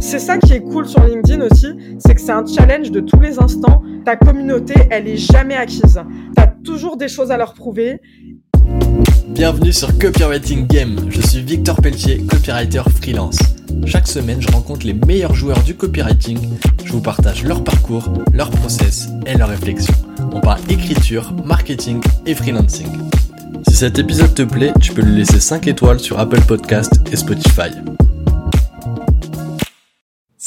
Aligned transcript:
C'est 0.00 0.18
ça 0.18 0.38
qui 0.38 0.54
est 0.54 0.60
cool 0.60 0.88
sur 0.88 1.04
LinkedIn 1.04 1.42
aussi, 1.42 1.68
c'est 1.98 2.14
que 2.14 2.20
c'est 2.20 2.32
un 2.32 2.44
challenge 2.44 2.90
de 2.90 3.00
tous 3.00 3.20
les 3.20 3.38
instants. 3.38 3.82
Ta 4.06 4.16
communauté, 4.16 4.74
elle 4.90 5.06
est 5.06 5.18
jamais 5.18 5.54
acquise. 5.54 6.00
T'as 6.34 6.46
toujours 6.46 6.96
des 6.96 7.06
choses 7.06 7.30
à 7.30 7.36
leur 7.36 7.52
prouver. 7.52 8.00
Bienvenue 9.28 9.74
sur 9.74 9.96
Copywriting 9.98 10.66
Game. 10.66 10.96
Je 11.10 11.20
suis 11.20 11.42
Victor 11.42 11.80
Pelletier, 11.82 12.18
copywriter 12.26 12.82
freelance. 13.00 13.38
Chaque 13.84 14.08
semaine, 14.08 14.40
je 14.40 14.50
rencontre 14.50 14.86
les 14.86 14.94
meilleurs 14.94 15.34
joueurs 15.34 15.62
du 15.62 15.74
copywriting. 15.74 16.38
Je 16.82 16.92
vous 16.92 17.02
partage 17.02 17.44
leur 17.44 17.62
parcours, 17.62 18.10
leur 18.32 18.50
process 18.50 19.10
et 19.26 19.36
leurs 19.36 19.50
réflexions. 19.50 19.94
On 20.32 20.40
parle 20.40 20.60
écriture, 20.70 21.34
marketing 21.44 22.00
et 22.24 22.34
freelancing. 22.34 22.88
Si 23.68 23.76
cet 23.76 23.98
épisode 23.98 24.34
te 24.34 24.42
plaît, 24.42 24.72
tu 24.80 24.92
peux 24.92 25.02
lui 25.02 25.18
laisser 25.18 25.40
5 25.40 25.68
étoiles 25.68 26.00
sur 26.00 26.18
Apple 26.18 26.40
Podcast 26.40 27.02
et 27.12 27.16
Spotify. 27.16 27.70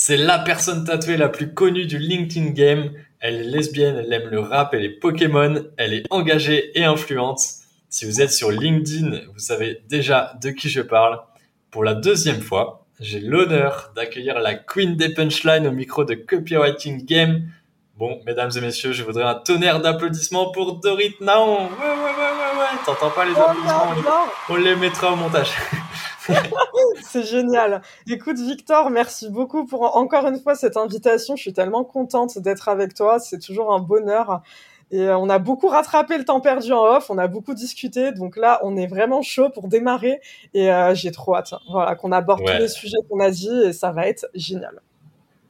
C'est 0.05 0.17
la 0.17 0.38
personne 0.38 0.83
tatouée 0.83 1.15
la 1.15 1.29
plus 1.29 1.54
connue 1.54 1.86
du 1.86 1.97
LinkedIn 1.97 2.50
game. 2.50 2.91
Elle 3.21 3.36
est 3.36 3.43
lesbienne, 3.43 3.96
elle 3.96 4.11
aime 4.11 4.28
le 4.29 4.41
rap 4.41 4.73
et 4.73 4.79
les 4.79 4.89
Pokémon. 4.89 5.64
Elle 5.78 5.93
est 5.93 6.04
engagée 6.09 6.78
et 6.78 6.83
influente. 6.83 7.39
Si 7.87 8.04
vous 8.04 8.19
êtes 8.19 8.33
sur 8.33 8.51
LinkedIn, 8.51 9.21
vous 9.31 9.39
savez 9.39 9.81
déjà 9.87 10.33
de 10.42 10.50
qui 10.50 10.68
je 10.68 10.81
parle. 10.81 11.21
Pour 11.71 11.86
la 11.86 11.93
deuxième 11.93 12.42
fois, 12.42 12.86
j'ai 13.00 13.21
l'honneur 13.21 13.93
d'accueillir 13.95 14.42
la 14.42 14.55
queen 14.55 14.97
des 14.97 15.14
punchlines 15.14 15.68
au 15.68 15.71
micro 15.71 16.04
de 16.04 16.15
Copywriting 16.15 17.06
Game. 17.06 17.47
Bon, 17.95 18.20
mesdames 18.25 18.51
et 18.57 18.59
messieurs, 18.59 18.92
je 18.92 19.04
voudrais 19.04 19.23
un 19.23 19.36
tonnerre 19.36 19.79
d'applaudissements 19.79 20.51
pour 20.51 20.81
Dorit 20.81 21.15
Naon. 21.21 21.59
Ouais, 21.59 21.61
ouais, 21.61 21.70
ouais, 21.70 21.95
ouais, 21.95 22.59
ouais. 22.59 22.78
T'entends 22.86 23.11
pas 23.11 23.23
les 23.23 23.31
Oh, 23.37 23.39
applaudissements 23.39 23.95
non, 23.95 24.01
non. 24.01 24.25
On 24.50 24.56
les 24.57 24.75
mettra 24.75 25.14
au 25.14 25.15
montage. 25.15 25.51
C'est 27.01 27.23
génial. 27.23 27.82
Écoute, 28.07 28.37
Victor, 28.37 28.89
merci 28.89 29.29
beaucoup 29.29 29.65
pour 29.65 29.95
encore 29.97 30.27
une 30.27 30.39
fois 30.39 30.55
cette 30.55 30.77
invitation. 30.77 31.36
Je 31.36 31.41
suis 31.41 31.54
tellement 31.54 31.83
contente 31.83 32.38
d'être 32.39 32.69
avec 32.69 32.94
toi. 32.94 33.19
C'est 33.19 33.39
toujours 33.39 33.73
un 33.73 33.80
bonheur. 33.80 34.42
Et 34.92 35.02
euh, 35.08 35.17
on 35.17 35.28
a 35.30 35.39
beaucoup 35.39 35.67
rattrapé 35.70 36.17
le 36.17 36.25
temps 36.25 36.39
perdu 36.39 36.72
en 36.72 36.83
off. 36.83 37.09
On 37.09 37.17
a 37.17 37.28
beaucoup 37.28 37.53
discuté. 37.53 38.11
Donc 38.11 38.38
là, 38.38 38.59
on 38.64 38.78
est 38.78 38.86
vraiment 38.88 39.22
chaud 39.22 39.50
pour 39.50 39.67
démarrer. 39.67 40.20
Et 40.53 40.72
euh, 40.72 40.94
j'ai 40.94 41.11
trop 41.11 41.36
hâte. 41.36 41.53
Voilà, 41.72 41.95
qu'on 41.95 42.11
aborde 42.11 42.42
Ouais. 42.42 42.55
tous 42.55 42.61
les 42.61 42.67
sujets 42.67 42.98
qu'on 43.09 43.20
a 43.20 43.31
dit 43.31 43.50
et 43.66 43.73
ça 43.73 43.92
va 43.92 44.08
être 44.08 44.28
génial. 44.36 44.81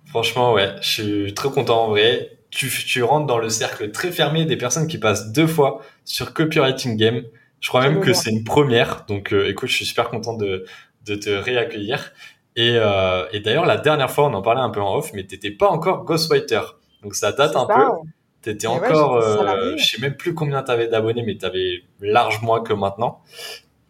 Franchement, 0.06 0.54
ouais, 0.54 0.76
je 0.82 0.90
suis 0.90 1.34
très 1.34 1.50
content 1.50 1.86
en 1.86 1.90
vrai. 1.90 2.38
Tu, 2.52 2.70
tu 2.70 3.02
rentres 3.04 3.26
dans 3.26 3.40
le 3.40 3.50
cercle 3.50 3.92
très 3.92 4.12
fermé 4.12 4.46
des 4.46 4.58
personnes 4.58 4.88
qui 4.88 5.00
passent 5.00 5.32
deux 5.32 5.48
fois 5.48 5.82
sur 6.06 6.34
Copywriting 6.34 6.96
Game. 6.98 7.24
Je 7.64 7.70
crois 7.70 7.82
même 7.88 8.02
que 8.02 8.12
c'est 8.12 8.30
une 8.30 8.44
première. 8.44 9.06
Donc, 9.08 9.32
euh, 9.32 9.50
écoute, 9.50 9.70
je 9.70 9.76
suis 9.76 9.86
super 9.86 10.10
content 10.10 10.34
de, 10.34 10.66
de 11.06 11.16
te 11.16 11.30
réaccueillir. 11.30 12.12
Et, 12.58 12.76
euh, 12.76 13.26
et 13.32 13.40
d'ailleurs, 13.40 13.66
la 13.66 13.78
dernière 13.78 14.12
fois, 14.12 14.26
on 14.26 14.34
en 14.34 14.42
parlait 14.42 14.60
un 14.60 14.70
peu 14.70 14.82
en 14.82 14.98
off, 14.98 15.12
mais 15.14 15.24
t'étais 15.24 15.50
pas 15.50 15.70
encore 15.70 16.04
Ghostwriter. 16.04 16.60
Donc, 17.04 17.16
ça 17.16 17.32
date 17.32 17.56
un 17.56 17.66
peu. 17.66 18.10
T'étais 18.42 18.68
ouais, 18.68 18.74
encore, 18.74 19.16
euh, 19.16 19.78
je 19.78 19.86
sais 19.86 20.02
même 20.02 20.18
plus 20.18 20.34
combien 20.34 20.62
t'avais 20.62 20.90
d'abonnés, 20.90 21.24
mais 21.26 21.38
t'avais 21.38 21.84
large 22.02 22.42
moins 22.42 22.62
que 22.62 22.74
maintenant. 22.74 23.22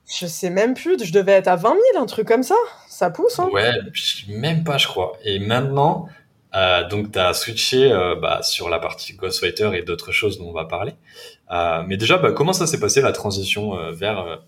Je 0.08 0.28
sais 0.28 0.52
même 0.52 0.76
plus. 0.76 1.04
Je 1.04 1.12
devais 1.12 1.32
être 1.32 1.48
à 1.48 1.56
20 1.56 1.70
000, 1.94 2.04
un 2.04 2.06
truc 2.06 2.28
comme 2.28 2.44
ça. 2.44 2.56
Ça 2.88 3.10
pousse, 3.10 3.40
hein 3.40 3.50
Ouais, 3.52 3.72
même 4.28 4.64
pas, 4.64 4.78
je 4.78 4.86
crois. 4.86 5.14
Et 5.24 5.40
maintenant, 5.40 6.08
euh, 6.56 6.88
donc 6.88 7.12
tu 7.12 7.20
as 7.20 7.34
switché 7.34 7.92
euh, 7.92 8.16
bah, 8.16 8.42
sur 8.44 8.70
la 8.70 8.80
partie 8.80 9.14
Ghostwriter 9.14 9.72
et 9.74 9.82
d'autres 9.82 10.12
choses 10.12 10.38
dont 10.38 10.50
on 10.50 10.54
va 10.54 10.66
parler. 10.66 10.94
Euh, 11.52 11.84
mais 11.88 11.98
déjà, 11.98 12.18
bah, 12.18 12.32
comment 12.32 12.54
ça 12.54 12.68
s'est 12.68 12.80
passé 12.80 13.02
la 13.02 13.12
transition 13.12 13.76
vers, 13.92 14.42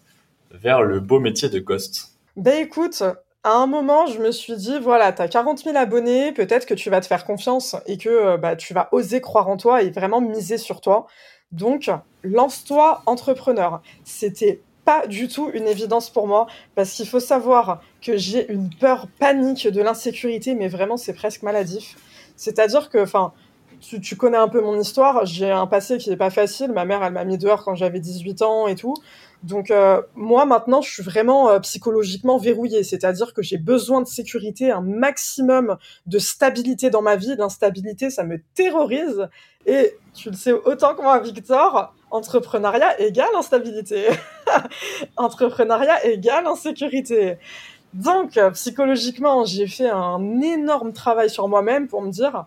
vers 0.52 0.82
le 0.82 1.00
beau 1.00 1.20
métier 1.20 1.50
de 1.50 1.60
Ghost? 1.60 2.12
Ben 2.36 2.62
écoute, 2.62 3.02
à 3.44 3.54
un 3.54 3.68
moment, 3.68 4.08
je 4.08 4.20
me 4.20 4.32
suis 4.32 4.56
dit, 4.56 4.80
voilà, 4.80 5.12
t'as 5.14 5.28
40 5.28 5.60
000 5.60 5.78
abonnés, 5.78 6.32
peut-être 6.32 6.66
que 6.66 6.74
tu 6.74 6.90
vas 6.90 7.02
te 7.02 7.08
faire 7.08 7.26
confiance 7.26 7.76
et 7.86 7.98
que 7.98 8.38
bah, 8.38 8.56
tu 8.56 8.74
vas 8.74 8.90
oser 8.92 9.22
croire 9.22 9.48
en 9.48 9.58
toi 9.58 9.82
et 9.82 9.90
vraiment 9.90 10.22
miser 10.22 10.58
sur 10.58 10.82
toi. 10.82 11.08
Donc, 11.52 11.90
lance-toi 12.24 13.02
entrepreneur. 13.06 13.82
C'était 14.04 14.62
pas 14.84 15.08
du 15.08 15.28
tout 15.28 15.50
une 15.54 15.68
évidence 15.68 16.10
pour 16.10 16.28
moi 16.28 16.48
parce 16.76 16.94
qu'il 16.94 17.08
faut 17.08 17.20
savoir 17.20 17.82
que 18.06 18.18
j'ai 18.18 18.52
une 18.52 18.70
peur 18.70 19.08
panique 19.20 19.68
de 19.68 19.82
l'insécurité, 19.82 20.54
mais 20.54 20.68
vraiment, 20.68 20.98
c'est 20.98 21.14
presque 21.14 21.42
maladif. 21.42 21.96
C'est-à-dire 22.36 22.90
que, 22.90 23.00
enfin, 23.00 23.34
tu, 23.80 24.16
connais 24.16 24.38
un 24.38 24.48
peu 24.48 24.62
mon 24.62 24.80
histoire, 24.80 25.26
j'ai 25.26 25.50
un 25.50 25.68
passé 25.68 25.98
qui 25.98 26.12
est 26.12 26.18
pas 26.18 26.30
facile. 26.30 26.72
Ma 26.72 26.86
mère, 26.86 27.04
elle 27.04 27.14
m'a 27.14 27.26
mis 27.26 27.38
dehors 27.38 27.64
quand 27.64 27.76
j'avais 27.76 28.00
18 28.00 28.42
ans 28.42 28.68
et 28.68 28.76
tout. 28.76 28.96
Donc 29.44 29.70
euh, 29.70 30.02
moi 30.16 30.46
maintenant, 30.46 30.82
je 30.82 30.92
suis 30.92 31.04
vraiment 31.04 31.50
euh, 31.50 31.60
psychologiquement 31.60 32.38
verrouillée, 32.40 32.84
c'est-à-dire 32.84 33.34
que 33.34 33.44
j'ai 33.44 33.60
besoin 33.60 34.02
de 34.02 34.08
sécurité, 34.08 34.72
un 34.72 34.82
maximum 34.82 35.78
de 36.08 36.18
stabilité 36.18 36.90
dans 36.90 37.04
ma 37.04 37.16
vie. 37.16 37.36
L'instabilité, 37.38 38.10
ça 38.10 38.24
me 38.24 38.42
terrorise. 38.56 39.28
Et 39.68 39.98
tu 40.16 40.30
le 40.30 40.36
sais 40.36 40.52
autant 40.52 40.96
que 40.96 41.02
moi, 41.04 41.20
Victor, 41.20 41.94
entrepreneuriat 42.10 43.00
égale 43.00 43.36
instabilité. 43.38 44.08
entrepreneuriat 45.18 46.06
égale 46.06 46.48
insécurité. 46.48 47.38
Donc 47.96 48.36
euh, 48.36 48.52
psychologiquement, 48.52 49.46
j'ai 49.46 49.68
fait 49.68 49.90
un 49.90 50.42
énorme 50.42 50.92
travail 50.92 51.30
sur 51.30 51.48
moi-même 51.48 51.88
pour 51.88 52.02
me 52.02 52.12
dire 52.12 52.46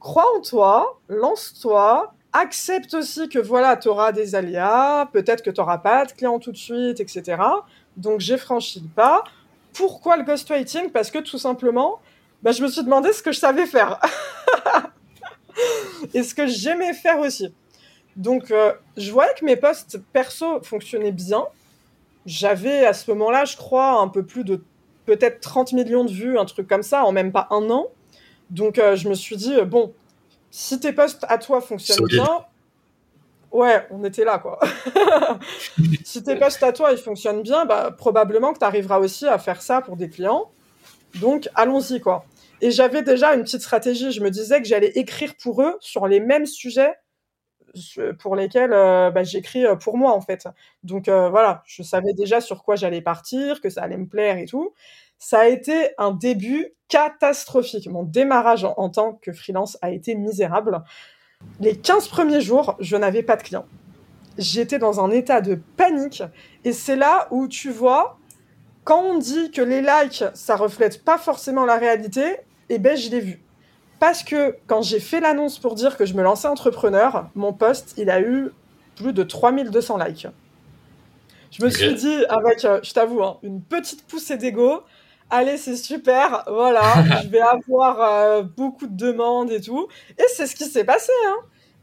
crois 0.00 0.26
en 0.36 0.40
toi, 0.40 0.98
lance-toi, 1.08 2.12
accepte 2.32 2.92
aussi 2.94 3.28
que 3.28 3.38
voilà, 3.38 3.76
tu 3.76 3.86
auras 3.86 4.10
des 4.10 4.34
aléas, 4.34 5.08
peut-être 5.12 5.44
que 5.44 5.50
tu 5.50 5.60
n'auras 5.60 5.78
pas 5.78 6.04
de 6.04 6.10
clients 6.10 6.40
tout 6.40 6.50
de 6.50 6.56
suite, 6.56 6.98
etc. 6.98 7.40
Donc 7.96 8.18
j'ai 8.18 8.36
franchi 8.36 8.80
le 8.80 8.88
pas. 8.88 9.22
Pourquoi 9.72 10.16
le 10.16 10.24
ghostwriting? 10.24 10.90
Parce 10.90 11.12
que 11.12 11.20
tout 11.20 11.38
simplement, 11.38 12.00
bah, 12.42 12.50
je 12.50 12.60
me 12.60 12.66
suis 12.66 12.82
demandé 12.82 13.12
ce 13.12 13.22
que 13.22 13.30
je 13.30 13.38
savais 13.38 13.66
faire. 13.66 14.00
Et 16.12 16.24
ce 16.24 16.34
que 16.34 16.48
j'aimais 16.48 16.92
faire 16.92 17.20
aussi. 17.20 17.54
Donc 18.16 18.50
euh, 18.50 18.72
je 18.96 19.12
voyais 19.12 19.32
que 19.38 19.44
mes 19.44 19.56
posts 19.56 20.00
perso 20.12 20.60
fonctionnaient 20.62 21.12
bien. 21.12 21.44
J'avais 22.26 22.84
à 22.84 22.94
ce 22.94 23.08
moment-là, 23.12 23.44
je 23.44 23.56
crois, 23.56 24.00
un 24.00 24.08
peu 24.08 24.24
plus 24.24 24.42
de 24.42 24.60
peut-être 25.06 25.40
30 25.40 25.72
millions 25.72 26.04
de 26.04 26.10
vues, 26.10 26.38
un 26.38 26.44
truc 26.44 26.68
comme 26.68 26.82
ça, 26.82 27.04
en 27.04 27.12
même 27.12 27.32
pas 27.32 27.48
un 27.50 27.68
an. 27.70 27.88
Donc 28.50 28.78
euh, 28.78 28.96
je 28.96 29.08
me 29.08 29.14
suis 29.14 29.36
dit, 29.36 29.54
euh, 29.54 29.64
bon, 29.64 29.92
si 30.50 30.78
tes 30.78 30.92
posts 30.92 31.24
à 31.28 31.38
toi 31.38 31.60
fonctionnent 31.60 32.06
bien, 32.06 32.44
ouais, 33.50 33.86
on 33.90 34.04
était 34.04 34.24
là, 34.24 34.38
quoi. 34.38 34.58
si 36.04 36.22
tes 36.22 36.36
posts 36.36 36.62
à 36.62 36.72
toi, 36.72 36.92
ils 36.92 36.98
fonctionnent 36.98 37.42
bien, 37.42 37.64
bah, 37.64 37.90
probablement 37.96 38.52
que 38.52 38.58
tu 38.58 38.64
arriveras 38.64 38.98
aussi 38.98 39.26
à 39.26 39.38
faire 39.38 39.62
ça 39.62 39.80
pour 39.80 39.96
des 39.96 40.08
clients. 40.08 40.50
Donc 41.20 41.48
allons-y, 41.54 42.00
quoi. 42.00 42.24
Et 42.60 42.70
j'avais 42.70 43.02
déjà 43.02 43.34
une 43.34 43.42
petite 43.42 43.62
stratégie. 43.62 44.12
Je 44.12 44.20
me 44.20 44.30
disais 44.30 44.60
que 44.62 44.68
j'allais 44.68 44.92
écrire 44.94 45.34
pour 45.42 45.62
eux 45.62 45.76
sur 45.80 46.06
les 46.06 46.20
mêmes 46.20 46.46
sujets 46.46 46.94
pour 48.18 48.36
lesquels 48.36 48.72
euh, 48.72 49.10
bah, 49.10 49.22
j'écris 49.24 49.66
euh, 49.66 49.76
pour 49.76 49.96
moi, 49.96 50.12
en 50.12 50.20
fait. 50.20 50.48
Donc 50.82 51.08
euh, 51.08 51.28
voilà, 51.28 51.62
je 51.66 51.82
savais 51.82 52.12
déjà 52.12 52.40
sur 52.40 52.64
quoi 52.64 52.76
j'allais 52.76 53.02
partir, 53.02 53.60
que 53.60 53.70
ça 53.70 53.82
allait 53.82 53.96
me 53.96 54.06
plaire 54.06 54.38
et 54.38 54.46
tout. 54.46 54.72
Ça 55.18 55.40
a 55.40 55.46
été 55.46 55.90
un 55.98 56.10
début 56.10 56.74
catastrophique. 56.88 57.88
Mon 57.88 58.02
démarrage 58.02 58.64
en, 58.64 58.74
en 58.76 58.88
tant 58.88 59.14
que 59.14 59.32
freelance 59.32 59.78
a 59.82 59.90
été 59.90 60.14
misérable. 60.14 60.82
Les 61.60 61.76
15 61.76 62.08
premiers 62.08 62.40
jours, 62.40 62.76
je 62.80 62.96
n'avais 62.96 63.22
pas 63.22 63.36
de 63.36 63.42
clients. 63.42 63.66
J'étais 64.38 64.78
dans 64.78 65.04
un 65.04 65.10
état 65.10 65.40
de 65.40 65.60
panique. 65.76 66.22
Et 66.64 66.72
c'est 66.72 66.96
là 66.96 67.28
où 67.30 67.48
tu 67.48 67.70
vois, 67.70 68.18
quand 68.84 69.00
on 69.00 69.18
dit 69.18 69.50
que 69.50 69.62
les 69.62 69.80
likes, 69.80 70.24
ça 70.34 70.56
reflète 70.56 71.04
pas 71.04 71.18
forcément 71.18 71.64
la 71.64 71.76
réalité, 71.76 72.36
eh 72.68 72.78
ben 72.78 72.96
je 72.96 73.10
l'ai 73.10 73.20
vu. 73.20 73.42
Parce 74.02 74.24
que 74.24 74.56
quand 74.66 74.82
j'ai 74.82 74.98
fait 74.98 75.20
l'annonce 75.20 75.60
pour 75.60 75.76
dire 75.76 75.96
que 75.96 76.04
je 76.06 76.14
me 76.14 76.24
lançais 76.24 76.48
entrepreneur, 76.48 77.28
mon 77.36 77.52
post, 77.52 77.94
il 77.96 78.10
a 78.10 78.20
eu 78.20 78.50
plus 78.96 79.12
de 79.12 79.22
3200 79.22 79.96
likes. 79.98 80.26
Je 81.52 81.64
me 81.64 81.70
suis 81.70 81.94
dit, 81.94 82.24
avec, 82.28 82.64
euh, 82.64 82.80
je 82.82 82.92
t'avoue, 82.92 83.22
hein, 83.22 83.36
une 83.44 83.62
petite 83.62 84.04
poussée 84.08 84.36
d'ego, 84.36 84.82
allez, 85.30 85.56
c'est 85.56 85.76
super, 85.76 86.42
voilà, 86.48 86.82
je 87.22 87.28
vais 87.28 87.42
avoir 87.42 88.00
euh, 88.00 88.42
beaucoup 88.42 88.88
de 88.88 88.96
demandes 88.96 89.52
et 89.52 89.60
tout. 89.60 89.86
Et 90.18 90.24
c'est 90.34 90.48
ce 90.48 90.56
qui 90.56 90.64
s'est 90.64 90.82
passé. 90.82 91.12
Hein. 91.28 91.36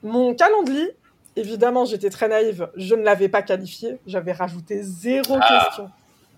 Mon 0.04 0.34
calendrier, 0.34 0.98
évidemment, 1.38 1.86
j'étais 1.86 2.10
très 2.10 2.28
naïve, 2.28 2.70
je 2.76 2.96
ne 2.96 3.04
l'avais 3.04 3.30
pas 3.30 3.44
qualifié, 3.44 3.98
j'avais 4.06 4.34
rajouté 4.34 4.82
zéro 4.84 5.38
Ah. 5.40 5.64
question. 5.68 5.90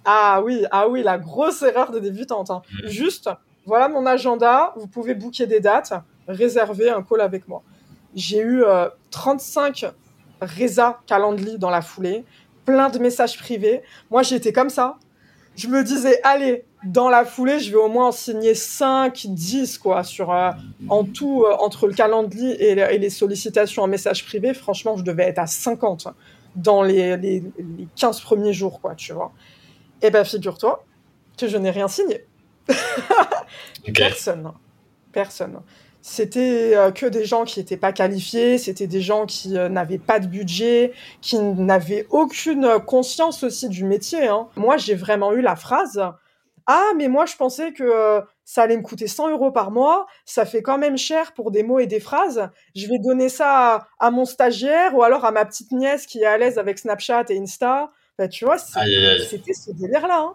Ah 0.06 0.42
oui, 0.46 0.64
ah 0.70 0.88
oui, 0.88 1.02
la 1.02 1.18
grosse 1.18 1.64
erreur 1.64 1.90
de 1.90 1.98
débutante. 1.98 2.52
hein. 2.52 2.62
Mhm. 2.84 2.90
Juste, 2.90 3.32
voilà 3.66 3.88
mon 3.90 4.06
agenda, 4.06 4.74
vous 4.78 4.88
pouvez 4.88 5.14
booker 5.14 5.48
des 5.48 5.60
dates, 5.60 5.94
réserver 6.28 6.90
un 6.90 7.02
call 7.04 7.22
avec 7.22 7.48
moi. 7.48 7.64
J'ai 8.16 8.40
eu 8.40 8.64
euh, 8.64 8.90
35 9.12 9.86
Reza 10.42 11.00
Calendly 11.06 11.58
dans 11.58 11.70
la 11.70 11.82
foulée, 11.82 12.26
plein 12.66 12.90
de 12.90 13.00
messages 13.00 13.38
privés. 13.38 13.82
Moi, 14.10 14.24
j'étais 14.24 14.52
comme 14.54 14.70
ça. 14.70 14.98
Je 15.56 15.68
me 15.68 15.84
disais, 15.84 16.20
allez, 16.24 16.66
dans 16.84 17.10
la 17.10 17.26
foulée, 17.26 17.60
je 17.60 17.70
vais 17.72 17.78
au 17.78 17.90
moins 17.90 18.08
en 18.08 18.12
signer 18.12 18.56
5, 18.56 19.28
10, 19.28 19.78
quoi, 19.78 20.04
sur, 20.04 20.32
euh, 20.32 20.50
en 20.90 21.04
tout, 21.04 21.44
euh, 21.44 21.54
entre 21.60 21.88
le 21.88 21.94
calendrier 21.94 22.70
et, 22.72 22.76
le- 22.76 22.92
et 22.92 22.98
les 22.98 23.10
sollicitations 23.10 23.84
en 23.84 23.88
message 23.88 24.26
privé. 24.26 24.54
Franchement, 24.54 24.96
je 24.98 25.04
devais 25.04 25.24
être 25.24 25.40
à 25.40 25.48
50 25.48 26.08
dans 26.56 26.82
les, 26.84 27.18
les, 27.18 27.44
les 27.58 27.88
15 27.96 28.22
premiers 28.22 28.54
jours, 28.54 28.82
quoi, 28.82 28.96
tu 28.96 29.14
vois. 29.14 29.32
Eh 30.02 30.10
ben, 30.10 30.24
figure-toi 30.24 30.84
que 31.38 31.48
je 31.48 31.58
n'ai 31.58 31.70
rien 31.70 31.88
signé. 31.88 32.26
Personne. 33.94 34.52
Personne. 35.12 35.62
C'était 36.02 36.76
euh, 36.76 36.92
que 36.92 37.06
des 37.06 37.26
gens 37.26 37.46
qui 37.46 37.60
n'étaient 37.60 37.78
pas 37.78 37.92
qualifiés, 37.92 38.58
c'était 38.58 38.88
des 38.88 39.02
gens 39.02 39.28
qui 39.28 39.56
euh, 39.56 39.70
n'avaient 39.70 40.00
pas 40.00 40.20
de 40.20 40.26
budget, 40.26 40.94
qui 41.22 41.38
n'avaient 41.38 42.08
aucune 42.10 42.80
conscience 42.86 43.44
aussi 43.44 43.70
du 43.70 43.84
métier. 43.84 44.28
Hein. 44.28 44.48
Moi, 44.56 44.78
j'ai 44.78 44.96
vraiment 44.96 45.32
eu 45.34 45.42
la 45.42 45.56
phrase 45.56 46.02
Ah, 46.66 46.88
mais 46.98 47.08
moi, 47.08 47.28
je 47.28 47.36
pensais 47.36 47.72
que 47.72 47.84
euh, 47.84 48.22
ça 48.46 48.64
allait 48.64 48.78
me 48.78 48.82
coûter 48.82 49.06
100 49.06 49.30
euros 49.30 49.52
par 49.52 49.70
mois, 49.70 50.08
ça 50.26 50.46
fait 50.46 50.64
quand 50.64 50.80
même 50.80 50.98
cher 50.98 51.34
pour 51.34 51.52
des 51.52 51.62
mots 51.62 51.80
et 51.80 51.88
des 51.88 52.00
phrases. 52.00 52.50
Je 52.76 52.88
vais 52.88 52.98
donner 52.98 53.30
ça 53.30 53.88
à, 54.00 54.12
mon 54.12 54.26
stagiaire 54.26 54.96
ou 54.96 55.04
alors 55.04 55.24
à 55.24 55.32
ma 55.32 55.46
petite 55.46 55.72
nièce 55.72 56.08
qui 56.08 56.22
est 56.22 56.26
à 56.26 56.38
l'aise 56.40 56.58
avec 56.58 56.80
Snapchat 56.80 57.26
et 57.30 57.38
Insta. 57.38 57.92
Bah, 58.18 58.28
tu 58.28 58.46
vois, 58.46 58.58
c'était 58.58 59.54
ce 59.54 59.72
délire-là. 59.72 60.20
Hein. 60.20 60.34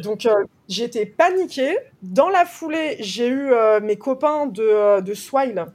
Donc 0.00 0.26
euh, 0.26 0.44
j'étais 0.72 1.06
paniquée. 1.06 1.76
Dans 2.02 2.28
la 2.28 2.44
foulée, 2.44 2.96
j'ai 3.00 3.28
eu 3.28 3.52
euh, 3.52 3.80
mes 3.80 3.96
copains 3.96 4.46
de, 4.46 4.62
euh, 4.62 5.00
de 5.00 5.14
Swile 5.14 5.66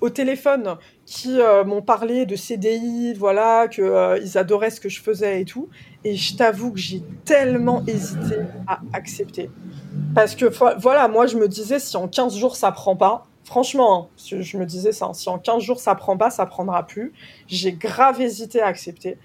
au 0.00 0.10
téléphone 0.10 0.76
qui 1.06 1.38
m'ont 1.64 1.80
parlé 1.80 2.26
de 2.26 2.34
CDI, 2.34 3.14
voilà, 3.14 3.68
qu'ils 3.68 4.36
adoraient 4.36 4.70
ce 4.70 4.80
que 4.80 4.88
je 4.88 5.00
faisais 5.00 5.42
et 5.42 5.44
tout. 5.44 5.68
Et 6.02 6.16
je 6.16 6.36
t'avoue 6.36 6.72
que 6.72 6.80
j'ai 6.80 7.04
tellement 7.24 7.84
hésité 7.86 8.38
à 8.66 8.80
accepter. 8.92 9.48
Parce 10.12 10.34
que 10.34 10.46
voilà, 10.80 11.06
moi 11.06 11.26
je 11.28 11.36
me 11.36 11.46
disais 11.46 11.78
si 11.78 11.96
en 11.96 12.08
15 12.08 12.36
jours 12.36 12.56
ça 12.56 12.72
prend 12.72 12.96
pas, 12.96 13.28
franchement, 13.44 14.08
hein, 14.08 14.38
je 14.40 14.56
me 14.56 14.66
disais 14.66 14.90
ça, 14.90 15.08
si 15.12 15.28
en 15.28 15.38
15 15.38 15.62
jours 15.62 15.78
ça 15.78 15.94
prend 15.94 16.16
pas, 16.16 16.30
ça 16.30 16.46
prendra 16.46 16.84
plus. 16.84 17.12
J'ai 17.46 17.72
grave 17.72 18.20
hésité 18.20 18.60
à 18.60 18.66
accepter. 18.66 19.18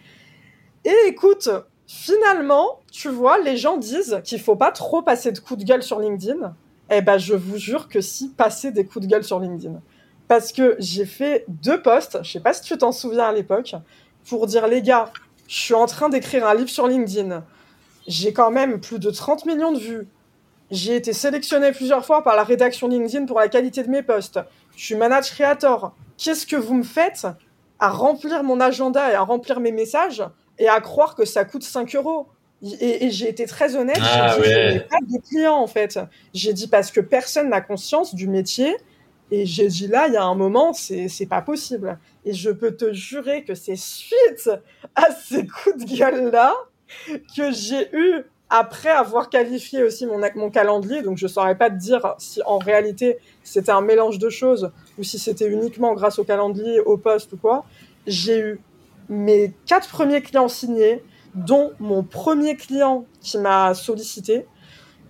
Et 0.86 0.96
écoute, 1.08 1.50
Finalement, 1.88 2.82
tu 2.92 3.08
vois, 3.08 3.40
les 3.40 3.56
gens 3.56 3.78
disent 3.78 4.20
qu'il 4.26 4.42
faut 4.42 4.58
pas 4.58 4.72
trop 4.72 5.02
passer 5.02 5.32
de 5.32 5.40
coups 5.40 5.62
de 5.62 5.66
gueule 5.66 5.82
sur 5.82 6.00
LinkedIn. 6.02 6.54
Eh 6.90 7.02
ben, 7.02 7.18
je 7.18 7.34
vous 7.34 7.58
jure 7.58 7.88
que 7.88 8.02
si, 8.02 8.30
passer 8.30 8.72
des 8.72 8.86
coups 8.86 9.06
de 9.06 9.10
gueule 9.10 9.24
sur 9.24 9.40
LinkedIn. 9.40 9.80
Parce 10.28 10.52
que 10.52 10.76
j'ai 10.80 11.06
fait 11.06 11.46
deux 11.48 11.82
posts, 11.82 12.20
je 12.24 12.32
sais 12.34 12.40
pas 12.42 12.54
si 12.54 12.62
tu 12.62 12.78
t'en 12.78 12.92
souviens 12.92 13.30
à 13.30 13.32
l'époque, 13.32 13.74
pour 14.30 14.48
dire 14.48 14.68
les 14.68 14.82
gars, 14.82 15.12
je 15.48 15.56
suis 15.56 15.74
en 15.74 15.86
train 15.86 16.10
d'écrire 16.10 16.46
un 16.46 16.54
livre 16.54 16.70
sur 16.70 16.88
LinkedIn. 16.88 17.46
J'ai 18.06 18.34
quand 18.34 18.52
même 18.52 18.82
plus 18.82 19.00
de 19.00 19.10
30 19.10 19.46
millions 19.46 19.72
de 19.72 19.80
vues. 19.80 20.08
J'ai 20.70 20.98
été 20.98 21.14
sélectionné 21.14 21.72
plusieurs 21.72 22.06
fois 22.06 22.22
par 22.22 22.36
la 22.36 22.44
rédaction 22.44 22.90
LinkedIn 22.90 23.26
pour 23.26 23.40
la 23.40 23.48
qualité 23.48 23.84
de 23.84 23.90
mes 23.90 24.04
posts. 24.04 24.42
Je 24.76 24.84
suis 24.84 24.96
manage 24.96 25.32
creator. 25.32 25.96
Qu'est-ce 26.18 26.46
que 26.46 26.58
vous 26.58 26.76
me 26.76 26.84
faites 26.84 27.28
à 27.80 27.90
remplir 27.90 28.44
mon 28.44 28.60
agenda 28.60 29.10
et 29.10 29.16
à 29.16 29.22
remplir 29.22 29.62
mes 29.62 29.72
messages 29.72 30.24
et 30.60 30.68
à 30.68 30.80
croire 30.82 31.16
que 31.16 31.26
ça 31.26 31.46
coûte 31.46 31.64
5 31.64 31.96
euros. 31.96 32.28
Et, 32.82 33.12
j'ai 33.12 33.30
été 33.30 33.46
très 33.46 33.76
honnête, 33.76 34.00
ah, 34.02 34.36
j'ai 34.36 34.42
dit, 34.42 34.50
je 34.50 34.74
n'ai 34.74 34.80
pas 34.80 34.98
de 35.02 35.22
clients 35.28 35.58
en 35.58 35.68
fait. 35.68 36.00
J'ai 36.34 36.54
dit 36.54 36.68
parce 36.68 36.90
que 36.92 37.00
personne 37.00 37.50
n'a 37.50 37.62
conscience 37.62 38.16
du 38.16 38.28
métier. 38.28 38.76
Et 39.30 39.46
j'ai 39.46 39.68
dit 39.68 39.88
là, 39.88 40.08
il 40.08 40.14
y 40.14 40.18
a 40.18 40.24
un 40.24 40.36
moment, 40.36 40.74
c'est 40.74 41.28
pas 41.30 41.42
possible. 41.42 42.00
Et 42.26 42.34
je 42.34 42.50
peux 42.50 42.76
te 42.76 42.94
jurer 42.94 43.44
que 43.44 43.54
c'est 43.54 43.76
suite 43.76 44.50
à 44.96 45.12
ces 45.12 45.46
coups 45.46 45.86
de 45.86 45.98
gueule 45.98 46.32
là 46.32 46.56
que 47.36 47.52
j'ai 47.52 47.90
eu 47.94 48.24
après 48.50 48.90
avoir 48.90 49.30
qualifié 49.30 49.84
aussi 49.84 50.06
mon, 50.06 50.20
mon 50.36 50.50
calendrier. 50.50 51.02
Donc 51.02 51.18
je 51.18 51.28
saurais 51.28 51.58
pas 51.58 51.70
te 51.70 51.76
dire 51.76 52.16
si 52.18 52.42
en 52.46 52.58
réalité 52.58 53.18
c'était 53.44 53.72
un 53.72 53.82
mélange 53.82 54.20
de 54.20 54.30
choses 54.30 54.72
ou 54.98 55.04
si 55.04 55.20
c'était 55.20 55.48
uniquement 55.48 55.94
grâce 55.94 56.18
au 56.20 56.24
calendrier, 56.24 56.80
au 56.80 56.98
poste 56.98 57.34
ou 57.34 57.38
quoi. 57.38 57.66
J'ai 58.06 58.40
eu 58.40 58.60
mes 59.10 59.54
quatre 59.66 59.90
premiers 59.90 60.22
clients 60.22 60.48
signés, 60.48 61.04
dont 61.36 61.72
mon 61.80 62.04
premier 62.04 62.56
client 62.56 63.06
qui 63.22 63.38
m'a 63.38 63.74
sollicité, 63.74 64.46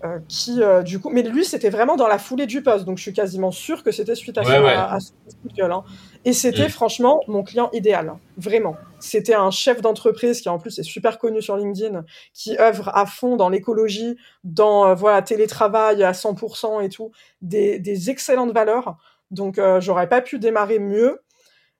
euh, 0.04 0.20
qui 0.28 0.62
euh, 0.62 0.84
du 0.84 1.00
coup, 1.00 1.10
mais 1.10 1.24
lui 1.24 1.44
c'était 1.44 1.72
vraiment 1.72 1.96
dans 1.96 2.08
la 2.08 2.20
foulée 2.20 2.46
du 2.46 2.62
poste, 2.62 2.86
donc 2.86 2.98
je 2.98 3.02
suis 3.02 3.14
quasiment 3.14 3.50
sûr 3.50 3.84
que 3.84 3.92
c'était 3.92 4.14
suite 4.14 4.38
à, 4.38 4.44
ce 4.44 5.12
coup 5.42 5.48
de 5.48 5.54
gueule. 5.56 5.72
Hein. 5.72 5.84
Et 6.24 6.34
c'était 6.34 6.68
mm. 6.68 6.70
franchement 6.70 7.22
mon 7.28 7.42
client 7.42 7.70
idéal, 7.74 8.10
hein. 8.10 8.20
vraiment. 8.38 8.76
C'était 9.00 9.34
un 9.34 9.50
chef 9.50 9.82
d'entreprise 9.82 10.42
qui 10.42 10.50
en 10.50 10.60
plus 10.60 10.78
est 10.78 10.84
super 10.84 11.18
connu 11.18 11.42
sur 11.42 11.58
LinkedIn, 11.58 12.04
qui 12.34 12.60
œuvre 12.60 12.96
à 12.96 13.08
fond 13.08 13.38
dans 13.38 13.50
l'écologie, 13.50 14.18
dans 14.44 14.86
euh, 14.86 14.94
voilà 14.94 15.24
télétravail 15.24 16.04
à 16.04 16.12
100% 16.12 16.84
et 16.84 16.90
tout, 16.90 17.12
des, 17.42 17.80
des 17.80 18.12
excellentes 18.12 18.52
valeurs. 18.52 18.98
Donc 19.32 19.60
j'aurais 19.80 20.08
pas 20.08 20.22
pu 20.22 20.40
démarrer 20.40 20.80
mieux. 20.80 21.22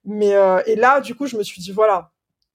Mais 0.08 0.34
euh, 0.34 0.62
et 0.66 0.76
là, 0.76 1.02
du 1.02 1.14
coup, 1.14 1.28
je 1.28 1.36
me 1.36 1.44
suis 1.44 1.62
dit 1.62 1.74
voilà, 1.74 2.12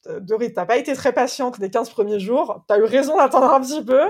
euh, 0.09 0.19
Dorit, 0.21 0.55
t'as 0.55 0.65
pas 0.65 0.79
été 0.79 0.95
très 0.95 1.13
patiente 1.13 1.59
les 1.59 1.69
15 1.69 1.91
premiers 1.91 2.19
jours, 2.19 2.65
t'as 2.67 2.79
eu 2.79 2.85
raison 2.85 3.19
d'attendre 3.19 3.53
un 3.53 3.61
petit 3.61 3.85
peu. 3.85 4.01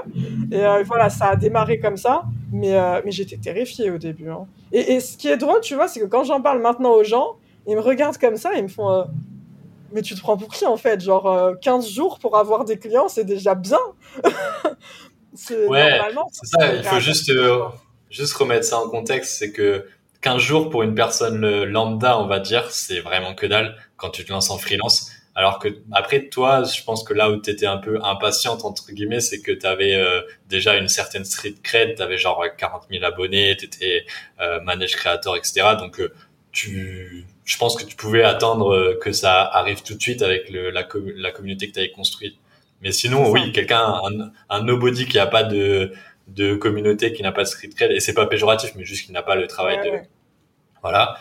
Et 0.53 0.65
euh, 0.65 0.85
voilà, 0.85 1.11
ça 1.11 1.31
a 1.31 1.37
démarré 1.37 1.81
comme 1.81 1.97
ça, 1.97 2.23
mais, 2.53 2.73
mais 3.05 3.11
j'étais 3.11 3.37
terrifiée 3.37 3.91
au 3.91 3.99
début. 3.99 4.31
Hein. 4.31 4.47
Et, 4.71 4.95
et, 4.95 5.01
ce 5.01 5.17
qui 5.17 5.27
est 5.27 5.37
drôle, 5.37 5.61
tu 5.61 5.75
vois, 5.75 5.89
c'est 5.89 5.99
que 5.99 6.07
quand 6.07 6.23
j'en 6.23 6.41
parle 6.41 6.63
maintenant 6.63 6.93
aux 6.93 7.03
gens, 7.03 7.37
ils 7.67 7.75
me 7.75 7.81
regardent 7.81 8.17
comme 8.17 8.37
ça, 8.37 8.55
ils 8.55 8.63
me 8.63 8.69
font 8.69 9.07
Mais 9.93 10.03
tu 10.03 10.15
te 10.15 10.21
prends 10.21 10.37
pour 10.37 10.49
qui 10.49 10.65
en 10.65 10.77
fait? 10.77 11.01
Genre 11.01 11.57
15 11.61 11.89
jours 11.89 12.21
pour 12.21 12.37
avoir 12.39 12.65
des 12.65 12.79
clients, 12.79 13.09
c'est 13.09 13.25
déjà 13.25 13.57
bien. 13.57 13.79
ouais, 14.25 16.01
c'est 16.31 16.47
ça, 16.47 16.75
il 16.77 16.85
faut 16.85 17.01
juste, 17.01 17.33
juste 18.09 18.35
remettre 18.35 18.67
ça 18.67 18.79
en 18.79 18.89
contexte, 18.89 19.37
c'est 19.37 19.51
que 19.51 19.85
15 20.23 20.41
jours 20.41 20.71
pour 20.71 20.83
une 20.83 20.95
personne 20.95 21.65
lambda, 21.65 22.19
on 22.19 22.27
va 22.27 22.39
dire, 22.39 22.71
c'est 22.71 23.01
vraiment 23.01 23.35
que 23.35 23.47
dalle 23.47 23.77
quand 23.97 24.11
tu 24.11 24.25
te 24.25 24.33
lances 24.33 24.51
en 24.51 24.59
freelance. 24.59 25.11
Alors 25.35 25.59
que 25.59 25.69
après 25.93 26.29
toi, 26.29 26.63
je 26.65 26.83
pense 26.85 27.05
que 27.05 27.15
là 27.15 27.31
où 27.31 27.41
tu 27.41 27.51
étais 27.51 27.67
un 27.67 27.79
peu 27.79 27.99
impatiente 28.05 28.65
entre 28.65 28.93
guillemets, 28.93 29.21
c'est 29.21 29.41
que 29.41 29.51
tu 29.51 29.67
avais 29.67 29.95
euh, 29.95 30.21
déjà 30.49 30.77
une 30.77 30.89
certaine 30.89 31.25
street 31.25 31.55
cred, 31.63 31.97
tu 31.97 32.03
avais 32.03 32.19
genre 32.19 32.45
40 32.57 32.85
000 32.91 33.05
abonnés, 33.05 33.57
tu 33.59 33.65
étais 33.65 34.05
euh, 34.41 34.61
manage 34.61 34.95
créateur, 34.95 35.37
etc. 35.37 35.63
Donc 35.79 36.01
euh, 36.01 36.13
tu, 36.53 37.27
je 37.45 37.57
pense 37.57 37.77
que 37.77 37.85
tu 37.85 37.97
pouvais 37.97 38.25
attendre 38.25 38.99
que 39.01 39.11
ça 39.13 39.43
arrive 39.43 39.83
tout 39.83 39.95
de 39.95 40.03
suite 40.03 40.21
avec 40.21 40.51
le, 40.51 40.71
la, 40.71 40.87
la 41.17 41.31
communauté 41.33 41.69
que 41.69 41.73
tu 41.73 41.79
avais 41.79 41.91
construite. 41.91 42.37
Mais 42.83 42.93
sinon, 42.93 43.31
oui, 43.31 43.53
quelqu'un, 43.53 44.01
un, 44.05 44.33
un 44.51 44.63
nobody 44.65 45.07
qui 45.07 45.19
a 45.19 45.27
pas 45.27 45.45
de 45.45 45.93
de 46.29 46.55
communauté 46.55 47.13
qui 47.13 47.23
n'a 47.23 47.33
pas 47.33 47.43
de 47.43 47.49
street 47.49 47.71
cred 47.77 47.91
et 47.91 48.01
c'est 48.01 48.15
pas 48.15 48.27
péjoratif 48.27 48.73
mais 48.77 48.85
juste 48.85 49.07
qui 49.07 49.13
n'a 49.13 49.23
pas 49.23 49.35
le 49.35 49.47
travail 49.47 49.79
de 49.79 49.99
voilà. 50.83 51.17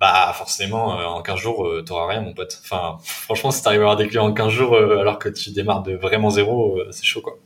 Bah 0.00 0.32
forcément 0.34 0.98
euh, 0.98 1.04
en 1.04 1.22
15 1.22 1.38
jours 1.38 1.66
euh, 1.66 1.82
t'auras 1.82 2.08
rien 2.08 2.20
mon 2.20 2.34
pote. 2.34 2.60
Enfin 2.62 2.98
franchement 3.04 3.50
si 3.50 3.62
t'arrives 3.62 3.80
à 3.80 3.84
avoir 3.84 3.96
des 3.96 4.08
clients 4.08 4.26
en 4.26 4.32
15 4.32 4.48
jours 4.48 4.74
euh, 4.74 4.98
alors 4.98 5.18
que 5.18 5.28
tu 5.28 5.50
démarres 5.50 5.82
de 5.82 5.94
vraiment 5.94 6.30
zéro 6.30 6.80
c'est 6.90 7.04
chaud 7.04 7.20
quoi 7.20 7.38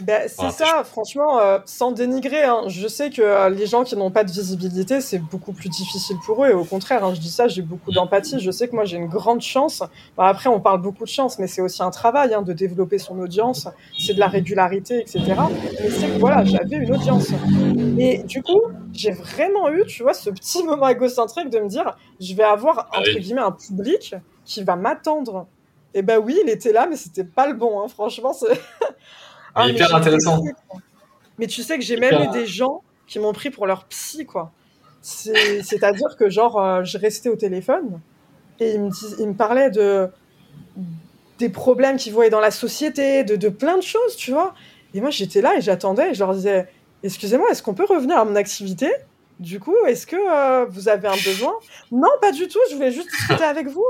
ben, 0.00 0.28
c'est 0.28 0.50
ça, 0.50 0.84
franchement, 0.84 1.38
euh, 1.40 1.58
sans 1.64 1.90
dénigrer. 1.90 2.44
Hein, 2.44 2.64
je 2.66 2.86
sais 2.86 3.08
que 3.10 3.22
euh, 3.22 3.48
les 3.48 3.66
gens 3.66 3.82
qui 3.82 3.96
n'ont 3.96 4.10
pas 4.10 4.24
de 4.24 4.30
visibilité, 4.30 5.00
c'est 5.00 5.18
beaucoup 5.18 5.52
plus 5.52 5.70
difficile 5.70 6.16
pour 6.26 6.44
eux. 6.44 6.50
Et 6.50 6.52
au 6.52 6.64
contraire, 6.64 7.02
hein, 7.04 7.14
je 7.14 7.20
dis 7.20 7.30
ça, 7.30 7.48
j'ai 7.48 7.62
beaucoup 7.62 7.92
d'empathie. 7.92 8.38
Je 8.38 8.50
sais 8.50 8.68
que 8.68 8.74
moi, 8.74 8.84
j'ai 8.84 8.98
une 8.98 9.08
grande 9.08 9.40
chance. 9.40 9.82
après, 10.18 10.50
on 10.50 10.60
parle 10.60 10.82
beaucoup 10.82 11.04
de 11.04 11.08
chance, 11.08 11.38
mais 11.38 11.46
c'est 11.46 11.62
aussi 11.62 11.82
un 11.82 11.90
travail 11.90 12.34
hein, 12.34 12.42
de 12.42 12.52
développer 12.52 12.98
son 12.98 13.18
audience. 13.18 13.68
C'est 13.98 14.14
de 14.14 14.20
la 14.20 14.28
régularité, 14.28 15.00
etc. 15.00 15.22
Mais 15.80 15.90
c'est 15.90 16.08
que 16.08 16.18
voilà, 16.18 16.44
j'avais 16.44 16.76
une 16.76 16.94
audience. 16.94 17.28
Et 17.98 18.18
du 18.24 18.42
coup, 18.42 18.60
j'ai 18.92 19.12
vraiment 19.12 19.70
eu, 19.70 19.84
tu 19.86 20.02
vois, 20.02 20.14
ce 20.14 20.28
petit 20.28 20.62
moment 20.64 20.88
égocentrique 20.88 21.48
de 21.48 21.58
me 21.58 21.68
dire, 21.68 21.96
je 22.20 22.34
vais 22.34 22.44
avoir, 22.44 22.90
ah 22.92 22.98
entre 23.00 23.18
guillemets, 23.18 23.40
un 23.40 23.52
public 23.52 24.14
qui 24.44 24.62
va 24.62 24.76
m'attendre. 24.76 25.46
Et 25.94 26.02
ben 26.02 26.18
oui, 26.18 26.38
il 26.44 26.50
était 26.50 26.72
là, 26.72 26.86
mais 26.86 26.96
c'était 26.96 27.24
pas 27.24 27.46
le 27.46 27.54
bon. 27.54 27.80
Hein, 27.80 27.88
franchement, 27.88 28.34
c'est... 28.34 28.60
Ah, 29.56 29.68
hyper 29.68 29.94
intéressant. 29.94 30.44
Mais 31.38 31.46
tu 31.46 31.62
sais 31.62 31.78
que 31.78 31.84
j'ai 31.84 31.96
même 31.96 32.22
eu 32.22 32.28
des 32.28 32.46
gens 32.46 32.82
qui 33.06 33.18
m'ont 33.18 33.32
pris 33.32 33.50
pour 33.50 33.66
leur 33.66 33.84
psy, 33.86 34.26
quoi. 34.26 34.52
C'est-à-dire 35.02 36.16
que, 36.18 36.28
genre, 36.28 36.60
euh, 36.60 36.84
je 36.84 36.98
restais 36.98 37.28
au 37.28 37.36
téléphone 37.36 38.00
et 38.58 38.74
ils 38.74 38.80
me, 38.80 38.90
ils 39.20 39.28
me 39.28 39.34
parlaient 39.34 39.70
de 39.70 40.08
des 41.38 41.48
problèmes 41.50 41.96
qu'ils 41.98 42.14
voyaient 42.14 42.30
dans 42.30 42.40
la 42.40 42.50
société, 42.50 43.22
de, 43.22 43.36
de 43.36 43.48
plein 43.50 43.76
de 43.76 43.82
choses, 43.82 44.16
tu 44.16 44.30
vois. 44.30 44.54
Et 44.94 45.00
moi, 45.02 45.10
j'étais 45.10 45.42
là 45.42 45.56
et 45.56 45.60
j'attendais 45.60 46.10
et 46.10 46.14
je 46.14 46.20
leur 46.20 46.34
disais 46.34 46.66
Excusez-moi, 47.02 47.50
est-ce 47.50 47.62
qu'on 47.62 47.74
peut 47.74 47.84
revenir 47.84 48.18
à 48.18 48.24
mon 48.24 48.36
activité? 48.36 48.90
Du 49.38 49.60
coup, 49.60 49.76
est-ce 49.86 50.06
que 50.06 50.16
euh, 50.16 50.64
vous 50.66 50.88
avez 50.88 51.08
un 51.08 51.16
besoin? 51.16 51.54
Non, 51.92 52.08
pas 52.20 52.32
du 52.32 52.48
tout, 52.48 52.58
je 52.70 52.74
voulais 52.74 52.90
juste 52.90 53.10
discuter 53.10 53.44
avec 53.44 53.68
vous. 53.68 53.84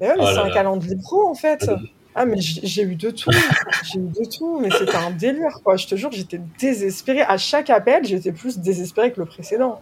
Mais 0.00 0.08
ouais, 0.08 0.14
mais 0.16 0.24
oh 0.26 0.30
c'est 0.32 0.40
un 0.40 0.50
calendrier 0.50 0.96
pro, 0.96 1.28
en 1.28 1.34
fait. 1.34 1.70
Ah, 2.14 2.26
mais 2.26 2.40
j'ai 2.40 2.82
eu 2.82 2.94
de 2.94 3.10
tout. 3.10 3.30
j'ai 3.84 3.98
eu 3.98 4.08
de 4.08 4.28
tout, 4.28 4.60
mais 4.60 4.70
c'était 4.70 4.96
un 4.96 5.10
délire, 5.10 5.60
quoi. 5.64 5.76
Je 5.76 5.86
te 5.86 5.94
jure, 5.94 6.12
j'étais 6.12 6.40
désespérée. 6.58 7.22
À 7.22 7.38
chaque 7.38 7.70
appel, 7.70 8.04
j'étais 8.04 8.32
plus 8.32 8.58
désespérée 8.58 9.12
que 9.12 9.20
le 9.20 9.26
précédent. 9.26 9.80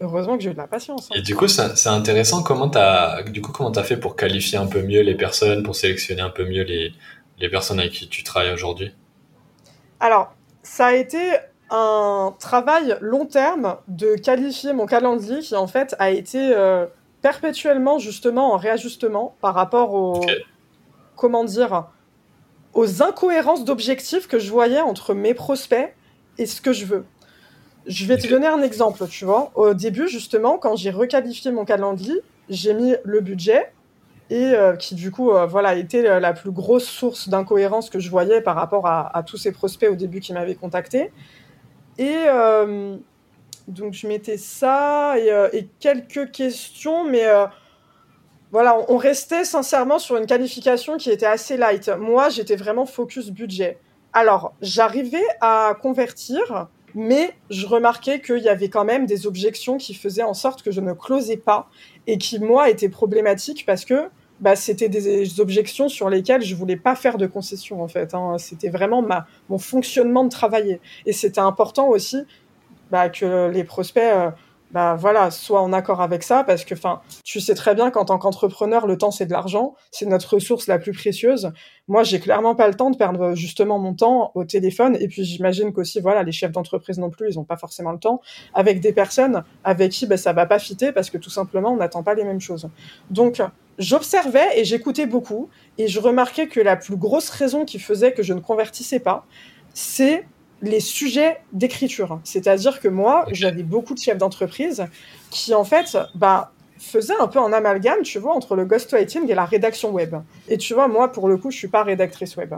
Heureusement 0.00 0.36
que 0.36 0.42
j'ai 0.42 0.50
eu 0.50 0.52
de 0.52 0.58
la 0.58 0.66
patience. 0.66 1.08
Hein. 1.10 1.16
Et 1.18 1.22
du 1.22 1.34
coup, 1.34 1.48
c'est 1.48 1.88
intéressant. 1.88 2.42
Comment 2.42 2.68
t'as, 2.68 3.22
du 3.22 3.40
coup, 3.40 3.52
comment 3.52 3.70
t'as 3.70 3.84
fait 3.84 3.96
pour 3.96 4.16
qualifier 4.16 4.58
un 4.58 4.66
peu 4.66 4.82
mieux 4.82 5.02
les 5.02 5.14
personnes, 5.14 5.62
pour 5.62 5.76
sélectionner 5.76 6.22
un 6.22 6.30
peu 6.30 6.44
mieux 6.44 6.62
les, 6.62 6.92
les 7.38 7.48
personnes 7.48 7.80
avec 7.80 7.92
qui 7.92 8.08
tu 8.08 8.22
travailles 8.22 8.52
aujourd'hui? 8.52 8.92
Alors, 10.00 10.34
ça 10.62 10.86
a 10.86 10.92
été 10.94 11.18
un 11.70 12.34
travail 12.38 12.96
long 13.00 13.26
terme 13.26 13.76
de 13.88 14.16
qualifier 14.16 14.72
mon 14.72 14.86
calendrier 14.86 15.40
qui, 15.40 15.56
en 15.56 15.66
fait, 15.66 15.94
a 15.98 16.10
été 16.10 16.52
euh, 16.54 16.86
perpétuellement, 17.22 17.98
justement, 17.98 18.52
en 18.52 18.56
réajustement 18.56 19.36
par 19.40 19.54
rapport 19.54 19.94
au 19.94 20.20
comment 21.22 21.44
dire, 21.44 21.86
aux 22.74 23.00
incohérences 23.00 23.64
d'objectifs 23.64 24.26
que 24.26 24.40
je 24.40 24.50
voyais 24.50 24.80
entre 24.80 25.14
mes 25.14 25.34
prospects 25.34 25.94
et 26.36 26.46
ce 26.46 26.60
que 26.60 26.72
je 26.72 26.84
veux. 26.84 27.04
Je 27.86 28.06
vais 28.06 28.16
te 28.16 28.26
donner 28.26 28.48
un 28.48 28.60
exemple, 28.60 29.06
tu 29.06 29.24
vois. 29.24 29.52
Au 29.54 29.72
début, 29.72 30.08
justement, 30.08 30.58
quand 30.58 30.74
j'ai 30.74 30.90
requalifié 30.90 31.52
mon 31.52 31.64
calendrier, 31.64 32.20
j'ai 32.48 32.74
mis 32.74 32.96
le 33.04 33.20
budget 33.20 33.72
et 34.30 34.52
euh, 34.54 34.74
qui 34.74 34.96
du 34.96 35.12
coup 35.12 35.30
euh, 35.30 35.46
voilà 35.46 35.76
était 35.76 36.18
la 36.18 36.32
plus 36.32 36.50
grosse 36.50 36.86
source 36.86 37.28
d'incohérence 37.28 37.88
que 37.88 38.00
je 38.00 38.10
voyais 38.10 38.40
par 38.40 38.56
rapport 38.56 38.86
à, 38.86 39.22
tous 39.24 39.36
ces 39.36 39.52
prospects 39.52 39.90
au 39.90 39.94
début 39.94 40.18
qui 40.18 40.32
m'avaient 40.32 40.56
contacté. 40.56 41.12
Et 41.98 42.16
euh, 42.26 42.96
donc 43.68 43.92
je 43.92 44.08
mettais 44.08 44.38
ça 44.38 45.14
et, 45.18 45.68
quelques 45.78 46.32
questions, 46.32 47.08
mais 47.08 47.26
voilà, 48.52 48.78
on, 48.88 48.98
restait 48.98 49.44
sincèrement 49.44 49.98
sur 49.98 50.16
une 50.18 50.26
qualification 50.26 50.98
qui 50.98 51.10
était 51.10 51.26
assez 51.26 51.56
light. 51.56 51.90
Moi, 51.98 52.28
j'étais 52.28 52.54
vraiment 52.54 52.84
focus 52.84 53.30
budget. 53.30 53.78
Alors, 54.12 54.52
j'arrivais 54.60 55.24
à 55.40 55.74
convertir, 55.80 56.68
mais 56.94 57.34
je 57.48 57.66
remarquais 57.66 58.20
qu'il 58.20 58.40
y 58.40 58.50
avait 58.50 58.68
quand 58.68 58.84
même 58.84 59.06
des 59.06 59.26
objections 59.26 59.78
qui 59.78 59.94
faisaient 59.94 60.22
en 60.22 60.34
sorte 60.34 60.62
que 60.62 60.70
je 60.70 60.82
ne 60.82 60.92
closais 60.92 61.38
pas 61.38 61.70
et 62.06 62.18
qui, 62.18 62.38
moi, 62.38 62.68
étaient 62.68 62.90
problématiques 62.90 63.64
parce 63.64 63.86
que 63.86 64.10
bah, 64.40 64.54
c'était 64.54 64.90
des 64.90 65.40
objections 65.40 65.88
sur 65.88 66.10
lesquelles 66.10 66.42
je 66.42 66.54
voulais 66.54 66.76
pas 66.76 66.94
faire 66.94 67.16
de 67.16 67.26
concessions 67.26 67.82
en 67.82 67.88
fait. 67.88 68.12
Hein. 68.12 68.36
C'était 68.38 68.68
vraiment 68.68 69.00
ma, 69.00 69.26
mon 69.48 69.58
fonctionnement 69.58 70.24
de 70.24 70.30
travailler. 70.30 70.78
Et 71.06 71.14
c'était 71.14 71.40
important 71.40 71.88
aussi 71.88 72.18
bah, 72.90 73.08
que 73.08 73.48
les 73.50 73.64
prospects 73.64 74.02
euh, 74.02 74.30
bah 74.72 74.96
voilà, 74.98 75.30
sois 75.30 75.60
en 75.60 75.72
accord 75.72 76.00
avec 76.00 76.22
ça 76.22 76.44
parce 76.44 76.64
que 76.64 76.74
enfin, 76.74 77.02
tu 77.24 77.40
sais 77.40 77.54
très 77.54 77.74
bien 77.74 77.90
qu'en 77.90 78.06
tant 78.06 78.18
qu'entrepreneur, 78.18 78.86
le 78.86 78.96
temps 78.96 79.10
c'est 79.10 79.26
de 79.26 79.32
l'argent, 79.32 79.74
c'est 79.90 80.06
notre 80.06 80.34
ressource 80.34 80.66
la 80.66 80.78
plus 80.78 80.92
précieuse. 80.92 81.52
Moi, 81.88 82.04
j'ai 82.04 82.20
clairement 82.20 82.54
pas 82.54 82.68
le 82.68 82.74
temps 82.74 82.90
de 82.90 82.96
perdre 82.96 83.34
justement 83.34 83.78
mon 83.78 83.92
temps 83.94 84.32
au 84.34 84.44
téléphone 84.44 84.96
et 84.98 85.08
puis 85.08 85.24
j'imagine 85.24 85.72
qu'aussi 85.74 86.00
voilà, 86.00 86.22
les 86.22 86.32
chefs 86.32 86.52
d'entreprise 86.52 86.98
non 86.98 87.10
plus, 87.10 87.28
ils 87.30 87.38
ont 87.38 87.44
pas 87.44 87.56
forcément 87.56 87.92
le 87.92 87.98
temps 87.98 88.22
avec 88.54 88.80
des 88.80 88.94
personnes 88.94 89.44
avec 89.62 89.92
qui 89.92 90.06
ben 90.06 90.16
ça 90.16 90.32
va 90.32 90.46
pas 90.46 90.58
fitter 90.58 90.90
parce 90.90 91.10
que 91.10 91.18
tout 91.18 91.30
simplement 91.30 91.72
on 91.72 91.76
n'attend 91.76 92.02
pas 92.02 92.14
les 92.14 92.24
mêmes 92.24 92.40
choses. 92.40 92.68
Donc 93.10 93.42
j'observais 93.78 94.58
et 94.58 94.64
j'écoutais 94.64 95.06
beaucoup 95.06 95.50
et 95.76 95.86
je 95.86 96.00
remarquais 96.00 96.48
que 96.48 96.60
la 96.60 96.76
plus 96.76 96.96
grosse 96.96 97.28
raison 97.28 97.66
qui 97.66 97.78
faisait 97.78 98.12
que 98.12 98.22
je 98.22 98.32
ne 98.32 98.40
convertissais 98.40 99.00
pas, 99.00 99.26
c'est 99.74 100.26
les 100.62 100.80
sujets 100.80 101.40
d'écriture. 101.52 102.20
C'est-à-dire 102.24 102.80
que 102.80 102.88
moi, 102.88 103.26
j'avais 103.32 103.64
beaucoup 103.64 103.94
de 103.94 103.98
chefs 103.98 104.18
d'entreprise 104.18 104.86
qui, 105.30 105.54
en 105.54 105.64
fait, 105.64 105.98
bah, 106.14 106.52
faisaient 106.78 107.18
un 107.18 107.28
peu 107.28 107.38
un 107.38 107.52
amalgame, 107.52 108.02
tu 108.02 108.18
vois, 108.18 108.34
entre 108.34 108.56
le 108.56 108.64
ghostwriting 108.64 109.28
et 109.28 109.34
la 109.34 109.44
rédaction 109.44 109.90
web. 109.90 110.14
Et 110.48 110.58
tu 110.58 110.74
vois, 110.74 110.88
moi, 110.88 111.10
pour 111.10 111.28
le 111.28 111.36
coup, 111.36 111.50
je 111.50 111.58
suis 111.58 111.68
pas 111.68 111.82
rédactrice 111.82 112.36
web. 112.36 112.54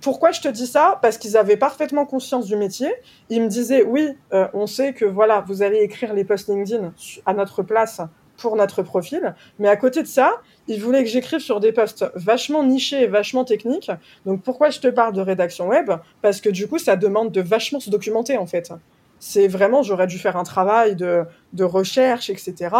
Pourquoi 0.00 0.30
je 0.30 0.40
te 0.40 0.48
dis 0.48 0.66
ça? 0.66 0.98
Parce 1.02 1.18
qu'ils 1.18 1.36
avaient 1.36 1.56
parfaitement 1.56 2.06
conscience 2.06 2.46
du 2.46 2.56
métier. 2.56 2.92
Ils 3.28 3.42
me 3.42 3.48
disaient, 3.48 3.82
oui, 3.82 4.10
euh, 4.32 4.46
on 4.54 4.66
sait 4.66 4.92
que 4.92 5.04
voilà, 5.04 5.40
vous 5.40 5.62
allez 5.62 5.78
écrire 5.78 6.14
les 6.14 6.24
posts 6.24 6.48
LinkedIn 6.48 6.92
à 7.24 7.34
notre 7.34 7.62
place 7.62 8.00
pour 8.36 8.56
notre 8.56 8.82
profil. 8.82 9.34
Mais 9.58 9.68
à 9.68 9.76
côté 9.76 10.02
de 10.02 10.08
ça, 10.08 10.40
il 10.68 10.80
voulait 10.80 11.02
que 11.04 11.10
j'écrive 11.10 11.40
sur 11.40 11.60
des 11.60 11.72
posts 11.72 12.04
vachement 12.14 12.62
nichés 12.62 13.02
et 13.02 13.06
vachement 13.06 13.44
techniques. 13.44 13.90
Donc 14.24 14.42
pourquoi 14.42 14.70
je 14.70 14.80
te 14.80 14.88
parle 14.88 15.14
de 15.14 15.20
rédaction 15.20 15.68
web? 15.68 15.90
Parce 16.22 16.40
que 16.40 16.48
du 16.48 16.68
coup, 16.68 16.78
ça 16.78 16.96
demande 16.96 17.32
de 17.32 17.40
vachement 17.40 17.80
se 17.80 17.90
documenter 17.90 18.36
en 18.36 18.46
fait. 18.46 18.72
C'est 19.18 19.48
vraiment, 19.48 19.82
j'aurais 19.82 20.06
dû 20.06 20.18
faire 20.18 20.36
un 20.36 20.44
travail 20.44 20.94
de, 20.94 21.24
de, 21.54 21.64
recherche, 21.64 22.28
etc. 22.28 22.74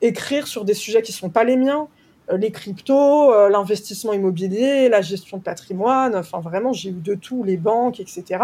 Écrire 0.00 0.46
sur 0.46 0.64
des 0.64 0.72
sujets 0.72 1.02
qui 1.02 1.12
sont 1.12 1.28
pas 1.28 1.44
les 1.44 1.56
miens, 1.56 1.88
euh, 2.30 2.38
les 2.38 2.50
cryptos, 2.50 3.32
euh, 3.34 3.50
l'investissement 3.50 4.14
immobilier, 4.14 4.88
la 4.88 5.02
gestion 5.02 5.36
de 5.36 5.42
patrimoine. 5.42 6.16
Enfin, 6.16 6.40
vraiment, 6.40 6.72
j'ai 6.72 6.88
eu 6.88 6.92
de 7.00 7.14
tout, 7.14 7.44
les 7.44 7.58
banques, 7.58 8.00
etc. 8.00 8.42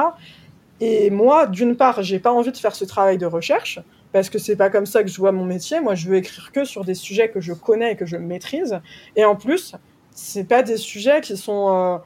Et 0.80 1.10
moi, 1.10 1.46
d'une 1.46 1.76
part, 1.76 2.02
j'ai 2.02 2.18
pas 2.18 2.32
envie 2.32 2.52
de 2.52 2.56
faire 2.56 2.74
ce 2.74 2.84
travail 2.84 3.16
de 3.16 3.26
recherche 3.26 3.80
parce 4.12 4.30
que 4.30 4.38
c'est 4.38 4.56
pas 4.56 4.70
comme 4.70 4.86
ça 4.86 5.02
que 5.02 5.08
je 5.08 5.16
vois 5.16 5.32
mon 5.32 5.44
métier. 5.44 5.80
Moi, 5.80 5.94
je 5.94 6.08
veux 6.08 6.16
écrire 6.16 6.50
que 6.52 6.64
sur 6.64 6.84
des 6.84 6.94
sujets 6.94 7.30
que 7.30 7.40
je 7.40 7.52
connais 7.52 7.92
et 7.92 7.96
que 7.96 8.06
je 8.06 8.16
maîtrise. 8.16 8.80
Et 9.16 9.24
en 9.24 9.36
plus, 9.36 9.74
c'est 10.12 10.44
pas 10.44 10.62
des 10.62 10.76
sujets 10.76 11.20
qui 11.20 11.36
sont, 11.36 11.74
euh, 11.74 11.98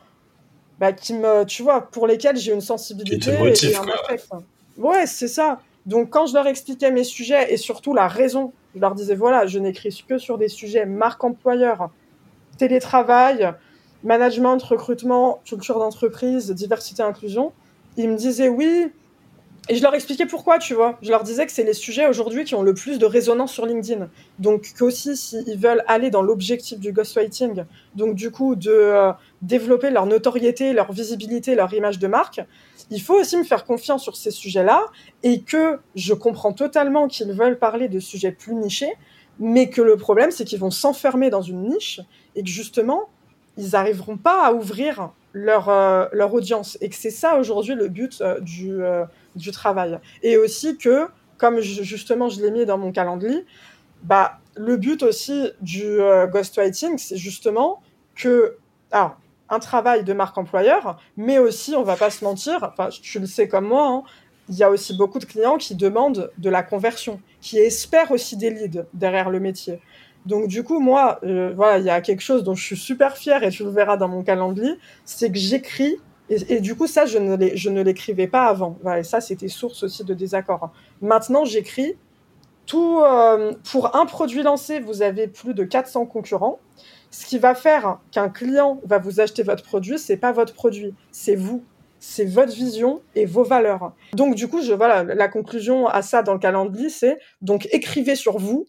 bah, 0.78 0.92
qui 0.92 1.14
me, 1.14 1.44
tu 1.44 1.62
vois, 1.62 1.80
pour 1.90 2.06
lesquels 2.06 2.36
j'ai 2.36 2.52
une 2.52 2.60
sensibilité 2.60 3.30
et, 3.30 3.76
un 3.76 3.88
affect. 3.88 4.28
Ouais, 4.76 5.06
c'est 5.06 5.28
ça. 5.28 5.60
Donc, 5.86 6.10
quand 6.10 6.26
je 6.26 6.34
leur 6.34 6.46
expliquais 6.46 6.90
mes 6.90 7.04
sujets 7.04 7.52
et 7.52 7.56
surtout 7.56 7.94
la 7.94 8.08
raison, 8.08 8.52
je 8.74 8.80
leur 8.80 8.94
disais 8.94 9.14
voilà, 9.14 9.46
je 9.46 9.58
n'écris 9.58 10.04
que 10.06 10.18
sur 10.18 10.38
des 10.38 10.48
sujets 10.48 10.86
marque 10.86 11.22
employeur, 11.24 11.90
télétravail, 12.58 13.52
management, 14.02 14.62
recrutement, 14.62 15.40
culture 15.44 15.78
d'entreprise, 15.78 16.50
diversité, 16.50 17.02
inclusion. 17.02 17.52
Ils 17.96 18.08
me 18.08 18.16
disaient 18.16 18.48
oui, 18.48 18.90
et 19.70 19.76
je 19.76 19.82
leur 19.82 19.94
expliquais 19.94 20.26
pourquoi, 20.26 20.58
tu 20.58 20.74
vois. 20.74 20.98
Je 21.00 21.10
leur 21.10 21.22
disais 21.22 21.46
que 21.46 21.52
c'est 21.52 21.64
les 21.64 21.72
sujets 21.72 22.06
aujourd'hui 22.06 22.44
qui 22.44 22.54
ont 22.54 22.62
le 22.62 22.74
plus 22.74 22.98
de 22.98 23.06
résonance 23.06 23.52
sur 23.52 23.64
LinkedIn. 23.64 24.10
Donc 24.38 24.72
qu'aussi, 24.78 25.16
s'ils 25.16 25.58
veulent 25.58 25.82
aller 25.86 26.10
dans 26.10 26.20
l'objectif 26.20 26.78
du 26.78 26.92
ghostwriting, 26.92 27.64
donc 27.94 28.14
du 28.14 28.30
coup 28.30 28.56
de 28.56 28.70
euh, 28.70 29.12
développer 29.40 29.88
leur 29.88 30.04
notoriété, 30.04 30.74
leur 30.74 30.92
visibilité, 30.92 31.54
leur 31.54 31.72
image 31.72 31.98
de 31.98 32.06
marque, 32.06 32.42
il 32.90 33.00
faut 33.00 33.18
aussi 33.18 33.38
me 33.38 33.44
faire 33.44 33.64
confiance 33.64 34.02
sur 34.02 34.16
ces 34.16 34.30
sujets-là 34.30 34.84
et 35.22 35.40
que 35.40 35.78
je 35.94 36.12
comprends 36.12 36.52
totalement 36.52 37.08
qu'ils 37.08 37.32
veulent 37.32 37.58
parler 37.58 37.88
de 37.88 38.00
sujets 38.00 38.32
plus 38.32 38.54
nichés, 38.54 38.92
mais 39.38 39.70
que 39.70 39.80
le 39.80 39.96
problème, 39.96 40.30
c'est 40.30 40.44
qu'ils 40.44 40.60
vont 40.60 40.70
s'enfermer 40.70 41.30
dans 41.30 41.42
une 41.42 41.68
niche 41.70 42.00
et 42.36 42.42
que 42.42 42.50
justement, 42.50 43.08
ils 43.56 43.70
n'arriveront 43.70 44.18
pas 44.18 44.46
à 44.46 44.52
ouvrir 44.52 45.10
leur, 45.32 45.70
euh, 45.70 46.06
leur 46.12 46.34
audience. 46.34 46.76
Et 46.82 46.90
que 46.90 46.96
c'est 46.96 47.10
ça 47.10 47.38
aujourd'hui 47.38 47.74
le 47.74 47.88
but 47.88 48.20
euh, 48.20 48.38
du 48.40 48.82
du 49.36 49.50
travail. 49.50 49.98
Et 50.22 50.36
aussi 50.36 50.76
que, 50.76 51.08
comme 51.38 51.60
justement 51.60 52.28
je 52.28 52.40
l'ai 52.42 52.50
mis 52.50 52.66
dans 52.66 52.78
mon 52.78 52.92
calendrier, 52.92 53.44
bah, 54.02 54.38
le 54.56 54.76
but 54.76 55.02
aussi 55.02 55.50
du 55.60 55.84
euh, 55.84 56.26
ghostwriting, 56.26 56.98
c'est 56.98 57.16
justement 57.16 57.82
que, 58.14 58.56
alors, 58.92 59.16
un 59.48 59.58
travail 59.58 60.04
de 60.04 60.12
marque 60.12 60.38
employeur, 60.38 60.98
mais 61.16 61.38
aussi, 61.38 61.74
on 61.74 61.82
va 61.82 61.96
pas 61.96 62.10
se 62.10 62.24
mentir, 62.24 62.58
enfin, 62.62 62.88
tu 62.90 63.18
le 63.18 63.26
sais 63.26 63.48
comme 63.48 63.66
moi, 63.66 63.88
hein, 63.88 64.02
il 64.48 64.56
y 64.56 64.62
a 64.62 64.70
aussi 64.70 64.96
beaucoup 64.96 65.18
de 65.18 65.24
clients 65.24 65.56
qui 65.56 65.74
demandent 65.74 66.30
de 66.38 66.50
la 66.50 66.62
conversion, 66.62 67.20
qui 67.40 67.58
espèrent 67.58 68.10
aussi 68.10 68.36
des 68.36 68.50
leads 68.50 68.84
derrière 68.92 69.30
le 69.30 69.40
métier. 69.40 69.80
Donc 70.26 70.48
du 70.48 70.62
coup, 70.62 70.80
moi, 70.80 71.18
euh, 71.24 71.52
voilà, 71.54 71.78
il 71.78 71.84
y 71.84 71.90
a 71.90 72.00
quelque 72.00 72.22
chose 72.22 72.44
dont 72.44 72.54
je 72.54 72.64
suis 72.64 72.76
super 72.76 73.16
fière 73.16 73.42
et 73.42 73.50
tu 73.50 73.62
le 73.64 73.70
verras 73.70 73.96
dans 73.96 74.08
mon 74.08 74.22
calendrier, 74.22 74.74
c'est 75.04 75.30
que 75.30 75.38
j'écris 75.38 75.96
et, 76.30 76.60
du 76.60 76.74
coup, 76.74 76.86
ça, 76.86 77.04
je 77.04 77.18
ne 77.18 77.82
l'écrivais 77.82 78.26
pas 78.26 78.46
avant. 78.46 78.78
et 78.96 79.02
ça, 79.02 79.20
c'était 79.20 79.48
source 79.48 79.82
aussi 79.82 80.04
de 80.04 80.14
désaccord. 80.14 80.72
Maintenant, 81.02 81.44
j'écris 81.44 81.96
tout. 82.66 83.00
Euh, 83.00 83.52
pour 83.70 83.94
un 83.94 84.06
produit 84.06 84.42
lancé, 84.42 84.80
vous 84.80 85.02
avez 85.02 85.28
plus 85.28 85.52
de 85.52 85.64
400 85.64 86.06
concurrents. 86.06 86.60
Ce 87.10 87.26
qui 87.26 87.38
va 87.38 87.54
faire 87.54 87.98
qu'un 88.10 88.28
client 88.28 88.80
va 88.84 88.98
vous 88.98 89.20
acheter 89.20 89.42
votre 89.42 89.62
produit, 89.62 89.98
c'est 89.98 90.16
pas 90.16 90.32
votre 90.32 90.54
produit, 90.54 90.94
c'est 91.12 91.36
vous. 91.36 91.62
C'est 92.00 92.24
votre 92.24 92.52
vision 92.52 93.00
et 93.14 93.24
vos 93.24 93.44
valeurs. 93.44 93.92
Donc, 94.14 94.34
du 94.34 94.48
coup, 94.48 94.62
je, 94.62 94.72
voilà, 94.72 95.04
la 95.04 95.28
conclusion 95.28 95.86
à 95.86 96.02
ça 96.02 96.22
dans 96.22 96.34
le 96.34 96.38
calendrier, 96.38 96.90
c'est 96.90 97.18
donc 97.40 97.68
écrivez 97.72 98.14
sur 98.14 98.38
vous 98.38 98.66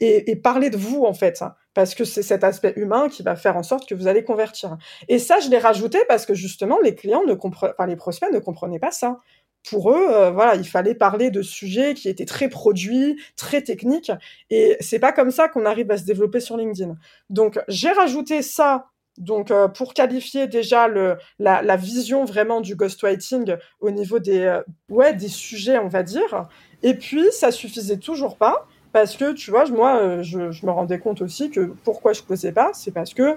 et 0.00 0.36
parlez 0.36 0.68
de 0.68 0.76
vous, 0.76 1.04
en 1.04 1.14
fait 1.14 1.42
parce 1.76 1.94
que 1.94 2.06
c'est 2.06 2.22
cet 2.22 2.42
aspect 2.42 2.72
humain 2.76 3.10
qui 3.10 3.22
va 3.22 3.36
faire 3.36 3.54
en 3.58 3.62
sorte 3.62 3.86
que 3.86 3.94
vous 3.94 4.08
allez 4.08 4.24
convertir. 4.24 4.78
Et 5.08 5.18
ça, 5.18 5.40
je 5.40 5.50
l'ai 5.50 5.58
rajouté 5.58 5.98
parce 6.08 6.24
que 6.24 6.32
justement, 6.32 6.78
les 6.82 6.94
clients 6.94 7.22
ne 7.26 7.34
comprenaient, 7.34 7.74
enfin, 7.76 7.86
les 7.86 7.96
prospects 7.96 8.32
ne 8.32 8.38
comprenaient 8.38 8.78
pas 8.78 8.92
ça. 8.92 9.20
Pour 9.68 9.90
eux, 9.90 10.06
euh, 10.08 10.30
voilà, 10.30 10.54
il 10.54 10.66
fallait 10.66 10.94
parler 10.94 11.30
de 11.30 11.42
sujets 11.42 11.92
qui 11.92 12.08
étaient 12.08 12.24
très 12.24 12.48
produits, 12.48 13.20
très 13.36 13.60
techniques, 13.60 14.10
et 14.48 14.78
c'est 14.80 14.98
pas 14.98 15.12
comme 15.12 15.30
ça 15.30 15.48
qu'on 15.48 15.66
arrive 15.66 15.90
à 15.90 15.98
se 15.98 16.04
développer 16.04 16.40
sur 16.40 16.56
LinkedIn. 16.56 16.94
Donc, 17.28 17.60
j'ai 17.68 17.90
rajouté 17.90 18.40
ça 18.40 18.86
donc, 19.18 19.50
euh, 19.50 19.68
pour 19.68 19.92
qualifier 19.92 20.46
déjà 20.46 20.88
le, 20.88 21.18
la, 21.38 21.76
vision 21.76 22.24
vraiment 22.24 22.62
du 22.62 22.74
ghostwriting 22.74 23.56
au 23.80 23.90
niveau 23.90 24.18
des, 24.18 24.40
euh, 24.40 24.62
ouais, 24.88 25.12
des 25.14 25.28
sujets, 25.28 25.78
on 25.78 25.88
va 25.88 26.02
dire. 26.02 26.48
Et 26.82 26.94
puis, 26.94 27.24
ça 27.32 27.50
suffisait 27.50 27.98
toujours 27.98 28.36
pas. 28.36 28.66
Parce 28.96 29.14
que, 29.14 29.32
tu 29.32 29.50
vois, 29.50 29.66
moi, 29.66 29.98
euh, 30.00 30.22
je, 30.22 30.38
me 30.38 30.70
rendais 30.70 30.98
compte 30.98 31.20
aussi 31.20 31.50
que 31.50 31.70
pourquoi 31.84 32.14
je 32.14 32.22
ne 32.22 32.26
posais 32.26 32.50
pas, 32.50 32.70
c'est 32.72 32.92
parce 32.92 33.12
que 33.12 33.36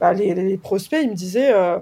bah, 0.00 0.14
les, 0.14 0.56
prospects, 0.56 0.98
ils 1.02 1.10
me 1.10 1.14
disaient, 1.14 1.52
euh, 1.52 1.76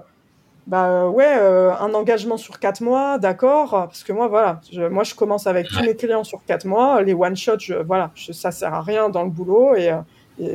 bah 0.67 1.07
ouais, 1.07 1.37
euh, 1.39 1.73
un 1.73 1.93
engagement 1.93 2.35
sur 2.35 2.59
quatre 2.59 2.81
mois, 2.81 3.19
d'accord, 3.19 3.69
parce 3.69 4.03
que 4.03 4.11
moi, 4.11 4.27
voilà, 4.27 4.59
moi, 4.91 5.05
je 5.05 5.15
commence 5.15 5.47
avec 5.47 5.69
tous 5.69 5.81
mes 5.83 5.95
clients 5.95 6.25
sur 6.25 6.43
quatre 6.43 6.65
mois, 6.65 7.01
les 7.01 7.13
one-shots, 7.13 7.81
voilà, 7.85 8.11
je, 8.13 8.33
ça 8.33 8.51
sert 8.51 8.73
à 8.73 8.81
rien 8.81 9.07
dans 9.07 9.23
le 9.23 9.29
boulot, 9.29 9.73
et, 9.77 9.93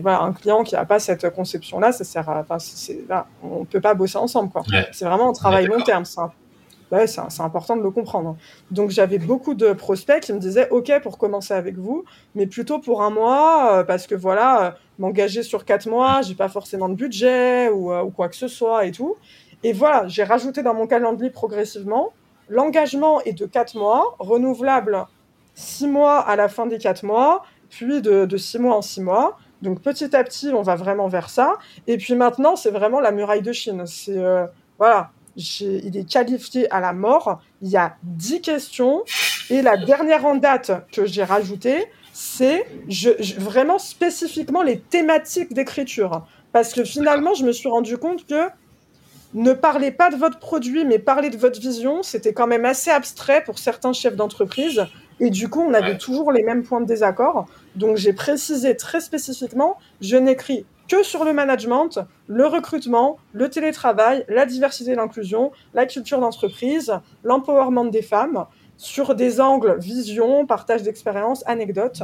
voilà, 0.02 0.20
un 0.20 0.34
client 0.34 0.62
qui 0.62 0.74
n'a 0.74 0.84
pas 0.84 0.98
cette 0.98 1.30
conception-là, 1.30 1.92
ça 1.92 2.04
sert 2.04 2.28
à, 2.28 2.44
enfin, 2.46 2.58
on 3.42 3.60
ne 3.60 3.64
peut 3.64 3.80
pas 3.80 3.94
bosser 3.94 4.18
ensemble, 4.18 4.50
quoi. 4.50 4.62
C'est 4.92 5.06
vraiment 5.06 5.30
un 5.30 5.32
travail 5.32 5.64
long 5.64 5.80
terme, 5.80 6.04
ça 6.04 6.34
ouais, 6.92 7.06
c'est 7.06 7.40
important 7.40 7.76
de 7.76 7.82
le 7.82 7.90
comprendre. 7.90 8.36
Donc 8.70 8.90
j'avais 8.90 9.18
beaucoup 9.18 9.54
de 9.54 9.72
prospects 9.72 10.22
qui 10.22 10.32
me 10.32 10.38
disaient 10.38 10.68
OK 10.70 10.92
pour 11.02 11.18
commencer 11.18 11.54
avec 11.54 11.76
vous, 11.76 12.04
mais 12.34 12.46
plutôt 12.46 12.78
pour 12.78 13.02
un 13.02 13.10
mois, 13.10 13.78
euh, 13.78 13.84
parce 13.84 14.06
que 14.06 14.14
voilà, 14.14 14.66
euh, 14.66 14.70
m'engager 14.98 15.42
sur 15.42 15.64
quatre 15.64 15.88
mois, 15.88 16.22
j'ai 16.22 16.34
pas 16.34 16.48
forcément 16.48 16.88
de 16.88 16.94
budget 16.94 17.68
ou, 17.70 17.92
euh, 17.92 18.02
ou, 18.02 18.10
quoi 18.10 18.28
que 18.28 18.36
ce 18.36 18.48
soit 18.48 18.86
et 18.86 18.92
tout. 18.92 19.16
Et 19.62 19.72
voilà, 19.72 20.06
j'ai 20.08 20.24
rajouté 20.24 20.62
dans 20.62 20.74
mon 20.74 20.86
calendrier 20.86 21.30
progressivement 21.30 22.12
l'engagement 22.50 23.20
est 23.22 23.34
de 23.34 23.44
4 23.44 23.76
mois, 23.76 24.16
renouvelable 24.18 25.04
6 25.54 25.88
mois 25.88 26.18
à 26.18 26.34
la 26.36 26.48
fin 26.48 26.66
des 26.66 26.78
4 26.78 27.04
mois, 27.04 27.44
puis 27.68 28.00
de, 28.00 28.24
de 28.24 28.36
6 28.38 28.58
mois 28.58 28.76
en 28.76 28.82
6 28.82 29.02
mois. 29.02 29.36
Donc 29.60 29.82
petit 29.82 30.16
à 30.16 30.24
petit, 30.24 30.50
on 30.54 30.62
va 30.62 30.76
vraiment 30.76 31.08
vers 31.08 31.28
ça. 31.28 31.58
Et 31.86 31.98
puis 31.98 32.14
maintenant, 32.14 32.56
c'est 32.56 32.70
vraiment 32.70 33.00
la 33.00 33.10
muraille 33.10 33.42
de 33.42 33.52
Chine. 33.52 33.84
C'est 33.86 34.16
voilà, 34.78 35.10
il 35.38 35.96
est 35.96 36.08
qualifié 36.08 36.70
à 36.72 36.80
la 36.80 36.92
mort. 36.92 37.40
Il 37.62 37.68
y 37.68 37.76
a 37.76 37.96
10 38.02 38.40
questions. 38.40 39.04
Et 39.50 39.62
la 39.62 39.76
dernière 39.76 40.26
en 40.26 40.34
date 40.34 40.72
que 40.92 41.06
j'ai 41.06 41.24
rajoutée, 41.24 41.86
c'est 42.12 42.66
je, 42.88 43.10
vraiment 43.38 43.78
spécifiquement 43.78 44.62
les 44.62 44.80
thématiques 44.80 45.54
d'écriture. 45.54 46.26
Parce 46.52 46.72
que 46.72 46.84
finalement, 46.84 47.34
je 47.34 47.44
me 47.44 47.52
suis 47.52 47.68
rendu 47.68 47.96
compte 47.96 48.26
que 48.26 48.48
ne 49.34 49.52
parlez 49.52 49.90
pas 49.90 50.10
de 50.10 50.16
votre 50.16 50.38
produit, 50.38 50.84
mais 50.84 50.98
parlez 50.98 51.30
de 51.30 51.36
votre 51.36 51.60
vision, 51.60 52.02
c'était 52.02 52.32
quand 52.32 52.46
même 52.46 52.64
assez 52.64 52.90
abstrait 52.90 53.44
pour 53.44 53.58
certains 53.58 53.92
chefs 53.92 54.16
d'entreprise. 54.16 54.86
Et 55.20 55.30
du 55.30 55.48
coup, 55.48 55.60
on 55.60 55.74
avait 55.74 55.98
toujours 55.98 56.32
les 56.32 56.42
mêmes 56.42 56.62
points 56.62 56.80
de 56.80 56.86
désaccord. 56.86 57.46
Donc, 57.76 57.96
j'ai 57.96 58.12
précisé 58.12 58.76
très 58.76 59.00
spécifiquement, 59.00 59.76
je 60.00 60.16
n'écris 60.16 60.64
que 60.88 61.02
sur 61.02 61.24
le 61.24 61.32
management, 61.32 62.00
le 62.26 62.46
recrutement, 62.46 63.18
le 63.32 63.48
télétravail, 63.48 64.24
la 64.28 64.46
diversité 64.46 64.92
et 64.92 64.94
l'inclusion, 64.94 65.52
la 65.74 65.86
culture 65.86 66.20
d'entreprise, 66.20 66.98
l'empowerment 67.22 67.90
des 67.90 68.02
femmes, 68.02 68.46
sur 68.78 69.16
des 69.16 69.40
angles 69.40 69.76
vision, 69.78 70.46
partage 70.46 70.84
d'expériences, 70.84 71.42
anecdotes. 71.46 72.02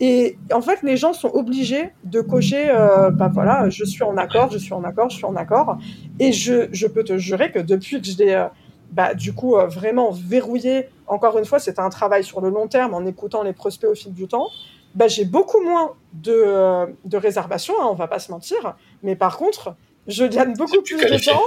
Et 0.00 0.38
en 0.52 0.62
fait, 0.62 0.82
les 0.82 0.96
gens 0.96 1.12
sont 1.12 1.28
obligés 1.28 1.90
de 2.02 2.22
cocher, 2.22 2.70
euh, 2.70 3.10
bah 3.10 3.30
voilà, 3.32 3.68
je 3.68 3.84
suis 3.84 4.02
en 4.02 4.16
accord, 4.16 4.50
je 4.50 4.58
suis 4.58 4.72
en 4.72 4.82
accord, 4.84 5.10
je 5.10 5.16
suis 5.16 5.26
en 5.26 5.36
accord. 5.36 5.78
Et 6.18 6.32
je, 6.32 6.68
je 6.72 6.86
peux 6.86 7.04
te 7.04 7.18
jurer 7.18 7.52
que 7.52 7.58
depuis 7.58 8.00
que 8.00 8.06
je 8.06 8.16
l'ai, 8.16 8.34
euh, 8.34 8.46
bah, 8.90 9.14
du 9.14 9.34
coup, 9.34 9.56
euh, 9.56 9.66
vraiment 9.66 10.10
verrouillé, 10.10 10.88
encore 11.06 11.38
une 11.38 11.44
fois, 11.44 11.58
c'est 11.58 11.78
un 11.78 11.90
travail 11.90 12.24
sur 12.24 12.40
le 12.40 12.48
long 12.48 12.68
terme 12.68 12.94
en 12.94 13.04
écoutant 13.04 13.42
les 13.42 13.52
prospects 13.52 13.90
au 13.90 13.94
fil 13.94 14.14
du 14.14 14.26
temps, 14.26 14.48
bah, 14.94 15.08
j'ai 15.08 15.24
beaucoup 15.24 15.60
moins 15.60 15.92
de, 16.12 16.32
euh, 16.32 16.86
de 17.04 17.16
réservations, 17.16 17.74
hein, 17.80 17.88
on 17.90 17.94
va 17.94 18.06
pas 18.06 18.18
se 18.18 18.30
mentir. 18.30 18.76
Mais 19.02 19.16
par 19.16 19.36
contre, 19.36 19.74
je 20.06 20.24
gagne 20.24 20.54
beaucoup 20.54 20.82
plus 20.82 20.96
de 20.96 21.24
temps 21.24 21.42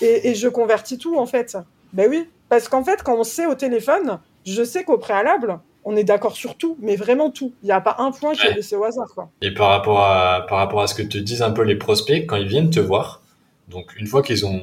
et, 0.00 0.30
et, 0.30 0.34
je 0.34 0.48
convertis 0.48 0.98
tout, 0.98 1.16
en 1.16 1.26
fait. 1.26 1.56
Ben 1.92 2.08
oui, 2.10 2.28
parce 2.48 2.68
qu'en 2.68 2.84
fait, 2.84 3.02
quand 3.02 3.16
on 3.16 3.24
sait 3.24 3.46
au 3.46 3.54
téléphone, 3.54 4.20
je 4.44 4.62
sais 4.62 4.84
qu'au 4.84 4.98
préalable, 4.98 5.58
on 5.84 5.96
est 5.96 6.04
d'accord 6.04 6.36
sur 6.36 6.56
tout, 6.56 6.76
mais 6.80 6.96
vraiment 6.96 7.30
tout. 7.30 7.54
Il 7.62 7.66
n'y 7.66 7.72
a 7.72 7.80
pas 7.80 7.96
un 7.98 8.10
point 8.10 8.34
qui 8.34 8.46
est 8.46 8.54
laissé 8.54 8.76
au 8.76 8.84
hasard. 8.84 9.08
Quoi. 9.14 9.30
Et 9.40 9.54
par 9.54 9.68
rapport, 9.68 10.00
à, 10.00 10.44
par 10.48 10.58
rapport 10.58 10.82
à 10.82 10.86
ce 10.88 10.94
que 10.94 11.02
te 11.02 11.16
disent 11.16 11.42
un 11.42 11.52
peu 11.52 11.62
les 11.62 11.76
prospects, 11.76 12.26
quand 12.26 12.36
ils 12.36 12.48
viennent 12.48 12.70
te 12.70 12.80
voir, 12.80 13.22
donc 13.68 13.94
une 13.96 14.06
fois 14.06 14.22
qu'ils 14.22 14.44
ont 14.46 14.60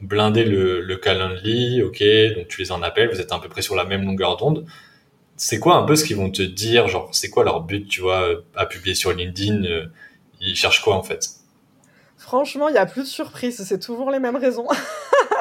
blindé 0.00 0.44
le, 0.44 0.80
le 0.80 0.96
Calendly, 0.96 1.82
ok, 1.82 2.02
donc 2.36 2.48
tu 2.48 2.60
les 2.60 2.72
en 2.72 2.82
appelles, 2.82 3.10
vous 3.10 3.20
êtes 3.20 3.32
à 3.32 3.38
peu 3.38 3.48
près 3.48 3.62
sur 3.62 3.74
la 3.74 3.84
même 3.84 4.04
longueur 4.04 4.36
d'onde. 4.36 4.64
C'est 5.42 5.58
quoi 5.58 5.76
un 5.76 5.84
peu 5.84 5.96
ce 5.96 6.04
qu'ils 6.04 6.18
vont 6.18 6.30
te 6.30 6.42
dire 6.42 6.86
Genre, 6.86 7.08
c'est 7.12 7.30
quoi 7.30 7.44
leur 7.44 7.62
but, 7.62 7.88
tu 7.88 8.02
vois, 8.02 8.28
à 8.54 8.66
publier 8.66 8.94
sur 8.94 9.10
LinkedIn 9.10 9.64
euh, 9.64 9.86
Ils 10.38 10.54
cherchent 10.54 10.82
quoi 10.82 10.94
en 10.94 11.02
fait? 11.02 11.30
Franchement, 12.18 12.68
il 12.68 12.72
n'y 12.72 12.78
a 12.78 12.84
plus 12.84 13.04
de 13.04 13.06
surprise, 13.06 13.64
c'est 13.64 13.78
toujours 13.78 14.10
les 14.10 14.18
mêmes 14.18 14.36
raisons. 14.36 14.66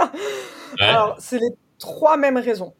Alors, 0.79 1.18
c'est 1.20 1.38
les 1.38 1.50
trois 1.79 2.15
mêmes 2.15 2.38
raisons. 2.38 2.72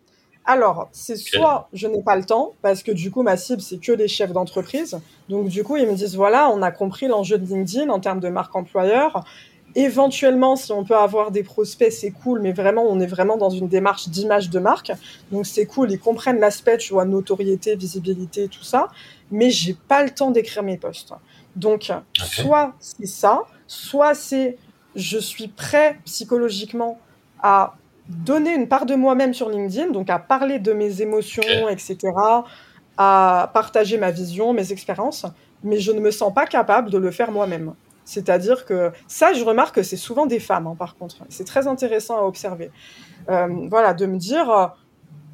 Alors, 0.46 0.88
c'est 0.94 1.18
soit 1.18 1.68
je 1.74 1.88
n'ai 1.88 2.02
pas 2.02 2.16
le 2.16 2.24
temps, 2.24 2.54
parce 2.62 2.84
que 2.84 2.94
du 2.94 3.12
coup, 3.12 3.22
ma 3.22 3.36
cible, 3.36 3.62
c'est 3.62 3.80
que 3.80 3.92
des 3.92 4.08
chefs 4.08 4.32
d'entreprise. 4.32 4.98
Donc, 5.28 5.50
du 5.50 5.66
coup, 5.66 5.76
ils 5.76 5.86
me 5.86 5.96
disent, 5.96 6.16
voilà, 6.16 6.50
on 6.50 6.62
a 6.62 6.72
compris 6.72 7.08
l'enjeu 7.08 7.38
de 7.38 7.46
LinkedIn 7.46 7.90
en 7.90 8.00
termes 8.00 8.22
de 8.22 8.30
marque 8.30 8.56
employeur. 8.56 9.26
Éventuellement, 9.76 10.56
si 10.56 10.72
on 10.72 10.84
peut 10.84 10.96
avoir 10.96 11.32
des 11.32 11.44
prospects, 11.44 11.92
c'est 11.92 12.12
cool, 12.12 12.42
mais 12.42 12.52
vraiment, 12.52 12.84
on 12.84 13.00
est 13.00 13.08
vraiment 13.08 13.38
dans 13.38 13.50
une 13.50 13.68
démarche 13.68 14.10
d'image 14.10 14.50
de 14.50 14.60
marque. 14.60 14.92
Donc, 15.32 15.46
c'est 15.46 15.66
cool, 15.66 15.92
ils 15.92 16.00
comprennent 16.00 16.40
l'aspect, 16.40 16.78
tu 16.78 16.94
vois, 16.94 17.06
notoriété, 17.06 17.76
visibilité, 17.76 18.48
tout 18.48 18.64
ça. 18.64 18.88
Mais 19.32 19.50
j'ai 19.52 19.76
pas 19.88 20.04
le 20.04 20.10
temps 20.10 20.32
d'écrire 20.32 20.64
mes 20.64 20.78
posts. 20.78 21.14
Donc, 21.56 21.92
soit 22.14 22.74
c'est 22.79 23.08
ça, 23.08 23.44
soit 23.68 24.16
c'est 24.16 24.58
je 24.96 25.18
suis 25.18 25.48
prêt 25.48 26.00
psychologiquement 26.05 27.00
à 27.42 27.75
donner 28.08 28.53
une 28.55 28.68
part 28.68 28.86
de 28.86 28.96
moi-même 28.96 29.34
sur 29.34 29.50
LinkedIn, 29.50 29.92
donc 29.92 30.10
à 30.10 30.18
parler 30.20 30.60
de 30.60 30.74
mes 30.74 31.01
émotions, 31.01 31.70
etc., 31.70 31.98
à 32.98 33.51
partager 33.53 33.98
ma 33.98 34.12
vision, 34.12 34.51
mes 34.51 34.72
expériences, 34.72 35.25
mais 35.64 35.79
je 35.79 35.92
ne 35.92 36.00
me 36.00 36.12
sens 36.12 36.34
pas 36.34 36.46
capable 36.46 36.90
de 36.90 36.98
le 36.98 37.12
faire 37.12 37.32
moi-même. 37.32 37.74
C'est-à-dire 38.09 38.65
que 38.65 38.91
ça, 39.07 39.33
je 39.33 39.43
remarque 39.43 39.75
que 39.75 39.83
c'est 39.83 39.95
souvent 39.95 40.25
des 40.25 40.39
femmes, 40.39 40.65
hein, 40.65 40.75
par 40.75 40.95
contre. 40.95 41.17
C'est 41.29 41.45
très 41.45 41.67
intéressant 41.67 42.17
à 42.17 42.24
observer. 42.24 42.72
Euh, 43.29 43.48
voilà, 43.69 43.93
de 43.93 44.07
me 44.07 44.17
dire, 44.17 44.50
euh, 44.50 44.65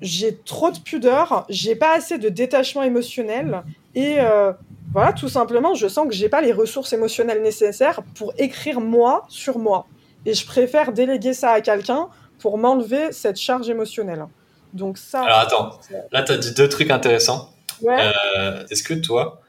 j'ai 0.01 0.35
trop 0.35 0.71
de 0.71 0.79
pudeur, 0.79 1.45
j'ai 1.47 1.77
pas 1.77 1.95
assez 1.95 2.17
de 2.17 2.27
détachement 2.27 2.83
émotionnel, 2.83 3.63
et 3.95 4.17
euh, 4.19 4.51
voilà, 4.91 5.13
tout 5.13 5.29
simplement, 5.29 5.73
je 5.73 5.87
sens 5.87 6.05
que 6.05 6.13
j'ai 6.13 6.27
pas 6.27 6.41
les 6.41 6.51
ressources 6.51 6.91
émotionnelles 6.91 7.41
nécessaires 7.41 8.01
pour 8.13 8.33
écrire 8.37 8.81
moi 8.81 9.23
sur 9.29 9.57
moi. 9.57 9.87
Et 10.25 10.33
je 10.33 10.45
préfère 10.45 10.91
déléguer 10.91 11.33
ça 11.33 11.51
à 11.51 11.61
quelqu'un 11.61 12.09
pour 12.39 12.57
m'enlever 12.57 13.13
cette 13.13 13.37
charge 13.37 13.69
émotionnelle. 13.69 14.25
Donc 14.73 14.97
ça. 14.97 15.21
Alors 15.21 15.39
attends, 15.39 15.79
là 16.11 16.23
tu 16.23 16.33
as 16.33 16.37
dit 16.37 16.53
deux 16.53 16.67
trucs 16.67 16.91
intéressants. 16.91 17.51
Euh, 17.87 18.65
est-ce 18.69 18.83
que 18.83 18.95
toi, 18.95 19.41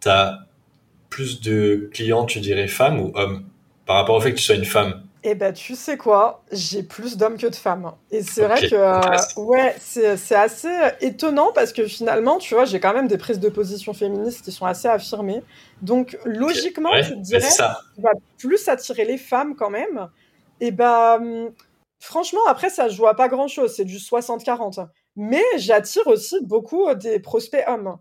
tu 0.00 0.08
as 0.08 0.38
plus 1.14 1.40
de 1.40 1.88
clients, 1.92 2.26
tu 2.26 2.40
dirais 2.40 2.66
femmes 2.66 2.98
ou 3.00 3.12
hommes, 3.14 3.44
par 3.86 3.96
rapport 3.96 4.16
au 4.16 4.20
fait 4.20 4.32
que 4.32 4.38
tu 4.38 4.42
sois 4.42 4.56
une 4.56 4.64
femme? 4.64 5.04
Eh 5.22 5.36
ben, 5.36 5.52
tu 5.52 5.76
sais 5.76 5.96
quoi, 5.96 6.42
j'ai 6.50 6.82
plus 6.82 7.16
d'hommes 7.16 7.38
que 7.38 7.46
de 7.46 7.54
femmes. 7.54 7.92
Et 8.10 8.22
c'est 8.22 8.42
vrai 8.42 8.68
que, 8.68 8.74
euh, 8.74 9.40
ouais, 9.40 9.76
c'est 9.78 10.34
assez 10.34 10.76
étonnant 11.00 11.52
parce 11.54 11.72
que 11.72 11.86
finalement, 11.86 12.38
tu 12.38 12.54
vois, 12.54 12.64
j'ai 12.64 12.80
quand 12.80 12.92
même 12.92 13.06
des 13.06 13.16
prises 13.16 13.38
de 13.38 13.48
position 13.48 13.94
féministes 13.94 14.44
qui 14.44 14.50
sont 14.50 14.66
assez 14.66 14.88
affirmées. 14.88 15.42
Donc, 15.82 16.18
logiquement, 16.24 16.90
tu 17.00 17.10
te 17.10 17.20
dirais, 17.20 17.48
tu 17.48 18.02
vas 18.02 18.10
plus 18.36 18.68
attirer 18.68 19.04
les 19.04 19.18
femmes 19.18 19.54
quand 19.54 19.70
même. 19.70 20.08
Et 20.60 20.72
ben, 20.72 21.52
Franchement, 22.04 22.40
après, 22.48 22.68
ça 22.68 22.90
je 22.90 22.98
vois 22.98 23.14
pas 23.14 23.28
grand 23.28 23.48
chose. 23.48 23.74
C'est 23.74 23.86
du 23.86 23.96
60-40. 23.96 24.86
Mais 25.16 25.42
j'attire 25.56 26.06
aussi 26.06 26.36
beaucoup 26.42 26.86
euh, 26.86 26.94
des 26.94 27.18
prospects 27.18 27.64
hommes. 27.66 27.96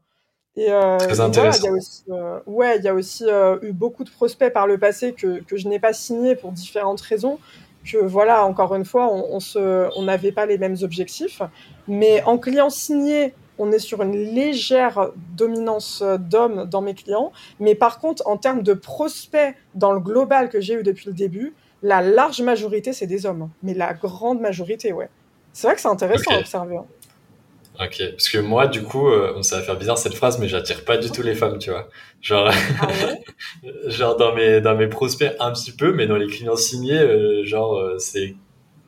Et, 0.56 0.72
euh, 0.72 0.98
Très 0.98 1.20
intéressant. 1.20 1.64
il 1.64 1.66
y 1.66 1.70
a 1.70 1.74
aussi, 1.74 2.04
euh, 2.10 2.40
ouais, 2.46 2.78
il 2.78 2.84
y 2.84 2.88
a 2.88 2.94
aussi 2.94 3.26
eu 3.62 3.72
beaucoup 3.72 4.04
de 4.04 4.10
prospects 4.10 4.54
par 4.54 4.68
le 4.68 4.78
passé 4.78 5.14
que, 5.14 5.42
que 5.42 5.58
je 5.58 5.68
n'ai 5.68 5.80
pas 5.80 5.94
signés 5.94 6.36
pour 6.36 6.52
différentes 6.52 7.02
raisons. 7.02 7.40
Que 7.84 7.98
voilà, 7.98 8.46
encore 8.46 8.76
une 8.76 8.86
fois, 8.86 9.12
on, 9.12 9.40
on 9.58 10.04
n'avait 10.04 10.32
pas 10.32 10.46
les 10.46 10.58
mêmes 10.58 10.78
objectifs. 10.84 11.42
Mais 11.88 12.24
en 12.24 12.38
client 12.38 12.70
signé, 12.70 13.34
on 13.58 13.72
est 13.72 13.80
sur 13.80 14.02
une 14.02 14.16
légère 14.16 15.10
dominance 15.36 16.04
d'hommes 16.20 16.66
dans 16.66 16.82
mes 16.82 16.94
clients. 16.94 17.32
Mais 17.60 17.76
par 17.76 18.00
contre, 18.00 18.26
en 18.28 18.38
termes 18.38 18.64
de 18.64 18.74
prospects 18.74 19.56
dans 19.76 19.92
le 19.92 20.00
global 20.00 20.50
que 20.50 20.62
j'ai 20.62 20.76
eu 20.76 20.84
depuis 20.84 21.08
le 21.08 21.14
début, 21.14 21.54
la 21.82 22.02
large 22.02 22.42
majorité, 22.42 22.94
c'est 22.94 23.08
des 23.08 23.26
hommes. 23.26 23.50
Mais 23.62 23.74
la 23.74 23.94
grande 23.94 24.40
majorité, 24.40 24.94
ouais. 24.94 25.10
C'est 25.52 25.68
vrai 25.68 25.76
que 25.76 25.82
c'est 25.82 25.90
intéressant 25.90 26.32
à 26.32 26.40
observer. 26.40 26.80
Ok, 27.80 28.04
parce 28.12 28.30
que 28.30 28.38
moi, 28.38 28.68
du 28.68 28.84
coup, 28.84 29.08
euh, 29.08 29.42
ça 29.42 29.58
va 29.58 29.64
faire 29.64 29.78
bizarre 29.78 29.98
cette 29.98 30.14
phrase, 30.14 30.38
mais 30.38 30.48
j'attire 30.48 30.86
pas 30.86 30.98
du 30.98 31.10
tout 31.10 31.24
les 31.24 31.34
femmes, 31.34 31.58
tu 31.58 31.72
vois. 31.72 31.90
Genre, 32.22 32.52
ah 32.82 32.88
genre 33.88 34.16
dans 34.16 34.36
mes 34.36 34.62
dans 34.62 34.76
mes 34.76 34.88
prospects 34.88 35.36
un 35.40 35.52
petit 35.52 35.72
peu, 35.72 35.92
mais 35.92 36.06
dans 36.06 36.16
les 36.16 36.28
clients 36.28 36.56
signés, 36.56 37.00
euh, 37.00 37.44
genre 37.44 37.76
euh, 37.76 37.98
c'est 37.98 38.36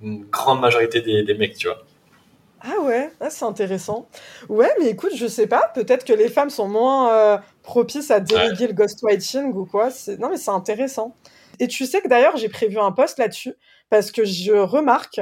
une 0.04 0.26
grande 0.26 0.62
majorité 0.62 1.02
des, 1.02 1.24
des 1.24 1.34
mecs, 1.34 1.58
tu 1.58 1.68
vois. 1.68 1.84
Ah 2.62 2.80
ouais, 2.84 3.10
ah, 3.20 3.32
c'est 3.32 3.46
intéressant. 3.46 4.08
Ouais, 4.50 4.70
mais 4.80 4.90
écoute, 4.90 5.16
je 5.16 5.26
sais 5.26 5.48
pas, 5.48 5.72
peut-être 5.74 6.06
que 6.06 6.14
les 6.14 6.30
femmes 6.30 6.50
sont 6.50 6.68
moins 6.68 7.42
propices 7.64 8.10
à 8.10 8.20
déléguer 8.20 8.68
le 8.68 8.74
ghostwriting 8.74 9.54
ou 9.54 9.66
quoi. 9.66 9.90
Non, 10.20 10.30
mais 10.30 10.38
c'est 10.38 10.52
intéressant. 10.52 11.16
Et 11.60 11.68
tu 11.68 11.86
sais 11.86 12.02
que 12.02 12.08
d'ailleurs, 12.08 12.38
j'ai 12.38 12.50
prévu 12.50 12.80
un 12.80 12.92
post 12.92 13.20
là-dessus 13.20 13.54
parce 13.90 14.12
que 14.12 14.26
je 14.26 14.52
remarque 14.52 15.22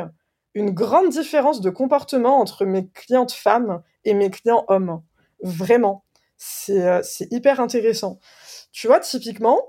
une 0.53 0.71
grande 0.71 1.09
différence 1.09 1.61
de 1.61 1.69
comportement 1.69 2.39
entre 2.39 2.65
mes 2.65 2.87
clientes 2.89 3.31
femmes 3.31 3.81
et 4.05 4.13
mes 4.13 4.29
clients 4.29 4.65
hommes. 4.67 5.01
Vraiment. 5.41 6.03
C'est 6.37 6.81
euh, 6.81 7.01
hyper 7.31 7.59
intéressant. 7.59 8.19
Tu 8.71 8.87
vois, 8.87 8.99
typiquement, 8.99 9.61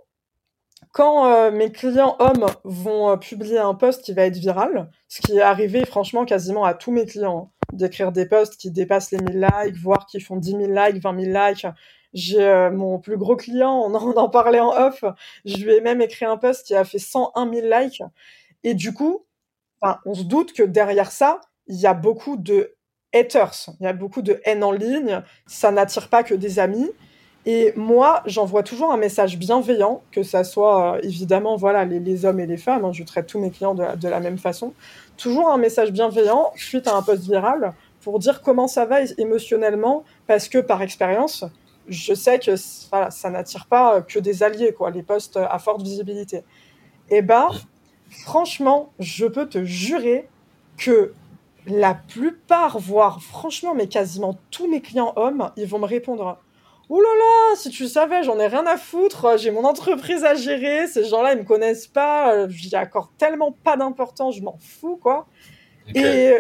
quand 0.93 1.27
euh, 1.27 1.51
mes 1.51 1.73
clients 1.73 2.17
hommes 2.19 2.47
vont 2.65 3.11
euh, 3.11 3.17
publier 3.17 3.59
un 3.59 3.75
post 3.75 4.03
qui 4.03 4.13
va 4.13 4.27
être 4.27 4.37
viral, 4.37 4.91
ce 5.09 5.21
qui 5.21 5.37
est 5.37 5.43
arrivé 5.43 5.85
franchement 5.85 6.25
quasiment 6.25 6.65
à 6.65 6.75
tous 6.75 6.93
mes 6.93 7.07
clients, 7.07 7.51
hein, 7.51 7.67
d'écrire 7.73 8.13
des 8.13 8.27
posts 8.27 8.57
qui 8.57 8.71
dépassent 8.71 9.11
les 9.11 9.19
1000 9.19 9.41
likes, 9.41 9.77
voire 9.77 10.07
qui 10.07 10.21
font 10.21 10.37
10 10.37 10.51
000 10.51 10.63
likes, 10.67 11.03
20 11.03 11.21
000 11.21 11.47
likes, 11.49 11.67
j'ai 12.15 12.45
euh, 12.45 12.71
mon 12.71 13.01
plus 13.01 13.17
gros 13.17 13.35
client, 13.35 13.73
on 13.73 13.93
en, 13.95 14.29
parlait 14.29 14.61
en 14.61 14.71
off. 14.71 15.05
Je 15.45 15.57
lui 15.57 15.75
ai 15.75 15.81
même 15.81 16.01
écrit 16.01 16.25
un 16.25 16.37
post 16.37 16.65
qui 16.65 16.75
a 16.75 16.85
fait 16.85 16.99
101 16.99 17.53
000 17.53 17.67
likes. 17.67 18.03
Et 18.63 18.75
du 18.75 18.95
coup, 18.95 19.27
on 20.05 20.15
se 20.15 20.23
doute 20.23 20.53
que 20.53 20.63
derrière 20.63 21.11
ça, 21.11 21.41
il 21.67 21.77
y 21.77 21.87
a 21.87 21.95
beaucoup 21.95 22.37
de 22.37 22.75
haters. 23.13 23.71
Il 23.81 23.85
y 23.85 23.87
a 23.87 23.93
beaucoup 23.93 24.23
de 24.23 24.41
haine 24.45 24.65
en 24.65 24.73
ligne. 24.73 25.23
Ça 25.47 25.71
n'attire 25.71 26.09
pas 26.09 26.23
que 26.23 26.35
des 26.35 26.59
amis. 26.59 26.91
Et 27.47 27.75
moi, 27.77 28.23
j'envoie 28.25 28.63
toujours 28.63 28.91
un 28.91 28.97
message 28.97 29.37
bienveillant, 29.37 30.03
que 30.13 30.23
ça 30.23 30.45
soit 30.45 30.95
euh, 30.95 31.01
évidemment 31.03 31.57
voilà 31.57 31.85
les, 31.85 32.25
hommes 32.25 32.41
et 32.41 32.47
les 32.47 32.57
femmes. 32.57 32.87
Hein, 32.87 32.93
je 32.93 33.05
traite 33.05 33.27
tous 33.27 33.39
mes 33.39 33.51
clients 33.51 33.75
de, 33.75 34.09
la 34.09 34.21
même 34.21 34.39
façon. 34.39 34.73
Toujours 35.19 35.51
un 35.51 35.59
message 35.59 35.93
bienveillant 35.93 36.53
suite 36.57 36.89
à 36.89 36.97
un 36.97 37.03
post 37.03 37.25
viral 37.25 37.75
pour 38.01 38.19
dire 38.19 38.41
comment 38.41 38.67
ça 38.67 38.87
va 38.87 39.01
émotionnellement, 39.19 40.05
parce 40.27 40.49
que 40.49 40.59
par 40.59 40.81
expérience, 40.83 41.45
je 41.89 42.15
sais 42.15 42.39
que 42.39 42.57
ça 42.57 43.31
n'attire 43.31 43.67
pas 43.67 44.01
que 44.01 44.19
des 44.19 44.43
alliés, 44.43 44.73
quoi, 44.73 44.91
les 44.91 45.03
posts 45.03 45.37
à 45.37 45.59
forte 45.59 45.83
visibilité. 45.83 46.39
Et 47.11 47.19
eh 47.19 47.23
ben, 47.23 47.49
franchement, 48.23 48.93
je 48.99 49.27
peux 49.27 49.49
te 49.49 49.65
jurer 49.65 50.29
que 50.77 51.13
la 51.67 51.95
plupart, 51.95 52.79
voire 52.79 53.23
franchement, 53.23 53.75
mais 53.75 53.89
quasiment 53.89 54.39
tous 54.51 54.69
mes 54.69 54.81
clients 54.81 55.13
hommes, 55.17 55.51
ils 55.57 55.67
vont 55.67 55.79
me 55.79 55.87
répondre 55.87 56.39
Ouh 56.91 57.01
là 57.01 57.09
là, 57.19 57.57
si 57.57 57.71
tu 57.71 57.89
savais, 57.89 58.23
j'en 58.23 58.39
ai 58.39 58.47
rien 58.47 58.67
à 58.67 58.77
foutre, 58.77 59.39
j'ai 59.39 59.51
mon 59.51 59.65
entreprise 59.65 60.23
à 60.25 60.35
gérer, 60.35 60.87
ces 60.87 61.05
gens-là, 61.05 61.33
ils 61.33 61.39
me 61.39 61.45
connaissent 61.45 61.87
pas, 61.87 62.47
j'y 62.49 62.75
accorde 62.77 63.09
tellement 63.17 63.53
pas 63.53 63.79
d'importance, 63.79 64.37
je 64.37 64.43
m'en 64.43 64.59
fous, 64.59 64.99
quoi. 65.01 65.27
Et 65.95 66.35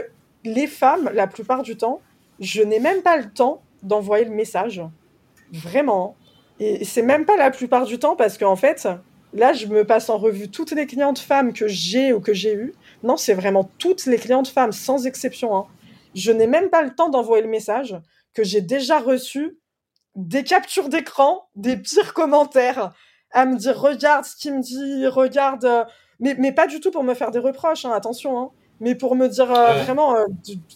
les 0.45 0.67
femmes, 0.67 1.11
la 1.15 1.27
plupart 1.27 1.63
du 1.63 1.77
temps, 1.77 2.01
je 2.41 2.63
n'ai 2.63 2.79
même 2.79 3.01
pas 3.01 3.17
le 3.17 3.31
temps 3.31 3.63
d'envoyer 3.83 4.27
le 4.27 4.33
message. 4.33 4.83
Vraiment. 5.51 6.17
Et 6.61 6.85
c'est 6.85 7.03
même 7.03 7.25
pas 7.25 7.37
la 7.37 7.51
plupart 7.51 7.87
du 7.87 7.99
temps 7.99 8.17
parce 8.17 8.39
qu'en 8.39 8.57
fait, 8.57 8.89
là, 9.35 9.53
je 9.53 9.67
me 9.67 9.85
passe 9.85 10.09
en 10.09 10.17
revue 10.17 10.49
toutes 10.49 10.73
les 10.73 10.87
clientes 10.87 11.19
femmes 11.19 11.53
que 11.53 11.69
j'ai 11.69 12.13
ou 12.13 12.21
que 12.21 12.33
j'ai 12.33 12.55
eues. 12.55 12.75
Non, 13.03 13.17
c'est 13.17 13.35
vraiment 13.35 13.69
toutes 13.79 14.07
les 14.07 14.17
clientes 14.17 14.49
femmes, 14.49 14.73
sans 14.73 15.07
exception. 15.07 15.57
Hein. 15.57 15.67
Je 16.15 16.33
n'ai 16.33 16.47
même 16.47 16.71
pas 16.71 16.83
le 16.83 16.95
temps 16.95 17.11
d'envoyer 17.11 17.43
le 17.43 17.51
message 17.51 17.97
que 18.33 18.45
j'ai 18.45 18.61
déjà 18.61 18.99
reçu 18.99 19.59
des 20.15 20.45
captures 20.45 20.89
d'écran, 20.89 21.49
des 21.57 21.77
pires 21.77 22.15
commentaires, 22.15 22.93
à 23.33 23.47
me 23.47 23.57
dire 23.57 23.79
regarde 23.79 24.25
ce 24.25 24.37
qu'il 24.37 24.55
me 24.55 24.63
dit, 24.63 25.07
regarde. 25.09 25.65
Euh, 25.65 25.85
mais, 26.21 26.37
mais 26.39 26.53
pas 26.53 26.69
du 26.69 26.79
tout 26.79 26.93
pour 26.93 27.03
me 27.03 27.15
faire 27.15 27.33
des 27.33 27.41
reproches, 27.41 27.85
hein, 27.85 27.91
attention. 27.93 28.39
Hein 28.39 28.51
mais 28.81 28.95
pour 28.95 29.15
me 29.15 29.29
dire 29.29 29.51
euh, 29.53 29.83
vraiment, 29.85 30.17
euh, 30.17 30.25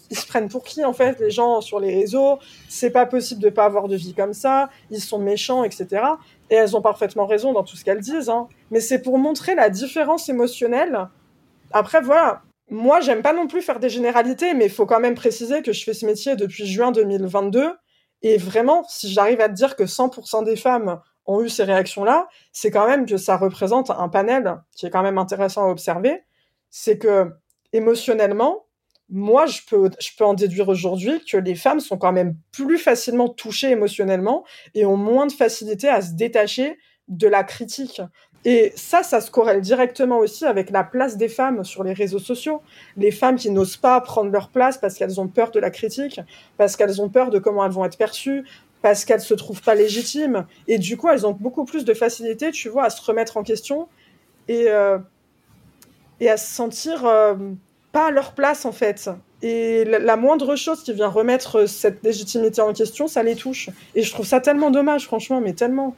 ils 0.09 0.17
se 0.17 0.25
prennent 0.25 0.49
pour 0.49 0.63
qui 0.63 0.83
en 0.85 0.93
fait 0.93 1.19
les 1.19 1.31
gens 1.31 1.61
sur 1.61 1.79
les 1.79 1.93
réseaux? 1.93 2.39
C'est 2.67 2.91
pas 2.91 3.05
possible 3.05 3.41
de 3.41 3.49
pas 3.49 3.65
avoir 3.65 3.87
de 3.87 3.95
vie 3.95 4.13
comme 4.13 4.33
ça. 4.33 4.69
Ils 4.89 5.01
sont 5.01 5.19
méchants, 5.19 5.63
etc. 5.63 6.03
Et 6.49 6.55
elles 6.55 6.75
ont 6.75 6.81
parfaitement 6.81 7.25
raison 7.25 7.53
dans 7.53 7.63
tout 7.63 7.75
ce 7.75 7.83
qu'elles 7.83 7.99
disent. 7.99 8.29
Hein. 8.29 8.47
Mais 8.71 8.79
c'est 8.79 9.01
pour 9.01 9.17
montrer 9.17 9.55
la 9.55 9.69
différence 9.69 10.29
émotionnelle. 10.29 11.07
Après 11.71 12.01
voilà, 12.01 12.41
moi 12.69 12.99
j'aime 13.01 13.21
pas 13.21 13.33
non 13.33 13.47
plus 13.47 13.61
faire 13.61 13.79
des 13.79 13.89
généralités, 13.89 14.53
mais 14.53 14.65
il 14.65 14.71
faut 14.71 14.85
quand 14.85 14.99
même 14.99 15.15
préciser 15.15 15.61
que 15.61 15.73
je 15.73 15.83
fais 15.83 15.93
ce 15.93 16.05
métier 16.05 16.35
depuis 16.35 16.65
juin 16.65 16.91
2022. 16.91 17.73
Et 18.21 18.37
vraiment, 18.37 18.83
si 18.87 19.11
j'arrive 19.11 19.41
à 19.41 19.47
te 19.47 19.53
dire 19.53 19.75
que 19.75 19.83
100% 19.83 20.43
des 20.43 20.55
femmes 20.55 20.99
ont 21.25 21.41
eu 21.41 21.49
ces 21.49 21.63
réactions-là, 21.63 22.27
c'est 22.51 22.71
quand 22.71 22.87
même 22.87 23.05
que 23.05 23.17
ça 23.17 23.37
représente 23.37 23.91
un 23.91 24.09
panel 24.09 24.57
qui 24.75 24.87
est 24.87 24.89
quand 24.89 25.03
même 25.03 25.17
intéressant 25.17 25.67
à 25.67 25.71
observer. 25.71 26.23
C'est 26.69 26.97
que 26.97 27.31
émotionnellement, 27.71 28.65
moi, 29.09 29.45
je 29.47 29.61
peux, 29.67 29.89
je 29.99 30.09
peux 30.17 30.25
en 30.25 30.33
déduire 30.33 30.69
aujourd'hui 30.69 31.23
que 31.25 31.37
les 31.37 31.55
femmes 31.55 31.79
sont 31.79 31.97
quand 31.97 32.11
même 32.11 32.35
plus 32.51 32.77
facilement 32.77 33.27
touchées 33.27 33.71
émotionnellement 33.71 34.45
et 34.75 34.85
ont 34.85 34.97
moins 34.97 35.25
de 35.25 35.31
facilité 35.31 35.87
à 35.87 36.01
se 36.01 36.13
détacher 36.13 36.77
de 37.07 37.27
la 37.27 37.43
critique. 37.43 38.01
Et 38.45 38.71
ça, 38.75 39.03
ça 39.03 39.19
se 39.19 39.31
corrèle 39.31 39.61
directement 39.61 40.19
aussi 40.19 40.45
avec 40.45 40.69
la 40.69 40.83
place 40.83 41.17
des 41.17 41.27
femmes 41.27 41.63
sur 41.65 41.83
les 41.83 41.91
réseaux 41.91 42.19
sociaux. 42.19 42.61
Les 42.95 43.11
femmes 43.11 43.35
qui 43.35 43.49
n'osent 43.49 43.77
pas 43.77 43.99
prendre 43.99 44.31
leur 44.31 44.49
place 44.49 44.77
parce 44.77 44.95
qu'elles 44.95 45.19
ont 45.19 45.27
peur 45.27 45.51
de 45.51 45.59
la 45.59 45.71
critique, 45.71 46.21
parce 46.57 46.77
qu'elles 46.77 47.01
ont 47.01 47.09
peur 47.09 47.31
de 47.31 47.39
comment 47.39 47.65
elles 47.65 47.71
vont 47.71 47.83
être 47.83 47.97
perçues, 47.97 48.45
parce 48.81 49.03
qu'elles 49.03 49.21
se 49.21 49.33
trouvent 49.33 49.61
pas 49.61 49.75
légitimes. 49.75 50.45
Et 50.67 50.77
du 50.77 50.95
coup, 50.95 51.09
elles 51.09 51.27
ont 51.27 51.33
beaucoup 51.33 51.65
plus 51.65 51.83
de 51.83 51.93
facilité, 51.93 52.51
tu 52.51 52.69
vois, 52.69 52.85
à 52.85 52.89
se 52.89 53.01
remettre 53.01 53.35
en 53.35 53.43
question 53.43 53.89
et, 54.47 54.69
euh, 54.69 54.99
et 56.21 56.29
à 56.29 56.37
se 56.37 56.53
sentir 56.53 57.05
euh, 57.05 57.35
pas 57.91 58.07
à 58.07 58.11
leur 58.11 58.33
place 58.33 58.65
en 58.65 58.71
fait. 58.71 59.09
Et 59.41 59.85
la, 59.85 60.17
moindre 60.17 60.55
chose 60.57 60.83
qui 60.83 60.91
vient 60.93 61.07
remettre 61.07 61.65
cette 61.65 62.03
légitimité 62.03 62.61
en 62.61 62.73
question, 62.73 63.07
ça 63.07 63.23
les 63.23 63.35
touche. 63.35 63.69
Et 63.95 64.03
je 64.03 64.11
trouve 64.11 64.25
ça 64.25 64.41
tellement 64.41 64.69
dommage, 64.69 65.05
franchement, 65.05 65.39
mais 65.39 65.53
tellement. 65.53 65.95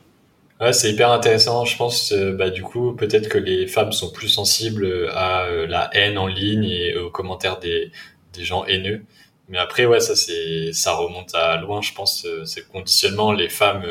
Ouais, 0.60 0.73
c'est 0.73 0.91
hyper 0.91 1.10
intéressant. 1.12 1.65
Je 1.65 1.75
pense, 1.75 2.12
euh, 2.12 2.34
bah, 2.34 2.51
du 2.51 2.62
coup, 2.62 2.93
peut-être 2.93 3.30
que 3.30 3.39
les 3.39 3.65
femmes 3.65 3.93
sont 3.93 4.12
plus 4.12 4.27
sensibles 4.27 5.10
à 5.15 5.45
euh, 5.45 5.65
la 5.65 5.89
haine 5.93 6.19
en 6.19 6.27
ligne 6.27 6.65
et 6.65 6.95
aux 6.95 7.10
commentaires 7.10 7.58
des, 7.58 7.91
des 8.34 8.43
gens 8.43 8.63
haineux. 8.65 9.04
Mais 9.49 9.58
après, 9.58 9.86
ouais, 9.86 9.99
ça, 9.99 10.15
c'est, 10.15 10.71
ça 10.71 10.93
remonte 10.93 11.34
à 11.34 11.58
loin, 11.58 11.82
je 11.82 11.93
pense, 11.93 12.27
c'est 12.45 12.67
conditionnement. 12.67 13.34
Les 13.34 13.49
femmes, 13.49 13.84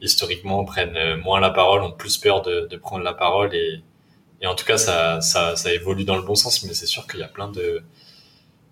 historiquement, 0.00 0.64
prennent 0.64 1.16
moins 1.16 1.38
la 1.38 1.50
parole, 1.50 1.82
ont 1.82 1.92
plus 1.92 2.16
peur 2.16 2.40
de, 2.40 2.66
de 2.66 2.76
prendre 2.78 3.04
la 3.04 3.12
parole 3.12 3.54
et, 3.54 3.82
et 4.40 4.46
en 4.46 4.54
tout 4.54 4.64
cas, 4.64 4.78
ça, 4.78 5.20
ça, 5.20 5.56
ça 5.56 5.72
évolue 5.72 6.04
dans 6.04 6.16
le 6.16 6.22
bon 6.22 6.34
sens, 6.34 6.62
mais 6.64 6.74
c'est 6.74 6.86
sûr 6.86 7.06
qu'il 7.06 7.20
y 7.20 7.22
a 7.22 7.28
plein 7.28 7.48
de, 7.48 7.82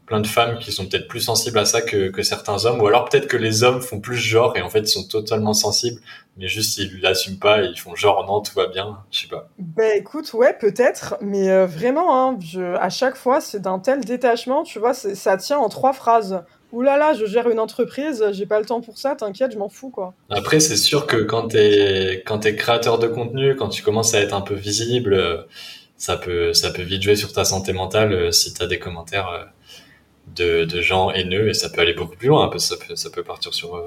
plein 0.09 0.21
de 0.21 0.27
femmes 0.27 0.59
qui 0.59 0.73
sont 0.73 0.87
peut-être 0.87 1.07
plus 1.07 1.21
sensibles 1.21 1.59
à 1.59 1.67
ça 1.67 1.83
que, 1.83 2.09
que 2.09 2.23
certains 2.23 2.65
hommes, 2.65 2.81
ou 2.81 2.87
alors 2.87 3.05
peut-être 3.05 3.29
que 3.29 3.37
les 3.37 3.63
hommes 3.63 3.83
font 3.83 4.01
plus 4.01 4.17
genre 4.17 4.57
et 4.57 4.63
en 4.63 4.71
fait 4.71 4.81
ils 4.81 4.89
sont 4.89 5.07
totalement 5.07 5.53
sensibles, 5.53 6.01
mais 6.39 6.49
juste 6.49 6.79
ils 6.79 7.01
l'assument 7.01 7.39
pas 7.39 7.63
et 7.63 7.67
ils 7.67 7.79
font 7.79 7.95
genre 7.95 8.25
non 8.27 8.41
tout 8.41 8.55
va 8.55 8.67
bien, 8.69 8.99
je 9.11 9.21
sais 9.21 9.29
pas. 9.29 9.51
Ben 9.59 9.99
écoute 9.99 10.33
ouais 10.33 10.57
peut-être, 10.59 11.17
mais 11.21 11.51
euh, 11.51 11.67
vraiment 11.67 12.31
hein, 12.31 12.39
je, 12.41 12.75
à 12.77 12.89
chaque 12.89 13.17
fois 13.17 13.43
c'est 13.43 13.61
d'un 13.61 13.79
tel 13.79 14.01
détachement, 14.01 14.63
tu 14.63 14.79
vois, 14.79 14.95
ça 14.95 15.37
tient 15.37 15.59
en 15.59 15.69
trois 15.69 15.93
phrases. 15.93 16.43
Ouh 16.73 16.83
là 16.83 16.99
là, 16.99 17.15
je 17.15 17.25
gère 17.25 17.49
une 17.49 17.61
entreprise, 17.61 18.23
j'ai 18.33 18.45
pas 18.45 18.61
le 18.61 18.67
temps 18.67 18.83
pour 18.83 18.99
ça, 18.99 19.17
t'inquiète, 19.17 19.53
je 19.53 19.59
m'en 19.59 19.71
fous 19.71 19.89
quoi. 19.89 20.15
Après, 20.29 20.61
c'est 20.61 20.77
sûr 20.77 21.07
que 21.07 21.17
quand 21.17 21.49
t'es 21.49 22.23
quand 22.27 22.41
t'es 22.41 22.57
créateur 22.57 22.99
de 22.99 23.07
contenu, 23.07 23.57
quand 23.57 23.69
tu 23.69 23.83
commences 23.83 24.13
à 24.15 24.21
être 24.21 24.35
un 24.35 24.43
peu 24.43 24.55
visible, 24.55 25.15
euh, 25.15 25.43
ça 25.97 26.19
peut 26.19 26.53
ça 26.53 26.71
peut 26.71 26.83
vite 26.83 27.03
jouer 27.03 27.17
sur 27.17 27.33
ta 27.33 27.45
santé 27.47 27.73
mentale 27.73 28.13
euh, 28.13 28.33
si 28.33 28.53
t'as 28.53 28.67
des 28.67 28.79
commentaires 28.79 29.29
euh, 29.29 29.45
de, 30.37 30.65
de 30.67 30.81
gens 30.83 31.11
haineux 31.11 31.49
et 31.49 31.55
ça 31.55 31.71
peut 31.71 31.81
aller 31.81 31.95
beaucoup 31.95 32.17
plus 32.17 32.29
loin, 32.29 32.49
parce 32.49 32.69
que 32.69 32.77
ça 32.77 32.87
peut 32.87 32.97
ça 32.97 33.11
peut 33.11 33.23
partir 33.25 33.55
sur 33.55 33.83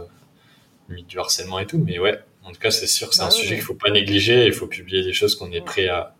du 0.90 1.20
harcèlement 1.20 1.60
et 1.60 1.68
tout. 1.68 1.78
Mais 1.78 2.00
ouais, 2.00 2.20
en 2.44 2.52
tout 2.52 2.60
cas, 2.60 2.72
c'est 2.72 2.88
sûr 2.88 3.10
que 3.10 3.16
c'est 3.16 3.22
un 3.22 3.26
bah 3.26 3.32
sujet 3.32 3.56
qu'il 3.56 3.64
faut 3.64 3.76
pas 3.76 3.92
négliger. 3.92 4.48
Il 4.48 4.54
faut 4.54 4.68
publier 4.68 5.04
des 5.04 5.14
choses 5.14 5.36
qu'on 5.36 5.52
est 5.52 5.62
prêt 5.62 5.88
à, 5.88 6.16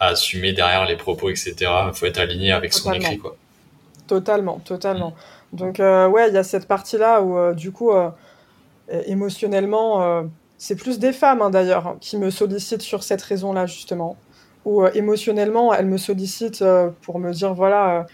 à 0.00 0.08
assumer 0.08 0.52
derrière 0.52 0.84
les 0.84 0.96
propos, 0.96 1.30
etc. 1.30 1.54
Il 1.60 1.92
faut 1.94 2.06
être 2.06 2.18
aligné 2.18 2.50
avec 2.50 2.72
son 2.72 2.92
écrit 2.92 3.18
quoi. 3.18 3.36
Totalement, 4.06 4.60
totalement. 4.60 5.14
Donc 5.52 5.80
euh, 5.80 6.08
ouais, 6.08 6.28
il 6.28 6.34
y 6.34 6.38
a 6.38 6.44
cette 6.44 6.66
partie-là 6.66 7.22
où 7.22 7.36
euh, 7.36 7.54
du 7.54 7.72
coup, 7.72 7.90
euh, 7.90 8.10
émotionnellement, 8.88 10.24
c'est 10.58 10.76
plus 10.76 10.98
des 10.98 11.12
femmes 11.12 11.42
hein, 11.42 11.50
d'ailleurs 11.50 11.96
qui 12.00 12.16
me 12.18 12.30
sollicitent 12.30 12.82
sur 12.82 13.02
cette 13.02 13.22
raison-là 13.22 13.66
justement. 13.66 14.16
Ou 14.64 14.84
émotionnellement, 14.86 15.72
elles 15.72 15.86
me 15.86 15.96
sollicitent 15.96 16.64
pour 17.02 17.20
me 17.20 17.32
dire 17.32 17.54
voilà, 17.54 18.06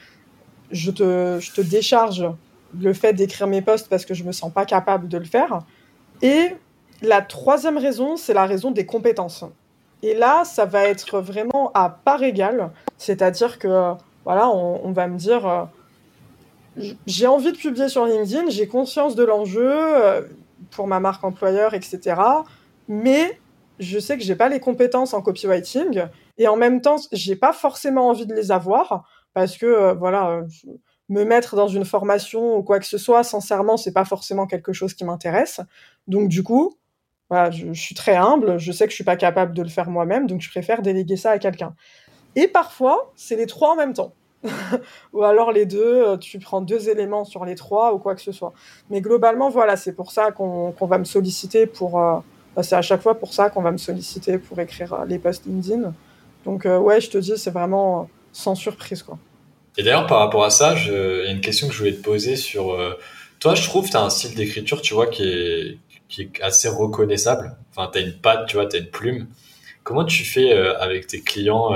je 0.70 0.90
te, 0.90 1.38
je 1.40 1.52
te 1.52 1.62
décharge 1.62 2.26
le 2.78 2.92
fait 2.92 3.14
d'écrire 3.14 3.46
mes 3.46 3.62
posts 3.62 3.88
parce 3.88 4.04
que 4.04 4.12
je 4.12 4.24
me 4.24 4.32
sens 4.32 4.52
pas 4.52 4.66
capable 4.66 5.08
de 5.08 5.16
le 5.16 5.24
faire. 5.24 5.60
Et 6.20 6.48
la 7.00 7.22
troisième 7.22 7.78
raison, 7.78 8.16
c'est 8.16 8.34
la 8.34 8.44
raison 8.44 8.70
des 8.70 8.84
compétences. 8.84 9.44
Et 10.02 10.14
là, 10.14 10.44
ça 10.44 10.66
va 10.66 10.84
être 10.84 11.20
vraiment 11.20 11.70
à 11.72 11.88
part 11.88 12.22
égale, 12.22 12.70
c'est-à-dire 12.98 13.58
que 13.58 13.92
voilà, 14.24 14.50
on 14.50 14.92
va 14.92 15.08
me 15.08 15.16
dire 15.16 15.68
j'ai 17.06 17.26
envie 17.26 17.52
de 17.52 17.56
publier 17.56 17.88
sur 17.88 18.06
LinkedIn, 18.06 18.48
j'ai 18.48 18.66
conscience 18.66 19.14
de 19.14 19.24
l'enjeu 19.24 19.70
euh, 19.70 20.22
pour 20.70 20.86
ma 20.86 21.00
marque 21.00 21.22
employeur, 21.24 21.74
etc. 21.74 22.20
Mais 22.88 23.38
je 23.78 23.98
sais 23.98 24.16
que 24.16 24.24
j'ai 24.24 24.36
pas 24.36 24.48
les 24.48 24.60
compétences 24.60 25.14
en 25.14 25.22
copywriting 25.22 26.04
et 26.38 26.48
en 26.48 26.56
même 26.56 26.80
temps, 26.80 26.96
j'ai 27.12 27.36
pas 27.36 27.52
forcément 27.52 28.08
envie 28.08 28.26
de 28.26 28.34
les 28.34 28.52
avoir 28.52 29.08
parce 29.34 29.56
que 29.56 29.66
euh, 29.66 29.94
voilà, 29.94 30.42
me 31.08 31.24
mettre 31.24 31.56
dans 31.56 31.68
une 31.68 31.84
formation 31.84 32.56
ou 32.56 32.62
quoi 32.62 32.78
que 32.78 32.86
ce 32.86 32.98
soit, 32.98 33.22
sincèrement, 33.22 33.76
c'est 33.76 33.92
pas 33.92 34.04
forcément 34.04 34.46
quelque 34.46 34.72
chose 34.72 34.94
qui 34.94 35.04
m'intéresse. 35.04 35.60
Donc 36.06 36.28
du 36.28 36.42
coup, 36.42 36.78
voilà, 37.28 37.50
je, 37.50 37.72
je, 37.72 37.80
suis 37.80 37.94
très 37.94 38.16
humble, 38.16 38.58
je 38.58 38.72
sais 38.72 38.84
que 38.84 38.90
je 38.90 38.96
suis 38.96 39.04
pas 39.04 39.16
capable 39.16 39.54
de 39.54 39.62
le 39.62 39.68
faire 39.68 39.90
moi-même, 39.90 40.26
donc 40.26 40.40
je 40.40 40.50
préfère 40.50 40.82
déléguer 40.82 41.16
ça 41.16 41.30
à 41.32 41.38
quelqu'un. 41.38 41.74
Et 42.34 42.48
parfois, 42.48 43.12
c'est 43.14 43.36
les 43.36 43.46
trois 43.46 43.72
en 43.72 43.76
même 43.76 43.92
temps. 43.92 44.14
ou 45.12 45.22
alors 45.22 45.52
les 45.52 45.66
deux, 45.66 46.04
euh, 46.06 46.16
tu 46.16 46.38
prends 46.38 46.60
deux 46.60 46.88
éléments 46.88 47.24
sur 47.24 47.44
les 47.44 47.54
trois 47.54 47.94
ou 47.94 47.98
quoi 47.98 48.14
que 48.14 48.20
ce 48.20 48.32
soit. 48.32 48.52
Mais 48.90 49.00
globalement, 49.00 49.48
voilà, 49.48 49.76
c'est 49.76 49.92
pour 49.92 50.12
ça 50.12 50.32
qu'on 50.32 50.74
va 50.80 50.98
me 50.98 51.04
solliciter 51.04 51.66
pour. 51.66 52.00
Euh, 52.00 52.18
bah, 52.56 52.62
c'est 52.62 52.76
à 52.76 52.82
chaque 52.82 53.02
fois 53.02 53.18
pour 53.18 53.32
ça 53.32 53.50
qu'on 53.50 53.62
va 53.62 53.70
me 53.70 53.78
solliciter 53.78 54.38
pour 54.38 54.58
écrire 54.58 54.92
euh, 54.92 55.04
les 55.06 55.18
posts 55.18 55.46
LinkedIn. 55.46 55.94
Donc, 56.44 56.64
ouais, 56.64 57.00
je 57.00 57.08
te 57.08 57.18
dis, 57.18 57.34
c'est 57.36 57.52
vraiment 57.52 58.10
sans 58.32 58.56
surprise, 58.56 59.04
quoi. 59.04 59.16
Et 59.78 59.84
d'ailleurs, 59.84 60.08
par 60.08 60.18
rapport 60.18 60.44
à 60.44 60.50
ça, 60.50 60.74
il 60.76 60.92
y 60.92 61.28
a 61.28 61.30
une 61.30 61.40
question 61.40 61.68
que 61.68 61.72
je 61.72 61.78
voulais 61.78 61.94
te 61.94 62.02
poser 62.02 62.34
sur. 62.34 62.76
toi, 63.38 63.54
je 63.54 63.62
trouve 63.62 63.86
que 63.86 63.92
tu 63.92 63.96
as 63.96 64.02
un 64.02 64.10
style 64.10 64.34
d'écriture, 64.34 64.82
tu 64.82 64.92
vois, 64.92 65.06
qui 65.06 65.22
est, 65.22 65.78
qui 66.08 66.22
est 66.22 66.42
assez 66.42 66.68
reconnaissable. 66.68 67.56
Enfin, 67.70 67.88
tu 67.92 67.98
as 67.98 68.02
une 68.02 68.14
patte, 68.14 68.48
tu 68.48 68.56
vois, 68.56 68.66
tu 68.66 68.74
as 68.74 68.80
une 68.80 68.90
plume. 68.90 69.28
Comment 69.84 70.04
tu 70.04 70.24
fais 70.24 70.52
avec 70.52 71.06
tes 71.06 71.20
clients 71.20 71.70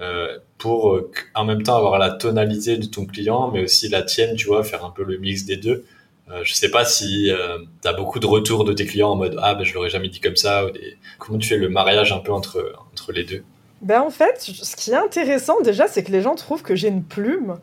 euh, 0.00 0.38
pour 0.58 0.94
euh, 0.94 1.10
en 1.34 1.44
même 1.44 1.62
temps 1.62 1.76
avoir 1.76 1.98
la 1.98 2.10
tonalité 2.10 2.76
de 2.76 2.86
ton 2.86 3.06
client, 3.06 3.50
mais 3.50 3.64
aussi 3.64 3.88
la 3.88 4.02
tienne, 4.02 4.36
tu 4.36 4.46
vois, 4.46 4.64
faire 4.64 4.84
un 4.84 4.90
peu 4.90 5.04
le 5.04 5.18
mix 5.18 5.44
des 5.44 5.56
deux. 5.56 5.84
Euh, 6.30 6.40
je 6.44 6.54
sais 6.54 6.70
pas 6.70 6.84
si 6.84 7.30
euh, 7.30 7.58
tu 7.82 7.88
as 7.88 7.92
beaucoup 7.92 8.20
de 8.20 8.26
retours 8.26 8.64
de 8.64 8.72
tes 8.72 8.86
clients 8.86 9.10
en 9.10 9.16
mode 9.16 9.36
ah 9.42 9.54
ben 9.54 9.64
je 9.64 9.74
l'aurais 9.74 9.90
jamais 9.90 10.08
dit 10.08 10.20
comme 10.20 10.36
ça 10.36 10.64
ou 10.64 10.70
des... 10.70 10.96
comment 11.18 11.38
tu 11.38 11.48
fais 11.48 11.56
le 11.56 11.68
mariage 11.68 12.12
un 12.12 12.18
peu 12.18 12.32
entre 12.32 12.72
entre 12.92 13.12
les 13.12 13.24
deux? 13.24 13.42
Ben 13.82 14.00
en 14.00 14.10
fait, 14.10 14.40
ce 14.40 14.76
qui 14.76 14.90
est 14.90 14.94
intéressant 14.94 15.60
déjà, 15.62 15.88
c'est 15.88 16.04
que 16.04 16.12
les 16.12 16.20
gens 16.20 16.34
trouvent 16.34 16.62
que 16.62 16.76
j'ai 16.76 16.88
une 16.88 17.02
plume 17.02 17.56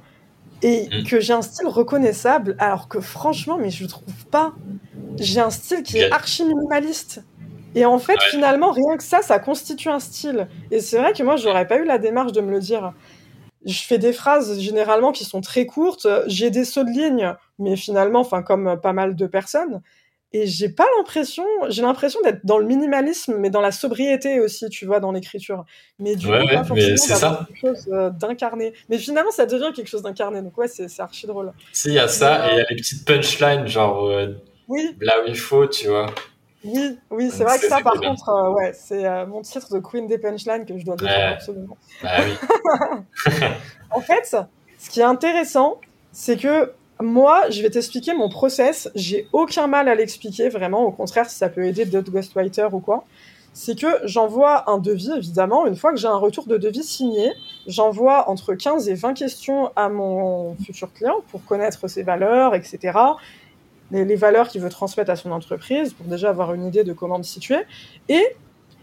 et 0.64 0.90
mm. 0.92 1.04
que 1.06 1.20
j'ai 1.20 1.34
un 1.34 1.44
style 1.44 1.68
reconnaissable, 1.68 2.56
alors 2.60 2.88
que 2.88 3.00
franchement, 3.00 3.58
mais 3.58 3.70
je 3.70 3.86
trouve 3.86 4.26
pas. 4.32 4.54
J'ai 5.20 5.40
un 5.40 5.52
style 5.52 5.84
qui 5.84 6.00
est 6.00 6.12
archi 6.12 6.44
minimaliste. 6.44 7.24
Et 7.78 7.86
en 7.86 8.00
fait, 8.00 8.20
finalement, 8.32 8.72
rien 8.72 8.98
que 8.98 9.04
ça, 9.04 9.22
ça 9.22 9.38
constitue 9.38 9.90
un 9.90 10.00
style. 10.00 10.48
Et 10.72 10.80
c'est 10.80 10.98
vrai 10.98 11.14
que 11.14 11.22
moi, 11.22 11.36
j'aurais 11.36 11.68
pas 11.68 11.78
eu 11.78 11.86
la 11.86 12.00
démarche 12.00 12.32
de 12.32 12.42
me 12.42 12.50
le 12.50 12.60
dire. 12.60 12.94
Je 13.66 13.82
fais 13.84 14.00
des 14.00 14.14
phrases 14.14 14.60
généralement 14.60 15.12
qui 15.12 15.26
sont 15.26 15.42
très 15.42 15.68
courtes. 15.68 16.08
J'ai 16.26 16.50
des 16.50 16.66
sauts 16.66 16.84
de 16.84 16.90
ligne, 16.90 17.36
mais 17.60 17.76
finalement, 17.76 18.22
enfin, 18.22 18.42
comme 18.42 18.80
pas 18.82 18.94
mal 18.94 19.16
de 19.16 19.28
personnes. 19.28 19.84
Et 20.34 20.48
j'ai 20.48 20.70
pas 20.70 20.88
l'impression, 20.98 21.46
j'ai 21.70 21.84
l'impression 21.84 22.20
d'être 22.24 22.44
dans 22.44 22.58
le 22.58 22.66
minimalisme, 22.66 23.36
mais 23.38 23.52
dans 23.52 23.62
la 23.62 23.72
sobriété 23.72 24.40
aussi, 24.40 24.68
tu 24.70 24.88
vois, 24.88 25.00
dans 25.00 25.12
l'écriture. 25.12 25.64
Mais 26.00 26.16
du 26.16 26.26
coup, 26.26 26.32
pas 26.32 26.64
forcément 26.64 26.98
ça. 26.98 27.48
quelque 27.48 27.60
chose 27.60 27.88
euh, 27.94 28.10
d'incarné. 28.10 28.74
Mais 28.90 28.98
finalement, 28.98 29.32
ça 29.32 29.46
devient 29.46 29.72
quelque 29.76 29.88
chose 29.88 30.02
d'incarné. 30.02 30.42
Donc 30.42 30.58
ouais, 30.58 30.68
c'est 30.68 31.00
archi 31.00 31.28
drôle. 31.28 31.54
Si, 31.74 31.90
il 31.90 31.94
y 31.94 32.00
a 32.00 32.08
ça, 32.08 32.50
et 32.50 32.54
il 32.54 32.58
y 32.58 32.62
a 32.62 32.66
les 32.72 32.76
petites 32.76 33.06
punchlines, 33.06 33.68
genre 33.68 34.08
euh, 34.08 34.34
oui. 34.68 34.96
là 35.00 35.22
où 35.24 35.28
il 35.28 35.38
faut, 35.38 35.68
tu 35.68 35.90
vois. 35.90 36.08
Oui, 36.68 36.98
oui, 37.12 37.32
c'est 37.32 37.44
vrai 37.44 37.58
que 37.60 37.68
ça, 37.68 37.82
par 37.82 38.00
contre, 38.00 38.30
euh, 38.30 38.52
ouais, 38.52 38.74
c'est 38.74 39.04
mon 39.26 39.42
titre 39.42 39.74
de 39.74 39.80
Queen 39.80 40.08
des 40.08 40.18
punchlines 40.18 40.66
que 40.66 40.78
je 40.78 40.86
dois 40.86 40.96
défendre 40.96 41.34
absolument. 41.34 41.78
Bah 42.04 42.10
oui. 42.20 43.32
en 43.92 44.02
fait, 44.02 44.36
ce 44.78 44.90
qui 44.90 45.00
est 45.00 45.04
intéressant, 45.04 45.80
c'est 46.12 46.38
que 46.38 46.74
moi, 47.00 47.50
je 47.50 47.62
vais 47.62 47.70
t'expliquer 47.70 48.14
mon 48.14 48.30
process. 48.30 48.90
J'ai 48.96 49.28
aucun 49.32 49.68
mal 49.68 49.88
à 49.88 49.96
l'expliquer, 49.96 50.50
vraiment. 50.50 50.84
Au 50.84 50.92
contraire, 50.92 51.30
si 51.30 51.38
ça 51.38 51.50
peut 51.50 51.64
aider 51.66 51.86
d'autres 51.86 52.12
ghostwriters 52.12 52.74
ou 52.74 52.80
quoi. 52.80 53.04
C'est 53.54 53.80
que 53.80 53.88
j'envoie 54.04 54.70
un 54.70 54.78
devis, 54.78 55.12
évidemment. 55.16 55.66
Une 55.66 55.76
fois 55.76 55.92
que 55.92 55.98
j'ai 55.98 56.08
un 56.08 56.18
retour 56.18 56.46
de 56.46 56.58
devis 56.58 56.84
signé, 56.84 57.34
j'envoie 57.66 58.30
entre 58.30 58.54
15 58.54 58.88
et 58.90 58.94
20 58.94 59.14
questions 59.14 59.72
à 59.76 59.90
mon 59.90 60.56
futur 60.64 60.94
client 60.94 61.18
pour 61.32 61.44
connaître 61.44 61.88
ses 61.88 62.04
valeurs, 62.04 62.54
etc. 62.54 62.98
Les, 63.92 64.16
valeurs 64.16 64.50
qu'il 64.50 64.62
veut 64.62 64.70
transmettre 64.70 65.12
à 65.12 65.16
son 65.16 65.32
entreprise, 65.32 65.94
pour 65.94 66.06
déjà 66.08 66.30
avoir 66.30 66.54
une 66.54 66.66
idée 66.66 66.84
de 66.84 66.94
comment 66.94 67.18
me 67.18 67.24
situer. 67.24 67.60
Et 68.10 68.24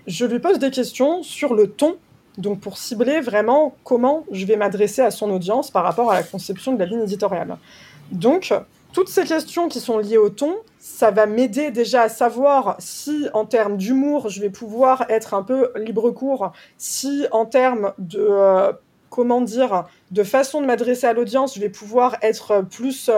je 0.07 0.25
lui 0.25 0.39
pose 0.39 0.59
des 0.59 0.71
questions 0.71 1.23
sur 1.23 1.55
le 1.55 1.71
ton 1.71 1.97
donc 2.39 2.61
pour 2.61 2.79
cibler 2.79 3.21
vraiment 3.21 3.77
comment 3.85 4.25
je 4.33 4.45
vais 4.45 4.57
m'adresser 4.57 5.03
à 5.03 5.11
son 5.11 5.31
audience 5.31 5.71
par 5.71 5.85
rapport 5.85 6.11
à 6.11 6.15
la 6.15 6.23
conception 6.23 6.75
de 6.75 6.79
la 6.79 6.87
ligne 6.87 7.03
éditoriale. 7.03 7.59
Donc, 8.11 8.53
toutes 8.93 9.09
ces 9.09 9.25
questions 9.25 9.69
qui 9.69 9.81
sont 9.81 9.99
liées 9.99 10.19
au 10.19 10.31
ton, 10.31 10.57
ça 10.79 11.11
va 11.11 11.27
m'aider 11.27 11.71
déjà 11.71 12.03
à 12.03 12.09
savoir 12.09 12.77
si 12.79 13.29
en 13.35 13.45
termes 13.45 13.77
d'humour, 13.77 14.29
je 14.29 14.41
vais 14.41 14.51
pouvoir 14.51 15.05
être 15.09 15.35
un 15.35 15.43
peu 15.43 15.71
libre 15.77 16.11
cours, 16.11 16.53
si 16.77 17.27
en 17.33 17.47
termes 17.47 17.93
de 17.99 18.21
euh, 18.21 18.73
comment 19.11 19.41
dire, 19.41 19.85
de 20.11 20.25
façon 20.25 20.61
de 20.61 20.67
m'adresser 20.67 21.07
à 21.07 21.13
l'audience, 21.13 21.55
je 21.55 21.61
vais 21.61 21.69
pouvoir 21.69 22.17
être 22.23 22.63
plus 22.63 23.11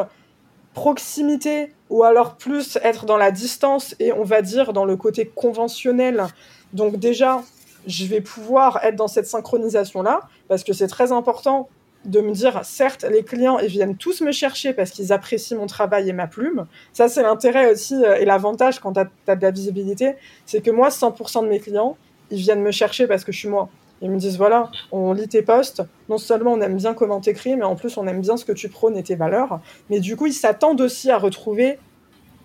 proximité 0.74 1.72
ou 1.90 2.02
alors 2.02 2.36
plus 2.36 2.78
être 2.82 3.06
dans 3.06 3.16
la 3.16 3.30
distance 3.30 3.94
et 4.00 4.12
on 4.12 4.24
va 4.24 4.42
dire 4.42 4.72
dans 4.72 4.84
le 4.84 4.96
côté 4.96 5.26
conventionnel. 5.26 6.26
Donc 6.72 6.96
déjà, 6.96 7.42
je 7.86 8.04
vais 8.06 8.20
pouvoir 8.20 8.80
être 8.82 8.96
dans 8.96 9.08
cette 9.08 9.26
synchronisation 9.26 10.02
là 10.02 10.20
parce 10.48 10.64
que 10.64 10.72
c'est 10.72 10.88
très 10.88 11.12
important 11.12 11.68
de 12.06 12.20
me 12.20 12.32
dire, 12.32 12.60
certes, 12.64 13.04
les 13.04 13.24
clients, 13.24 13.58
ils 13.58 13.68
viennent 13.68 13.96
tous 13.96 14.20
me 14.20 14.32
chercher 14.32 14.72
parce 14.72 14.90
qu'ils 14.90 15.12
apprécient 15.12 15.56
mon 15.56 15.66
travail 15.66 16.08
et 16.08 16.12
ma 16.12 16.26
plume. 16.26 16.66
Ça, 16.92 17.08
c'est 17.08 17.22
l'intérêt 17.22 17.72
aussi 17.72 17.94
euh, 17.94 18.16
et 18.16 18.24
l'avantage 18.24 18.78
quand 18.78 18.92
tu 18.92 19.00
as, 19.00 19.36
de 19.36 19.42
la 19.42 19.50
visibilité. 19.50 20.14
C'est 20.44 20.60
que 20.60 20.70
moi, 20.70 20.88
100% 20.90 21.42
de 21.42 21.48
mes 21.48 21.58
clients, 21.58 21.96
ils 22.30 22.38
viennent 22.38 22.62
me 22.62 22.70
chercher 22.70 23.06
parce 23.06 23.24
que 23.24 23.32
je 23.32 23.38
suis 23.38 23.48
moi. 23.48 23.68
Ils 24.02 24.10
me 24.10 24.18
disent, 24.18 24.36
voilà, 24.36 24.70
on 24.92 25.12
lit 25.12 25.28
tes 25.28 25.42
posts. 25.42 25.82
Non 26.08 26.18
seulement 26.18 26.52
on 26.52 26.60
aime 26.60 26.76
bien 26.76 26.94
comment 26.94 27.20
t'écris, 27.20 27.56
mais 27.56 27.64
en 27.64 27.76
plus, 27.76 27.96
on 27.96 28.06
aime 28.06 28.20
bien 28.20 28.36
ce 28.36 28.44
que 28.44 28.52
tu 28.52 28.68
prônes 28.68 28.96
et 28.96 29.02
tes 29.02 29.14
valeurs. 29.14 29.60
Mais 29.90 30.00
du 30.00 30.16
coup, 30.16 30.26
ils 30.26 30.34
s'attendent 30.34 30.80
aussi 30.80 31.10
à 31.10 31.18
retrouver 31.18 31.78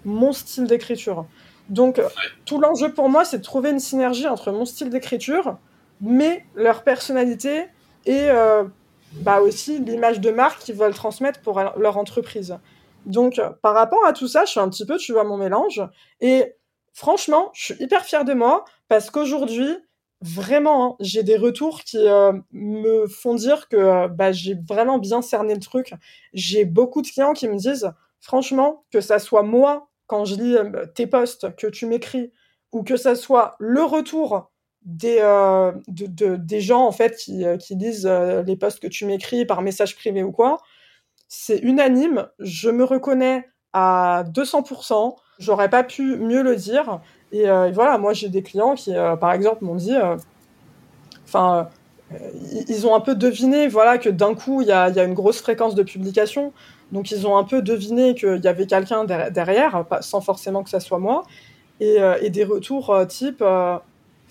mon 0.06 0.32
style 0.32 0.66
d'écriture. 0.66 1.26
Donc, 1.70 2.02
tout 2.46 2.60
l'enjeu 2.60 2.92
pour 2.94 3.10
moi, 3.10 3.26
c'est 3.26 3.40
de 3.40 3.44
trouver 3.44 3.70
une 3.70 3.80
synergie 3.80 4.28
entre 4.28 4.52
mon 4.52 4.66
style 4.66 4.90
d'écriture, 4.90 5.58
mais 6.02 6.46
leur 6.56 6.84
personnalité 6.84 7.66
et 8.06 8.30
euh, 8.30 8.64
bah 9.14 9.42
aussi 9.42 9.80
l'image 9.80 10.20
de 10.20 10.32
marque 10.32 10.60
qu'ils 10.60 10.76
veulent 10.76 10.94
transmettre 10.94 11.42
pour 11.42 11.62
leur 11.78 11.98
entreprise. 11.98 12.58
Donc, 13.06 13.42
par 13.62 13.74
rapport 13.74 14.06
à 14.06 14.14
tout 14.14 14.28
ça, 14.28 14.46
je 14.46 14.52
suis 14.52 14.60
un 14.60 14.70
petit 14.70 14.86
peu, 14.86 14.98
tu 14.98 15.12
vois, 15.14 15.24
mon 15.24 15.38
mélange. 15.38 15.82
Et 16.20 16.56
franchement, 16.94 17.50
je 17.54 17.66
suis 17.66 17.84
hyper 17.84 18.04
fière 18.04 18.26
de 18.26 18.34
moi 18.34 18.66
parce 18.88 19.10
qu'aujourd'hui, 19.10 19.78
vraiment, 20.21 20.86
hein, 20.86 20.95
j'ai 20.99 21.23
des 21.23 21.38
retours 21.38 21.84
qui 21.84 22.07
euh, 22.07 22.34
me 22.51 23.07
font 23.07 23.36
dire 23.36 23.67
que 23.67 23.75
euh, 23.75 24.07
bah, 24.07 24.31
j'ai 24.31 24.55
vraiment 24.67 24.99
bien 24.99 25.21
cerné 25.21 25.53
le 25.53 25.60
truc. 25.60 25.93
J'ai 26.34 26.65
beaucoup 26.65 27.01
de 27.01 27.07
clients 27.07 27.34
qui 27.34 27.47
me 27.47 27.55
disent, 27.55 27.91
franchement, 28.19 28.86
que 28.91 29.01
ça 29.01 29.19
soit 29.19 29.43
moi, 29.43 29.89
quand 30.07 30.25
je 30.25 30.36
lis 30.36 30.55
euh, 30.55 30.86
tes 30.93 31.07
posts, 31.07 31.55
que 31.55 31.67
tu 31.67 31.86
m'écris, 31.86 32.31
ou 32.71 32.84
que 32.84 32.97
ça 32.97 33.15
soit 33.15 33.55
le 33.60 33.84
retour 33.84 34.51
des, 34.84 35.19
de, 35.88 36.36
des 36.38 36.62
gens 36.62 36.88
en 36.88 36.91
fait 36.91 37.15
qui, 37.15 37.43
qui 37.60 37.75
lisent 37.75 38.07
les 38.07 38.55
posts 38.55 38.79
que 38.79 38.88
tu 38.88 39.05
m'écris 39.05 39.45
par 39.45 39.62
message 39.62 39.95
privé 39.95 40.23
ou 40.23 40.31
quoi, 40.31 40.57
c'est 41.27 41.60
unanime. 41.60 42.29
Je 42.39 42.69
me 42.69 42.84
reconnais 42.84 43.45
à 43.73 44.23
200%. 44.34 45.15
J'aurais 45.38 45.69
pas 45.69 45.84
pu 45.84 46.17
mieux 46.17 46.41
le 46.41 46.55
dire. 46.55 47.01
Et, 47.32 47.46
voilà, 47.74 47.98
moi 47.98 48.13
j'ai 48.13 48.30
des 48.30 48.44
clients 48.44 48.76
qui, 48.76 48.94
par 49.20 49.32
exemple, 49.34 49.63
m'ont 49.63 49.76
dit, 49.76 49.96
enfin, 51.26 51.70
ils 52.67 52.86
ont 52.86 52.94
un 52.94 53.00
peu 53.00 53.15
deviné, 53.15 53.67
voilà, 53.67 53.98
que 53.98 54.10
d'un 54.10 54.36
coup 54.36 54.62
il 54.62 54.67
y 54.67 54.72
a, 54.72 54.89
y 54.89 55.00
a, 55.00 55.04
une 55.04 55.13
grosse 55.13 55.41
fréquence 55.41 55.76
de 55.76 55.84
publication. 55.84 56.52
Donc 56.91 57.12
ils 57.12 57.26
ont 57.26 57.38
un 57.38 57.46
peu 57.46 57.62
deviné 57.62 58.15
qu'il 58.15 58.41
y 58.44 58.48
avait 58.48 58.67
quelqu'un 58.67 59.06
derrière, 59.06 59.86
sans 60.02 60.20
forcément 60.20 60.63
que 60.63 60.70
ça 60.70 60.80
soit 60.80 61.00
moi. 61.00 61.24
Et, 61.80 62.30
des 62.30 62.44
retours 62.44 62.94
type 63.08 63.41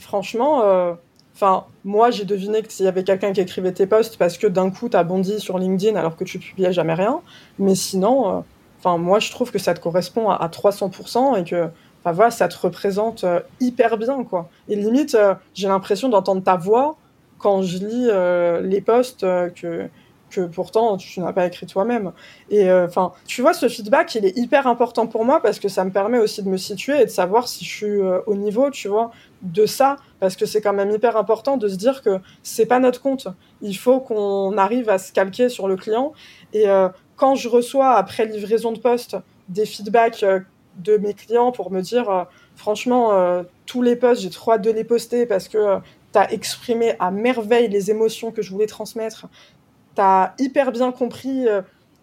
franchement, 0.01 0.63
euh, 0.65 0.95
enfin, 1.35 1.67
moi, 1.85 2.11
j'ai 2.11 2.25
deviné 2.25 2.63
que 2.63 2.73
s'il 2.73 2.87
y 2.87 2.89
avait 2.89 3.05
quelqu'un 3.05 3.33
qui 3.33 3.41
écrivait 3.41 3.73
tes 3.73 3.87
posts 3.87 4.17
parce 4.17 4.39
que 4.39 4.47
d'un 4.47 4.71
coup, 4.71 4.89
tu 4.89 4.97
as 4.97 5.05
bondi 5.05 5.39
sur 5.39 5.59
LinkedIn 5.59 5.97
alors 5.97 6.17
que 6.17 6.25
tu 6.25 6.39
publiais 6.39 6.73
jamais 6.73 6.95
rien. 6.95 7.21
Mais 7.59 7.75
sinon, 7.75 8.39
euh, 8.39 8.41
enfin, 8.79 8.99
moi, 8.99 9.21
je 9.21 9.31
trouve 9.31 9.53
que 9.53 9.59
ça 9.59 9.75
te 9.75 9.81
correspond 9.81 10.31
à, 10.31 10.49
300% 10.49 11.41
et 11.41 11.45
que, 11.45 11.69
enfin, 12.01 12.13
voilà, 12.13 12.31
ça 12.31 12.49
te 12.49 12.59
représente 12.59 13.25
euh, 13.25 13.41
hyper 13.61 13.97
bien, 13.97 14.25
quoi. 14.25 14.49
Et 14.69 14.77
limite, 14.77 15.17
j'ai 15.55 15.69
l'impression 15.69 16.09
d'entendre 16.09 16.43
ta 16.43 16.57
voix 16.57 16.97
quand 17.39 17.63
je 17.63 17.79
lis 17.79 18.69
les 18.69 18.81
posts 18.81 19.21
que 19.21 19.89
que 20.29 20.43
pourtant 20.43 20.97
tu 20.97 21.19
n'as 21.19 21.33
pas 21.33 21.45
écrit 21.47 21.67
toi-même. 21.67 22.13
Et 22.51 22.71
enfin, 22.71 23.13
tu 23.27 23.43
vois, 23.43 23.53
ce 23.53 23.69
feedback, 23.69 24.15
il 24.15 24.25
est 24.25 24.37
hyper 24.39 24.69
important 24.69 25.09
pour 25.09 25.25
moi 25.25 25.43
parce 25.43 25.59
que 25.59 25.69
ça 25.69 25.85
me 25.85 25.91
permet 25.91 26.19
aussi 26.19 26.45
de 26.45 26.49
me 26.49 26.57
situer 26.57 27.01
et 27.01 27.05
de 27.05 27.11
savoir 27.11 27.49
si 27.49 27.65
je 27.65 27.71
suis 27.71 28.01
au 28.27 28.37
niveau, 28.37 28.71
tu 28.71 28.87
vois 28.87 29.11
de 29.43 29.67
ça 29.67 29.97
parce 30.19 30.37
que 30.37 30.47
c'est 30.47 30.61
quand 30.61 30.73
même 30.73 30.91
hyper 30.91 31.17
important 31.17 31.57
de 31.57 31.69
se 31.69 31.77
dire 31.77 32.03
que 32.03 32.21
c'est 32.43 32.67
pas 32.67 32.79
notre 32.79 33.01
compte. 33.01 33.29
Il 33.63 33.77
faut 33.77 34.01
qu'on 34.01 34.57
arrive 34.59 34.89
à 34.89 34.99
se 34.99 35.13
calquer 35.13 35.49
sur 35.49 35.69
le 35.69 35.77
client. 35.77 36.13
Et 36.53 36.69
euh, 36.69 36.89
quand 37.17 37.35
je 37.35 37.49
reçois 37.49 37.95
après 37.95 38.27
livraison 38.27 38.73
de 38.73 38.79
poste 38.79 39.17
des 39.49 39.67
feedbacks 39.67 40.23
euh, 40.23 40.41
de 40.83 40.97
mes 40.97 41.15
clients 41.15 41.53
pour 41.53 41.71
me 41.71 41.81
dire 41.81 42.11
euh, 42.11 42.25
franchement 42.57 43.45
tous 43.67 43.83
les 43.83 43.97
posts 43.97 44.23
j'ai 44.23 44.31
trop 44.31 44.53
hâte 44.53 44.63
de 44.63 44.71
les 44.71 44.85
poster 44.85 45.27
parce 45.27 45.49
que 45.49 45.79
tu 46.13 46.19
as 46.19 46.33
exprimé 46.33 46.95
à 46.99 47.11
merveille 47.11 47.69
les 47.69 47.91
émotions 47.91 48.33
que 48.33 48.43
je 48.43 48.51
voulais 48.51 48.67
transmettre. 48.67 49.29
Tu 49.95 50.01
as 50.01 50.35
hyper 50.39 50.73
bien 50.73 50.93
compris 50.93 51.47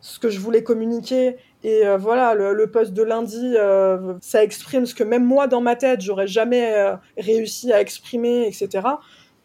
ce 0.02 0.20
que 0.20 0.30
je 0.30 0.40
voulais 0.40 0.64
communiquer 0.64 1.38
et 1.64 1.86
euh, 1.86 1.98
voilà, 1.98 2.34
le, 2.34 2.72
poste 2.72 2.94
de 2.94 3.02
lundi, 3.02 3.56
euh, 3.56 4.14
ça 4.22 4.44
exprime 4.44 4.86
ce 4.86 4.94
que 4.94 5.04
même 5.04 5.26
moi 5.26 5.48
dans 5.48 5.62
ma 5.62 5.76
tête, 5.76 6.02
j'aurais 6.02 6.28
jamais 6.28 6.74
euh, 6.74 6.96
réussi 7.18 7.74
à 7.74 7.82
exprimer, 7.82 8.48
etc. 8.48 8.88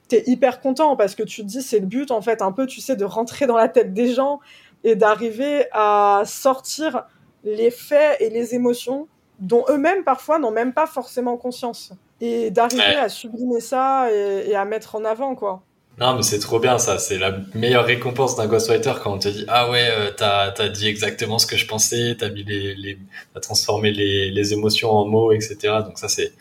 T'es 0.09 0.23
hyper 0.27 0.61
content 0.61 0.95
parce 0.95 1.15
que 1.15 1.23
tu 1.23 1.43
te 1.43 1.47
dis 1.47 1.63
c'est 1.63 1.81
le 1.81 1.87
but 1.87 2.11
en 2.11 2.21
fait, 2.21 2.43
un 2.43 2.53
peu, 2.53 2.67
tu 2.67 2.81
sais, 2.81 2.97
de 2.97 3.05
rentrer 3.05 3.47
dans 3.47 3.57
la 3.57 3.69
tête 3.69 3.95
des 3.95 4.13
gens 4.13 4.41
et 4.85 4.95
d'arriver 4.95 5.67
à 5.73 6.23
sortir 6.27 7.07
les 7.45 7.71
faits 7.71 8.21
et 8.21 8.29
les 8.29 8.55
émotions 8.55 9.09
dont 9.43 9.65
eux-mêmes 9.69 10.05
parfois 10.05 10.39
n'ont 10.39 10.51
même 10.51 10.73
pas 10.73 10.87
forcément 10.87 11.37
conscience 11.37 11.93
et 12.21 12.51
d'arriver 12.51 12.97
à 12.97 13.09
sublimer 13.09 13.61
ça 13.61 14.11
et, 14.11 14.51
et 14.51 14.55
à 14.55 14.65
mettre 14.65 14.95
en 14.95 15.05
avant 15.05 15.35
quoi. 15.35 15.63
Non, 15.99 16.17
mais 16.17 16.23
c'est 16.23 16.39
trop 16.39 16.59
bien 16.59 16.79
ça. 16.79 16.99
C'est 16.99 17.19
la 17.19 17.37
meilleure 17.55 17.85
récompense 17.85 18.35
d'un 18.37 18.47
ghostwriter 18.47 18.95
quand 19.03 19.13
on 19.13 19.19
te 19.19 19.29
dit 19.29 19.45
ah 19.49 19.71
ouais, 19.71 19.89
euh, 19.91 20.11
t'as 20.17 20.53
as 20.57 20.69
dit 20.69 20.89
exactement 20.89 21.39
ce 21.39 21.47
que 21.47 21.57
je 21.57 21.67
pensais, 21.67 22.17
t'as 22.19 22.29
les, 22.29 22.75
les 22.75 22.99
as 23.35 23.41
transformé 23.41 23.93
les, 23.93 24.31
les 24.31 24.53
émotions 24.53 24.91
en 24.91 25.05
mots, 25.07 25.33
etc. 25.33 25.57
Donc 25.85 25.99
ça 25.99 26.09
c'est 26.09 26.33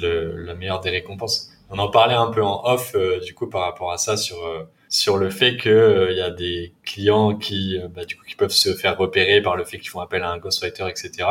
la 0.00 0.54
meilleure 0.54 0.80
des 0.80 0.90
récompenses. 0.90 1.50
On 1.70 1.78
en 1.78 1.88
parlait 1.88 2.14
un 2.14 2.30
peu 2.30 2.42
en 2.42 2.62
off 2.64 2.92
euh, 2.94 3.20
du 3.20 3.32
coup 3.32 3.48
par 3.48 3.62
rapport 3.62 3.92
à 3.92 3.98
ça 3.98 4.16
sur 4.16 4.44
euh, 4.44 4.64
sur 4.88 5.16
le 5.16 5.30
fait 5.30 5.56
que 5.56 6.08
il 6.10 6.18
y 6.18 6.20
a 6.20 6.30
des 6.30 6.74
clients 6.84 7.36
qui, 7.36 7.78
bah, 7.94 8.04
du 8.04 8.16
coup, 8.16 8.24
qui 8.26 8.34
peuvent 8.34 8.50
se 8.50 8.74
faire 8.74 8.98
repérer 8.98 9.40
par 9.40 9.56
le 9.56 9.64
fait 9.64 9.78
qu'ils 9.78 9.88
font 9.88 10.00
appel 10.00 10.22
à 10.22 10.30
un 10.30 10.36
ghostwriter, 10.36 10.86
etc. 10.90 11.28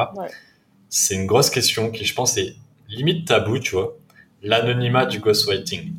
C'est 0.94 1.16
une 1.16 1.26
grosse 1.26 1.50
question 1.50 1.90
qui, 1.90 2.04
je 2.04 2.14
pense, 2.14 2.36
est 2.36 2.54
limite 2.90 3.26
tabou, 3.26 3.60
tu 3.60 3.76
vois. 3.76 3.98
L'anonymat 4.44 5.06
du 5.06 5.20
ghostwriting. 5.20 5.94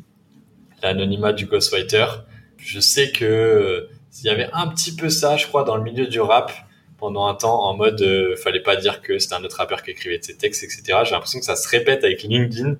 L'anonymat 0.83 1.33
du 1.33 1.47
ghostwriter. 1.47 2.05
Je 2.57 2.79
sais 2.79 3.11
que 3.11 3.89
il 4.21 4.27
y 4.27 4.29
avait 4.29 4.49
un 4.53 4.67
petit 4.67 4.95
peu 4.95 5.09
ça, 5.09 5.35
je 5.35 5.47
crois, 5.47 5.63
dans 5.63 5.77
le 5.77 5.83
milieu 5.83 6.05
du 6.05 6.21
rap 6.21 6.51
pendant 6.99 7.25
un 7.25 7.33
temps 7.33 7.63
en 7.63 7.75
mode 7.75 7.99
euh, 8.03 8.35
fallait 8.35 8.61
pas 8.61 8.75
dire 8.75 9.01
que 9.01 9.17
c'était 9.17 9.33
un 9.33 9.43
autre 9.43 9.57
rappeur 9.57 9.81
qui 9.81 9.89
écrivait 9.89 10.19
de 10.19 10.23
ses 10.23 10.37
textes, 10.37 10.63
etc. 10.63 10.99
J'ai 11.03 11.11
l'impression 11.11 11.39
que 11.39 11.45
ça 11.45 11.55
se 11.55 11.67
répète 11.67 12.03
avec 12.03 12.21
LinkedIn 12.21 12.75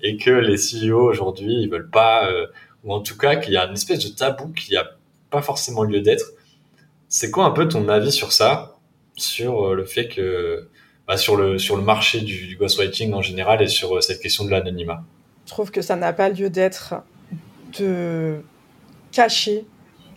et 0.00 0.16
que 0.16 0.30
les 0.30 0.56
CEO 0.56 0.98
aujourd'hui 1.02 1.52
ils 1.62 1.68
veulent 1.68 1.90
pas, 1.90 2.30
euh, 2.30 2.46
ou 2.82 2.94
en 2.94 3.00
tout 3.00 3.18
cas 3.18 3.36
qu'il 3.36 3.52
y 3.52 3.58
a 3.58 3.66
une 3.66 3.74
espèce 3.74 4.02
de 4.02 4.08
tabou 4.08 4.54
qui 4.54 4.74
a 4.74 4.96
pas 5.28 5.42
forcément 5.42 5.82
lieu 5.82 6.00
d'être. 6.00 6.24
C'est 7.08 7.30
quoi 7.30 7.44
un 7.44 7.50
peu 7.50 7.68
ton 7.68 7.88
avis 7.90 8.10
sur 8.10 8.32
ça, 8.32 8.78
sur 9.16 9.68
euh, 9.68 9.74
le 9.74 9.84
fait 9.84 10.08
que, 10.08 10.66
bah, 11.08 11.16
sur 11.16 11.36
le 11.36 11.58
sur 11.58 11.76
le 11.76 11.82
marché 11.82 12.20
du, 12.20 12.56
ghostwriting 12.56 13.14
en 13.14 13.22
général 13.22 13.62
et 13.62 13.68
sur 13.68 14.02
cette 14.02 14.20
question 14.20 14.44
de 14.44 14.50
l'anonymat 14.50 15.02
Je 15.46 15.50
trouve 15.50 15.70
que 15.70 15.82
ça 15.82 15.96
n'a 15.96 16.12
pas 16.12 16.28
lieu 16.28 16.50
d'être 16.50 16.94
de 17.78 18.42
cacher 19.10 19.66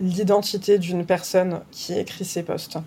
l'identité 0.01 0.77
d'une 0.77 1.05
personne 1.05 1.61
qui 1.71 1.97
écrit 1.97 2.25
ses 2.25 2.43
posts. 2.43 2.77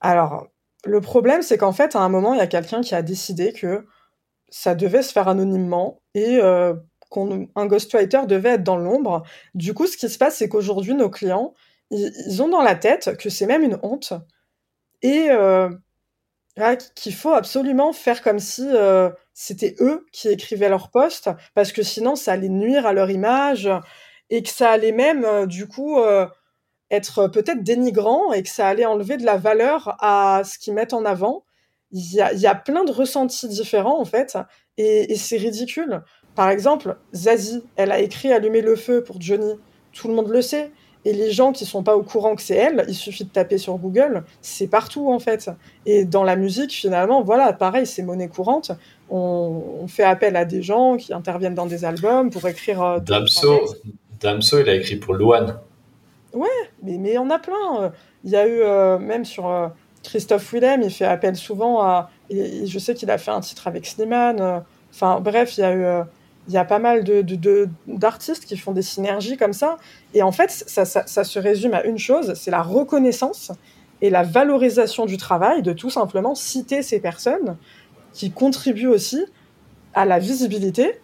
Alors, 0.00 0.46
le 0.84 1.00
problème, 1.00 1.42
c'est 1.42 1.58
qu'en 1.58 1.72
fait, 1.72 1.96
à 1.96 2.00
un 2.00 2.08
moment, 2.08 2.34
il 2.34 2.38
y 2.38 2.42
a 2.42 2.46
quelqu'un 2.46 2.80
qui 2.80 2.94
a 2.94 3.02
décidé 3.02 3.52
que 3.52 3.86
ça 4.50 4.74
devait 4.74 5.02
se 5.02 5.12
faire 5.12 5.28
anonymement 5.28 6.00
et 6.14 6.38
euh, 6.40 6.74
qu'un 7.10 7.66
ghostwriter 7.66 8.26
devait 8.26 8.50
être 8.50 8.62
dans 8.62 8.76
l'ombre. 8.76 9.22
Du 9.54 9.74
coup, 9.74 9.86
ce 9.86 9.96
qui 9.96 10.08
se 10.08 10.18
passe, 10.18 10.36
c'est 10.36 10.48
qu'aujourd'hui, 10.48 10.94
nos 10.94 11.10
clients, 11.10 11.54
ils, 11.90 12.42
ont 12.42 12.48
dans 12.48 12.62
la 12.62 12.74
tête 12.74 13.16
que 13.18 13.30
c'est 13.30 13.46
même 13.46 13.62
une 13.62 13.78
honte 13.82 14.12
et 15.02 15.30
euh, 15.30 15.68
qu'il 16.94 17.14
faut 17.14 17.32
absolument 17.32 17.92
faire 17.92 18.22
comme 18.22 18.38
si 18.38 18.66
euh, 18.66 19.10
c'était 19.32 19.74
eux 19.80 20.06
qui 20.12 20.28
écrivaient 20.28 20.68
leurs 20.68 20.90
posts 20.90 21.30
parce 21.54 21.72
que 21.72 21.82
sinon, 21.82 22.16
ça 22.16 22.32
allait 22.32 22.48
nuire 22.48 22.86
à 22.86 22.92
leur 22.92 23.10
image 23.10 23.68
et 24.30 24.42
que 24.42 24.50
ça 24.50 24.70
allait 24.70 24.92
même, 24.92 25.46
du 25.46 25.66
coup 25.66 25.98
être 26.90 27.28
peut-être 27.28 27.62
dénigrant 27.62 28.32
et 28.32 28.42
que 28.42 28.48
ça 28.48 28.68
allait 28.68 28.86
enlever 28.86 29.16
de 29.16 29.24
la 29.24 29.36
valeur 29.36 29.96
à 30.00 30.42
ce 30.44 30.58
qu'ils 30.58 30.74
mettent 30.74 30.94
en 30.94 31.04
avant. 31.04 31.44
Il 31.90 32.12
y, 32.12 32.46
a, 32.46 32.54
plein 32.54 32.84
de 32.84 32.90
ressentis 32.90 33.48
différents 33.48 34.00
en 34.00 34.04
fait 34.04 34.36
et 34.78 35.14
c'est 35.16 35.36
ridicule. 35.36 36.02
Par 36.34 36.50
exemple, 36.50 36.96
Zazie, 37.14 37.62
elle 37.76 37.92
a 37.92 38.00
écrit 38.00 38.32
Allumer 38.32 38.60
le 38.60 38.74
feu 38.74 39.04
pour 39.04 39.20
Johnny. 39.20 39.54
Tout 39.92 40.08
le 40.08 40.14
monde 40.14 40.28
le 40.28 40.42
sait. 40.42 40.72
Et 41.04 41.12
les 41.12 41.30
gens 41.30 41.52
qui 41.52 41.66
sont 41.66 41.82
pas 41.82 41.96
au 41.96 42.02
courant 42.02 42.34
que 42.34 42.42
c'est 42.42 42.56
elle, 42.56 42.84
il 42.88 42.94
suffit 42.94 43.24
de 43.24 43.28
taper 43.28 43.58
sur 43.58 43.76
Google, 43.76 44.24
c'est 44.40 44.68
partout 44.68 45.12
en 45.12 45.18
fait. 45.18 45.50
Et 45.84 46.04
dans 46.04 46.24
la 46.24 46.34
musique, 46.36 46.72
finalement, 46.72 47.22
voilà, 47.22 47.52
pareil, 47.52 47.86
c'est 47.86 48.02
monnaie 48.02 48.28
courante. 48.28 48.72
On, 49.10 49.62
on, 49.82 49.86
fait 49.86 50.02
appel 50.02 50.34
à 50.34 50.46
des 50.46 50.62
gens 50.62 50.96
qui 50.96 51.12
interviennent 51.12 51.54
dans 51.54 51.66
des 51.66 51.84
albums 51.84 52.30
pour 52.30 52.48
écrire. 52.48 52.82
Euh, 52.82 53.00
Damso, 53.00 53.60
Damso, 54.20 54.60
il 54.60 54.68
a 54.70 54.74
écrit 54.74 54.96
pour 54.96 55.14
Luan. 55.14 55.58
Ouais, 56.34 56.48
mais 56.82 56.98
mais 56.98 57.16
on 57.18 57.30
a 57.30 57.38
plein. 57.38 57.82
Euh. 57.82 57.90
Il 58.24 58.30
y 58.30 58.36
a 58.36 58.46
eu 58.46 58.60
euh, 58.60 58.98
même 58.98 59.24
sur 59.24 59.48
euh, 59.48 59.68
Christophe 60.02 60.52
Willem, 60.52 60.82
il 60.82 60.90
fait 60.90 61.04
appel 61.04 61.36
souvent 61.36 61.80
à. 61.82 62.10
Et, 62.30 62.66
je 62.66 62.78
sais 62.78 62.94
qu'il 62.94 63.10
a 63.10 63.18
fait 63.18 63.30
un 63.30 63.40
titre 63.40 63.68
avec 63.68 63.86
Slimane. 63.86 64.64
Enfin 64.92 65.20
bref, 65.20 65.56
il 65.56 65.60
y 65.60 65.64
a 65.64 65.74
eu. 65.74 66.04
Il 66.48 66.54
y 66.54 66.58
a 66.58 66.64
pas 66.64 66.78
mal 66.78 67.04
de, 67.04 67.68
d'artistes 67.86 68.44
qui 68.44 68.56
font 68.56 68.72
des 68.72 68.82
synergies 68.82 69.36
comme 69.36 69.52
ça. 69.52 69.76
Et 70.12 70.22
en 70.22 70.32
fait, 70.32 70.50
ça, 70.50 70.84
ça, 70.84 71.06
ça 71.06 71.24
se 71.24 71.38
résume 71.38 71.74
à 71.74 71.84
une 71.84 71.98
chose, 71.98 72.34
c'est 72.34 72.50
la 72.50 72.62
reconnaissance 72.62 73.52
et 74.02 74.10
la 74.10 74.22
valorisation 74.22 75.06
du 75.06 75.16
travail, 75.16 75.62
de 75.62 75.72
tout 75.72 75.90
simplement 75.90 76.34
citer 76.34 76.82
ces 76.82 77.00
personnes 77.00 77.56
qui 78.12 78.30
contribuent 78.30 78.88
aussi 78.88 79.24
à 79.94 80.04
la 80.04 80.18
visibilité 80.18 81.00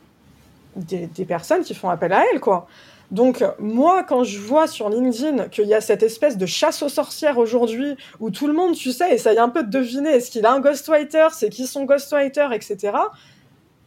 des, 0.76 1.06
des 1.06 1.24
personnes 1.24 1.62
qui 1.62 1.74
font 1.74 1.88
appel 1.88 2.12
à 2.12 2.24
elles, 2.32 2.40
quoi. 2.40 2.66
Donc 3.10 3.44
moi, 3.58 4.04
quand 4.04 4.22
je 4.22 4.38
vois 4.38 4.68
sur 4.68 4.88
LinkedIn 4.88 5.48
qu'il 5.48 5.66
y 5.66 5.74
a 5.74 5.80
cette 5.80 6.02
espèce 6.02 6.38
de 6.38 6.46
chasse 6.46 6.82
aux 6.82 6.88
sorcières 6.88 7.38
aujourd'hui, 7.38 7.96
où 8.20 8.30
tout 8.30 8.46
le 8.46 8.52
monde, 8.52 8.74
tu 8.74 8.92
sais, 8.92 9.12
essaye 9.12 9.38
un 9.38 9.48
peu 9.48 9.64
de 9.64 9.70
deviner 9.70 10.10
est-ce 10.10 10.30
qu'il 10.30 10.46
a 10.46 10.52
un 10.52 10.60
ghostwriter, 10.60 11.28
c'est 11.32 11.48
qui 11.48 11.66
son 11.66 11.84
ghostwriter, 11.84 12.46
etc. 12.52 12.92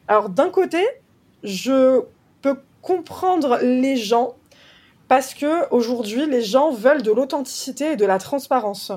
Alors 0.10 0.28
d'un 0.28 0.50
côté, 0.50 0.84
je 1.44 2.02
peux 2.42 2.58
comprendre 2.82 3.60
les 3.62 3.96
gens 3.96 4.36
parce 5.08 5.34
que 5.34 5.70
aujourd'hui, 5.70 6.26
les 6.26 6.42
gens 6.42 6.72
veulent 6.72 7.04
de 7.04 7.12
l'authenticité 7.12 7.92
et 7.92 7.96
de 7.96 8.06
la 8.06 8.20
transparence. 8.20 8.92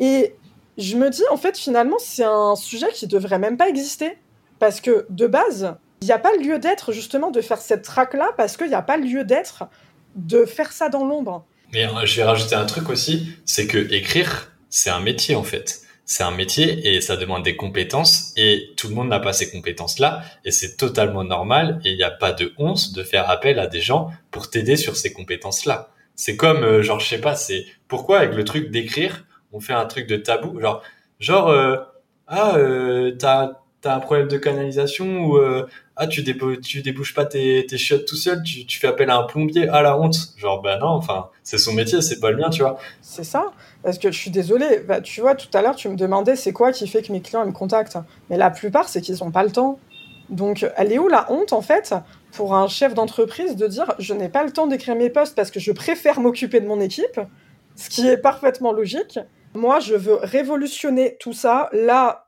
Et 0.00 0.34
je 0.76 0.96
me 0.96 1.08
dis, 1.08 1.22
en 1.30 1.36
fait, 1.36 1.56
finalement, 1.56 1.96
c'est 1.98 2.24
un 2.24 2.56
sujet 2.56 2.88
qui 2.92 3.06
devrait 3.06 3.38
même 3.38 3.56
pas 3.56 3.68
exister 3.68 4.18
parce 4.58 4.80
que 4.80 5.06
de 5.08 5.26
base, 5.26 5.74
il 6.02 6.06
n'y 6.06 6.12
a 6.12 6.18
pas 6.18 6.36
lieu 6.36 6.58
d'être 6.58 6.92
justement 6.92 7.30
de 7.30 7.40
faire 7.40 7.58
cette 7.58 7.82
traque-là 7.82 8.30
parce 8.36 8.56
qu'il 8.56 8.68
n'y 8.68 8.74
a 8.74 8.82
pas 8.82 8.96
lieu 8.96 9.24
d'être 9.24 9.64
de 10.14 10.44
faire 10.44 10.72
ça 10.72 10.88
dans 10.88 11.04
l'ombre. 11.04 11.44
Mais 11.72 11.86
euh, 11.86 12.04
je 12.04 12.16
vais 12.16 12.24
rajouter 12.24 12.54
un 12.54 12.66
truc 12.66 12.88
aussi, 12.88 13.28
c'est 13.44 13.66
que 13.66 13.78
écrire, 13.92 14.52
c'est 14.70 14.90
un 14.90 15.00
métier 15.00 15.34
en 15.34 15.42
fait. 15.42 15.85
C'est 16.08 16.22
un 16.22 16.30
métier 16.30 16.94
et 16.94 17.00
ça 17.00 17.16
demande 17.16 17.42
des 17.42 17.56
compétences 17.56 18.32
et 18.36 18.72
tout 18.76 18.88
le 18.88 18.94
monde 18.94 19.08
n'a 19.08 19.18
pas 19.18 19.32
ces 19.32 19.50
compétences-là 19.50 20.22
et 20.44 20.52
c'est 20.52 20.76
totalement 20.76 21.24
normal 21.24 21.80
et 21.84 21.90
il 21.90 21.96
n'y 21.96 22.04
a 22.04 22.12
pas 22.12 22.32
de 22.32 22.52
honte 22.58 22.92
de 22.94 23.02
faire 23.02 23.28
appel 23.28 23.58
à 23.58 23.66
des 23.66 23.80
gens 23.80 24.12
pour 24.30 24.48
t'aider 24.48 24.76
sur 24.76 24.96
ces 24.96 25.12
compétences-là. 25.12 25.90
C'est 26.14 26.36
comme, 26.36 26.62
euh, 26.62 26.80
genre, 26.80 27.00
je 27.00 27.08
sais 27.08 27.20
pas, 27.20 27.34
c'est 27.34 27.66
pourquoi 27.88 28.20
avec 28.20 28.34
le 28.34 28.44
truc 28.44 28.70
d'écrire, 28.70 29.24
on 29.52 29.58
fait 29.58 29.72
un 29.72 29.84
truc 29.84 30.06
de 30.06 30.16
tabou, 30.16 30.60
genre, 30.60 30.80
genre, 31.18 31.48
euh, 31.48 31.76
ah, 32.28 32.56
euh, 32.56 33.10
t'as 33.18 33.52
t'as 33.86 33.94
un 33.94 34.00
problème 34.00 34.26
de 34.26 34.36
canalisation 34.36 35.26
ou 35.26 35.36
euh, 35.36 35.66
ah 35.94 36.08
tu, 36.08 36.24
tu 36.60 36.82
débouches 36.82 37.14
pas 37.14 37.24
tes, 37.24 37.64
tes 37.66 37.78
chiottes 37.78 38.04
tout 38.04 38.16
seul, 38.16 38.42
tu, 38.42 38.66
tu 38.66 38.78
fais 38.78 38.88
appel 38.88 39.10
à 39.10 39.16
un 39.16 39.22
plombier, 39.22 39.68
à 39.68 39.80
la 39.82 39.98
honte. 39.98 40.16
Genre 40.36 40.60
ben 40.60 40.78
non, 40.78 40.88
enfin 40.88 41.30
c'est 41.44 41.58
son 41.58 41.72
métier, 41.72 42.02
c'est 42.02 42.18
pas 42.18 42.30
le 42.32 42.38
mien, 42.38 42.50
tu 42.50 42.62
vois. 42.62 42.78
C'est 43.00 43.24
ça. 43.24 43.52
Parce 43.86 44.00
que 44.00 44.10
je 44.10 44.18
suis 44.18 44.32
désolée, 44.32 44.80
bah, 44.80 45.00
tu 45.00 45.20
vois, 45.20 45.36
tout 45.36 45.46
à 45.54 45.62
l'heure 45.62 45.76
tu 45.76 45.88
me 45.88 45.94
demandais 45.94 46.34
c'est 46.34 46.52
quoi 46.52 46.72
qui 46.72 46.88
fait 46.88 47.02
que 47.02 47.12
mes 47.12 47.20
clients 47.20 47.46
me 47.46 47.52
contactent? 47.52 47.96
Mais 48.28 48.36
la 48.36 48.50
plupart 48.50 48.88
c'est 48.88 49.00
qu'ils 49.00 49.22
ont 49.22 49.30
pas 49.30 49.44
le 49.44 49.52
temps. 49.52 49.78
Donc 50.28 50.66
elle 50.76 50.90
est 50.90 50.98
où 50.98 51.06
la 51.06 51.30
honte 51.30 51.52
en 51.52 51.62
fait 51.62 51.94
pour 52.32 52.56
un 52.56 52.66
chef 52.66 52.94
d'entreprise 52.94 53.54
de 53.54 53.68
dire 53.68 53.94
je 54.00 54.12
n'ai 54.12 54.28
pas 54.28 54.42
le 54.42 54.50
temps 54.50 54.66
d'écrire 54.66 54.96
mes 54.96 55.08
posts 55.08 55.36
parce 55.36 55.52
que 55.52 55.60
je 55.60 55.70
préfère 55.70 56.18
m'occuper 56.18 56.58
de 56.58 56.66
mon 56.66 56.80
équipe, 56.80 57.20
ce 57.76 57.88
qui 57.88 58.08
est 58.08 58.16
parfaitement 58.16 58.72
logique. 58.72 59.20
Moi, 59.54 59.78
je 59.78 59.94
veux 59.94 60.16
révolutionner 60.16 61.16
tout 61.20 61.32
ça. 61.32 61.68
Là, 61.72 62.26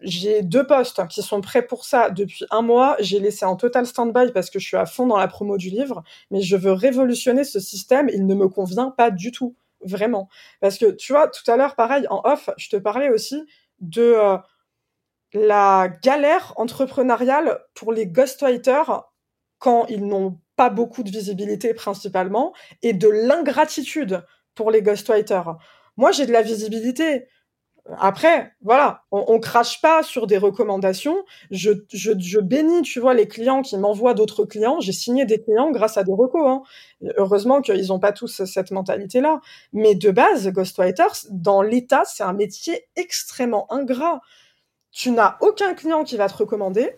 j'ai 0.00 0.40
deux 0.40 0.66
postes 0.66 1.06
qui 1.08 1.20
sont 1.20 1.42
prêts 1.42 1.66
pour 1.66 1.84
ça 1.84 2.08
depuis 2.08 2.46
un 2.50 2.62
mois. 2.62 2.96
J'ai 3.00 3.20
laissé 3.20 3.44
en 3.44 3.56
total 3.56 3.84
stand-by 3.84 4.32
parce 4.32 4.48
que 4.48 4.58
je 4.58 4.66
suis 4.66 4.78
à 4.78 4.86
fond 4.86 5.06
dans 5.06 5.18
la 5.18 5.28
promo 5.28 5.58
du 5.58 5.68
livre, 5.68 6.02
mais 6.30 6.40
je 6.40 6.56
veux 6.56 6.72
révolutionner 6.72 7.44
ce 7.44 7.60
système. 7.60 8.08
Il 8.08 8.26
ne 8.26 8.34
me 8.34 8.48
convient 8.48 8.90
pas 8.90 9.10
du 9.10 9.32
tout, 9.32 9.54
vraiment. 9.84 10.28
Parce 10.60 10.78
que 10.78 10.90
tu 10.90 11.12
vois, 11.12 11.28
tout 11.28 11.48
à 11.50 11.56
l'heure, 11.56 11.76
pareil, 11.76 12.06
en 12.10 12.22
off, 12.24 12.50
je 12.56 12.68
te 12.68 12.76
parlais 12.76 13.10
aussi 13.10 13.46
de 13.80 14.02
euh, 14.02 14.38
la 15.32 15.88
galère 16.02 16.52
entrepreneuriale 16.56 17.60
pour 17.74 17.92
les 17.92 18.06
ghostwriters 18.06 19.04
quand 19.58 19.86
ils 19.86 20.06
n'ont 20.06 20.38
pas 20.56 20.70
beaucoup 20.70 21.02
de 21.02 21.10
visibilité 21.10 21.74
principalement, 21.74 22.52
et 22.82 22.92
de 22.92 23.08
l'ingratitude 23.08 24.24
pour 24.54 24.70
les 24.70 24.82
ghostwriters. 24.82 25.56
Moi, 25.96 26.12
j'ai 26.12 26.26
de 26.26 26.32
la 26.32 26.42
visibilité 26.42 27.26
après, 27.98 28.54
voilà, 28.62 29.02
on, 29.12 29.24
on, 29.28 29.38
crache 29.38 29.82
pas 29.82 30.02
sur 30.02 30.26
des 30.26 30.38
recommandations. 30.38 31.22
Je, 31.50 31.70
je, 31.92 32.12
je 32.18 32.40
bénis, 32.40 32.80
tu 32.80 32.98
vois, 32.98 33.12
les 33.12 33.28
clients 33.28 33.60
qui 33.60 33.76
m'envoient 33.76 34.14
d'autres 34.14 34.46
clients. 34.46 34.80
J'ai 34.80 34.92
signé 34.92 35.26
des 35.26 35.42
clients 35.42 35.70
grâce 35.70 35.98
à 35.98 36.02
des 36.02 36.12
recos. 36.12 36.46
Hein. 36.46 36.62
Heureusement 37.18 37.60
qu'ils 37.60 37.88
n'ont 37.88 37.98
pas 37.98 38.12
tous 38.12 38.42
cette 38.44 38.70
mentalité-là. 38.70 39.40
Mais 39.74 39.94
de 39.94 40.10
base, 40.10 40.48
Ghostwriters, 40.48 41.26
dans 41.30 41.60
l'état, 41.60 42.04
c'est 42.06 42.22
un 42.22 42.32
métier 42.32 42.86
extrêmement 42.96 43.70
ingrat. 43.70 44.22
Tu 44.90 45.10
n'as 45.10 45.36
aucun 45.40 45.74
client 45.74 46.04
qui 46.04 46.16
va 46.16 46.28
te 46.28 46.36
recommander. 46.36 46.96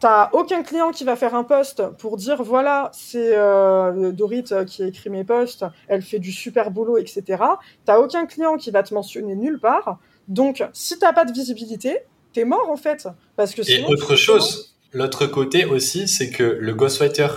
T'as 0.00 0.30
aucun 0.32 0.62
client 0.62 0.90
qui 0.90 1.04
va 1.04 1.16
faire 1.16 1.34
un 1.34 1.44
post 1.44 1.82
pour 1.98 2.16
dire 2.16 2.42
voilà, 2.42 2.90
c'est 2.92 3.36
euh, 3.36 4.12
Dorit 4.12 4.44
qui 4.66 4.82
a 4.82 4.86
écrit 4.86 5.10
mes 5.10 5.24
posts, 5.24 5.64
elle 5.88 6.02
fait 6.02 6.18
du 6.20 6.32
super 6.32 6.70
boulot, 6.70 6.98
etc. 6.98 7.42
T'as 7.84 7.98
aucun 7.98 8.26
client 8.26 8.56
qui 8.56 8.70
va 8.70 8.82
te 8.82 8.94
mentionner 8.94 9.34
nulle 9.34 9.58
part. 9.58 9.98
Donc, 10.28 10.64
si 10.72 10.98
t'as 10.98 11.12
pas 11.12 11.24
de 11.24 11.32
visibilité, 11.32 11.98
t'es 12.32 12.44
mort 12.44 12.70
en 12.70 12.76
fait. 12.76 13.08
Parce 13.36 13.54
que 13.54 13.62
Et 13.68 13.84
autre 13.86 14.14
chose, 14.14 14.76
l'autre 14.92 15.26
côté 15.26 15.64
aussi, 15.64 16.06
c'est 16.06 16.30
que 16.30 16.44
le 16.44 16.74
ghostwriter 16.74 17.28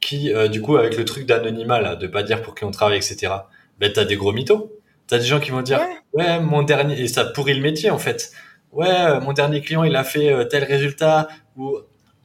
qui, 0.00 0.32
euh, 0.32 0.48
du 0.48 0.62
coup, 0.62 0.76
avec 0.76 0.96
le 0.96 1.04
truc 1.04 1.26
d'anonymat, 1.26 1.80
là, 1.80 1.96
de 1.96 2.06
pas 2.06 2.22
dire 2.22 2.42
pour 2.42 2.54
qui 2.54 2.64
on 2.64 2.70
travaille, 2.70 2.96
etc., 2.96 3.32
ben, 3.78 3.92
t'as 3.92 4.04
des 4.04 4.16
gros 4.16 4.32
mythos. 4.32 4.72
T'as 5.06 5.18
des 5.18 5.24
gens 5.24 5.40
qui 5.40 5.50
vont 5.50 5.62
dire, 5.62 5.80
ouais. 6.14 6.24
ouais, 6.24 6.40
mon 6.40 6.62
dernier, 6.62 7.00
et 7.00 7.08
ça 7.08 7.24
pourrit 7.24 7.54
le 7.54 7.62
métier, 7.62 7.90
en 7.90 7.98
fait. 7.98 8.32
Ouais, 8.72 8.88
euh, 8.88 9.20
mon 9.20 9.32
dernier 9.32 9.60
client, 9.60 9.82
il 9.82 9.96
a 9.96 10.04
fait 10.04 10.32
euh, 10.32 10.44
tel 10.44 10.64
résultat, 10.64 11.28
ou 11.56 11.78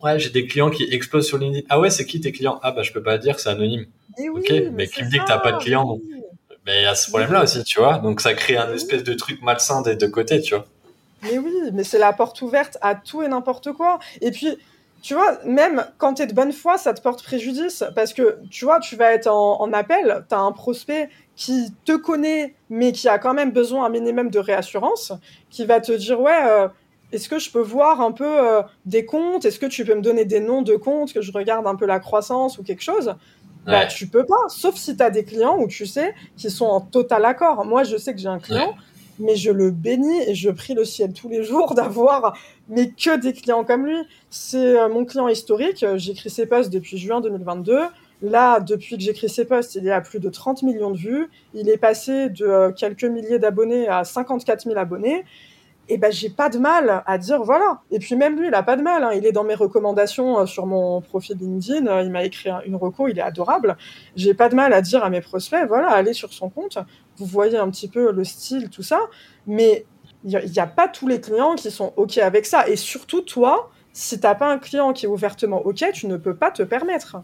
Ouais, 0.05 0.19
j'ai 0.19 0.29
des 0.29 0.45
clients 0.45 0.69
qui 0.69 0.83
explosent 0.83 1.25
sur 1.25 1.39
LinkedIn. 1.39 1.65
Ah 1.67 1.79
ouais, 1.79 1.89
c'est 1.89 2.05
qui 2.05 2.21
tes 2.21 2.31
clients? 2.31 2.59
Ah 2.61 2.71
bah 2.71 2.83
je 2.83 2.91
peux 2.91 3.01
pas 3.01 3.17
dire, 3.17 3.39
c'est 3.39 3.49
anonyme. 3.49 3.87
Mais 4.19 4.29
oui, 4.29 4.41
ok, 4.41 4.49
mais, 4.51 4.69
mais 4.69 4.87
qui 4.87 5.03
me 5.03 5.09
dit 5.09 5.17
que 5.17 5.25
t'as 5.25 5.39
pas 5.39 5.53
de 5.53 5.57
clients, 5.57 5.89
oui. 5.89 6.21
mais 6.63 6.81
il 6.81 6.83
y 6.83 6.85
a 6.85 6.93
ce 6.93 7.09
problème-là 7.09 7.41
aussi, 7.41 7.63
tu 7.63 7.79
vois. 7.79 7.97
Donc 7.97 8.21
ça 8.21 8.35
crée 8.35 8.55
un 8.55 8.71
espèce 8.71 9.03
de 9.03 9.15
truc 9.15 9.41
malsain 9.41 9.81
des 9.81 9.95
deux 9.95 10.09
côtés, 10.09 10.41
tu 10.41 10.53
vois. 10.53 10.65
Mais 11.23 11.39
oui, 11.39 11.55
mais 11.73 11.83
c'est 11.83 11.97
la 11.97 12.13
porte 12.13 12.39
ouverte 12.43 12.77
à 12.81 12.93
tout 12.93 13.23
et 13.23 13.27
n'importe 13.27 13.71
quoi. 13.71 13.97
Et 14.21 14.29
puis, 14.29 14.55
tu 15.01 15.15
vois, 15.15 15.39
même 15.43 15.83
quand 15.97 16.15
tu 16.15 16.21
es 16.21 16.27
de 16.27 16.33
bonne 16.33 16.51
foi, 16.51 16.77
ça 16.77 16.93
te 16.93 17.01
porte 17.01 17.23
préjudice. 17.23 17.83
Parce 17.95 18.13
que, 18.13 18.37
tu 18.51 18.65
vois, 18.65 18.79
tu 18.79 18.95
vas 18.95 19.11
être 19.11 19.25
en, 19.27 19.59
en 19.59 19.73
appel, 19.73 20.23
tu 20.29 20.35
as 20.35 20.39
un 20.39 20.51
prospect 20.51 21.09
qui 21.35 21.73
te 21.83 21.95
connaît, 21.95 22.53
mais 22.69 22.91
qui 22.91 23.09
a 23.09 23.17
quand 23.17 23.33
même 23.33 23.51
besoin 23.51 23.85
un 23.85 23.89
minimum 23.89 24.29
de 24.29 24.39
réassurance, 24.39 25.13
qui 25.49 25.65
va 25.65 25.79
te 25.79 25.91
dire, 25.91 26.21
ouais, 26.21 26.47
euh, 26.47 26.67
est-ce 27.11 27.29
que 27.29 27.39
je 27.39 27.49
peux 27.51 27.61
voir 27.61 28.01
un 28.01 28.11
peu 28.11 28.25
euh, 28.25 28.61
des 28.85 29.05
comptes? 29.05 29.45
Est-ce 29.45 29.59
que 29.59 29.65
tu 29.65 29.85
peux 29.85 29.95
me 29.95 30.01
donner 30.01 30.25
des 30.25 30.39
noms 30.39 30.61
de 30.61 30.75
comptes, 30.75 31.13
que 31.13 31.21
je 31.21 31.31
regarde 31.31 31.65
un 31.67 31.75
peu 31.75 31.85
la 31.85 31.99
croissance 31.99 32.57
ou 32.57 32.63
quelque 32.63 32.83
chose? 32.83 33.15
Bah, 33.65 33.71
Ouais. 33.79 33.87
tu 33.87 34.07
peux 34.07 34.25
pas, 34.25 34.35
sauf 34.49 34.75
si 34.75 34.95
tu 34.95 35.01
as 35.01 35.09
des 35.09 35.23
clients 35.23 35.57
où 35.57 35.67
tu 35.67 35.85
sais 35.87 36.13
qui 36.37 36.49
sont 36.51 36.65
en 36.65 36.81
total 36.81 37.25
accord. 37.25 37.65
Moi, 37.65 37.83
je 37.83 37.97
sais 37.97 38.13
que 38.13 38.19
j'ai 38.19 38.27
un 38.27 38.37
client, 38.39 38.75
mais 39.17 39.35
je 39.35 39.49
le 39.49 39.71
bénis 39.71 40.21
et 40.27 40.35
je 40.35 40.49
prie 40.51 40.73
le 40.75 40.85
ciel 40.85 41.13
tous 41.13 41.29
les 41.29 41.43
jours 41.49 41.73
d'avoir 41.73 42.37
mais 42.69 42.89
que 42.91 43.17
des 43.19 43.33
clients 43.33 43.63
comme 43.63 43.85
lui. 43.87 43.97
C'est 44.29 44.77
euh, 44.77 44.87
mon 44.89 45.03
client 45.05 45.27
historique. 45.27 45.83
Euh, 45.83 45.97
J'écris 45.97 46.29
ses 46.29 46.45
posts 46.45 46.69
depuis 46.71 46.97
juin 46.97 47.21
2022. 47.21 47.79
Là, 48.21 48.59
depuis 48.59 48.97
que 48.97 49.03
j'écris 49.03 49.29
ses 49.29 49.45
posts, 49.45 49.75
il 49.75 49.85
est 49.87 49.91
à 49.91 50.01
plus 50.01 50.19
de 50.19 50.29
30 50.29 50.63
millions 50.63 50.89
de 50.91 50.97
vues. 50.97 51.29
Il 51.53 51.67
est 51.69 51.77
passé 51.77 52.29
de 52.29 52.45
euh, 52.45 52.71
quelques 52.71 53.03
milliers 53.03 53.39
d'abonnés 53.39 53.87
à 53.87 54.03
54 54.03 54.63
000 54.63 54.77
abonnés. 54.77 55.25
Et 55.87 55.97
ben, 55.97 56.11
j'ai 56.11 56.29
pas 56.29 56.49
de 56.49 56.57
mal 56.57 57.03
à 57.05 57.17
dire 57.17 57.43
voilà. 57.43 57.81
Et 57.91 57.99
puis 57.99 58.15
même 58.15 58.39
lui, 58.39 58.47
il 58.47 58.53
a 58.55 58.63
pas 58.63 58.75
de 58.75 58.81
mal. 58.81 59.03
hein. 59.03 59.11
Il 59.13 59.25
est 59.25 59.31
dans 59.31 59.43
mes 59.43 59.53
recommandations 59.53 60.39
euh, 60.39 60.45
sur 60.45 60.65
mon 60.65 60.99
profil 61.01 61.37
LinkedIn. 61.39 62.01
Il 62.01 62.09
m'a 62.11 62.23
écrit 62.23 62.49
un- 62.49 62.61
une 62.65 62.75
reco. 62.75 63.07
Il 63.07 63.19
est 63.19 63.21
adorable. 63.21 63.77
J'ai 64.15 64.33
pas 64.33 64.49
de 64.49 64.55
mal 64.55 64.73
à 64.73 64.81
dire 64.81 65.03
à 65.03 65.09
mes 65.09 65.21
prospects 65.21 65.65
voilà, 65.67 65.89
allez 65.89 66.13
sur 66.13 66.33
son 66.33 66.49
compte. 66.49 66.77
Vous 67.17 67.25
voyez 67.25 67.57
un 67.57 67.69
petit 67.69 67.87
peu 67.87 68.11
le 68.11 68.23
style, 68.23 68.69
tout 68.69 68.83
ça. 68.83 68.99
Mais 69.45 69.85
il 70.23 70.29
n'y 70.51 70.59
a, 70.59 70.65
pas 70.67 70.87
tous 70.87 71.07
les 71.07 71.21
clients 71.21 71.53
qui 71.55 71.69
sont 71.69 71.93
OK 71.97 72.17
avec 72.17 72.47
ça. 72.47 72.67
Et 72.67 72.75
surtout, 72.75 73.21
toi, 73.21 73.69
si 73.93 74.19
t'as 74.19 74.33
pas 74.33 74.51
un 74.51 74.57
client 74.57 74.91
qui 74.91 75.05
est 75.05 75.09
ouvertement 75.09 75.61
OK, 75.65 75.83
tu 75.93 76.07
ne 76.07 76.17
peux 76.17 76.35
pas 76.35 76.49
te 76.49 76.63
permettre. 76.63 77.17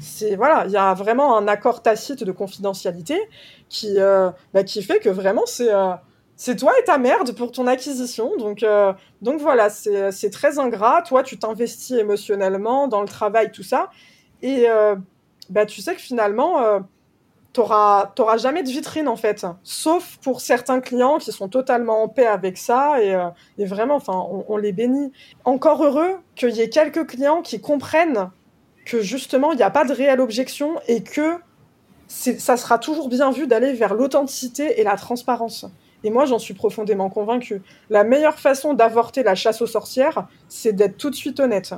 C'est 0.00 0.34
voilà, 0.36 0.64
il 0.66 0.72
y 0.72 0.76
a 0.76 0.92
vraiment 0.94 1.38
un 1.38 1.46
accord 1.48 1.80
tacite 1.82 2.22
de 2.24 2.32
confidentialité 2.32 3.18
qui, 3.68 3.94
euh, 3.98 4.30
bah, 4.52 4.62
qui 4.64 4.82
fait 4.82 4.98
que 4.98 5.08
vraiment 5.08 5.42
c'est 5.46 5.72
euh, 5.72 5.92
c'est 6.40 6.56
toi 6.56 6.72
et 6.80 6.84
ta 6.84 6.96
merde 6.96 7.32
pour 7.32 7.52
ton 7.52 7.66
acquisition. 7.66 8.34
Donc, 8.38 8.62
euh, 8.62 8.94
donc 9.20 9.42
voilà, 9.42 9.68
c'est 9.68 10.30
très 10.30 10.58
ingrat. 10.58 11.02
Toi, 11.02 11.22
tu 11.22 11.38
t'investis 11.38 11.98
émotionnellement 11.98 12.88
dans 12.88 13.02
le 13.02 13.06
travail, 13.06 13.52
tout 13.52 13.62
ça. 13.62 13.90
Et 14.40 14.64
euh, 14.66 14.96
bah, 15.50 15.66
tu 15.66 15.82
sais 15.82 15.94
que 15.94 16.00
finalement, 16.00 16.62
euh, 16.62 16.80
t'auras 17.52 18.06
t'auras 18.14 18.38
jamais 18.38 18.62
de 18.62 18.70
vitrine 18.70 19.06
en 19.06 19.16
fait. 19.16 19.44
Sauf 19.62 20.16
pour 20.22 20.40
certains 20.40 20.80
clients 20.80 21.18
qui 21.18 21.30
sont 21.30 21.50
totalement 21.50 22.04
en 22.04 22.08
paix 22.08 22.26
avec 22.26 22.56
ça. 22.56 23.02
Et, 23.02 23.14
euh, 23.14 23.28
et 23.58 23.66
vraiment, 23.66 23.96
enfin, 23.96 24.26
on, 24.30 24.46
on 24.48 24.56
les 24.56 24.72
bénit. 24.72 25.12
Encore 25.44 25.84
heureux 25.84 26.20
qu'il 26.36 26.56
y 26.56 26.62
ait 26.62 26.70
quelques 26.70 27.06
clients 27.06 27.42
qui 27.42 27.60
comprennent 27.60 28.30
que 28.86 29.02
justement, 29.02 29.52
il 29.52 29.56
n'y 29.56 29.62
a 29.62 29.70
pas 29.70 29.84
de 29.84 29.92
réelle 29.92 30.22
objection 30.22 30.80
et 30.88 31.02
que 31.02 31.34
ça 32.08 32.56
sera 32.56 32.78
toujours 32.78 33.10
bien 33.10 33.30
vu 33.30 33.46
d'aller 33.46 33.74
vers 33.74 33.92
l'authenticité 33.92 34.80
et 34.80 34.84
la 34.84 34.96
transparence. 34.96 35.66
Et 36.04 36.10
moi, 36.10 36.24
j'en 36.26 36.38
suis 36.38 36.54
profondément 36.54 37.10
convaincue. 37.10 37.62
La 37.90 38.04
meilleure 38.04 38.38
façon 38.38 38.74
d'avorter 38.74 39.22
la 39.22 39.34
chasse 39.34 39.62
aux 39.62 39.66
sorcières, 39.66 40.28
c'est 40.48 40.72
d'être 40.72 40.96
tout 40.96 41.10
de 41.10 41.14
suite 41.16 41.40
honnête. 41.40 41.74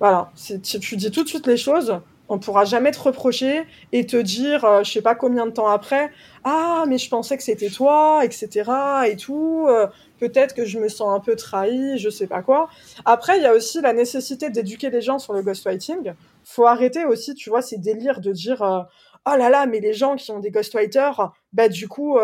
Voilà, 0.00 0.30
tu 0.62 0.78
tu 0.80 0.96
dis 0.96 1.10
tout 1.10 1.22
de 1.24 1.28
suite 1.28 1.46
les 1.46 1.56
choses, 1.56 2.00
on 2.28 2.38
pourra 2.38 2.64
jamais 2.64 2.90
te 2.90 2.98
reprocher 3.00 3.62
et 3.92 4.04
te 4.06 4.16
dire, 4.16 4.64
euh, 4.64 4.82
je 4.84 4.92
sais 4.92 5.00
pas 5.02 5.14
combien 5.14 5.46
de 5.46 5.52
temps 5.52 5.68
après, 5.68 6.10
ah 6.44 6.84
mais 6.88 6.98
je 6.98 7.08
pensais 7.08 7.36
que 7.36 7.42
c'était 7.42 7.70
toi, 7.70 8.22
etc. 8.24 9.08
et 9.08 9.16
tout. 9.16 9.66
euh, 9.68 9.86
Peut-être 10.18 10.54
que 10.54 10.64
je 10.64 10.78
me 10.78 10.88
sens 10.88 11.14
un 11.14 11.20
peu 11.20 11.36
trahi, 11.36 11.98
je 11.98 12.08
sais 12.10 12.26
pas 12.26 12.42
quoi. 12.42 12.68
Après, 13.04 13.36
il 13.38 13.42
y 13.42 13.46
a 13.46 13.52
aussi 13.54 13.80
la 13.80 13.92
nécessité 13.92 14.50
d'éduquer 14.50 14.90
les 14.90 15.00
gens 15.02 15.18
sur 15.18 15.32
le 15.34 15.42
ghostwriting. 15.42 16.14
Faut 16.44 16.66
arrêter 16.66 17.04
aussi, 17.04 17.34
tu 17.34 17.50
vois, 17.50 17.62
ces 17.62 17.78
délires 17.78 18.20
de 18.20 18.32
dire, 18.32 18.62
euh, 18.62 18.80
oh 19.26 19.36
là 19.36 19.48
là, 19.50 19.66
mais 19.66 19.80
les 19.80 19.92
gens 19.92 20.16
qui 20.16 20.30
ont 20.30 20.40
des 20.40 20.50
ghostwriters, 20.50 21.32
bah 21.52 21.68
du 21.68 21.88
coup, 21.88 22.18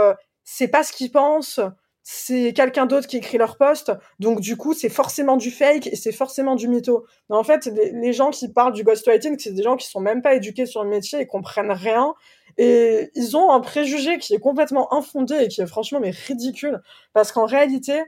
c'est 0.44 0.68
pas 0.68 0.82
ce 0.82 0.92
qu'ils 0.92 1.12
pensent. 1.12 1.60
C'est 2.04 2.52
quelqu'un 2.52 2.86
d'autre 2.86 3.06
qui 3.06 3.18
écrit 3.18 3.38
leur 3.38 3.56
post, 3.56 3.92
donc 4.18 4.40
du 4.40 4.56
coup 4.56 4.74
c'est 4.74 4.88
forcément 4.88 5.36
du 5.36 5.52
fake 5.52 5.86
et 5.86 5.94
c'est 5.94 6.10
forcément 6.10 6.56
du 6.56 6.66
mytho. 6.66 7.06
Mais 7.30 7.36
en 7.36 7.44
fait, 7.44 7.66
les, 7.66 8.12
gens 8.12 8.30
qui 8.30 8.48
parlent 8.52 8.72
du 8.72 8.82
ghostwriting, 8.82 9.38
c'est 9.38 9.52
des 9.52 9.62
gens 9.62 9.76
qui 9.76 9.88
sont 9.88 10.00
même 10.00 10.20
pas 10.20 10.34
éduqués 10.34 10.66
sur 10.66 10.82
le 10.82 10.90
métier 10.90 11.20
et 11.20 11.26
comprennent 11.28 11.70
rien. 11.70 12.12
Et 12.58 13.10
ils 13.14 13.36
ont 13.36 13.52
un 13.52 13.60
préjugé 13.60 14.18
qui 14.18 14.34
est 14.34 14.40
complètement 14.40 14.92
infondé 14.92 15.44
et 15.44 15.48
qui 15.48 15.60
est 15.60 15.66
franchement 15.66 16.00
mais 16.00 16.10
ridicule. 16.10 16.82
Parce 17.12 17.30
qu'en 17.30 17.46
réalité, 17.46 18.02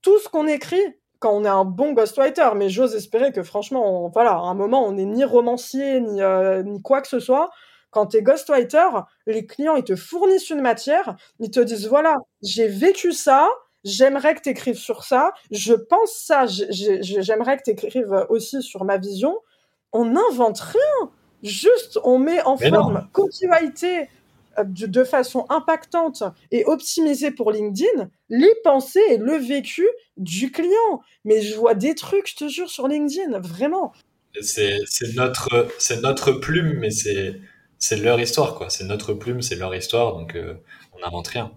tout 0.00 0.18
ce 0.20 0.28
qu'on 0.28 0.46
écrit, 0.46 0.82
quand 1.18 1.32
on 1.32 1.44
est 1.44 1.48
un 1.48 1.64
bon 1.64 1.92
ghostwriter, 1.92 2.50
mais 2.54 2.68
j'ose 2.68 2.94
espérer 2.94 3.32
que 3.32 3.42
franchement, 3.42 4.10
voilà, 4.12 4.32
à 4.32 4.42
un 4.42 4.54
moment, 4.54 4.86
on 4.86 4.92
n'est 4.92 5.06
ni 5.06 5.24
romancier, 5.24 6.00
ni, 6.00 6.22
euh, 6.22 6.62
ni 6.62 6.82
quoi 6.82 7.00
que 7.00 7.08
ce 7.08 7.18
soit. 7.18 7.50
Quand 7.94 8.06
tu 8.08 8.16
es 8.16 8.22
ghostwriter, 8.22 8.88
les 9.28 9.46
clients, 9.46 9.76
ils 9.76 9.84
te 9.84 9.94
fournissent 9.94 10.50
une 10.50 10.60
matière, 10.60 11.14
ils 11.38 11.50
te 11.50 11.60
disent, 11.60 11.86
voilà, 11.86 12.16
j'ai 12.42 12.66
vécu 12.66 13.12
ça, 13.12 13.48
j'aimerais 13.84 14.34
que 14.34 14.40
tu 14.40 14.48
écrives 14.48 14.78
sur 14.78 15.04
ça, 15.04 15.32
je 15.52 15.74
pense 15.74 16.10
ça, 16.12 16.46
j'ai- 16.46 16.66
j'ai- 16.70 17.22
j'aimerais 17.22 17.56
que 17.56 17.62
tu 17.62 17.70
écrives 17.70 18.26
aussi 18.30 18.62
sur 18.62 18.84
ma 18.84 18.96
vision. 18.98 19.38
On 19.92 20.06
n'invente 20.06 20.58
rien, 20.58 21.10
juste 21.44 22.00
on 22.02 22.18
met 22.18 22.42
en 22.42 22.56
Mais 22.60 22.68
forme 22.70 23.08
copywrité 23.12 24.08
euh, 24.58 24.64
de, 24.64 24.86
de 24.86 25.04
façon 25.04 25.46
impactante 25.48 26.24
et 26.50 26.64
optimisée 26.64 27.30
pour 27.30 27.52
LinkedIn 27.52 28.08
les 28.28 28.52
pensées 28.64 29.02
et 29.10 29.18
le 29.18 29.36
vécu 29.36 29.86
du 30.16 30.50
client. 30.50 31.00
Mais 31.24 31.42
je 31.42 31.54
vois 31.56 31.74
des 31.74 31.94
trucs, 31.94 32.28
je 32.28 32.36
te 32.36 32.48
jure, 32.48 32.68
sur 32.70 32.88
LinkedIn, 32.88 33.38
vraiment. 33.38 33.92
C'est 34.40 34.80
notre, 35.14 35.68
c'est 35.78 36.00
notre 36.02 36.32
plume, 36.32 36.78
mais 36.80 36.90
c'est 36.90 37.40
c'est 37.78 37.96
leur 37.96 38.20
histoire, 38.20 38.54
quoi. 38.54 38.70
C'est 38.70 38.84
notre 38.84 39.12
plume, 39.14 39.42
c'est 39.42 39.56
leur 39.56 39.74
histoire, 39.74 40.14
donc 40.14 40.34
euh, 40.34 40.54
on 40.96 41.00
n'invente 41.00 41.28
rien. 41.28 41.50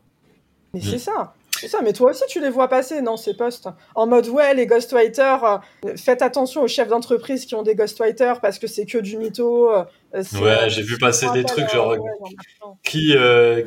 Mais 0.73 0.79
Mm. 0.81 0.83
c'est 0.83 0.99
ça. 0.99 1.33
C'est 1.59 1.69
ça, 1.69 1.79
mais 1.83 1.91
toi 1.91 2.11
aussi 2.11 2.21
tu 2.29 2.39
les 2.39 2.51
vois 2.51 2.67
passer, 2.67 3.01
non, 3.01 3.17
ces 3.17 3.33
posts 3.33 3.67
En 3.95 4.05
mode, 4.05 4.27
ouais, 4.27 4.53
les 4.53 4.67
ghostwriters, 4.67 5.43
euh, 5.43 5.57
faites 5.95 6.21
attention 6.21 6.61
aux 6.61 6.67
chefs 6.67 6.87
d'entreprise 6.87 7.47
qui 7.47 7.55
ont 7.55 7.63
des 7.63 7.73
ghostwriters 7.73 8.41
parce 8.41 8.59
que 8.59 8.67
c'est 8.67 8.85
que 8.85 8.99
du 8.99 9.17
mytho. 9.17 9.71
euh, 9.71 9.83
Ouais, 10.39 10.69
j'ai 10.69 10.83
vu 10.83 10.99
passer 10.99 11.25
des 11.33 11.43
trucs 11.43 11.67
genre 11.71 11.89
ouais, 11.89 11.97
qui, 12.83 13.15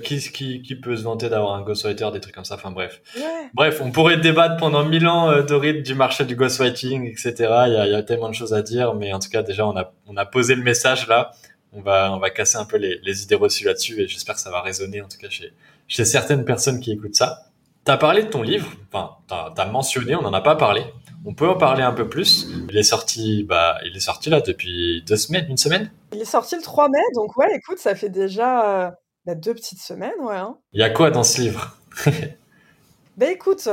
qui, 0.04 0.20
qui, 0.30 0.62
qui 0.62 0.74
peut 0.76 0.96
se 0.96 1.02
vanter 1.02 1.28
d'avoir 1.28 1.54
un 1.54 1.62
ghostwriter, 1.62 2.08
des 2.12 2.20
trucs 2.20 2.34
comme 2.34 2.44
ça. 2.44 2.54
Enfin 2.54 2.70
bref. 2.70 3.02
Ouais. 3.16 3.22
Bref, 3.54 3.80
on 3.82 3.90
pourrait 3.90 4.18
débattre 4.18 4.56
pendant 4.58 4.84
mille 4.84 5.08
ans, 5.08 5.42
Dorit, 5.42 5.82
du 5.82 5.94
marché 5.94 6.24
du 6.24 6.36
ghostwriting, 6.36 7.06
etc. 7.10 7.32
Il 7.66 7.72
y 7.72 7.76
a, 7.76 7.86
il 7.86 7.92
y 7.92 7.96
a 7.96 8.02
tellement 8.04 8.28
de 8.28 8.34
choses 8.34 8.54
à 8.54 8.62
dire, 8.62 8.94
mais 8.94 9.12
en 9.12 9.18
tout 9.18 9.30
cas, 9.30 9.42
déjà, 9.42 9.66
on 9.66 9.76
a, 9.76 9.92
on 10.06 10.16
a 10.16 10.26
posé 10.26 10.54
le 10.54 10.62
message 10.62 11.08
là. 11.08 11.32
On 11.72 11.80
va, 11.80 12.12
on 12.12 12.18
va 12.18 12.30
casser 12.30 12.56
un 12.56 12.64
peu 12.64 12.76
les, 12.76 12.98
les 13.02 13.22
idées 13.22 13.36
reçues 13.36 13.64
là-dessus 13.64 14.00
et 14.00 14.08
j'espère 14.08 14.34
que 14.34 14.40
ça 14.40 14.50
va 14.50 14.60
résonner, 14.60 15.00
en 15.00 15.08
tout 15.08 15.18
cas, 15.18 15.30
chez, 15.30 15.52
chez 15.86 16.04
certaines 16.04 16.44
personnes 16.44 16.80
qui 16.80 16.92
écoutent 16.92 17.14
ça. 17.14 17.44
T'as 17.84 17.96
parlé 17.96 18.22
de 18.22 18.28
ton 18.28 18.42
livre, 18.42 18.68
enfin, 18.92 19.16
t'as, 19.26 19.50
t'as 19.54 19.66
mentionné, 19.66 20.14
on 20.14 20.22
n'en 20.22 20.32
a 20.32 20.42
pas 20.42 20.56
parlé. 20.56 20.84
On 21.24 21.34
peut 21.34 21.48
en 21.48 21.56
parler 21.56 21.82
un 21.82 21.92
peu 21.92 22.08
plus. 22.08 22.46
Il 22.68 22.76
est 22.76 22.82
sorti, 22.82 23.44
bah, 23.44 23.78
il 23.84 23.96
est 23.96 24.00
sorti 24.00 24.30
là 24.30 24.40
depuis 24.40 25.02
deux 25.06 25.16
semaines, 25.16 25.46
une 25.48 25.56
semaine? 25.56 25.90
Il 26.12 26.20
est 26.20 26.24
sorti 26.24 26.56
le 26.56 26.62
3 26.62 26.88
mai, 26.88 26.98
donc 27.14 27.36
ouais, 27.36 27.54
écoute, 27.54 27.78
ça 27.78 27.94
fait 27.94 28.08
déjà 28.08 28.86
euh, 28.86 28.90
bah, 29.24 29.34
deux 29.34 29.54
petites 29.54 29.80
semaines, 29.80 30.18
ouais. 30.20 30.36
Hein. 30.36 30.56
Il 30.72 30.80
y 30.80 30.84
a 30.84 30.90
quoi 30.90 31.10
dans 31.10 31.24
ce 31.24 31.40
livre? 31.40 31.76
Ben 33.16 33.32
écoute, 33.32 33.68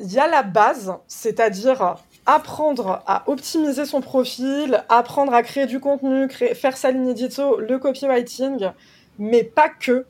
il 0.00 0.12
y 0.12 0.18
a 0.18 0.26
la 0.26 0.42
base, 0.42 0.92
c'est-à-dire 1.06 1.98
apprendre 2.28 3.02
à 3.06 3.24
optimiser 3.26 3.86
son 3.86 4.02
profil, 4.02 4.84
apprendre 4.90 5.32
à 5.32 5.42
créer 5.42 5.64
du 5.64 5.80
contenu, 5.80 6.28
créer, 6.28 6.54
faire 6.54 6.76
sa 6.76 6.90
ligne 6.90 7.08
édito, 7.08 7.58
le 7.58 7.78
copywriting, 7.78 8.68
mais 9.18 9.42
pas 9.42 9.70
que. 9.70 10.04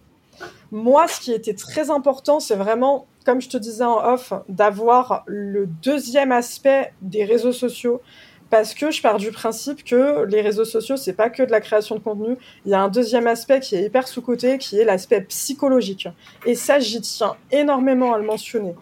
Moi, 0.73 1.07
ce 1.07 1.21
qui 1.21 1.33
était 1.33 1.55
très 1.55 1.91
important, 1.91 2.41
c'est 2.41 2.57
vraiment, 2.57 3.07
comme 3.25 3.41
je 3.41 3.49
te 3.49 3.57
disais 3.57 3.85
en 3.85 4.05
off, 4.05 4.33
d'avoir 4.49 5.23
le 5.27 5.66
deuxième 5.66 6.33
aspect 6.33 6.93
des 7.03 7.25
réseaux 7.25 7.53
sociaux. 7.53 8.03
Parce 8.51 8.75
que 8.75 8.91
je 8.91 9.01
pars 9.03 9.19
du 9.19 9.31
principe 9.31 9.85
que 9.85 10.25
les 10.25 10.41
réseaux 10.41 10.64
sociaux, 10.64 10.97
c'est 10.97 11.12
pas 11.12 11.29
que 11.29 11.43
de 11.43 11.51
la 11.51 11.61
création 11.61 11.95
de 11.97 12.01
contenu. 12.01 12.37
Il 12.64 12.73
y 12.73 12.75
a 12.75 12.81
un 12.81 12.89
deuxième 12.89 13.27
aspect 13.27 13.61
qui 13.61 13.77
est 13.77 13.85
hyper 13.85 14.09
sous-côté, 14.09 14.59
qui 14.59 14.81
est 14.81 14.85
l'aspect 14.85 15.21
psychologique. 15.21 16.09
Et 16.47 16.55
ça, 16.55 16.81
j'y 16.81 17.01
tiens 17.01 17.37
énormément 17.53 18.14
à 18.14 18.19
le 18.19 18.25
mentionner. 18.25 18.75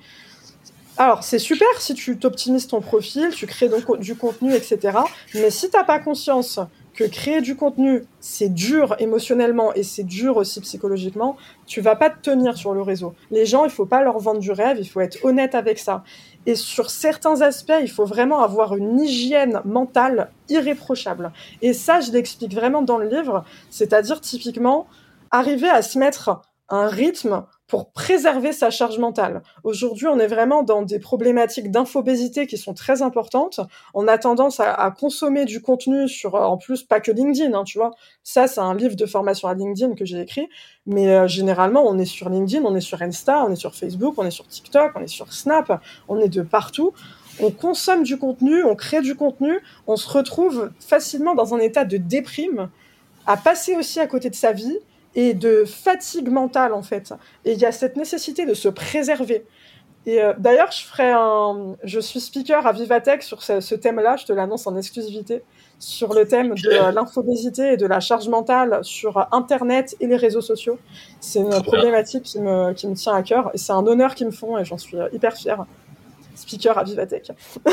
Alors, 0.99 1.23
c'est 1.23 1.39
super 1.39 1.69
si 1.79 1.95
tu 1.95 2.19
t'optimises 2.19 2.69
ton 2.69 2.81
profil, 2.81 3.29
tu 3.31 3.47
crées 3.47 3.69
donc 3.69 3.99
du 3.99 4.17
contenu, 4.17 4.55
etc. 4.55 4.99
Mais 5.35 5.51
si 5.51 5.69
t'as 5.69 5.85
pas 5.85 5.99
conscience 5.99 6.59
que 6.95 7.05
créer 7.05 7.43
du 7.43 7.55
contenu, 7.55 8.05
c'est 8.21 8.49
dur 8.49 8.97
émotionnellement 8.99 9.75
et 9.75 9.83
c'est 9.83 10.05
dur 10.05 10.39
aussi 10.39 10.61
psychologiquement, 10.63 11.37
tu 11.67 11.83
vas 11.83 11.97
pas 11.97 12.09
te 12.09 12.23
tenir 12.23 12.57
sur 12.57 12.73
le 12.73 12.81
réseau. 12.81 13.15
Les 13.31 13.45
gens, 13.45 13.67
il 13.67 13.71
faut 13.71 13.85
pas 13.85 14.03
leur 14.03 14.19
vendre 14.19 14.41
du 14.41 14.51
rêve, 14.51 14.79
il 14.81 14.89
faut 14.89 15.01
être 15.01 15.23
honnête 15.23 15.55
avec 15.55 15.79
ça. 15.79 16.03
Et 16.47 16.55
sur 16.55 16.89
certains 16.89 17.43
aspects, 17.43 17.75
il 17.83 17.91
faut 17.91 18.07
vraiment 18.07 18.41
avoir 18.41 18.75
une 18.75 18.99
hygiène 18.99 19.61
mentale 19.67 20.31
irréprochable. 20.49 21.33
Et 21.61 21.75
ça, 21.75 22.01
je 22.01 22.11
l'explique 22.11 22.55
vraiment 22.55 22.81
dans 22.81 22.97
le 22.97 23.09
livre, 23.09 23.45
c'est-à-dire 23.69 24.23
typiquement 24.23 24.87
arriver 25.31 25.69
à 25.69 25.83
se 25.83 25.99
mettre 25.99 26.41
un 26.71 26.87
rythme 26.87 27.45
pour 27.67 27.91
préserver 27.91 28.53
sa 28.53 28.71
charge 28.71 28.99
mentale. 28.99 29.43
Aujourd'hui, 29.65 30.07
on 30.07 30.19
est 30.19 30.29
vraiment 30.29 30.63
dans 30.63 30.83
des 30.83 31.01
problématiques 31.01 31.71
d'infobésité 31.71 32.47
qui 32.47 32.59
sont 32.59 32.75
très 32.75 33.03
importantes. 33.03 33.61
On 33.93 34.07
a 34.07 34.19
tendance 34.19 34.61
à, 34.61 34.95
consommer 34.97 35.45
du 35.45 35.61
contenu 35.61 36.09
sur, 36.09 36.37
en 36.37 36.57
plus, 36.59 36.85
pas 36.85 37.01
que 37.01 37.11
LinkedIn, 37.11 37.53
hein, 37.55 37.65
tu 37.65 37.79
vois. 37.79 37.91
Ça, 38.23 38.47
c'est 38.47 38.61
un 38.61 38.75
livre 38.75 38.95
de 38.95 39.07
formation 39.07 39.49
à 39.49 39.55
LinkedIn 39.55 39.95
que 39.95 40.05
j'ai 40.05 40.21
écrit. 40.21 40.49
Mais 40.87 41.09
euh, 41.09 41.27
généralement, 41.27 41.85
on 41.85 41.99
est 41.99 42.05
sur 42.05 42.29
LinkedIn, 42.29 42.65
on 42.65 42.77
est 42.77 42.81
sur 42.81 43.03
Insta, 43.03 43.45
on 43.45 43.51
est 43.51 43.57
sur 43.57 43.75
Facebook, 43.75 44.15
on 44.17 44.25
est 44.25 44.31
sur 44.31 44.47
TikTok, 44.47 44.93
on 44.95 45.01
est 45.01 45.09
sur 45.09 45.33
Snap, 45.33 45.83
on 46.09 46.21
est 46.21 46.29
de 46.29 46.43
partout. 46.43 46.93
On 47.41 47.51
consomme 47.51 48.03
du 48.03 48.17
contenu, 48.17 48.65
on 48.65 48.77
crée 48.77 49.03
du 49.03 49.15
contenu, 49.15 49.59
on 49.87 49.97
se 49.97 50.09
retrouve 50.09 50.71
facilement 50.81 51.35
dans 51.35 51.55
un 51.55 51.59
état 51.59 51.85
de 51.85 51.97
déprime, 51.99 52.71
à 53.27 53.37
passer 53.37 53.75
aussi 53.75 54.01
à 54.01 54.07
côté 54.07 54.31
de 54.31 54.35
sa 54.35 54.53
vie 54.53 54.79
et 55.17 55.35
de 55.35 55.65
fatigue 55.65 56.29
mentale 56.29 56.73
en 56.73 56.83
fait. 56.83 57.13
Et 57.45 57.55
il 57.55 57.59
y 57.59 57.65
a 57.65 57.73
cette 57.73 57.97
nécessité 57.97 58.47
de 58.47 58.55
se 58.55 58.69
préserver. 58.69 59.45
Et 60.05 60.23
euh, 60.23 60.35
d'ailleurs, 60.39 60.71
je 60.71 60.85
ferai 60.85 61.11
un, 61.11 61.75
je 61.83 61.99
suis 61.99 62.21
speaker 62.21 62.65
à 62.65 62.73
Vivatech 62.73 63.25
sur 63.25 63.43
ce, 63.43 63.75
thème-là. 63.75 64.17
Je 64.17 64.27
te 64.27 64.33
l'annonce 64.33 64.69
en 64.69 64.77
exclusivité 64.77 65.43
sur 65.81 66.15
le 66.15 66.29
thème 66.29 66.55
de 66.55 66.71
euh, 66.71 66.93
l'infobésité 66.93 67.73
et 67.73 67.77
de 67.77 67.87
la 67.87 67.99
charge 67.99 68.29
mentale 68.29 68.79
sur 68.83 69.27
Internet 69.33 69.97
et 69.99 70.07
les 70.07 70.17
réseaux 70.17 70.43
sociaux. 70.43 70.79
C'est 71.19 71.41
une 71.41 71.61
problématique 71.63 72.23
qui 72.23 72.39
me, 72.39 72.73
qui 72.73 72.87
me 72.87 72.95
tient 72.95 73.15
à 73.15 73.23
cœur 73.25 73.51
et 73.53 73.59
c'est 73.59 73.73
un 73.73 73.85
honneur 73.85 74.15
qu'ils 74.15 74.29
me 74.29 74.33
font 74.33 74.57
et 74.59 74.65
j'en 74.65 74.79
suis 74.79 74.97
euh, 74.97 75.09
hyper 75.13 75.35
fière. 75.35 75.67
Speaker 76.37 76.79
à 76.79 76.85
Vivatech. 76.85 77.33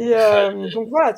et 0.00 0.10
donc 0.74 0.88
voilà, 0.88 1.14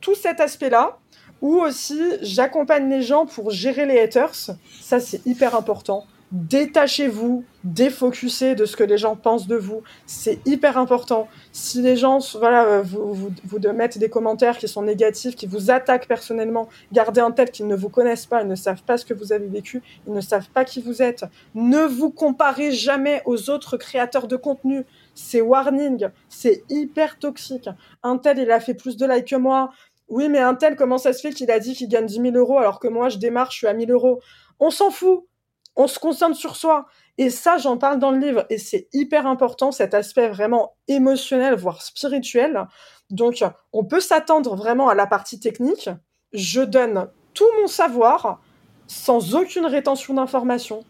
tout 0.00 0.14
cet 0.14 0.38
aspect-là, 0.38 0.98
ou 1.42 1.56
aussi, 1.56 2.00
j'accompagne 2.22 2.88
les 2.88 3.02
gens 3.02 3.26
pour 3.26 3.50
gérer 3.50 3.84
les 3.84 4.00
haters. 4.00 4.34
Ça, 4.80 5.00
c'est 5.00 5.26
hyper 5.26 5.56
important. 5.56 6.06
Détachez-vous, 6.30 7.44
défocussez 7.62 8.54
de 8.54 8.64
ce 8.64 8.74
que 8.74 8.84
les 8.84 8.96
gens 8.96 9.16
pensent 9.16 9.46
de 9.46 9.56
vous. 9.56 9.82
C'est 10.06 10.38
hyper 10.46 10.78
important. 10.78 11.28
Si 11.52 11.82
les 11.82 11.94
gens, 11.94 12.20
voilà, 12.38 12.64
euh, 12.64 12.82
vous, 12.82 13.12
vous, 13.12 13.30
vous 13.44 13.58
mettent 13.74 13.98
des 13.98 14.08
commentaires 14.08 14.56
qui 14.56 14.66
sont 14.66 14.80
négatifs, 14.80 15.36
qui 15.36 15.46
vous 15.46 15.70
attaquent 15.70 16.08
personnellement, 16.08 16.70
gardez 16.90 17.20
en 17.20 17.32
tête 17.32 17.50
qu'ils 17.50 17.66
ne 17.66 17.76
vous 17.76 17.90
connaissent 17.90 18.24
pas, 18.24 18.40
ils 18.40 18.48
ne 18.48 18.54
savent 18.54 18.82
pas 18.82 18.96
ce 18.96 19.04
que 19.04 19.12
vous 19.12 19.34
avez 19.34 19.46
vécu, 19.46 19.82
ils 20.06 20.14
ne 20.14 20.22
savent 20.22 20.48
pas 20.48 20.64
qui 20.64 20.80
vous 20.80 21.02
êtes. 21.02 21.26
Ne 21.54 21.84
vous 21.84 22.08
comparez 22.08 22.72
jamais 22.72 23.20
aux 23.26 23.50
autres 23.50 23.76
créateurs 23.76 24.26
de 24.26 24.36
contenu. 24.36 24.86
C'est 25.14 25.42
warning, 25.42 26.08
c'est 26.30 26.62
hyper 26.70 27.18
toxique. 27.18 27.68
Un 28.02 28.16
tel, 28.16 28.38
il 28.38 28.50
a 28.50 28.60
fait 28.60 28.72
plus 28.72 28.96
de 28.96 29.06
likes 29.06 29.28
que 29.28 29.36
moi 29.36 29.70
oui, 30.08 30.28
mais 30.28 30.40
un 30.40 30.54
tel, 30.54 30.76
comment 30.76 30.98
ça 30.98 31.12
se 31.12 31.20
fait 31.20 31.32
qu'il 31.32 31.50
a 31.50 31.58
dit 31.58 31.74
qu'il 31.74 31.88
gagne 31.88 32.06
10 32.06 32.20
000 32.20 32.36
euros 32.36 32.58
alors 32.58 32.80
que 32.80 32.88
moi, 32.88 33.08
je 33.08 33.18
démarre, 33.18 33.50
je 33.50 33.58
suis 33.58 33.66
à 33.66 33.72
1000 33.72 33.90
euros? 33.90 34.20
On 34.60 34.70
s'en 34.70 34.90
fout. 34.90 35.26
On 35.74 35.86
se 35.86 35.98
concentre 35.98 36.36
sur 36.36 36.56
soi. 36.56 36.86
Et 37.18 37.30
ça, 37.30 37.56
j'en 37.56 37.78
parle 37.78 37.98
dans 37.98 38.10
le 38.10 38.18
livre. 38.18 38.44
Et 38.50 38.58
c'est 38.58 38.88
hyper 38.92 39.26
important, 39.26 39.72
cet 39.72 39.94
aspect 39.94 40.28
vraiment 40.28 40.76
émotionnel, 40.86 41.54
voire 41.54 41.82
spirituel. 41.82 42.66
Donc, 43.10 43.42
on 43.72 43.84
peut 43.84 44.00
s'attendre 44.00 44.54
vraiment 44.54 44.88
à 44.88 44.94
la 44.94 45.06
partie 45.06 45.40
technique. 45.40 45.88
Je 46.32 46.60
donne 46.60 47.08
tout 47.32 47.48
mon 47.60 47.66
savoir 47.66 48.40
sans 48.86 49.34
aucune 49.34 49.66
rétention 49.66 50.14
d'informations. 50.14 50.84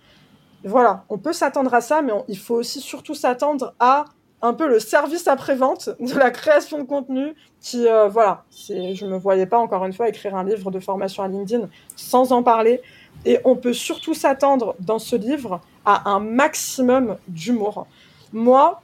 Voilà, 0.64 1.04
on 1.08 1.18
peut 1.18 1.32
s'attendre 1.32 1.74
à 1.74 1.80
ça, 1.80 2.02
mais 2.02 2.12
il 2.28 2.38
faut 2.38 2.54
aussi 2.54 2.80
surtout 2.80 3.14
s'attendre 3.14 3.74
à 3.78 4.04
un 4.42 4.54
peu 4.54 4.68
le 4.68 4.80
service 4.80 5.28
après-vente 5.28 5.90
de 6.00 6.14
la 6.18 6.32
création 6.32 6.78
de 6.78 6.82
contenu 6.82 7.34
qui, 7.60 7.86
euh, 7.86 8.08
voilà, 8.08 8.44
je 8.50 9.06
me 9.06 9.16
voyais 9.16 9.46
pas 9.46 9.58
encore 9.58 9.84
une 9.84 9.92
fois 9.92 10.08
écrire 10.08 10.34
un 10.34 10.44
livre 10.44 10.72
de 10.72 10.80
formation 10.80 11.22
à 11.22 11.28
LinkedIn 11.28 11.68
sans 11.94 12.32
en 12.32 12.42
parler. 12.42 12.82
Et 13.24 13.38
on 13.44 13.54
peut 13.54 13.72
surtout 13.72 14.14
s'attendre 14.14 14.74
dans 14.80 14.98
ce 14.98 15.14
livre 15.14 15.60
à 15.84 16.10
un 16.10 16.18
maximum 16.18 17.18
d'humour. 17.28 17.86
Moi, 18.32 18.82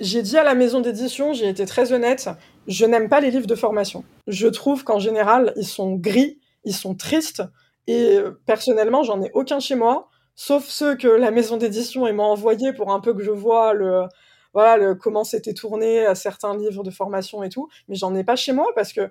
j'ai 0.00 0.22
dit 0.22 0.38
à 0.38 0.42
la 0.42 0.54
maison 0.54 0.80
d'édition, 0.80 1.34
j'ai 1.34 1.48
été 1.48 1.66
très 1.66 1.92
honnête, 1.92 2.30
je 2.66 2.86
n'aime 2.86 3.10
pas 3.10 3.20
les 3.20 3.30
livres 3.30 3.46
de 3.46 3.54
formation. 3.54 4.04
Je 4.26 4.48
trouve 4.48 4.84
qu'en 4.84 4.98
général, 4.98 5.52
ils 5.56 5.66
sont 5.66 5.96
gris, 5.96 6.38
ils 6.64 6.74
sont 6.74 6.94
tristes, 6.94 7.42
et 7.88 8.18
personnellement, 8.46 9.02
j'en 9.02 9.20
ai 9.20 9.30
aucun 9.34 9.60
chez 9.60 9.74
moi, 9.74 10.08
sauf 10.34 10.64
ceux 10.66 10.96
que 10.96 11.08
la 11.08 11.30
maison 11.30 11.58
d'édition 11.58 12.10
m'a 12.14 12.22
envoyé 12.22 12.72
pour 12.72 12.90
un 12.90 13.00
peu 13.00 13.12
que 13.12 13.22
je 13.22 13.30
vois 13.30 13.74
le, 13.74 14.04
voilà 14.54 14.94
comment 14.94 15.24
c'était 15.24 15.54
tourné 15.54 16.04
à 16.04 16.14
certains 16.14 16.56
livres 16.56 16.82
de 16.82 16.90
formation 16.90 17.42
et 17.42 17.48
tout, 17.48 17.68
mais 17.88 17.94
j'en 17.96 18.14
ai 18.14 18.24
pas 18.24 18.36
chez 18.36 18.52
moi 18.52 18.66
parce 18.74 18.92
que 18.92 19.10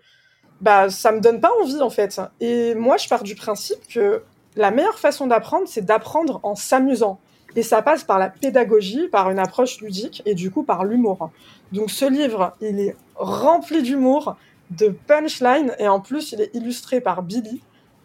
bah 0.61 0.89
ça 0.89 1.11
me 1.11 1.19
donne 1.19 1.41
pas 1.41 1.51
envie 1.61 1.81
en 1.81 1.89
fait. 1.89 2.21
Et 2.39 2.75
moi 2.75 2.97
je 2.97 3.07
pars 3.07 3.23
du 3.23 3.35
principe 3.35 3.87
que 3.87 4.23
la 4.55 4.71
meilleure 4.71 4.99
façon 4.99 5.27
d'apprendre 5.27 5.67
c'est 5.67 5.85
d'apprendre 5.85 6.39
en 6.43 6.55
s'amusant. 6.55 7.19
Et 7.55 7.63
ça 7.63 7.81
passe 7.81 8.03
par 8.03 8.17
la 8.17 8.29
pédagogie, 8.29 9.07
par 9.09 9.29
une 9.29 9.39
approche 9.39 9.81
ludique 9.81 10.21
et 10.25 10.35
du 10.35 10.51
coup 10.51 10.63
par 10.63 10.85
l'humour. 10.85 11.31
Donc 11.71 11.91
ce 11.91 12.05
livre, 12.05 12.55
il 12.61 12.79
est 12.79 12.95
rempli 13.15 13.81
d'humour, 13.81 14.37
de 14.69 14.95
punchline 15.07 15.75
et 15.79 15.87
en 15.87 15.99
plus 15.99 16.31
il 16.31 16.41
est 16.41 16.55
illustré 16.55 17.01
par 17.01 17.23
Billy. 17.23 17.61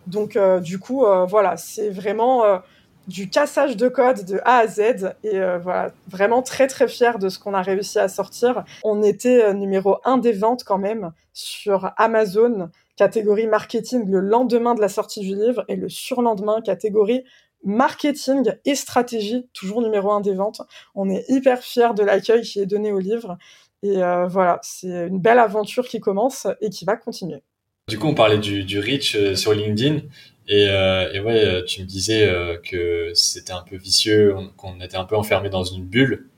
Donc 0.07 0.37
euh, 0.37 0.61
du 0.61 0.78
coup 0.78 1.05
euh, 1.05 1.26
voilà, 1.26 1.57
c'est 1.57 1.91
vraiment 1.91 2.45
euh, 2.45 2.59
du 3.07 3.30
cassage 3.30 3.76
de 3.76 3.88
code 3.88 4.24
de 4.24 4.40
A 4.44 4.59
à 4.59 4.66
Z 4.66 4.80
et 5.22 5.38
euh, 5.38 5.59
voilà 5.59 5.92
vraiment 6.09 6.42
très 6.42 6.66
très 6.66 6.88
fier 6.88 7.18
de 7.18 7.28
ce 7.28 7.38
qu'on 7.38 7.54
a 7.54 7.62
réussi 7.62 7.98
à 7.98 8.09
sortir. 8.09 8.64
On 8.82 9.02
était 9.02 9.42
euh, 9.42 9.52
numéro 9.52 9.98
un 10.04 10.18
des 10.18 10.32
ventes 10.32 10.64
quand 10.64 10.78
même 10.78 11.12
sur 11.32 11.92
Amazon 11.96 12.70
catégorie 12.96 13.46
marketing 13.46 14.09
le 14.09 14.20
lendemain 14.20 14.74
de 14.74 14.80
la 14.80 14.88
sortie 14.88 15.20
du 15.20 15.36
livre 15.36 15.64
et 15.68 15.76
le 15.76 15.88
surlendemain 15.88 16.61
catégorie 16.61 17.22
marketing 17.64 18.52
et 18.64 18.74
stratégie 18.74 19.48
toujours 19.52 19.82
numéro 19.82 20.11
un 20.11 20.20
des 20.20 20.34
ventes. 20.34 20.62
On 20.94 21.09
est 21.09 21.24
hyper 21.28 21.62
fier 21.62 21.94
de 21.94 22.02
l'accueil 22.02 22.42
qui 22.42 22.61
est 22.61 22.66
donné 22.66 22.92
au 22.92 22.98
livre 22.98 23.38
et 23.82 24.02
euh, 24.02 24.26
voilà 24.26 24.59
c'est 24.62 25.07
une 25.07 25.20
belle 25.20 25.38
aventure 25.38 25.86
qui 25.86 26.00
commence 26.00 26.46
et 26.61 26.70
qui 26.70 26.84
va 26.84 26.96
continuer. 26.96 27.42
Du 27.88 28.00
coup, 28.00 28.09
on 28.09 28.14
parlait 28.14 28.38
du, 28.38 28.64
du 28.64 28.80
reach 28.80 29.16
sur 29.34 29.52
LinkedIn. 29.52 30.00
Et, 30.49 30.68
euh, 30.68 31.12
et 31.12 31.20
ouais, 31.20 31.44
euh, 31.44 31.64
tu 31.64 31.82
me 31.82 31.86
disais 31.86 32.26
euh, 32.28 32.57
que 32.59 33.11
c'était 33.14 33.53
un 33.53 33.62
peu 33.68 33.76
vicieux, 33.76 34.34
qu'on 34.57 34.80
était 34.80 34.97
un 34.97 35.05
peu 35.05 35.16
enfermé 35.16 35.51
dans 35.51 35.64
une 35.64 35.84
bulle. 35.84 36.28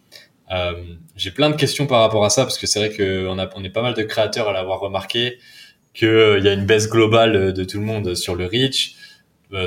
Euh, 0.51 0.73
j'ai 1.15 1.31
plein 1.31 1.51
de 1.51 1.57
questions 1.57 1.87
par 1.87 2.01
rapport 2.01 2.25
à 2.25 2.31
ça 2.31 2.45
parce 2.45 2.57
que 2.57 2.67
c'est 2.67 2.79
vrai 2.79 2.97
qu'on 2.97 3.39
a 3.39 3.51
on 3.55 3.65
est 3.65 3.71
pas 3.71 3.83
mal 3.83 3.93
de 3.93 4.03
créateurs 4.03 4.49
à 4.49 4.53
l'avoir 4.53 4.81
remarqué 4.81 5.39
qu'il 5.93 6.41
y 6.43 6.49
a 6.49 6.53
une 6.53 6.65
baisse 6.65 6.89
globale 6.89 7.53
de 7.53 7.65
tout 7.65 7.79
le 7.79 7.85
monde 7.85 8.15
sur 8.15 8.35
le 8.35 8.47
reach. 8.47 8.97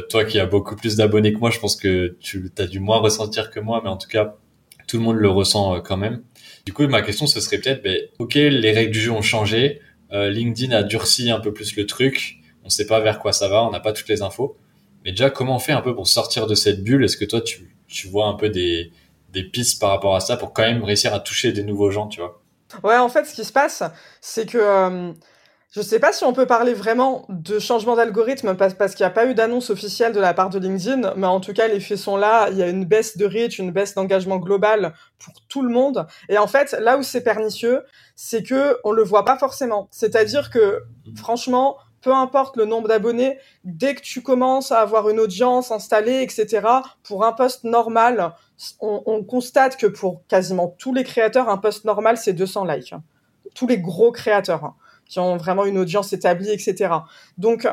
toi 0.09 0.25
qui 0.25 0.39
as 0.39 0.45
beaucoup 0.45 0.75
plus 0.75 0.95
d'abonnés 0.95 1.33
que 1.33 1.39
moi, 1.39 1.51
je 1.51 1.59
pense 1.59 1.75
que 1.75 2.15
tu 2.19 2.51
as 2.57 2.67
dû 2.67 2.79
moins 2.79 2.99
ressentir 2.99 3.51
que 3.51 3.59
moi, 3.59 3.81
mais 3.83 3.89
en 3.89 3.97
tout 3.97 4.07
cas, 4.07 4.37
tout 4.87 4.97
le 4.97 5.03
monde 5.03 5.17
le 5.17 5.29
ressent 5.29 5.81
quand 5.81 5.97
même. 5.97 6.23
Du 6.65 6.73
coup, 6.73 6.87
ma 6.87 7.01
question, 7.01 7.27
ce 7.27 7.39
serait 7.41 7.57
peut-être, 7.57 7.83
ben, 7.83 7.99
ok, 8.19 8.35
les 8.35 8.71
règles 8.71 8.91
du 8.91 9.01
jeu 9.01 9.11
ont 9.11 9.21
changé, 9.21 9.81
LinkedIn 10.11 10.75
a 10.75 10.83
durci 10.83 11.31
un 11.31 11.39
peu 11.39 11.53
plus 11.53 11.75
le 11.75 11.85
truc, 11.85 12.40
on 12.63 12.69
sait 12.69 12.87
pas 12.87 12.99
vers 12.99 13.19
quoi 13.19 13.33
ça 13.33 13.47
va, 13.47 13.63
on 13.63 13.71
n'a 13.71 13.79
pas 13.79 13.93
toutes 13.93 14.07
les 14.07 14.21
infos. 14.21 14.57
Mais 15.03 15.11
déjà, 15.11 15.29
comment 15.29 15.55
on 15.55 15.59
fait 15.59 15.71
un 15.71 15.81
peu 15.81 15.95
pour 15.95 16.07
sortir 16.07 16.47
de 16.47 16.55
cette 16.55 16.83
bulle? 16.83 17.03
Est-ce 17.03 17.17
que 17.17 17.25
toi, 17.25 17.41
tu, 17.41 17.75
tu 17.87 18.07
vois 18.07 18.27
un 18.27 18.35
peu 18.35 18.49
des, 18.49 18.91
des 19.29 19.43
pistes 19.43 19.79
par 19.79 19.89
rapport 19.89 20.15
à 20.15 20.19
ça 20.19 20.37
pour 20.37 20.53
quand 20.53 20.63
même 20.63 20.83
réussir 20.83 21.13
à 21.13 21.19
toucher 21.19 21.51
des 21.51 21.63
nouveaux 21.63 21.91
gens, 21.91 22.07
tu 22.07 22.19
vois? 22.19 22.41
Ouais, 22.83 22.97
en 22.97 23.09
fait, 23.09 23.25
ce 23.25 23.33
qui 23.33 23.43
se 23.43 23.51
passe, 23.51 23.83
c'est 24.21 24.45
que 24.45 24.57
euh, 24.57 25.11
je 25.71 25.81
sais 25.81 25.99
pas 25.99 26.13
si 26.13 26.23
on 26.23 26.33
peut 26.33 26.45
parler 26.45 26.73
vraiment 26.73 27.25
de 27.29 27.57
changement 27.59 27.95
d'algorithme 27.95 28.55
parce, 28.55 28.73
parce 28.73 28.93
qu'il 28.93 29.05
n'y 29.05 29.07
a 29.07 29.13
pas 29.13 29.25
eu 29.25 29.33
d'annonce 29.33 29.69
officielle 29.69 30.13
de 30.13 30.19
la 30.19 30.33
part 30.33 30.49
de 30.49 30.59
LinkedIn, 30.59 31.13
mais 31.15 31.27
en 31.27 31.39
tout 31.39 31.53
cas, 31.53 31.67
les 31.67 31.79
faits 31.79 31.97
sont 31.97 32.15
là. 32.15 32.49
Il 32.51 32.57
y 32.57 32.63
a 32.63 32.67
une 32.67 32.85
baisse 32.85 33.17
de 33.17 33.25
reach, 33.25 33.57
une 33.57 33.71
baisse 33.71 33.95
d'engagement 33.95 34.37
global 34.37 34.93
pour 35.17 35.33
tout 35.49 35.63
le 35.63 35.69
monde. 35.69 36.05
Et 36.29 36.37
en 36.37 36.47
fait, 36.47 36.75
là 36.79 36.97
où 36.97 37.03
c'est 37.03 37.23
pernicieux, 37.23 37.83
c'est 38.15 38.43
que 38.43 38.77
on 38.83 38.91
le 38.91 39.03
voit 39.03 39.25
pas 39.25 39.37
forcément. 39.37 39.87
C'est-à-dire 39.91 40.49
que, 40.49 40.81
franchement, 41.15 41.77
peu 42.01 42.13
importe 42.13 42.57
le 42.57 42.65
nombre 42.65 42.87
d'abonnés, 42.87 43.37
dès 43.63 43.95
que 43.95 44.01
tu 44.01 44.21
commences 44.21 44.71
à 44.71 44.79
avoir 44.79 45.09
une 45.09 45.19
audience 45.19 45.71
installée, 45.71 46.21
etc., 46.21 46.67
pour 47.03 47.25
un 47.25 47.31
poste 47.31 47.63
normal, 47.63 48.33
on, 48.79 49.23
constate 49.23 49.77
que 49.77 49.87
pour 49.87 50.25
quasiment 50.27 50.75
tous 50.77 50.93
les 50.93 51.03
créateurs, 51.03 51.49
un 51.49 51.57
poste 51.57 51.85
normal, 51.85 52.17
c'est 52.17 52.33
200 52.33 52.65
likes. 52.65 52.93
Tous 53.55 53.67
les 53.67 53.79
gros 53.79 54.11
créateurs 54.11 54.63
hein, 54.63 54.75
qui 55.05 55.19
ont 55.19 55.37
vraiment 55.37 55.65
une 55.65 55.77
audience 55.77 56.13
établie, 56.13 56.51
etc. 56.51 56.93
Donc, 57.37 57.67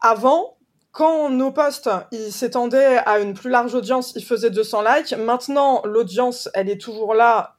avant, 0.00 0.56
quand 0.92 1.30
nos 1.30 1.50
posts 1.50 1.90
ils 2.12 2.32
s'étendaient 2.32 2.98
à 2.98 3.18
une 3.18 3.34
plus 3.34 3.50
large 3.50 3.74
audience, 3.74 4.12
ils 4.14 4.24
faisaient 4.24 4.50
200 4.50 4.82
likes. 4.82 5.12
Maintenant, 5.12 5.82
l'audience, 5.84 6.48
elle 6.54 6.68
est 6.70 6.80
toujours 6.80 7.14
là 7.14 7.53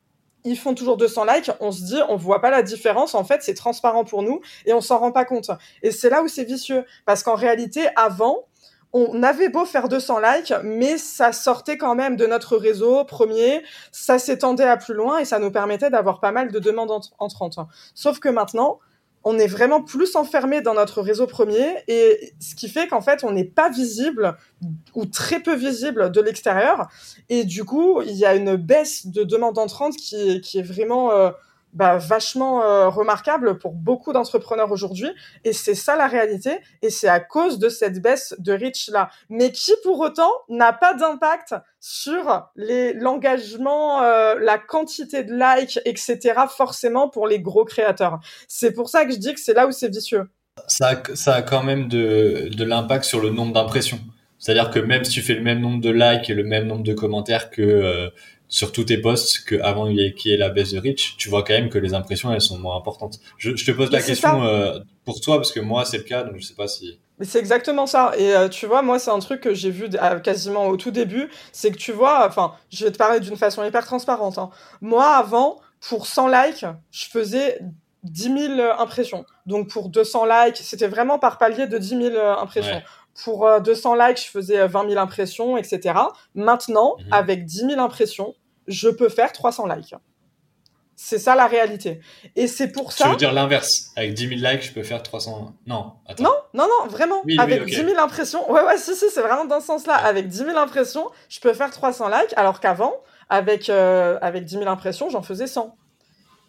ils 0.46 0.58
font 0.58 0.74
toujours 0.74 0.96
200 0.96 1.26
likes, 1.26 1.52
on 1.60 1.72
se 1.72 1.82
dit, 1.82 2.00
on 2.08 2.16
voit 2.16 2.40
pas 2.40 2.52
la 2.52 2.62
différence. 2.62 3.16
En 3.16 3.24
fait, 3.24 3.42
c'est 3.42 3.56
transparent 3.56 4.06
pour 4.06 4.24
nous 4.24 4.42
et 4.66 4.74
on 4.74 4.82
s'en 4.82 5.00
rend 5.00 5.12
pas 5.12 5.26
compte. 5.26 5.50
Et 5.82 5.92
c'est 5.92 6.10
là 6.10 6.22
où 6.22 6.28
c'est 6.28 6.44
vicieux. 6.44 6.86
Parce 7.06 7.24
qu'en 7.24 7.36
réalité, 7.36 7.88
avant, 7.96 8.46
on 8.94 9.24
avait 9.24 9.50
beau 9.50 9.66
faire 9.66 9.90
200 9.90 10.20
likes, 10.20 10.54
mais 10.64 10.98
ça 10.98 11.34
sortait 11.34 11.78
quand 11.78 11.96
même 11.96 12.16
de 12.16 12.26
notre 12.26 12.56
réseau 12.56 13.04
premier, 13.04 13.62
ça 13.92 14.20
s'étendait 14.20 14.64
à 14.64 14.78
plus 14.78 14.94
loin 14.94 15.18
et 15.18 15.26
ça 15.26 15.38
nous 15.38 15.52
permettait 15.52 15.90
d'avoir 15.90 16.22
pas 16.22 16.32
mal 16.32 16.50
de 16.50 16.60
demandes 16.60 16.92
entrantes. 17.20 17.58
Sauf 17.94 18.20
que 18.20 18.30
maintenant, 18.30 18.80
on 19.28 19.40
est 19.40 19.48
vraiment 19.48 19.82
plus 19.82 20.16
enfermé 20.16 20.62
dans 20.62 20.76
notre 20.76 21.02
réseau 21.02 21.26
premier 21.26 21.84
et 21.88 22.34
ce 22.40 22.54
qui 22.54 22.70
fait 22.70 22.88
qu'en 22.88 23.02
fait, 23.02 23.24
on 23.24 23.32
n'est 23.32 23.44
pas 23.44 23.70
visible 23.70 24.38
ou 24.94 25.08
très 25.08 25.40
peu 25.40 25.56
visible 25.56 26.12
de 26.12 26.22
l'extérieur. 26.22 26.88
Et 27.30 27.44
du 27.44 27.66
coup, 27.66 28.04
il 28.04 28.14
y 28.14 28.24
a 28.24 28.36
une 28.36 28.56
baisse 28.56 29.08
de 29.08 29.24
demandes 29.24 29.58
entrantes 29.58 29.98
qui, 29.98 30.42
qui 30.42 30.60
est 30.60 30.64
vraiment 30.64 31.12
euh, 31.12 31.32
bah, 31.76 31.98
vachement 31.98 32.64
euh, 32.64 32.90
remarquable 32.90 33.58
pour 33.58 33.74
beaucoup 33.74 34.14
d'entrepreneurs 34.14 34.72
aujourd'hui. 34.72 35.10
Et 35.44 35.54
c'est 35.54 35.76
ça 35.76 35.96
la 35.96 36.08
réalité. 36.08 36.58
Et 36.82 36.90
c'est 36.90 37.10
à 37.10 37.20
cause 37.20 37.60
de 37.60 37.70
cette 37.70 38.02
baisse 38.02 38.34
de 38.40 38.54
reach 38.54 38.90
là. 38.90 39.10
Mais 39.30 39.52
qui 39.52 39.74
pour 39.84 40.00
autant 40.00 40.32
n'a 40.50 40.74
pas 40.74 40.94
d'impact 40.94 41.54
sur 41.80 42.50
les 42.56 42.94
l'engagement, 42.94 44.02
euh, 44.02 44.36
la 44.40 44.58
quantité 44.58 45.24
de 45.24 45.34
likes, 45.34 45.80
etc. 45.86 46.34
Forcément 46.50 47.10
pour 47.10 47.28
les 47.28 47.40
gros 47.40 47.66
créateurs. 47.66 48.20
C'est 48.48 48.72
pour 48.72 48.90
ça 48.90 49.06
que 49.06 49.12
je 49.12 49.18
dis 49.18 49.34
que 49.34 49.40
c'est 49.40 49.54
là 49.54 49.68
où 49.68 49.72
c'est 49.72 49.90
vicieux. 49.90 50.30
Ça 50.68 51.04
ça 51.14 51.36
a 51.36 51.42
quand 51.42 51.64
même 51.64 51.90
de, 51.90 52.50
de 52.56 52.64
l'impact 52.64 53.04
sur 53.04 53.20
le 53.20 53.30
nombre 53.30 53.54
d'impressions. 53.54 54.00
C'est-à-dire 54.46 54.70
que 54.70 54.80
même 54.80 55.04
si 55.04 55.12
tu 55.12 55.22
fais 55.22 55.34
le 55.34 55.42
même 55.42 55.60
nombre 55.60 55.82
de 55.82 55.90
likes 55.90 56.30
et 56.30 56.34
le 56.34 56.44
même 56.44 56.68
nombre 56.68 56.84
de 56.84 56.94
commentaires 56.94 57.50
que 57.50 57.62
euh, 57.62 58.10
sur 58.48 58.72
tous 58.72 58.86
tes 58.86 58.98
posts 58.98 59.46
qu'avant 59.46 59.88
qu'il 59.88 60.32
y 60.32 60.34
ait 60.34 60.38
la 60.38 60.50
baisse 60.50 60.72
de 60.72 60.80
reach, 60.80 61.18
tu 61.18 61.30
vois 61.30 61.44
quand 61.44 61.54
même 61.54 61.70
que 61.70 61.78
les 61.78 61.94
impressions 61.94 62.32
elles 62.32 62.42
sont 62.42 62.60
moins 62.60 62.78
importantes. 62.78 63.20
Je, 63.38 63.52
te 63.52 63.72
pose 63.72 63.92
la 63.92 64.02
question 64.02 64.44
euh, 64.44 64.80
pour 65.04 65.20
toi 65.22 65.38
parce 65.38 65.52
que 65.52 65.60
moi 65.60 65.86
c'est 65.86 65.98
le 65.98 66.04
cas 66.04 66.24
donc 66.24 66.36
je 66.38 66.46
sais 66.46 66.54
pas 66.54 66.68
si. 66.68 67.00
Mais 67.20 67.26
c'est 67.26 67.40
exactement 67.40 67.86
ça. 67.86 68.12
Et 68.18 68.36
euh, 68.36 68.50
tu 68.50 68.66
vois, 68.66 68.82
moi, 68.82 69.00
c'est 69.00 69.12
un 69.12 69.20
truc 69.20 69.42
que 69.42 69.54
j'ai 69.54 69.72
vu 69.72 69.90
quasiment 70.24 70.68
au 70.68 70.76
tout 70.76 70.92
début. 70.92 71.30
C'est 71.54 71.72
que 71.72 71.78
tu 71.78 71.94
vois, 71.94 72.28
enfin, 72.28 72.54
je 72.70 72.84
vais 72.84 72.92
te 72.92 72.98
parler 72.98 73.22
d'une 73.22 73.38
façon 73.38 73.64
hyper 73.64 73.86
transparente. 73.86 74.38
Hein. 74.38 74.50
Moi, 74.82 75.08
avant, 75.08 75.62
pour 75.80 76.08
100 76.08 76.28
likes, 76.28 76.66
je 76.92 77.06
faisais 77.06 77.60
10 78.04 78.24
000 78.58 78.62
impressions. 78.78 79.26
Donc, 79.46 79.70
pour 79.70 79.88
200 79.90 80.26
likes, 80.26 80.58
c'était 80.58 80.88
vraiment 80.88 81.18
par 81.18 81.38
palier 81.38 81.68
de 81.68 81.78
10 81.78 81.88
000 81.88 82.02
euh, 82.16 82.36
impressions. 82.38 82.82
Pour 83.24 83.50
200 83.62 83.96
likes, 83.96 84.22
je 84.26 84.30
faisais 84.30 84.68
20 84.68 84.90
000 84.90 85.02
impressions, 85.02 85.58
etc. 85.58 86.00
Maintenant, 86.34 86.96
mhm. 87.00 87.14
avec 87.14 87.46
10 87.46 87.68
000 87.70 87.80
impressions, 87.80 88.36
je 88.68 88.90
peux 88.90 89.10
faire 89.10 89.32
300 89.32 89.68
likes. 89.68 89.96
C'est 90.98 91.20
ça 91.20 91.36
la 91.36 91.48
réalité. 91.48 92.00
Et 92.38 92.48
c'est 92.48 92.70
pour 92.70 92.94
ça. 92.94 93.06
Tu 93.06 93.10
veux 93.12 93.16
dire 93.18 93.34
l'inverse. 93.34 93.92
Avec 93.98 94.14
10 94.14 94.40
000 94.40 94.42
likes, 94.42 94.64
je 94.64 94.72
peux 94.72 94.84
faire 94.84 95.04
300. 95.04 95.54
Non, 95.68 95.94
attends. 96.08 96.24
Non, 96.24 96.34
non, 96.54 96.68
non, 96.68 96.88
vraiment. 96.88 97.22
Avec 97.38 97.66
10 97.66 97.76
000 97.76 98.00
impressions. 98.00 98.50
Ouais, 98.50 98.64
ouais, 98.64 98.78
si, 98.78 98.96
si, 98.96 99.06
c'est 99.10 99.22
vraiment 99.22 99.46
dans 99.46 99.60
ce 99.60 99.68
sens-là. 99.68 99.96
Avec 99.96 100.30
10 100.30 100.38
000 100.38 100.58
impressions, 100.58 101.10
je 101.28 101.40
peux 101.42 101.54
faire 101.54 101.70
300 101.70 102.08
likes, 102.08 102.34
alors 102.38 102.62
qu'avant, 102.62 102.94
avec, 103.30 103.70
euh, 103.70 104.18
avec 104.22 104.46
10 104.46 104.60
000 104.60 104.68
impressions, 104.68 105.10
j'en 105.10 105.22
faisais 105.22 105.48
100. 105.48 105.76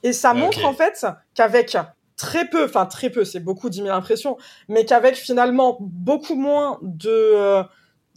Et 0.05 0.13
ça 0.13 0.35
montre 0.35 0.65
en 0.65 0.75
fait 0.75 1.05
qu'avec 1.35 1.77
très 2.17 2.49
peu, 2.49 2.65
enfin 2.65 2.87
très 2.87 3.11
peu, 3.11 3.25
c'est 3.25 3.41
beaucoup 3.41 3.69
10 3.71 3.83
000 3.83 3.89
impressions, 3.91 4.37
mais 4.69 4.85
qu'avec 4.85 5.17
finalement 5.17 5.77
beaucoup 5.81 6.35
moins 6.35 6.79
de 6.83 7.11
euh, 7.11 7.63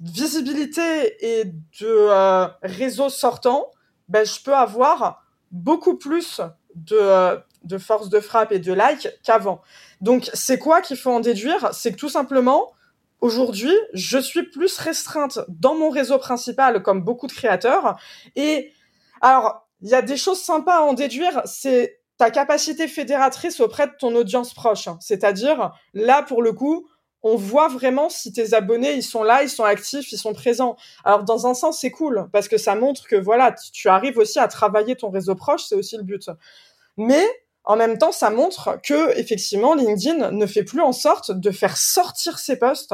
visibilité 0.02 1.39
et 1.39 1.45
de 1.45 1.54
euh, 1.84 2.47
réseaux 2.64 3.10
sortants, 3.10 3.68
ben, 4.08 4.26
je 4.26 4.41
peux 4.41 4.56
avoir 4.56 5.24
beaucoup 5.52 5.97
plus 5.97 6.41
de, 6.76 7.38
de 7.64 7.78
force 7.78 8.10
de 8.10 8.20
frappe 8.20 8.52
et 8.52 8.60
de 8.60 8.74
like 8.74 9.10
qu'avant. 9.24 9.62
Donc, 10.02 10.30
c'est 10.34 10.58
quoi 10.58 10.82
qu'il 10.82 10.97
faut 10.97 11.12
en 11.12 11.20
déduire? 11.20 11.70
C'est 11.74 11.91
que 11.91 11.97
tout 11.97 12.10
simplement, 12.10 12.72
aujourd'hui, 13.22 13.74
je 13.93 14.18
suis 14.18 14.43
plus 14.43 14.78
restreinte 14.78 15.39
dans 15.50 15.76
mon 15.76 15.89
réseau 15.89 16.18
principal, 16.18 16.82
comme 16.82 17.04
beaucoup 17.04 17.28
de 17.28 17.34
créateurs. 17.34 17.97
Et 18.36 18.72
alors, 19.22 19.68
il 19.82 19.89
y 19.89 19.95
a 19.95 20.02
des 20.02 20.18
choses 20.18 20.41
sympas 20.41 20.78
à 20.78 20.82
en 20.82 20.93
déduire. 20.93 21.41
C'est 21.45 21.99
ta 22.20 22.30
capacité 22.32 22.90
fédératrice 22.90 23.62
auprès 23.62 23.88
de 23.88 23.94
ton 23.98 24.14
audience 24.14 24.54
proche. 24.54 24.90
C'est-à-dire, 25.00 25.72
là, 25.94 26.22
pour 26.22 26.42
le 26.44 26.52
coup, 26.52 26.86
on 27.24 27.38
voit 27.38 27.70
vraiment 27.70 28.10
si 28.10 28.32
tes 28.32 28.54
abonnés 28.54 28.94
ils 28.94 29.04
sont 29.04 29.24
là, 29.24 29.42
ils 29.44 29.50
sont 29.50 29.64
actifs, 29.64 30.12
ils 30.12 30.18
sont 30.18 30.34
présents. 30.34 30.76
Alors 31.04 31.24
dans 31.24 31.48
un 31.48 31.54
sens 31.54 31.82
c'est 31.82 31.92
cool 31.92 32.30
parce 32.32 32.48
que 32.48 32.58
ça 32.58 32.76
montre 32.76 33.08
que 33.08 33.18
voilà 33.18 33.54
tu 33.74 33.90
arrives 33.90 34.18
aussi 34.18 34.40
à 34.40 34.48
travailler 34.48 34.96
ton 34.96 35.10
réseau 35.10 35.36
proche, 35.36 35.64
c'est 35.64 35.76
aussi 35.76 35.98
le 35.98 36.04
but. 36.04 36.30
Mais 36.96 37.26
en 37.66 37.76
même 37.76 37.98
temps 37.98 38.14
ça 38.14 38.30
montre 38.30 38.80
que 38.82 39.18
effectivement 39.18 39.76
LinkedIn 39.76 40.32
ne 40.32 40.46
fait 40.46 40.64
plus 40.64 40.80
en 40.80 40.94
sorte 40.94 41.32
de 41.32 41.52
faire 41.52 41.76
sortir 41.76 42.40
ses 42.40 42.58
posts 42.58 42.94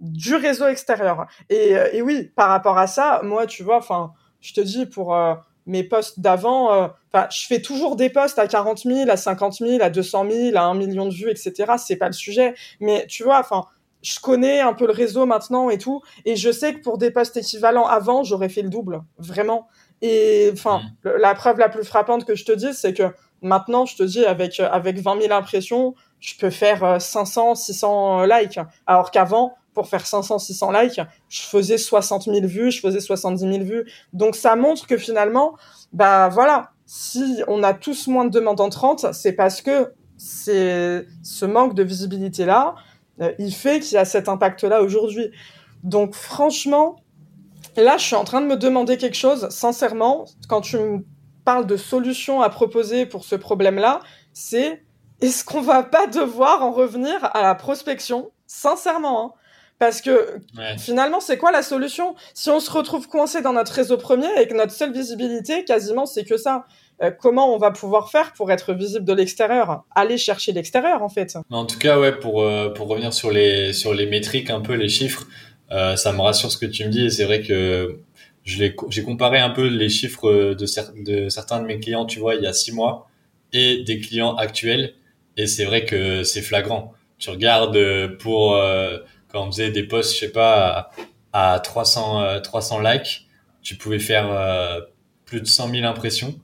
du 0.00 0.34
réseau 0.34 0.66
extérieur. 0.66 1.28
Et, 1.48 1.76
euh, 1.76 1.88
et 1.92 2.02
oui 2.02 2.24
par 2.34 2.48
rapport 2.48 2.76
à 2.76 2.88
ça, 2.88 3.20
moi 3.22 3.46
tu 3.46 3.62
vois, 3.62 3.76
enfin 3.76 4.12
je 4.40 4.52
te 4.52 4.60
dis 4.60 4.84
pour 4.84 5.14
euh, 5.14 5.34
mes 5.70 5.84
posts 5.84 6.18
d'avant, 6.18 6.72
euh, 6.72 6.88
je 7.30 7.46
fais 7.46 7.62
toujours 7.62 7.94
des 7.96 8.10
posts 8.10 8.38
à 8.38 8.48
40 8.48 8.80
000, 8.80 9.08
à 9.08 9.16
50 9.16 9.54
000, 9.54 9.82
à 9.82 9.88
200 9.88 10.26
000, 10.28 10.56
à 10.56 10.62
1 10.62 10.74
million 10.74 11.06
de 11.06 11.14
vues, 11.14 11.30
etc. 11.30 11.72
C'est 11.78 11.96
pas 11.96 12.08
le 12.08 12.12
sujet. 12.12 12.54
Mais 12.80 13.06
tu 13.08 13.22
vois, 13.22 13.38
enfin, 13.38 13.64
je 14.02 14.18
connais 14.18 14.60
un 14.60 14.72
peu 14.72 14.86
le 14.86 14.92
réseau 14.92 15.26
maintenant 15.26 15.70
et 15.70 15.78
tout, 15.78 16.02
et 16.24 16.34
je 16.34 16.50
sais 16.50 16.74
que 16.74 16.80
pour 16.80 16.98
des 16.98 17.10
posts 17.10 17.36
équivalents 17.36 17.86
avant, 17.86 18.24
j'aurais 18.24 18.48
fait 18.48 18.62
le 18.62 18.68
double, 18.68 19.02
vraiment. 19.18 19.68
Et 20.02 20.50
enfin, 20.52 20.80
mmh. 21.04 21.10
la 21.18 21.34
preuve 21.34 21.58
la 21.58 21.68
plus 21.68 21.84
frappante 21.84 22.24
que 22.24 22.34
je 22.34 22.44
te 22.44 22.52
dis, 22.52 22.74
c'est 22.74 22.94
que 22.94 23.04
maintenant, 23.42 23.86
je 23.86 23.96
te 23.96 24.02
dis, 24.02 24.24
avec 24.24 24.58
avec 24.58 24.98
20 24.98 25.22
000 25.22 25.32
impressions, 25.32 25.94
je 26.18 26.34
peux 26.36 26.50
faire 26.50 27.00
500, 27.00 27.52
euh, 27.52 27.54
600 27.54 28.24
likes, 28.24 28.58
alors 28.86 29.10
qu'avant, 29.10 29.54
pour 29.80 29.88
faire 29.88 30.06
500, 30.06 30.38
600 30.38 30.72
likes, 30.72 31.00
je 31.30 31.40
faisais 31.40 31.78
60 31.78 32.24
000 32.24 32.46
vues, 32.46 32.70
je 32.70 32.80
faisais 32.80 33.00
70 33.00 33.40
000 33.40 33.64
vues. 33.64 33.90
Donc 34.12 34.36
ça 34.36 34.54
montre 34.54 34.86
que 34.86 34.98
finalement, 34.98 35.56
bah 35.94 36.28
voilà, 36.28 36.72
si 36.84 37.42
on 37.48 37.62
a 37.62 37.72
tous 37.72 38.08
moins 38.08 38.26
de 38.26 38.30
demandes 38.30 38.60
entrantes, 38.60 39.06
c'est 39.14 39.32
parce 39.32 39.62
que 39.62 39.94
c'est 40.18 41.06
ce 41.22 41.46
manque 41.46 41.74
de 41.74 41.82
visibilité 41.82 42.44
là, 42.44 42.74
euh, 43.22 43.32
il 43.38 43.54
fait 43.54 43.80
qu'il 43.80 43.94
y 43.94 43.96
a 43.96 44.04
cet 44.04 44.28
impact 44.28 44.64
là 44.64 44.82
aujourd'hui. 44.82 45.30
Donc 45.82 46.14
franchement, 46.14 46.96
là, 47.78 47.96
je 47.96 48.04
suis 48.04 48.16
en 48.16 48.24
train 48.24 48.42
de 48.42 48.46
me 48.48 48.56
demander 48.58 48.98
quelque 48.98 49.16
chose. 49.16 49.48
Sincèrement, 49.48 50.26
quand 50.46 50.60
tu 50.60 50.76
me 50.76 51.06
parles 51.46 51.66
de 51.66 51.78
solutions 51.78 52.42
à 52.42 52.50
proposer 52.50 53.06
pour 53.06 53.24
ce 53.24 53.34
problème-là, 53.34 54.00
c'est 54.34 54.84
est-ce 55.22 55.42
qu'on 55.42 55.62
va 55.62 55.84
pas 55.84 56.06
devoir 56.06 56.62
en 56.62 56.70
revenir 56.70 57.16
à 57.34 57.40
la 57.40 57.54
prospection? 57.54 58.30
Sincèrement, 58.46 59.24
hein. 59.24 59.39
Parce 59.80 60.02
que 60.02 60.38
finalement, 60.78 61.20
c'est 61.20 61.38
quoi 61.38 61.50
la 61.50 61.62
solution? 61.62 62.14
Si 62.34 62.50
on 62.50 62.60
se 62.60 62.70
retrouve 62.70 63.08
coincé 63.08 63.40
dans 63.40 63.54
notre 63.54 63.72
réseau 63.72 63.96
premier 63.96 64.28
et 64.38 64.46
que 64.46 64.52
notre 64.52 64.72
seule 64.72 64.92
visibilité, 64.92 65.64
quasiment, 65.64 66.04
c'est 66.04 66.24
que 66.24 66.36
ça. 66.36 66.66
Euh, 67.02 67.10
comment 67.10 67.54
on 67.54 67.56
va 67.56 67.70
pouvoir 67.70 68.10
faire 68.10 68.34
pour 68.34 68.52
être 68.52 68.74
visible 68.74 69.06
de 69.06 69.14
l'extérieur? 69.14 69.84
Aller 69.94 70.18
chercher 70.18 70.52
l'extérieur, 70.52 71.02
en 71.02 71.08
fait. 71.08 71.38
En 71.48 71.64
tout 71.64 71.78
cas, 71.78 71.98
ouais, 71.98 72.12
pour, 72.12 72.42
euh, 72.42 72.68
pour 72.68 72.88
revenir 72.88 73.14
sur 73.14 73.30
les, 73.30 73.72
sur 73.72 73.94
les 73.94 74.04
métriques, 74.04 74.50
un 74.50 74.60
peu 74.60 74.74
les 74.74 74.90
chiffres, 74.90 75.26
euh, 75.72 75.96
ça 75.96 76.12
me 76.12 76.20
rassure 76.20 76.52
ce 76.52 76.58
que 76.58 76.66
tu 76.66 76.84
me 76.84 76.90
dis. 76.90 77.06
Et 77.06 77.10
c'est 77.10 77.24
vrai 77.24 77.40
que 77.40 78.00
j'ai 78.44 78.74
comparé 79.02 79.38
un 79.38 79.48
peu 79.48 79.66
les 79.66 79.88
chiffres 79.88 80.30
de, 80.30 81.10
de 81.10 81.28
certains 81.30 81.58
de 81.58 81.66
mes 81.66 81.80
clients, 81.80 82.04
tu 82.04 82.18
vois, 82.18 82.34
il 82.34 82.42
y 82.42 82.46
a 82.46 82.52
six 82.52 82.72
mois, 82.72 83.08
et 83.54 83.82
des 83.82 83.98
clients 83.98 84.34
actuels. 84.36 84.92
Et 85.38 85.46
c'est 85.46 85.64
vrai 85.64 85.86
que 85.86 86.22
c'est 86.22 86.42
flagrant. 86.42 86.92
Tu 87.16 87.30
regardes 87.30 87.78
pour 88.18 88.60
quand 89.30 89.46
on 89.46 89.50
faisait 89.50 89.70
des 89.70 89.84
posts, 89.84 90.14
je 90.14 90.20
sais 90.20 90.32
pas, 90.32 90.90
à, 91.32 91.60
300, 91.60 92.40
300 92.42 92.78
euh, 92.84 92.92
likes, 92.92 93.26
tu 93.62 93.76
pouvais 93.76 93.98
faire 93.98 94.30
euh, 94.30 94.80
plus 95.24 95.40
de 95.40 95.46
100 95.46 95.70
000 95.70 95.86
impressions. 95.86 96.34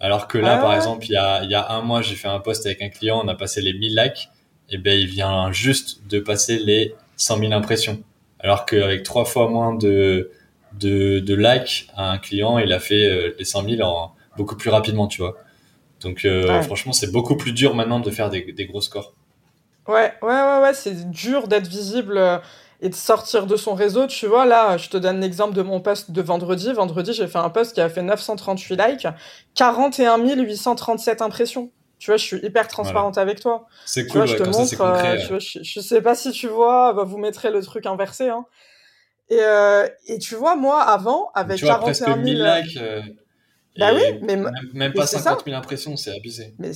Alors 0.00 0.28
que 0.28 0.38
là, 0.38 0.56
ah 0.58 0.60
par 0.60 0.74
exemple, 0.74 1.06
il 1.06 1.12
y 1.12 1.16
a, 1.16 1.42
il 1.44 1.50
y 1.50 1.54
a 1.54 1.70
un 1.70 1.80
mois, 1.80 2.02
j'ai 2.02 2.14
fait 2.14 2.28
un 2.28 2.40
post 2.40 2.66
avec 2.66 2.82
un 2.82 2.88
client, 2.88 3.22
on 3.24 3.28
a 3.28 3.34
passé 3.34 3.62
les 3.62 3.72
1000 3.72 3.96
likes, 3.96 4.28
et 4.68 4.76
ben 4.76 4.98
il 4.98 5.06
vient 5.06 5.50
juste 5.52 6.06
de 6.08 6.18
passer 6.18 6.58
les 6.58 6.94
100 7.16 7.38
000 7.38 7.52
impressions. 7.52 8.02
Alors 8.40 8.66
qu'avec 8.66 9.02
trois 9.02 9.24
fois 9.24 9.48
moins 9.48 9.74
de, 9.74 10.30
de, 10.78 11.20
de 11.20 11.34
likes 11.34 11.88
à 11.96 12.10
un 12.10 12.18
client, 12.18 12.58
il 12.58 12.72
a 12.72 12.80
fait 12.80 13.06
euh, 13.06 13.34
les 13.38 13.44
100 13.44 13.68
000 13.68 13.82
en, 13.82 14.14
beaucoup 14.36 14.56
plus 14.56 14.68
rapidement, 14.68 15.06
tu 15.06 15.22
vois. 15.22 15.38
Donc 16.00 16.26
franchement, 16.64 16.92
c'est 16.92 17.10
beaucoup 17.10 17.34
plus 17.34 17.52
dur 17.52 17.74
maintenant 17.74 17.98
de 17.98 18.10
faire 18.10 18.28
des, 18.28 18.52
des 18.52 18.66
gros 18.66 18.82
scores. 18.82 19.14
Ouais, 19.86 20.14
ouais, 20.22 20.28
ouais, 20.28 20.60
ouais, 20.62 20.74
c'est 20.74 21.10
dur 21.10 21.46
d'être 21.46 21.66
visible 21.66 22.16
euh, 22.16 22.38
et 22.80 22.88
de 22.88 22.94
sortir 22.94 23.46
de 23.46 23.56
son 23.56 23.74
réseau. 23.74 24.06
Tu 24.06 24.26
vois, 24.26 24.46
là, 24.46 24.76
je 24.76 24.88
te 24.88 24.96
donne 24.96 25.20
l'exemple 25.20 25.54
de 25.54 25.62
mon 25.62 25.80
post 25.80 26.10
de 26.10 26.22
vendredi. 26.22 26.72
Vendredi, 26.72 27.12
j'ai 27.12 27.26
fait 27.26 27.38
un 27.38 27.50
post 27.50 27.74
qui 27.74 27.80
a 27.80 27.88
fait 27.88 28.02
938 28.02 28.80
likes, 28.80 29.06
41 29.54 30.18
837 30.18 31.20
impressions. 31.22 31.70
Tu 31.98 32.10
vois, 32.10 32.16
je 32.16 32.24
suis 32.24 32.38
hyper 32.38 32.68
transparente 32.68 33.18
avec 33.18 33.40
toi. 33.40 33.66
C'est 33.86 34.06
cool, 34.06 34.26
je 34.26 34.36
te 34.36 34.42
montre. 34.42 34.80
Euh, 34.80 35.38
je, 35.38 35.80
sais 35.80 36.02
pas 36.02 36.14
si 36.14 36.32
tu 36.32 36.48
vois, 36.48 36.92
bah, 36.92 37.04
vous 37.04 37.18
mettrez 37.18 37.50
le 37.50 37.62
truc 37.62 37.86
inversé. 37.86 38.28
Hein. 38.28 38.44
Et, 39.30 39.38
euh, 39.40 39.88
et 40.06 40.18
tu 40.18 40.34
vois, 40.34 40.56
moi, 40.56 40.82
avant, 40.82 41.30
avec 41.34 41.60
41 41.60 42.22
000... 42.22 42.44
likes, 42.44 42.78
Bah 43.78 43.92
oui, 43.94 44.18
mais 44.22 44.36
même, 44.72 44.92
pas 44.92 45.06
50 45.06 45.44
000 45.46 45.56
impressions, 45.56 45.96
c'est 45.96 46.14
abusé. 46.14 46.54
Mais 46.58 46.72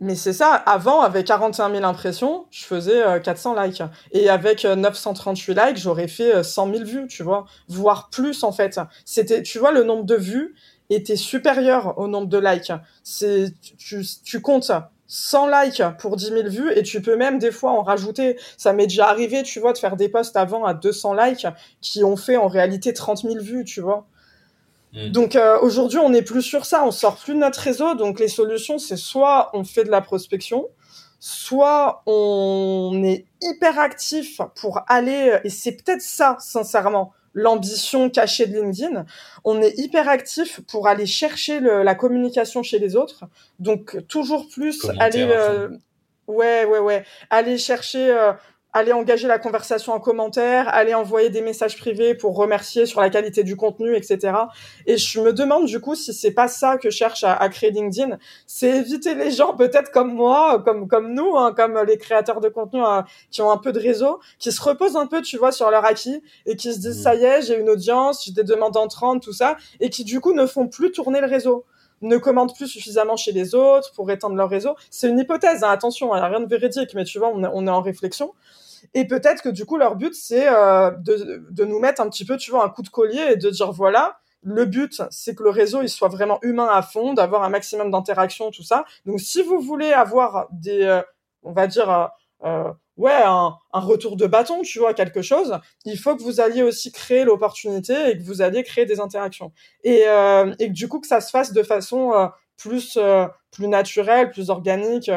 mais 0.00 0.14
c'est 0.14 0.32
ça, 0.32 0.52
avant, 0.54 1.00
avec 1.00 1.26
41 1.26 1.70
000 1.70 1.84
impressions, 1.84 2.46
je 2.50 2.64
faisais 2.64 3.02
400 3.22 3.56
euh, 3.56 3.66
likes. 3.66 3.82
Et 4.12 4.28
avec 4.28 4.64
938 4.64 5.58
euh, 5.58 5.66
likes, 5.66 5.76
j'aurais 5.78 6.08
fait 6.08 6.42
100 6.44 6.68
euh, 6.68 6.72
000 6.78 6.84
vues, 6.84 7.06
tu 7.08 7.22
vois. 7.22 7.46
Voire 7.68 8.08
plus, 8.10 8.44
en 8.44 8.52
fait. 8.52 8.78
C'était, 9.04 9.42
tu 9.42 9.58
vois, 9.58 9.72
le 9.72 9.82
nombre 9.82 10.04
de 10.04 10.14
vues 10.14 10.54
était 10.90 11.16
supérieur 11.16 11.98
au 11.98 12.06
nombre 12.06 12.28
de 12.28 12.38
likes. 12.38 12.72
C'est, 13.02 13.52
tu, 13.78 14.04
tu 14.24 14.40
comptes 14.40 14.70
100 15.06 15.48
likes 15.48 15.82
pour 15.98 16.16
10 16.16 16.26
000 16.26 16.48
vues 16.48 16.72
et 16.74 16.82
tu 16.82 17.02
peux 17.02 17.16
même 17.16 17.38
des 17.38 17.50
fois 17.50 17.72
en 17.72 17.82
rajouter. 17.82 18.38
Ça 18.56 18.72
m'est 18.72 18.86
déjà 18.86 19.08
arrivé, 19.08 19.42
tu 19.42 19.60
vois, 19.60 19.72
de 19.72 19.78
faire 19.78 19.96
des 19.96 20.08
posts 20.08 20.36
avant 20.36 20.64
à 20.64 20.74
200 20.74 21.14
likes 21.14 21.46
qui 21.80 22.04
ont 22.04 22.16
fait 22.16 22.36
en 22.36 22.48
réalité 22.48 22.92
30 22.92 23.22
000 23.22 23.34
vues, 23.40 23.64
tu 23.64 23.80
vois. 23.80 24.06
Mm. 24.94 25.08
Donc 25.08 25.36
euh, 25.36 25.58
aujourd'hui, 25.60 25.98
on 25.98 26.10
n'est 26.10 26.22
plus 26.22 26.42
sur 26.42 26.64
ça, 26.64 26.84
on 26.84 26.90
sort 26.90 27.16
plus 27.16 27.34
de 27.34 27.38
notre 27.38 27.60
réseau. 27.60 27.94
Donc 27.94 28.20
les 28.20 28.28
solutions, 28.28 28.78
c'est 28.78 28.96
soit 28.96 29.50
on 29.52 29.64
fait 29.64 29.84
de 29.84 29.90
la 29.90 30.00
prospection, 30.00 30.68
soit 31.20 32.02
on 32.06 33.02
est 33.04 33.26
hyper 33.42 33.78
actif 33.78 34.40
pour 34.54 34.80
aller, 34.88 35.38
et 35.44 35.50
c'est 35.50 35.72
peut-être 35.72 36.02
ça, 36.02 36.36
sincèrement, 36.40 37.12
l'ambition 37.34 38.08
cachée 38.08 38.46
de 38.46 38.54
LinkedIn. 38.54 39.04
On 39.42 39.60
est 39.60 39.76
hyper 39.78 40.08
actif 40.08 40.60
pour 40.68 40.86
aller 40.86 41.06
chercher 41.06 41.60
la 41.60 41.94
communication 41.94 42.62
chez 42.62 42.78
les 42.78 42.96
autres. 42.96 43.24
Donc 43.58 44.06
toujours 44.06 44.48
plus 44.48 44.86
aller, 44.98 45.26
euh, 45.28 45.68
ouais, 46.28 46.64
ouais, 46.64 46.78
ouais, 46.78 47.04
aller 47.30 47.58
chercher 47.58 48.10
euh, 48.10 48.32
aller 48.74 48.92
engager 48.92 49.28
la 49.28 49.38
conversation 49.38 49.92
en 49.92 50.00
commentaire, 50.00 50.68
aller 50.68 50.94
envoyer 50.94 51.30
des 51.30 51.40
messages 51.40 51.78
privés 51.78 52.16
pour 52.16 52.36
remercier 52.36 52.86
sur 52.86 53.00
la 53.00 53.08
qualité 53.08 53.44
du 53.44 53.56
contenu, 53.56 53.96
etc. 53.96 54.34
Et 54.86 54.96
je 54.96 55.20
me 55.20 55.32
demande 55.32 55.66
du 55.66 55.80
coup 55.80 55.94
si 55.94 56.12
c'est 56.12 56.32
pas 56.32 56.48
ça 56.48 56.76
que 56.76 56.90
cherche 56.90 57.22
à, 57.24 57.48
créer 57.48 57.70
LinkedIn, 57.70 58.18
c'est 58.48 58.70
éviter 58.70 59.14
les 59.14 59.30
gens 59.30 59.54
peut-être 59.54 59.92
comme 59.92 60.12
moi, 60.12 60.60
comme 60.64 60.88
comme 60.88 61.14
nous, 61.14 61.36
hein, 61.36 61.54
comme 61.56 61.78
les 61.86 61.96
créateurs 61.96 62.40
de 62.40 62.48
contenu 62.48 62.80
hein, 62.82 63.04
qui 63.30 63.42
ont 63.42 63.52
un 63.52 63.58
peu 63.58 63.72
de 63.72 63.78
réseau, 63.78 64.18
qui 64.40 64.50
se 64.50 64.60
reposent 64.60 64.96
un 64.96 65.06
peu, 65.06 65.22
tu 65.22 65.38
vois, 65.38 65.52
sur 65.52 65.70
leur 65.70 65.84
acquis 65.84 66.20
et 66.44 66.56
qui 66.56 66.74
se 66.74 66.80
disent 66.80 66.98
mmh. 66.98 67.02
ça 67.02 67.14
y 67.14 67.24
est, 67.24 67.42
j'ai 67.42 67.56
une 67.56 67.70
audience, 67.70 68.24
j'ai 68.24 68.32
des 68.32 68.44
demandes 68.44 68.76
entrantes, 68.76 69.22
tout 69.22 69.32
ça, 69.32 69.56
et 69.78 69.88
qui 69.88 70.02
du 70.02 70.20
coup 70.20 70.32
ne 70.32 70.46
font 70.46 70.66
plus 70.66 70.90
tourner 70.90 71.20
le 71.20 71.28
réseau 71.28 71.64
ne 72.02 72.18
commandent 72.18 72.54
plus 72.54 72.66
suffisamment 72.66 73.16
chez 73.16 73.32
les 73.32 73.54
autres 73.54 73.92
pour 73.94 74.10
étendre 74.10 74.34
leur 74.34 74.50
réseau. 74.50 74.74
C'est 74.90 75.08
une 75.08 75.18
hypothèse, 75.18 75.62
hein, 75.62 75.70
attention, 75.70 76.14
il 76.14 76.18
n'y 76.18 76.24
a 76.24 76.28
rien 76.28 76.40
de 76.40 76.46
véridique, 76.46 76.92
mais 76.94 77.04
tu 77.04 77.18
vois, 77.18 77.28
on 77.28 77.42
on 77.44 77.66
est 77.66 77.70
en 77.70 77.80
réflexion. 77.80 78.34
Et 78.92 79.06
peut-être 79.06 79.42
que 79.42 79.48
du 79.48 79.64
coup, 79.64 79.76
leur 79.76 79.96
but, 79.96 80.14
c'est 80.14 80.48
euh, 80.48 80.90
de, 80.90 81.46
de 81.50 81.64
nous 81.64 81.78
mettre 81.78 82.00
un 82.00 82.08
petit 82.08 82.24
peu, 82.24 82.36
tu 82.36 82.50
vois, 82.50 82.64
un 82.64 82.68
coup 82.68 82.82
de 82.82 82.88
collier 82.88 83.32
et 83.32 83.36
de 83.36 83.50
dire, 83.50 83.72
voilà, 83.72 84.18
le 84.44 84.66
but, 84.66 85.02
c'est 85.10 85.34
que 85.34 85.42
le 85.42 85.50
réseau, 85.50 85.80
il 85.82 85.88
soit 85.88 86.08
vraiment 86.08 86.38
humain 86.42 86.68
à 86.70 86.82
fond, 86.82 87.14
d'avoir 87.14 87.42
un 87.42 87.48
maximum 87.48 87.90
d'interaction, 87.90 88.50
tout 88.50 88.62
ça. 88.62 88.84
Donc, 89.06 89.18
si 89.20 89.42
vous 89.42 89.58
voulez 89.58 89.92
avoir 89.92 90.48
des, 90.52 90.82
euh, 90.82 91.02
on 91.42 91.52
va 91.52 91.66
dire, 91.66 91.90
euh, 91.90 92.06
euh, 92.44 92.72
ouais, 92.98 93.22
un, 93.24 93.54
un, 93.72 93.80
retour 93.80 94.16
de 94.16 94.26
bâton, 94.26 94.60
tu 94.60 94.78
vois, 94.78 94.92
quelque 94.92 95.22
chose, 95.22 95.58
il 95.86 95.98
faut 95.98 96.14
que 96.14 96.22
vous 96.22 96.40
alliez 96.40 96.62
aussi 96.62 96.92
créer 96.92 97.24
l'opportunité 97.24 98.10
et 98.10 98.18
que 98.18 98.22
vous 98.22 98.42
alliez 98.42 98.62
créer 98.62 98.84
des 98.84 99.00
interactions. 99.00 99.52
Et, 99.82 100.02
euh, 100.06 100.54
et 100.58 100.68
que 100.68 100.74
du 100.74 100.88
coup, 100.88 101.00
que 101.00 101.06
ça 101.06 101.22
se 101.22 101.30
fasse 101.30 101.52
de 101.52 101.62
façon 101.62 102.30
plus, 102.58 102.98
plus 103.50 103.68
naturelle, 103.68 104.30
plus 104.30 104.50
organique 104.50 105.10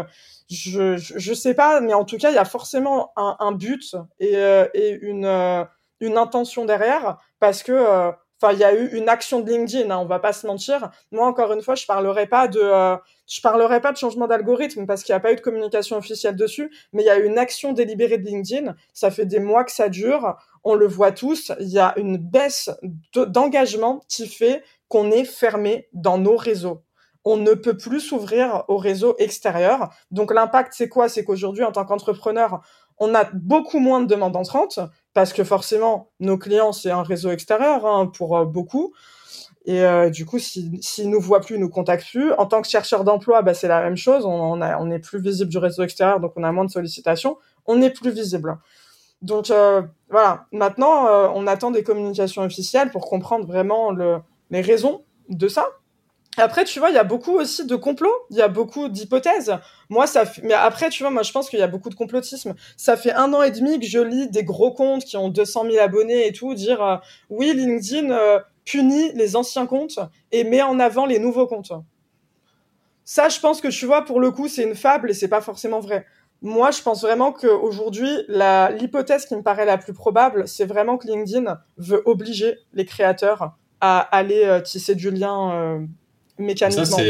je, 0.49 0.97
je, 0.97 1.33
sais 1.33 1.53
pas, 1.53 1.81
mais 1.81 1.93
en 1.93 2.05
tout 2.05 2.17
cas, 2.17 2.29
il 2.29 2.35
y 2.35 2.39
a 2.39 2.45
forcément 2.45 3.11
un, 3.15 3.35
un 3.39 3.51
but 3.51 3.95
et, 4.19 4.37
euh, 4.37 4.67
et 4.73 4.91
une, 5.01 5.25
euh, 5.25 5.63
une 5.99 6.17
intention 6.17 6.65
derrière 6.65 7.17
parce 7.39 7.63
que, 7.63 7.73
euh, 7.73 8.11
enfin, 8.41 8.53
il 8.53 8.59
y 8.59 8.63
a 8.63 8.73
eu 8.73 8.87
une 8.93 9.09
action 9.09 9.41
de 9.41 9.51
LinkedIn, 9.51 9.89
hein, 9.89 9.97
on 9.97 10.05
va 10.05 10.19
pas 10.19 10.31
se 10.31 10.47
mentir. 10.47 10.89
Moi, 11.11 11.27
encore 11.27 11.51
une 11.51 11.61
fois, 11.61 11.75
je 11.75 11.85
parlerai 11.85 12.27
pas 12.27 12.47
de, 12.47 12.61
je 13.27 13.41
parlerai 13.41 13.81
pas 13.81 13.91
de 13.91 13.97
changement 13.97 14.27
d'algorithme 14.27 14.85
parce 14.85 15.03
qu'il 15.03 15.13
n'y 15.13 15.17
a 15.17 15.19
pas 15.19 15.33
eu 15.33 15.35
de 15.35 15.41
communication 15.41 15.97
officielle 15.97 16.37
dessus, 16.37 16.71
mais 16.93 17.03
il 17.03 17.07
y 17.07 17.09
a 17.09 17.17
eu 17.17 17.25
une 17.25 17.37
action 17.37 17.73
délibérée 17.73 18.17
de 18.17 18.25
LinkedIn. 18.25 18.73
Ça 18.93 19.11
fait 19.11 19.25
des 19.25 19.39
mois 19.39 19.65
que 19.65 19.71
ça 19.71 19.89
dure. 19.89 20.37
On 20.63 20.75
le 20.75 20.87
voit 20.87 21.11
tous. 21.11 21.51
Il 21.59 21.69
y 21.69 21.79
a 21.79 21.93
une 21.97 22.17
baisse 22.17 22.69
d'engagement 23.13 24.01
qui 24.07 24.27
fait 24.27 24.63
qu'on 24.87 25.11
est 25.11 25.25
fermé 25.25 25.89
dans 25.91 26.17
nos 26.17 26.37
réseaux 26.37 26.83
on 27.29 27.35
ne 27.35 27.53
peut 27.53 27.75
plus 27.75 27.99
s'ouvrir 27.99 28.63
au 28.69 28.77
réseau 28.77 29.15
extérieur. 29.19 29.89
Donc 30.11 30.33
l'impact, 30.33 30.73
c'est 30.73 30.87
quoi? 30.87 31.09
C'est 31.09 31.25
qu'aujourd'hui, 31.25 31.65
en 31.65 31.73
tant 31.73 31.83
qu'entrepreneur, 31.83 32.61
on 32.99 33.13
a 33.13 33.25
beaucoup 33.33 33.79
moins 33.79 33.99
de 33.99 34.07
demandes 34.07 34.37
entrantes 34.37 34.79
parce 35.13 35.33
que 35.33 35.43
forcément, 35.43 36.09
nos 36.21 36.37
clients, 36.37 36.71
c'est 36.71 36.89
un 36.89 37.03
réseau 37.03 37.29
extérieur 37.29 37.85
hein, 37.85 38.07
pour 38.07 38.37
euh, 38.37 38.45
beaucoup. 38.45 38.93
Et 39.65 39.81
euh, 39.81 40.09
du 40.09 40.25
coup, 40.25 40.39
s'ils 40.39 40.81
si, 40.81 41.05
nous 41.05 41.19
voient 41.19 41.41
plus, 41.41 41.55
ils 41.55 41.59
nous 41.59 41.69
contactent 41.69 42.07
plus. 42.07 42.31
En 42.31 42.45
tant 42.45 42.61
que 42.61 42.69
chercheur 42.69 43.03
d'emploi, 43.03 43.41
bah, 43.41 43.53
c'est 43.53 43.67
la 43.67 43.81
même 43.81 43.97
chose. 43.97 44.25
On, 44.25 44.89
est 44.89 44.99
plus 44.99 45.19
visible 45.19 45.51
du 45.51 45.57
réseau 45.57 45.83
extérieur, 45.83 46.21
donc 46.21 46.31
on 46.37 46.43
a 46.43 46.51
moins 46.53 46.63
de 46.63 46.71
sollicitations. 46.71 47.37
On 47.65 47.81
est 47.81 47.89
plus 47.89 48.11
visible. 48.11 48.57
Donc 49.21 49.51
euh, 49.51 49.81
voilà. 50.09 50.45
Maintenant, 50.53 51.07
on 51.35 51.45
attend 51.45 51.71
des 51.71 51.83
communications 51.83 52.43
officielles 52.43 52.89
pour 52.89 53.09
comprendre 53.09 53.45
vraiment 53.45 53.91
le, 53.91 54.19
les 54.49 54.61
raisons 54.61 55.03
de 55.27 55.49
ça. 55.49 55.67
Après, 56.39 56.63
tu 56.65 56.77
vois, 56.79 56.89
il 56.89 56.95
y 56.95 56.99
a 56.99 57.03
beaucoup 57.03 57.31
aussi 57.31 57.65
de 57.65 57.75
complots, 57.75 58.13
il 58.29 58.37
y 58.37 58.41
a 58.41 58.47
beaucoup 58.47 58.89
d'hypothèses. 58.89 59.57
Moi, 59.89 60.05
ça 60.05 60.23
mais 60.43 60.53
après, 60.53 60.89
tu 60.89 61.01
vois, 61.01 61.11
moi, 61.11 61.23
je 61.23 61.31
pense 61.31 61.49
qu'il 61.49 61.57
y 61.57 61.63
a 61.63 61.67
beaucoup 61.67 61.89
de 61.89 61.95
complotisme. 61.95 62.53
Ça 62.77 62.95
fait 62.95 63.11
un 63.11 63.33
an 63.33 63.41
et 63.41 63.49
demi 63.49 63.79
que 63.79 63.87
je 63.87 63.99
lis 63.99 64.29
des 64.29 64.43
gros 64.43 64.71
comptes 64.71 65.03
qui 65.03 65.17
ont 65.17 65.29
200 65.29 65.65
000 65.71 65.83
abonnés 65.83 66.27
et 66.27 66.31
tout, 66.31 66.53
dire 66.53 66.83
euh, 66.83 66.97
oui, 67.31 67.53
LinkedIn 67.55 68.11
euh, 68.11 68.39
punit 68.65 69.11
les 69.13 69.35
anciens 69.35 69.65
comptes 69.65 69.99
et 70.31 70.43
met 70.43 70.61
en 70.61 70.79
avant 70.79 71.07
les 71.07 71.17
nouveaux 71.17 71.47
comptes. 71.47 71.71
Ça, 73.03 73.29
je 73.29 73.39
pense 73.39 73.59
que 73.59 73.69
tu 73.69 73.87
vois, 73.87 74.05
pour 74.05 74.19
le 74.19 74.29
coup, 74.29 74.47
c'est 74.47 74.63
une 74.63 74.75
fable 74.75 75.09
et 75.09 75.13
c'est 75.15 75.29
pas 75.29 75.41
forcément 75.41 75.79
vrai. 75.79 76.05
Moi, 76.43 76.69
je 76.69 76.83
pense 76.83 77.01
vraiment 77.01 77.31
qu'aujourd'hui, 77.31 78.11
l'hypothèse 78.27 79.25
qui 79.25 79.35
me 79.35 79.41
paraît 79.41 79.65
la 79.65 79.79
plus 79.79 79.93
probable, 79.93 80.47
c'est 80.47 80.65
vraiment 80.65 80.97
que 80.97 81.07
LinkedIn 81.07 81.57
veut 81.77 82.03
obliger 82.05 82.59
les 82.73 82.85
créateurs 82.85 83.55
à 83.81 83.99
aller 83.99 84.43
euh, 84.43 84.59
tisser 84.59 84.93
du 84.93 85.09
lien 85.09 85.87
mécaniquement. 86.37 86.85
Ça, 86.85 87.03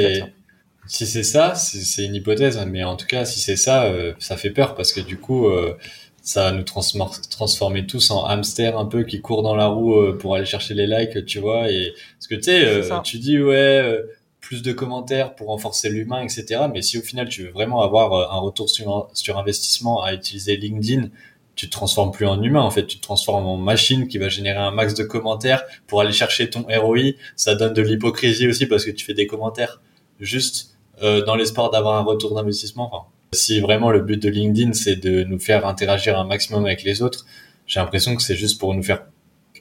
Si 0.87 1.05
c'est 1.05 1.23
ça, 1.23 1.53
c'est 1.55 2.05
une 2.05 2.15
hypothèse, 2.15 2.57
mais 2.67 2.83
en 2.83 2.95
tout 2.95 3.07
cas, 3.07 3.25
si 3.25 3.39
c'est 3.39 3.57
ça, 3.57 3.83
euh, 3.85 4.13
ça 4.19 4.37
fait 4.37 4.51
peur 4.51 4.73
parce 4.75 4.93
que 4.93 5.01
du 5.01 5.17
coup, 5.17 5.47
euh, 5.47 5.77
ça 6.21 6.45
va 6.45 6.51
nous 6.51 6.63
transformer 6.63 7.85
tous 7.85 8.09
en 8.11 8.25
hamster 8.25 8.77
un 8.77 8.85
peu 8.85 9.03
qui 9.03 9.21
court 9.21 9.43
dans 9.43 9.55
la 9.55 9.67
roue 9.67 9.95
euh, 9.95 10.17
pour 10.17 10.35
aller 10.35 10.45
chercher 10.45 10.73
les 10.73 10.87
likes, 10.87 11.25
tu 11.25 11.39
vois. 11.39 11.69
Et 11.69 11.93
parce 12.17 12.27
que 12.27 12.35
tu 12.35 12.43
sais, 12.43 13.01
tu 13.03 13.17
dis 13.19 13.41
ouais, 13.41 13.99
plus 14.39 14.61
de 14.61 14.71
commentaires 14.71 15.35
pour 15.35 15.47
renforcer 15.47 15.89
l'humain, 15.89 16.21
etc. 16.21 16.67
Mais 16.73 16.81
si 16.81 16.97
au 16.97 17.01
final 17.01 17.27
tu 17.27 17.43
veux 17.43 17.51
vraiment 17.51 17.81
avoir 17.81 18.33
un 18.33 18.39
retour 18.39 18.69
sur, 18.69 19.09
sur 19.13 19.37
investissement 19.37 20.01
à 20.01 20.13
utiliser 20.13 20.55
LinkedIn, 20.55 21.09
tu 21.57 21.65
te 21.65 21.71
transformes 21.71 22.11
plus 22.11 22.25
en 22.25 22.41
humain 22.41 22.61
en 22.61 22.71
fait, 22.71 22.85
tu 22.85 22.97
te 22.97 23.01
transformes 23.01 23.45
en 23.45 23.57
machine 23.57 24.07
qui 24.07 24.19
va 24.19 24.29
générer 24.29 24.59
un 24.59 24.71
max 24.71 24.93
de 24.93 25.03
commentaires 25.03 25.63
pour 25.87 25.99
aller 25.99 26.13
chercher 26.13 26.49
ton 26.49 26.65
ROI. 26.69 27.15
Ça 27.35 27.55
donne 27.55 27.73
de 27.73 27.81
l'hypocrisie 27.81 28.47
aussi 28.47 28.67
parce 28.67 28.85
que 28.85 28.91
tu 28.91 29.03
fais 29.03 29.13
des 29.13 29.27
commentaires 29.27 29.81
juste 30.21 30.77
euh, 31.03 31.25
dans 31.25 31.35
l'espoir 31.35 31.69
d'avoir 31.71 31.97
un 31.97 32.03
retour 32.03 32.33
d'investissement. 32.35 32.89
Enfin, 32.93 33.07
si 33.33 33.59
vraiment 33.59 33.91
le 33.91 33.99
but 33.99 34.21
de 34.21 34.29
LinkedIn 34.29 34.71
c'est 34.71 34.95
de 34.95 35.23
nous 35.23 35.39
faire 35.39 35.67
interagir 35.67 36.17
un 36.17 36.25
maximum 36.25 36.65
avec 36.65 36.83
les 36.83 37.01
autres, 37.01 37.25
j'ai 37.65 37.79
l'impression 37.81 38.15
que 38.15 38.21
c'est 38.21 38.37
juste 38.37 38.59
pour 38.59 38.73
nous 38.73 38.83
faire 38.83 39.05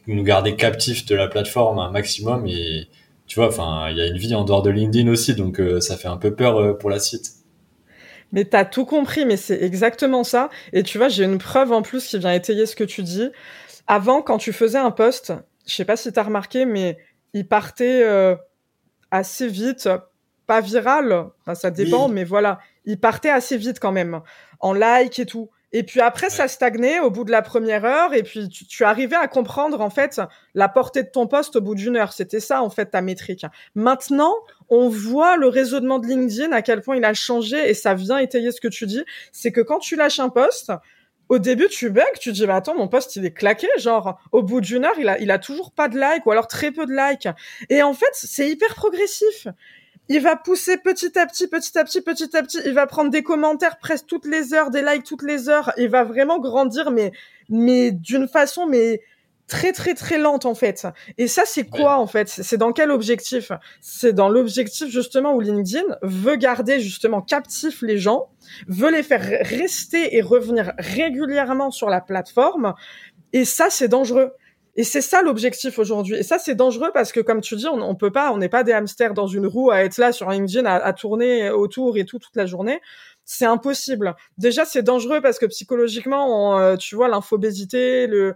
nous 0.06 0.22
garder 0.22 0.54
captifs 0.54 1.04
de 1.06 1.16
la 1.16 1.26
plateforme 1.26 1.80
un 1.80 1.90
maximum 1.90 2.46
et 2.46 2.86
tu 3.26 3.40
vois, 3.40 3.48
enfin, 3.48 3.88
il 3.90 3.96
y 3.96 4.00
a 4.00 4.06
une 4.06 4.18
vie 4.18 4.34
en 4.34 4.44
dehors 4.44 4.62
de 4.62 4.70
LinkedIn 4.70 5.10
aussi, 5.10 5.34
donc 5.34 5.58
euh, 5.58 5.80
ça 5.80 5.96
fait 5.96 6.08
un 6.08 6.16
peu 6.16 6.34
peur 6.34 6.58
euh, 6.58 6.72
pour 6.74 6.90
la 6.90 7.00
suite. 7.00 7.32
Mais 8.32 8.44
t'as 8.44 8.64
tout 8.64 8.84
compris, 8.84 9.24
mais 9.24 9.36
c'est 9.36 9.62
exactement 9.62 10.24
ça. 10.24 10.50
Et 10.72 10.82
tu 10.82 10.98
vois, 10.98 11.08
j'ai 11.08 11.24
une 11.24 11.38
preuve 11.38 11.72
en 11.72 11.82
plus 11.82 12.06
qui 12.06 12.18
vient 12.18 12.32
étayer 12.32 12.66
ce 12.66 12.76
que 12.76 12.84
tu 12.84 13.02
dis. 13.02 13.30
Avant, 13.86 14.20
quand 14.22 14.38
tu 14.38 14.52
faisais 14.52 14.78
un 14.78 14.90
post, 14.90 15.32
je 15.66 15.74
sais 15.74 15.84
pas 15.84 15.96
si 15.96 16.12
t'as 16.12 16.24
remarqué, 16.24 16.64
mais 16.64 16.98
il 17.32 17.46
partait 17.46 18.02
euh, 18.02 18.34
assez 19.10 19.48
vite, 19.48 19.88
pas 20.46 20.60
viral, 20.60 21.26
ça 21.54 21.70
dépend, 21.70 22.08
mais 22.08 22.24
voilà, 22.24 22.60
il 22.84 22.98
partait 22.98 23.30
assez 23.30 23.56
vite 23.56 23.80
quand 23.80 23.92
même, 23.92 24.20
en 24.60 24.72
like 24.72 25.18
et 25.18 25.26
tout. 25.26 25.50
Et 25.72 25.82
puis 25.82 26.00
après, 26.00 26.30
ça 26.30 26.48
stagnait 26.48 27.00
au 27.00 27.10
bout 27.10 27.24
de 27.24 27.30
la 27.30 27.42
première 27.42 27.84
heure, 27.84 28.14
et 28.14 28.22
puis 28.22 28.48
tu, 28.48 28.66
tu, 28.66 28.84
arrivais 28.84 29.16
à 29.16 29.26
comprendre 29.26 29.80
en 29.80 29.90
fait 29.90 30.20
la 30.54 30.68
portée 30.68 31.02
de 31.02 31.08
ton 31.08 31.26
poste 31.26 31.56
au 31.56 31.60
bout 31.60 31.74
d'une 31.74 31.96
heure. 31.96 32.12
C'était 32.12 32.40
ça 32.40 32.62
en 32.62 32.70
fait 32.70 32.86
ta 32.86 33.02
métrique. 33.02 33.44
Maintenant, 33.74 34.32
on 34.68 34.88
voit 34.88 35.36
le 35.36 35.48
raisonnement 35.48 35.98
de 35.98 36.06
LinkedIn 36.06 36.52
à 36.52 36.62
quel 36.62 36.82
point 36.82 36.96
il 36.96 37.04
a 37.04 37.14
changé, 37.14 37.68
et 37.68 37.74
ça 37.74 37.94
vient 37.94 38.18
étayer 38.18 38.52
ce 38.52 38.60
que 38.60 38.68
tu 38.68 38.86
dis. 38.86 39.04
C'est 39.32 39.52
que 39.52 39.60
quand 39.60 39.80
tu 39.80 39.96
lâches 39.96 40.20
un 40.20 40.28
poste, 40.28 40.72
au 41.28 41.38
début, 41.38 41.68
tu 41.68 41.90
bugs, 41.90 42.04
tu 42.20 42.32
dis, 42.32 42.46
mais 42.46 42.52
attends, 42.52 42.76
mon 42.76 42.86
poste, 42.86 43.16
il 43.16 43.24
est 43.24 43.32
claqué, 43.32 43.66
genre, 43.78 44.20
au 44.30 44.42
bout 44.42 44.60
d'une 44.60 44.84
heure, 44.84 44.94
il 44.98 45.08
a, 45.08 45.18
il 45.18 45.30
a 45.30 45.38
toujours 45.38 45.72
pas 45.72 45.88
de 45.88 45.98
like, 45.98 46.24
ou 46.24 46.30
alors 46.30 46.46
très 46.46 46.70
peu 46.70 46.86
de 46.86 46.92
like. 46.92 47.28
Et 47.68 47.82
en 47.82 47.94
fait, 47.94 48.06
c'est 48.12 48.48
hyper 48.48 48.74
progressif 48.76 49.48
il 50.08 50.20
va 50.20 50.36
pousser 50.36 50.76
petit 50.76 51.18
à 51.18 51.26
petit, 51.26 51.48
petit 51.48 51.78
à 51.78 51.84
petit, 51.84 52.00
petit 52.00 52.36
à 52.36 52.42
petit. 52.42 52.58
Il 52.64 52.74
va 52.74 52.86
prendre 52.86 53.10
des 53.10 53.22
commentaires 53.22 53.78
presque 53.78 54.06
toutes 54.06 54.26
les 54.26 54.54
heures, 54.54 54.70
des 54.70 54.82
likes 54.82 55.04
toutes 55.04 55.22
les 55.22 55.48
heures. 55.48 55.72
Il 55.76 55.88
va 55.88 56.04
vraiment 56.04 56.38
grandir, 56.38 56.90
mais, 56.90 57.12
mais 57.48 57.90
d'une 57.90 58.28
façon, 58.28 58.66
mais 58.66 59.00
très 59.46 59.72
très 59.72 59.94
très 59.94 60.18
lente 60.18 60.44
en 60.44 60.54
fait. 60.54 60.86
Et 61.18 61.28
ça 61.28 61.42
c'est 61.44 61.64
quoi 61.64 61.98
en 61.98 62.06
fait? 62.06 62.28
C'est 62.28 62.56
dans 62.56 62.72
quel 62.72 62.90
objectif? 62.90 63.52
C'est 63.80 64.12
dans 64.12 64.28
l'objectif 64.28 64.88
justement 64.88 65.34
où 65.34 65.40
LinkedIn 65.40 65.84
veut 66.02 66.36
garder 66.36 66.80
justement 66.80 67.22
captif 67.22 67.82
les 67.82 67.98
gens, 67.98 68.28
veut 68.66 68.90
les 68.90 69.02
faire 69.02 69.22
rester 69.42 70.16
et 70.16 70.22
revenir 70.22 70.72
régulièrement 70.78 71.70
sur 71.70 71.88
la 71.88 72.00
plateforme. 72.00 72.74
Et 73.32 73.44
ça 73.44 73.70
c'est 73.70 73.88
dangereux. 73.88 74.32
Et 74.78 74.84
c'est 74.84 75.00
ça 75.00 75.22
l'objectif 75.22 75.78
aujourd'hui. 75.78 76.16
Et 76.16 76.22
ça, 76.22 76.38
c'est 76.38 76.54
dangereux 76.54 76.90
parce 76.92 77.10
que, 77.10 77.20
comme 77.20 77.40
tu 77.40 77.56
dis, 77.56 77.66
on, 77.66 77.80
on 77.80 77.94
peut 77.94 78.12
pas, 78.12 78.30
on 78.30 78.36
n'est 78.36 78.50
pas 78.50 78.62
des 78.62 78.72
hamsters 78.72 79.14
dans 79.14 79.26
une 79.26 79.46
roue 79.46 79.70
à 79.70 79.82
être 79.82 79.96
là 79.96 80.12
sur 80.12 80.28
LinkedIn 80.30 80.66
à, 80.66 80.74
à 80.74 80.92
tourner 80.92 81.50
autour 81.50 81.96
et 81.96 82.04
tout 82.04 82.18
toute 82.18 82.36
la 82.36 82.44
journée. 82.44 82.80
C'est 83.24 83.46
impossible. 83.46 84.14
Déjà, 84.36 84.64
c'est 84.66 84.82
dangereux 84.82 85.20
parce 85.22 85.38
que 85.38 85.46
psychologiquement, 85.46 86.58
euh, 86.58 86.76
tu 86.76 86.94
vois, 86.94 87.08
l'infobésité, 87.08 88.06
le, 88.06 88.34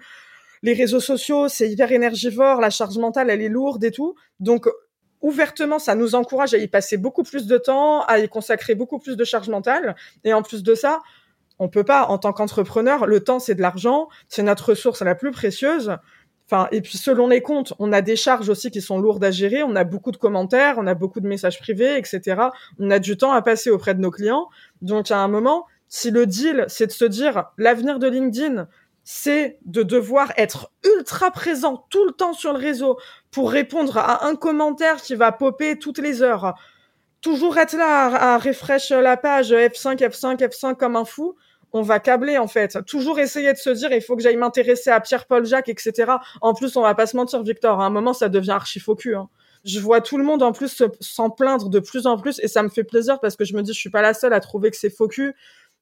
les 0.62 0.72
réseaux 0.72 1.00
sociaux, 1.00 1.48
c'est 1.48 1.68
hyper 1.70 1.92
énergivore, 1.92 2.60
la 2.60 2.70
charge 2.70 2.96
mentale, 2.96 3.30
elle 3.30 3.42
est 3.42 3.48
lourde 3.48 3.84
et 3.84 3.90
tout. 3.90 4.14
Donc, 4.40 4.66
ouvertement, 5.20 5.78
ça 5.78 5.94
nous 5.94 6.14
encourage 6.14 6.54
à 6.54 6.58
y 6.58 6.68
passer 6.68 6.96
beaucoup 6.96 7.22
plus 7.22 7.46
de 7.46 7.58
temps, 7.58 8.02
à 8.04 8.18
y 8.18 8.28
consacrer 8.28 8.74
beaucoup 8.74 8.98
plus 8.98 9.16
de 9.16 9.24
charge 9.24 9.48
mentale. 9.50 9.94
Et 10.24 10.32
en 10.32 10.42
plus 10.42 10.62
de 10.62 10.74
ça, 10.74 11.00
on 11.58 11.68
peut 11.68 11.84
pas, 11.84 12.06
en 12.06 12.16
tant 12.16 12.32
qu'entrepreneur, 12.32 13.06
le 13.06 13.20
temps, 13.20 13.38
c'est 13.38 13.54
de 13.54 13.60
l'argent, 13.60 14.08
c'est 14.28 14.42
notre 14.42 14.70
ressource 14.70 15.02
la 15.02 15.14
plus 15.14 15.30
précieuse. 15.30 15.98
Et 16.72 16.80
puis 16.80 16.98
selon 16.98 17.28
les 17.28 17.42
comptes, 17.42 17.74
on 17.78 17.92
a 17.92 18.02
des 18.02 18.16
charges 18.16 18.48
aussi 18.48 18.70
qui 18.70 18.80
sont 18.80 18.98
lourdes 18.98 19.22
à 19.22 19.30
gérer, 19.30 19.62
on 19.62 19.76
a 19.76 19.84
beaucoup 19.84 20.10
de 20.10 20.16
commentaires, 20.16 20.76
on 20.78 20.86
a 20.86 20.94
beaucoup 20.94 21.20
de 21.20 21.28
messages 21.28 21.58
privés, 21.58 21.96
etc. 21.96 22.42
On 22.78 22.90
a 22.90 22.98
du 22.98 23.16
temps 23.16 23.32
à 23.32 23.42
passer 23.42 23.70
auprès 23.70 23.94
de 23.94 24.00
nos 24.00 24.10
clients. 24.10 24.48
Donc 24.82 25.10
à 25.10 25.18
un 25.18 25.28
moment, 25.28 25.66
si 25.88 26.10
le 26.10 26.26
deal, 26.26 26.64
c'est 26.68 26.86
de 26.86 26.92
se 26.92 27.04
dire 27.04 27.44
l'avenir 27.58 27.98
de 27.98 28.08
LinkedIn, 28.08 28.66
c'est 29.04 29.58
de 29.64 29.82
devoir 29.82 30.32
être 30.36 30.70
ultra 30.84 31.30
présent 31.30 31.86
tout 31.90 32.04
le 32.04 32.12
temps 32.12 32.32
sur 32.32 32.52
le 32.52 32.58
réseau 32.58 32.98
pour 33.30 33.50
répondre 33.50 33.96
à 33.98 34.26
un 34.26 34.36
commentaire 34.36 34.96
qui 34.96 35.14
va 35.14 35.32
popper 35.32 35.78
toutes 35.78 35.98
les 35.98 36.22
heures. 36.22 36.54
Toujours 37.20 37.58
être 37.58 37.76
là 37.76 38.34
à, 38.34 38.38
refresh 38.38 38.90
la 38.90 39.16
page 39.16 39.52
F5, 39.52 39.96
F5, 39.98 40.38
F5 40.38 40.76
comme 40.76 40.96
un 40.96 41.04
fou. 41.04 41.36
On 41.72 41.82
va 41.82 42.00
câbler 42.00 42.38
en 42.38 42.48
fait. 42.48 42.84
Toujours 42.86 43.18
essayer 43.18 43.52
de 43.52 43.58
se 43.58 43.70
dire 43.70 43.92
il 43.92 44.02
faut 44.02 44.16
que 44.16 44.22
j'aille 44.22 44.36
m'intéresser 44.36 44.90
à 44.90 45.00
Pierre-Paul 45.00 45.46
Jacques, 45.46 45.68
etc. 45.68 46.12
En 46.40 46.54
plus, 46.54 46.76
on 46.76 46.82
va 46.82 46.94
pas 46.94 47.06
se 47.06 47.16
mentir, 47.16 47.42
Victor. 47.42 47.80
À 47.80 47.86
un 47.86 47.90
moment, 47.90 48.12
ça 48.12 48.28
devient 48.28 48.50
archi 48.52 48.80
faux 48.80 48.96
hein. 49.14 49.28
Je 49.64 49.78
vois 49.78 50.00
tout 50.00 50.16
le 50.16 50.24
monde 50.24 50.42
en 50.42 50.52
plus 50.52 50.82
s'en 51.00 51.28
plaindre 51.28 51.68
de 51.68 51.80
plus 51.80 52.06
en 52.06 52.16
plus 52.16 52.40
et 52.42 52.48
ça 52.48 52.62
me 52.62 52.70
fait 52.70 52.84
plaisir 52.84 53.20
parce 53.20 53.36
que 53.36 53.44
je 53.44 53.54
me 53.54 53.62
dis 53.62 53.74
je 53.74 53.78
suis 53.78 53.90
pas 53.90 54.00
la 54.00 54.14
seule 54.14 54.32
à 54.32 54.40
trouver 54.40 54.70
que 54.70 54.76
c'est 54.76 54.88
faux 54.88 55.06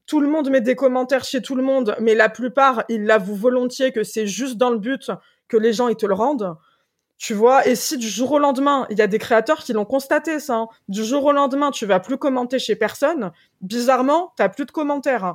tout 0.09 0.21
le 0.21 0.27
monde 0.27 0.49
met 0.49 0.63
des 0.63 0.75
commentaires 0.75 1.23
chez 1.23 1.43
tout 1.43 1.55
le 1.55 1.63
monde, 1.63 1.95
mais 2.01 2.15
la 2.15 2.31
plupart, 2.31 2.83
ils 2.89 3.05
l'avouent 3.05 3.37
volontiers 3.37 3.93
que 3.93 4.03
c'est 4.03 4.27
juste 4.27 4.57
dans 4.57 4.71
le 4.71 4.79
but 4.79 5.11
que 5.49 5.59
les 5.59 5.75
gens 5.75 5.89
ils 5.89 5.97
te 5.97 6.07
le 6.07 6.15
rendent. 6.15 6.57
Tu 7.19 7.35
vois, 7.35 7.67
et 7.67 7.75
si 7.75 7.99
du 7.99 8.09
jour 8.09 8.33
au 8.33 8.39
lendemain, 8.39 8.87
il 8.91 8.99
y 8.99 9.03
a 9.03 9.07
des 9.07 9.19
créateurs 9.19 9.59
qui 9.59 9.75
l'ont 9.75 9.85
constaté 9.85 10.41
ça, 10.41 10.55
hein. 10.55 10.69
du 10.89 11.05
jour 11.05 11.25
au 11.27 11.33
lendemain, 11.33 11.71
tu 11.71 11.85
vas 11.85 12.01
plus 12.01 12.17
commenter 12.17 12.59
chez 12.59 12.75
personne, 12.75 13.33
bizarrement, 13.61 14.33
t'as 14.37 14.49
plus 14.49 14.65
de 14.65 14.71
commentaires. 14.71 15.35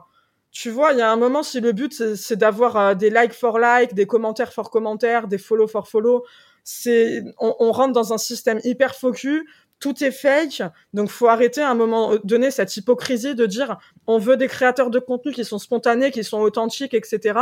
Tu 0.54 0.70
vois, 0.70 0.94
il 0.94 1.00
y 1.00 1.02
a 1.02 1.12
un 1.12 1.16
moment, 1.16 1.42
si 1.42 1.60
le 1.60 1.72
but 1.72 2.16
c'est 2.16 2.36
d'avoir 2.36 2.78
euh, 2.78 2.94
des 2.94 3.10
likes 3.10 3.34
for 3.34 3.58
like, 3.58 3.96
des 3.96 4.06
commentaires 4.06 4.54
for 4.54 4.70
commentaires, 4.70 5.28
des 5.28 5.40
follow 5.40 5.68
for 5.68 5.88
follow, 5.88 6.24
c'est 6.64 7.24
on, 7.40 7.72
rentre 7.72 7.92
dans 7.92 8.14
un 8.14 8.18
système 8.18 8.60
hyper 8.64 8.96
focus 8.96 9.42
tout 9.80 10.02
est 10.02 10.12
fake. 10.12 10.64
Donc, 10.94 11.10
faut 11.10 11.28
arrêter 11.28 11.60
à 11.60 11.70
un 11.70 11.74
moment 11.74 12.16
donné 12.24 12.52
cette 12.52 12.78
hypocrisie 12.78 13.36
de 13.36 13.46
dire 13.46 13.78
on 14.08 14.18
veut 14.18 14.38
des 14.38 14.48
créateurs 14.48 14.90
de 14.90 15.00
contenu 15.00 15.34
qui 15.34 15.44
sont 15.44 15.60
spontanés, 15.60 16.12
qui 16.12 16.24
sont 16.24 16.40
authentiques, 16.40 16.94
etc. 16.94 17.38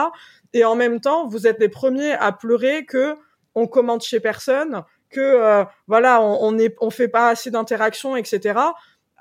Et 0.54 0.66
en 0.66 0.76
même 0.76 1.02
temps, 1.02 1.28
vous 1.28 1.46
êtes 1.46 1.60
les 1.60 1.70
premiers 1.70 2.14
à 2.14 2.32
pleurer 2.32 2.86
que 2.86 3.16
on 3.54 3.68
commente 3.68 4.04
chez 4.04 4.20
personne, 4.20 4.84
que 5.12 5.20
euh, 5.20 5.66
voilà, 5.86 6.20
on, 6.22 6.58
est, 6.58 6.76
on 6.82 6.90
fait 6.90 7.10
pas 7.10 7.30
assez 7.30 7.52
d'interactions, 7.52 8.16
etc. 8.16 8.60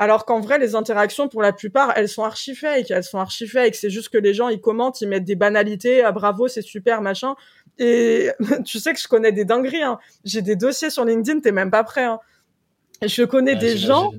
Alors 0.01 0.25
qu'en 0.25 0.41
vrai, 0.41 0.59
les 0.59 0.75
interactions, 0.75 1.29
pour 1.29 1.43
la 1.43 1.53
plupart, 1.53 1.93
elles 1.95 2.09
sont 2.09 2.25
archi 2.25 2.55
fake. 2.55 2.91
Elles 2.91 3.05
sont 3.05 3.19
archi 3.19 3.47
fake. 3.47 3.75
C'est 3.75 3.91
juste 3.91 4.09
que 4.09 4.17
les 4.17 4.33
gens, 4.33 4.49
ils 4.49 4.59
commentent, 4.61 5.03
ils 5.03 5.09
mettent 5.09 5.27
des 5.27 5.37
banalités. 5.37 6.03
Ah, 6.03 6.11
bravo, 6.11 6.49
c'est 6.49 6.63
super, 6.63 7.03
machin. 7.03 7.35
Et 7.79 8.31
tu 8.65 8.79
sais 8.79 8.95
que 8.95 8.99
je 8.99 9.07
connais 9.07 9.31
des 9.31 9.45
dingueries. 9.45 9.83
Hein. 9.83 9.99
J'ai 10.25 10.41
des 10.41 10.57
dossiers 10.57 10.89
sur 10.89 11.05
LinkedIn, 11.05 11.41
t'es 11.41 11.53
même 11.53 11.71
pas 11.71 11.85
prêt. 11.85 12.05
Hein. 12.05 12.19
Je 13.03 13.25
connais 13.25 13.57
des 13.57 13.77
gens, 13.77 14.11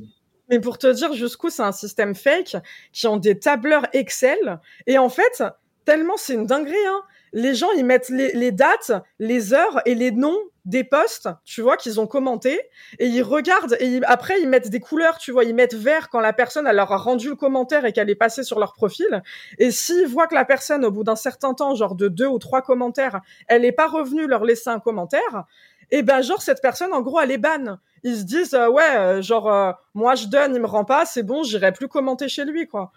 mais 0.50 0.60
pour 0.60 0.78
te 0.78 0.86
dire 0.86 1.14
jusqu'où 1.14 1.50
c'est 1.50 1.64
un 1.64 1.72
système 1.72 2.14
fake, 2.14 2.58
qui 2.94 3.08
ont 3.08 3.18
des 3.18 3.40
tableurs 3.40 3.88
Excel. 3.92 4.60
Et 4.86 5.00
en 5.00 5.10
fait, 5.10 5.44
tellement 5.86 6.16
c'est 6.16 6.36
une 6.36 6.46
dinguerie, 6.46 6.76
hein. 6.88 7.02
Les 7.34 7.56
gens, 7.56 7.72
ils 7.78 7.86
mettent 7.86 8.10
les, 8.10 8.52
dates, 8.52 8.92
les 9.20 9.54
heures 9.54 9.82
et 9.86 9.96
les 9.96 10.12
noms 10.12 10.38
des 10.66 10.84
posts, 10.84 11.30
tu 11.44 11.62
vois, 11.62 11.78
qu'ils 11.78 12.00
ont 12.00 12.08
commenté, 12.08 12.60
et 13.00 13.08
ils 13.08 13.24
regardent, 13.24 13.78
et 13.80 14.00
après, 14.04 14.40
ils 14.42 14.48
mettent 14.48 14.70
des 14.70 14.80
couleurs, 14.80 15.18
tu 15.18 15.32
vois, 15.32 15.44
ils 15.44 15.56
mettent 15.56 15.74
vert 15.74 16.10
quand 16.10 16.20
la 16.20 16.34
personne, 16.34 16.68
elle 16.68 16.76
leur 16.76 16.92
a 16.92 16.98
rendu 16.98 17.30
le 17.30 17.36
commentaire 17.36 17.86
et 17.86 17.94
qu'elle 17.94 18.10
est 18.10 18.16
passée 18.16 18.44
sur 18.44 18.60
leur 18.60 18.74
profil. 18.74 19.24
Et 19.58 19.72
s'ils 19.72 20.08
voient 20.08 20.28
que 20.28 20.36
la 20.36 20.46
personne, 20.46 20.86
au 20.86 20.92
bout 20.92 21.04
d'un 21.04 21.16
certain 21.16 21.54
temps, 21.54 21.74
genre 21.74 21.96
de 21.96 22.10
deux 22.10 22.28
ou 22.28 22.38
trois 22.38 22.62
commentaires, 22.62 23.22
elle 23.48 23.64
n'est 23.64 23.72
pas 23.72 23.88
revenue 23.88 24.28
leur 24.28 24.44
laisser 24.44 24.70
un 24.70 24.80
commentaire, 24.80 25.46
et 25.90 26.04
ben, 26.04 26.22
genre, 26.22 26.42
cette 26.42 26.62
personne, 26.62 26.94
en 26.94 27.02
gros, 27.02 27.20
elle 27.20 27.32
est 27.32 27.38
banne 27.38 27.80
ils 28.04 28.18
se 28.18 28.24
disent 28.24 28.54
euh, 28.54 28.70
ouais 28.70 28.96
euh, 28.96 29.22
genre 29.22 29.52
euh, 29.52 29.72
moi 29.94 30.16
je 30.16 30.28
donne 30.28 30.56
il 30.56 30.62
me 30.62 30.68
rend 30.68 30.86
pas 30.86 31.06
c'est 31.06 31.24
bon 31.24 31.44
j'irai 31.44 31.72
plus 31.72 31.88
commenter 31.88 32.28
chez 32.30 32.46
lui 32.46 32.68
quoi 32.68 32.92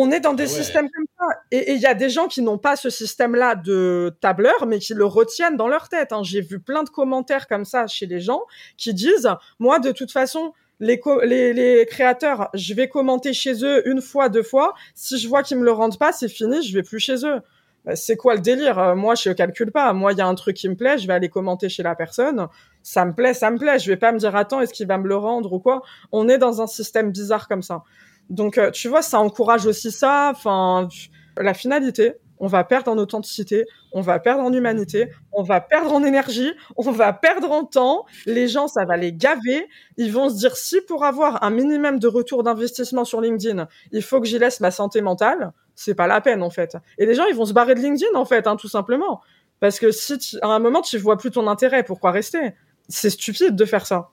on 0.00 0.12
est 0.12 0.20
dans 0.20 0.34
des 0.34 0.46
systèmes 0.46 0.88
comme 0.90 1.06
ça 1.18 1.26
et 1.50 1.72
il 1.72 1.80
y 1.80 1.86
a 1.86 1.94
des 1.94 2.08
gens 2.08 2.28
qui 2.28 2.40
n'ont 2.40 2.58
pas 2.58 2.76
ce 2.76 2.88
système 2.88 3.34
là 3.34 3.54
de 3.56 4.16
tableur 4.20 4.66
mais 4.66 4.78
qui 4.78 4.94
le 4.94 5.04
retiennent 5.04 5.56
dans 5.56 5.68
leur 5.68 5.88
tête 5.88 6.12
hein. 6.12 6.22
j'ai 6.22 6.40
vu 6.40 6.60
plein 6.60 6.84
de 6.84 6.88
commentaires 6.88 7.48
comme 7.48 7.64
ça 7.64 7.86
chez 7.86 8.06
les 8.06 8.20
gens 8.20 8.42
qui 8.76 8.94
disent 8.94 9.28
moi 9.58 9.78
de 9.80 9.90
toute 9.90 10.12
façon 10.12 10.52
les, 10.80 11.00
les, 11.24 11.52
les, 11.52 11.86
créateurs, 11.86 12.50
je 12.54 12.72
vais 12.72 12.88
commenter 12.88 13.32
chez 13.32 13.64
eux 13.64 13.82
une 13.88 14.00
fois, 14.00 14.28
deux 14.28 14.44
fois. 14.44 14.74
Si 14.94 15.18
je 15.18 15.26
vois 15.26 15.42
qu'ils 15.42 15.58
me 15.58 15.64
le 15.64 15.72
rendent 15.72 15.98
pas, 15.98 16.12
c'est 16.12 16.28
fini, 16.28 16.62
je 16.62 16.72
vais 16.72 16.84
plus 16.84 17.00
chez 17.00 17.26
eux. 17.26 17.40
Bah, 17.84 17.96
c'est 17.96 18.16
quoi 18.16 18.36
le 18.36 18.40
délire 18.40 18.94
Moi, 18.94 19.16
je 19.16 19.30
calcule 19.30 19.72
pas. 19.72 19.92
Moi, 19.92 20.12
il 20.12 20.18
y 20.18 20.20
a 20.20 20.26
un 20.28 20.36
truc 20.36 20.56
qui 20.56 20.68
me 20.68 20.76
plaît, 20.76 20.96
je 20.96 21.08
vais 21.08 21.14
aller 21.14 21.28
commenter 21.28 21.68
chez 21.68 21.82
la 21.82 21.96
personne 21.96 22.46
ça 22.88 23.04
me 23.04 23.12
plaît, 23.12 23.34
ça 23.34 23.50
me 23.50 23.58
plaît. 23.58 23.78
Je 23.78 23.90
vais 23.90 23.96
pas 23.96 24.12
me 24.12 24.18
dire 24.18 24.34
attends, 24.34 24.60
est-ce 24.60 24.72
qu'il 24.72 24.86
va 24.86 24.96
me 24.96 25.06
le 25.06 25.16
rendre 25.16 25.52
ou 25.52 25.58
quoi? 25.58 25.82
On 26.10 26.28
est 26.28 26.38
dans 26.38 26.62
un 26.62 26.66
système 26.66 27.12
bizarre 27.12 27.46
comme 27.46 27.62
ça. 27.62 27.82
Donc 28.30 28.58
euh, 28.58 28.70
tu 28.70 28.88
vois, 28.88 29.02
ça 29.02 29.20
encourage 29.20 29.66
aussi 29.66 29.90
ça. 29.90 30.30
Enfin, 30.34 30.88
la 31.36 31.54
finalité, 31.54 32.14
on 32.40 32.46
va 32.46 32.64
perdre 32.64 32.90
en 32.90 32.98
authenticité, 32.98 33.64
on 33.92 34.00
va 34.00 34.18
perdre 34.18 34.42
en 34.42 34.52
humanité, 34.52 35.10
on 35.32 35.42
va 35.42 35.60
perdre 35.60 35.92
en 35.92 36.04
énergie, 36.04 36.52
on 36.76 36.90
va 36.90 37.12
perdre 37.12 37.50
en 37.50 37.64
temps. 37.64 38.04
Les 38.26 38.48
gens, 38.48 38.68
ça 38.68 38.84
va 38.84 38.96
les 38.96 39.12
gaver. 39.12 39.66
Ils 39.96 40.12
vont 40.12 40.28
se 40.28 40.36
dire 40.36 40.56
si 40.56 40.80
pour 40.82 41.04
avoir 41.04 41.42
un 41.42 41.50
minimum 41.50 41.98
de 41.98 42.06
retour 42.06 42.42
d'investissement 42.42 43.04
sur 43.04 43.20
LinkedIn, 43.20 43.66
il 43.92 44.02
faut 44.02 44.20
que 44.20 44.26
j'y 44.26 44.38
laisse 44.38 44.60
ma 44.60 44.70
santé 44.70 45.00
mentale, 45.00 45.52
c'est 45.74 45.94
pas 45.94 46.06
la 46.06 46.20
peine 46.20 46.42
en 46.42 46.50
fait. 46.50 46.76
Et 46.98 47.06
les 47.06 47.14
gens, 47.14 47.24
ils 47.26 47.34
vont 47.34 47.46
se 47.46 47.52
barrer 47.52 47.74
de 47.74 47.80
LinkedIn 47.80 48.14
en 48.14 48.24
fait, 48.24 48.46
hein, 48.46 48.56
tout 48.56 48.68
simplement. 48.68 49.20
Parce 49.60 49.80
que 49.80 49.90
si 49.90 50.38
à 50.42 50.48
un 50.48 50.58
moment 50.58 50.82
tu 50.82 50.98
vois 50.98 51.16
plus 51.16 51.30
ton 51.30 51.48
intérêt, 51.48 51.82
pourquoi 51.82 52.12
rester? 52.12 52.54
C'est 52.88 53.10
stupide 53.10 53.56
de 53.56 53.64
faire 53.64 53.86
ça. 53.86 54.10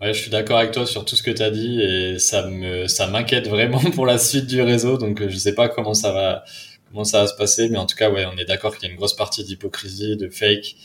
Ouais, 0.00 0.14
je 0.14 0.20
suis 0.20 0.30
d'accord 0.30 0.58
avec 0.58 0.70
toi 0.70 0.86
sur 0.86 1.04
tout 1.04 1.16
ce 1.16 1.24
que 1.24 1.32
tu 1.32 1.42
as 1.42 1.50
dit 1.50 1.82
et 1.82 2.20
ça 2.20 2.46
me 2.46 2.86
ça 2.86 3.08
m'inquiète 3.08 3.48
vraiment 3.48 3.80
pour 3.80 4.06
la 4.06 4.18
suite 4.18 4.46
du 4.46 4.62
réseau 4.62 4.96
donc 4.96 5.20
euh, 5.20 5.28
je 5.28 5.36
sais 5.36 5.54
pas 5.54 5.68
comment 5.68 5.94
ça 5.94 6.12
va 6.12 6.44
comment 6.88 7.02
ça 7.02 7.22
va 7.22 7.26
se 7.26 7.34
passer 7.34 7.68
mais 7.68 7.78
en 7.78 7.86
tout 7.86 7.96
cas 7.96 8.08
ouais, 8.08 8.24
on 8.32 8.36
est 8.38 8.44
d'accord 8.44 8.76
qu'il 8.76 8.86
y 8.86 8.90
a 8.90 8.92
une 8.92 8.96
grosse 8.96 9.16
partie 9.16 9.42
d'hypocrisie, 9.42 10.16
de 10.16 10.28
fake 10.28 10.76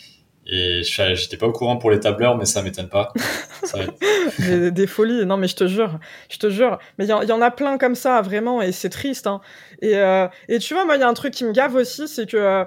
et 0.45 0.82
j'étais 0.84 1.38
pas 1.38 1.47
au 1.47 1.51
courant 1.51 1.78
pour 1.78 1.91
les 1.91 1.99
tableurs 1.99 2.38
mais 2.38 2.45
ça 2.45 2.61
m'étonne 2.61 2.89
pas. 2.89 3.14
des, 4.72 4.88
folies, 4.88 5.26
non 5.26 5.38
mais 5.38 5.47
je 5.47 5.55
te 5.55 5.68
jure, 5.68 5.99
je 6.30 6.38
te 6.38 6.49
jure, 6.49 6.80
mais 6.97 7.05
il 7.05 7.09
y, 7.09 7.32
en 7.32 7.41
a 7.41 7.51
plein 7.51 7.78
comme 7.78 7.95
ça 7.95 8.22
vraiment 8.22 8.61
et 8.61 8.72
c'est 8.72 8.89
triste 8.89 9.28
hein. 9.28 9.41
Et 9.82 9.95
euh, 9.95 10.28
et 10.49 10.59
tu 10.59 10.74
vois 10.74 10.86
moi 10.86 10.95
il 10.95 10.99
y 10.99 11.03
a 11.03 11.07
un 11.07 11.14
truc 11.14 11.34
qui 11.34 11.45
me 11.45 11.53
gave 11.53 11.76
aussi 11.76 12.07
c'est 12.07 12.30
que 12.30 12.36
euh, 12.36 12.66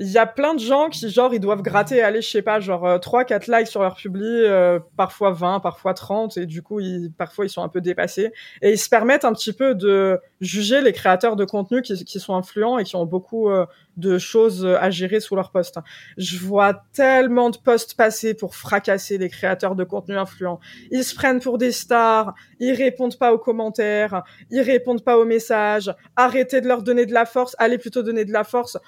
il 0.00 0.08
y 0.08 0.16
a 0.16 0.24
plein 0.24 0.54
de 0.54 0.60
gens 0.60 0.88
qui, 0.88 1.10
genre, 1.10 1.34
ils 1.34 1.40
doivent 1.40 1.60
gratter, 1.60 2.00
aller, 2.02 2.22
je 2.22 2.28
sais 2.30 2.40
pas, 2.40 2.58
genre, 2.58 2.98
3, 2.98 3.20
euh, 3.20 3.24
4 3.24 3.48
likes 3.48 3.66
sur 3.66 3.82
leur 3.82 3.94
publi, 3.94 4.24
euh, 4.24 4.78
parfois 4.96 5.32
20, 5.32 5.60
parfois 5.60 5.92
30, 5.92 6.38
et 6.38 6.46
du 6.46 6.62
coup, 6.62 6.80
ils, 6.80 7.12
parfois, 7.12 7.44
ils 7.44 7.50
sont 7.50 7.62
un 7.62 7.68
peu 7.68 7.82
dépassés. 7.82 8.32
Et 8.62 8.72
ils 8.72 8.78
se 8.78 8.88
permettent 8.88 9.26
un 9.26 9.34
petit 9.34 9.52
peu 9.52 9.74
de 9.74 10.18
juger 10.40 10.80
les 10.80 10.94
créateurs 10.94 11.36
de 11.36 11.44
contenu 11.44 11.82
qui, 11.82 12.02
qui 12.02 12.18
sont 12.18 12.34
influents 12.34 12.78
et 12.78 12.84
qui 12.84 12.96
ont 12.96 13.04
beaucoup 13.04 13.50
euh, 13.50 13.66
de 14.00 14.18
choses 14.18 14.66
à 14.66 14.90
gérer 14.90 15.20
sous 15.20 15.36
leur 15.36 15.50
poste. 15.50 15.78
Je 16.16 16.38
vois 16.38 16.82
tellement 16.92 17.50
de 17.50 17.58
posts 17.58 17.94
passer 17.94 18.34
pour 18.34 18.56
fracasser 18.56 19.18
les 19.18 19.28
créateurs 19.28 19.74
de 19.74 19.84
contenu 19.84 20.16
influents. 20.16 20.58
Ils 20.90 21.04
se 21.04 21.14
prennent 21.14 21.40
pour 21.40 21.58
des 21.58 21.72
stars, 21.72 22.34
ils 22.58 22.72
répondent 22.72 23.18
pas 23.18 23.32
aux 23.32 23.38
commentaires, 23.38 24.22
ils 24.50 24.62
répondent 24.62 25.04
pas 25.04 25.18
aux 25.18 25.24
messages. 25.24 25.94
Arrêtez 26.16 26.60
de 26.60 26.68
leur 26.68 26.82
donner 26.82 27.06
de 27.06 27.14
la 27.14 27.26
force, 27.26 27.54
allez 27.58 27.78
plutôt 27.78 28.02
donner 28.02 28.24
de 28.24 28.32
la 28.32 28.44
force 28.44 28.78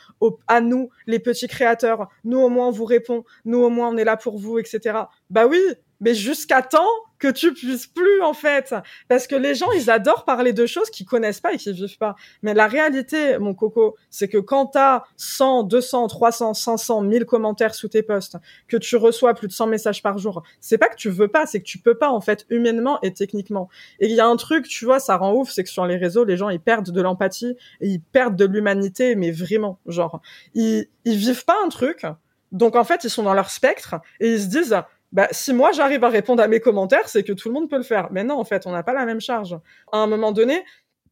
à 0.49 0.61
nous, 0.61 0.91
les 1.07 1.19
petits 1.19 1.49
créateurs. 1.49 2.09
Nous 2.25 2.39
au 2.39 2.49
moins 2.49 2.69
on 2.69 2.73
vous 2.73 2.85
répond, 2.85 3.25
nous 3.45 3.59
au 3.59 3.69
moins 3.69 3.89
on 3.89 3.97
est 3.97 4.05
là 4.05 4.17
pour 4.17 4.39
vous, 4.39 4.59
etc. 4.59 4.99
Bah 5.31 5.47
oui, 5.47 5.61
mais 6.01 6.15
jusqu'à 6.15 6.63
temps 6.63 6.81
que 7.23 7.29
tu 7.29 7.55
puisses 7.55 7.87
plus 7.87 8.21
en 8.21 8.33
fait, 8.33 8.75
parce 9.07 9.29
que 9.29 9.37
les 9.37 9.55
gens 9.55 9.71
ils 9.71 9.91
adorent 9.91 10.25
parler 10.25 10.53
de 10.53 10.67
choses 10.67 10.91
qu'ils 10.91 11.07
connaissent 11.07 11.41
pas 11.41 11.53
et 11.53 11.57
qu'ils 11.57 11.73
vivent 11.73 11.97
pas. 11.97 12.17
Mais 12.43 12.53
la 12.53 12.67
réalité, 12.67 13.39
mon 13.39 13.55
coco, 13.55 13.95
c'est 14.11 14.27
que 14.27 14.39
quand 14.39 14.67
t'as 14.67 15.05
100, 15.19 15.63
200, 15.63 16.09
300, 16.09 16.55
500, 16.55 17.03
1000 17.03 17.25
commentaires 17.25 17.77
sous 17.77 17.87
tes 17.87 18.03
posts, 18.03 18.39
que 18.67 18.77
tu 18.77 18.97
reçois 18.97 19.35
plus 19.35 19.47
de 19.47 19.53
100 19.53 19.69
messages 19.69 20.03
par 20.03 20.19
jour, 20.19 20.43
c'est 20.61 20.79
pas 20.79 20.89
que 20.89 20.97
tu 20.97 21.11
veux 21.11 21.29
pas, 21.29 21.47
c'est 21.47 21.61
que 21.61 21.65
tu 21.65 21.79
peux 21.79 21.95
pas 21.95 22.11
en 22.11 22.21
fait 22.21 22.45
humainement 22.51 22.99
et 23.03 23.15
techniquement. 23.15 23.69
Et 24.01 24.07
il 24.07 24.17
y 24.17 24.21
a 24.21 24.27
un 24.27 24.35
truc, 24.35 24.67
tu 24.67 24.85
vois, 24.85 24.99
ça 24.99 25.17
rend 25.17 25.33
ouf, 25.33 25.53
c'est 25.53 25.63
que 25.63 25.71
sur 25.71 25.87
les 25.87 25.97
réseaux, 25.97 26.25
les 26.25 26.37
gens 26.37 26.49
ils 26.49 26.59
perdent 26.59 26.91
de 26.91 27.01
l'empathie 27.01 27.57
ils 27.81 28.01
perdent 28.01 28.35
de 28.35 28.47
l'humanité, 28.47 29.15
mais 29.15 29.31
vraiment, 29.31 29.79
genre 29.87 30.21
ils 30.55 30.89
ils 31.05 31.17
vivent 31.17 31.45
pas 31.45 31.57
un 31.65 31.69
truc. 31.69 32.05
Donc 32.51 32.75
en 32.75 32.85
fait, 32.85 33.05
ils 33.05 33.11
sont 33.11 33.23
dans 33.23 33.35
leur 33.35 33.51
spectre 33.51 33.95
et 34.19 34.33
ils 34.33 34.41
se 34.41 34.47
disent 34.47 34.77
bah, 35.13 35.29
si 35.31 35.53
moi 35.53 35.73
j'arrive 35.73 36.03
à 36.05 36.09
répondre 36.09 36.43
à 36.43 36.49
mes 36.49 36.61
commentaires, 36.61 37.09
c'est 37.09 37.23
que 37.23 37.33
tout 37.33 37.49
le 37.49 37.55
monde 37.55 37.69
peut 37.69 37.77
le 37.77 37.83
faire. 37.83 38.09
Mais 38.11 38.25
non, 38.25 38.39
en 38.39 38.45
fait, 38.45 38.67
on 38.67 38.73
n'a 38.73 38.83
pas 38.83 38.95
la 38.95 39.05
même 39.05 39.21
charge. 39.21 39.57
À 39.93 39.99
un 39.99 40.07
moment 40.07 40.33
donné, 40.33 40.65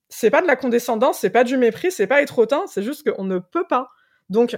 c'est 0.08 0.30
pas 0.30 0.42
de 0.42 0.46
la 0.46 0.56
condescendance, 0.56 1.18
c'est 1.18 1.30
pas 1.30 1.44
du 1.44 1.56
mépris, 1.56 1.92
c'est 1.92 2.06
pas 2.06 2.22
être 2.22 2.38
hautain, 2.38 2.64
c'est 2.66 2.82
juste 2.82 3.08
qu'on 3.08 3.24
ne 3.24 3.38
peut 3.38 3.66
pas. 3.66 3.90
Donc, 4.30 4.56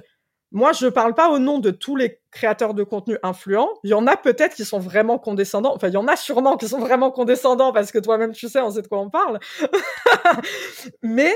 moi, 0.53 0.73
je 0.73 0.87
parle 0.87 1.15
pas 1.15 1.31
au 1.31 1.39
nom 1.39 1.59
de 1.59 1.71
tous 1.71 1.97
les 1.97 2.21
créateurs 2.31 2.75
de 2.75 2.85
contenu 2.85 3.17
influents. 3.23 3.71
Il 3.85 3.91
y 3.91 3.95
en 3.95 4.07
a 4.07 4.17
peut-être 4.17 4.55
qui 4.55 4.67
sont 4.67 4.79
vraiment 4.79 5.19
condescendants. 5.19 5.75
Enfin, 5.75 5.89
il 5.89 5.95
y 5.95 5.99
en 5.99 6.07
a 6.09 6.17
sûrement 6.17 6.57
qui 6.59 6.69
sont 6.69 6.79
vraiment 6.79 7.11
condescendants 7.11 7.73
parce 7.73 7.91
que 7.91 7.99
toi-même, 7.99 8.33
tu 8.33 8.49
sais, 8.49 8.61
on 8.61 8.71
sait 8.71 8.83
de 8.83 8.87
quoi 8.87 9.01
on 9.01 9.09
parle. 9.09 9.41
Mais 11.03 11.33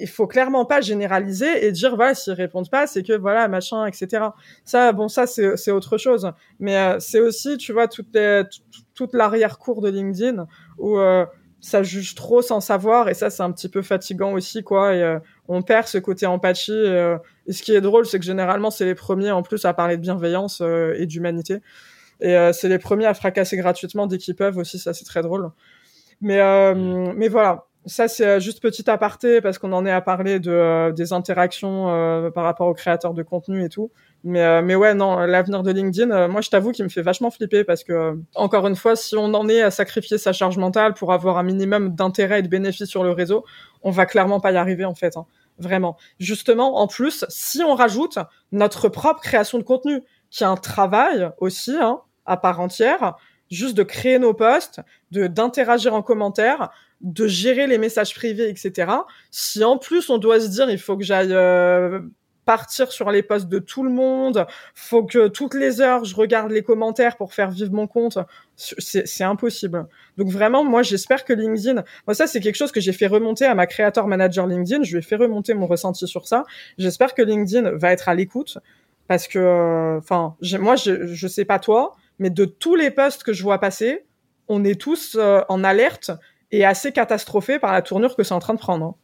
il 0.00 0.08
faut 0.08 0.26
clairement 0.26 0.64
pas 0.64 0.80
généraliser 0.80 1.64
et 1.64 1.72
dire 1.72 1.94
voilà 1.94 2.14
s'ils 2.14 2.32
répondent 2.32 2.68
pas 2.68 2.86
c'est 2.86 3.02
que 3.02 3.12
voilà 3.12 3.46
machin 3.46 3.86
etc 3.86 4.26
ça 4.64 4.92
bon 4.92 5.08
ça 5.08 5.26
c'est 5.26 5.56
c'est 5.56 5.70
autre 5.70 5.98
chose. 5.98 6.32
Mais 6.58 6.76
euh, 6.76 6.96
c'est 7.00 7.20
aussi 7.20 7.56
tu 7.58 7.72
vois 7.72 7.88
toute 7.88 8.08
les, 8.14 8.42
toute 8.94 9.14
l'arrière 9.14 9.58
cour 9.58 9.80
de 9.82 9.88
LinkedIn 9.88 10.46
où 10.78 10.98
euh, 10.98 11.24
ça 11.60 11.82
juge 11.82 12.14
trop 12.14 12.42
sans 12.42 12.60
savoir 12.60 13.08
et 13.08 13.14
ça 13.14 13.30
c'est 13.30 13.42
un 13.42 13.52
petit 13.52 13.68
peu 13.68 13.82
fatigant 13.82 14.32
aussi 14.32 14.64
quoi. 14.64 14.94
Et 14.94 15.02
euh, 15.02 15.18
on 15.48 15.62
perd 15.62 15.86
ce 15.86 15.98
côté 15.98 16.26
empathie 16.26 16.72
et 16.72 17.52
ce 17.52 17.62
qui 17.62 17.72
est 17.72 17.80
drôle 17.80 18.06
c'est 18.06 18.18
que 18.18 18.24
généralement 18.24 18.70
c'est 18.70 18.84
les 18.84 18.94
premiers 18.94 19.30
en 19.30 19.42
plus 19.42 19.64
à 19.64 19.74
parler 19.74 19.96
de 19.96 20.02
bienveillance 20.02 20.60
et 20.60 21.06
d'humanité. 21.06 21.60
Et 22.20 22.36
c'est 22.52 22.68
les 22.68 22.78
premiers 22.78 23.06
à 23.06 23.14
fracasser 23.14 23.56
gratuitement 23.56 24.06
dès 24.06 24.18
qu'ils 24.18 24.36
peuvent 24.36 24.58
aussi 24.58 24.78
ça 24.78 24.92
c'est 24.92 25.04
très 25.04 25.22
drôle. 25.22 25.50
Mais 26.20 26.40
mais 27.14 27.28
voilà 27.28 27.66
ça 27.86 28.08
c'est 28.08 28.26
euh, 28.26 28.40
juste 28.40 28.62
petit 28.62 28.88
aparté 28.88 29.40
parce 29.40 29.58
qu'on 29.58 29.72
en 29.72 29.84
est 29.84 29.90
à 29.90 30.00
parler 30.00 30.40
de 30.40 30.50
euh, 30.50 30.92
des 30.92 31.12
interactions 31.12 31.88
euh, 31.88 32.30
par 32.30 32.44
rapport 32.44 32.66
aux 32.66 32.74
créateurs 32.74 33.14
de 33.14 33.22
contenu 33.22 33.64
et 33.64 33.68
tout. 33.68 33.90
Mais 34.22 34.62
mais 34.62 34.74
ouais 34.74 34.94
non, 34.94 35.18
l'avenir 35.18 35.62
de 35.62 35.70
LinkedIn, 35.70 36.28
moi 36.28 36.40
je 36.40 36.48
t'avoue 36.48 36.72
qu'il 36.72 36.84
me 36.84 36.88
fait 36.88 37.02
vachement 37.02 37.30
flipper 37.30 37.62
parce 37.62 37.84
que 37.84 38.18
encore 38.34 38.66
une 38.66 38.76
fois, 38.76 38.96
si 38.96 39.16
on 39.16 39.34
en 39.34 39.48
est 39.50 39.60
à 39.60 39.70
sacrifier 39.70 40.16
sa 40.16 40.32
charge 40.32 40.56
mentale 40.56 40.94
pour 40.94 41.12
avoir 41.12 41.36
un 41.36 41.42
minimum 41.42 41.94
d'intérêt 41.94 42.38
et 42.38 42.42
de 42.42 42.48
bénéfices 42.48 42.88
sur 42.88 43.04
le 43.04 43.10
réseau, 43.10 43.44
on 43.82 43.90
va 43.90 44.06
clairement 44.06 44.40
pas 44.40 44.52
y 44.52 44.56
arriver 44.56 44.86
en 44.86 44.94
fait. 44.94 45.18
Hein. 45.18 45.26
Vraiment. 45.58 45.98
Justement, 46.18 46.78
en 46.78 46.86
plus, 46.86 47.26
si 47.28 47.62
on 47.62 47.74
rajoute 47.74 48.18
notre 48.50 48.88
propre 48.88 49.20
création 49.20 49.58
de 49.58 49.62
contenu, 49.62 50.02
qui 50.30 50.42
est 50.42 50.46
un 50.46 50.56
travail 50.56 51.30
aussi 51.38 51.76
hein, 51.78 52.00
à 52.24 52.38
part 52.38 52.60
entière, 52.60 53.16
juste 53.50 53.76
de 53.76 53.82
créer 53.82 54.18
nos 54.18 54.34
posts, 54.34 54.80
de 55.10 55.26
d'interagir 55.26 55.94
en 55.94 56.02
commentaire, 56.02 56.70
de 57.04 57.28
gérer 57.28 57.66
les 57.66 57.78
messages 57.78 58.14
privés, 58.14 58.48
etc. 58.48 58.90
Si 59.30 59.62
en 59.62 59.78
plus 59.78 60.08
on 60.08 60.18
doit 60.18 60.40
se 60.40 60.48
dire 60.48 60.70
il 60.70 60.78
faut 60.78 60.96
que 60.96 61.04
j'aille 61.04 61.34
euh, 61.34 62.00
partir 62.46 62.90
sur 62.90 63.10
les 63.10 63.22
posts 63.22 63.48
de 63.48 63.58
tout 63.58 63.82
le 63.82 63.90
monde, 63.90 64.46
faut 64.74 65.04
que 65.04 65.28
toutes 65.28 65.52
les 65.52 65.82
heures 65.82 66.04
je 66.04 66.16
regarde 66.16 66.50
les 66.50 66.62
commentaires 66.62 67.18
pour 67.18 67.34
faire 67.34 67.50
vivre 67.50 67.72
mon 67.72 67.86
compte, 67.86 68.18
c'est 68.56 69.24
impossible. 69.24 69.86
Donc 70.16 70.28
vraiment, 70.28 70.64
moi 70.64 70.82
j'espère 70.82 71.26
que 71.26 71.34
LinkedIn, 71.34 71.84
moi 72.06 72.14
ça 72.14 72.26
c'est 72.26 72.40
quelque 72.40 72.56
chose 72.56 72.72
que 72.72 72.80
j'ai 72.80 72.94
fait 72.94 73.06
remonter 73.06 73.44
à 73.44 73.54
ma 73.54 73.66
créateur 73.66 74.06
manager 74.06 74.46
LinkedIn, 74.46 74.82
je 74.82 74.92
lui 74.92 74.98
ai 75.00 75.02
fait 75.02 75.16
remonter 75.16 75.52
mon 75.52 75.66
ressenti 75.66 76.08
sur 76.08 76.26
ça. 76.26 76.44
J'espère 76.78 77.14
que 77.14 77.20
LinkedIn 77.20 77.72
va 77.72 77.92
être 77.92 78.08
à 78.08 78.14
l'écoute 78.14 78.56
parce 79.08 79.28
que, 79.28 79.38
euh, 79.38 79.98
enfin, 79.98 80.36
moi 80.58 80.76
je, 80.76 81.06
je 81.06 81.28
sais 81.28 81.44
pas 81.44 81.58
toi, 81.58 81.96
mais 82.18 82.30
de 82.30 82.46
tous 82.46 82.76
les 82.76 82.90
posts 82.90 83.24
que 83.24 83.34
je 83.34 83.42
vois 83.42 83.58
passer, 83.58 84.06
on 84.48 84.64
est 84.64 84.80
tous 84.80 85.16
euh, 85.18 85.40
en 85.50 85.64
alerte 85.64 86.10
et 86.54 86.64
assez 86.64 86.92
catastrophé 86.92 87.58
par 87.58 87.72
la 87.72 87.82
tournure 87.82 88.14
que 88.14 88.22
c'est 88.22 88.34
en 88.34 88.38
train 88.38 88.54
de 88.54 88.60
prendre. 88.60 88.84
Hein. 88.84 88.94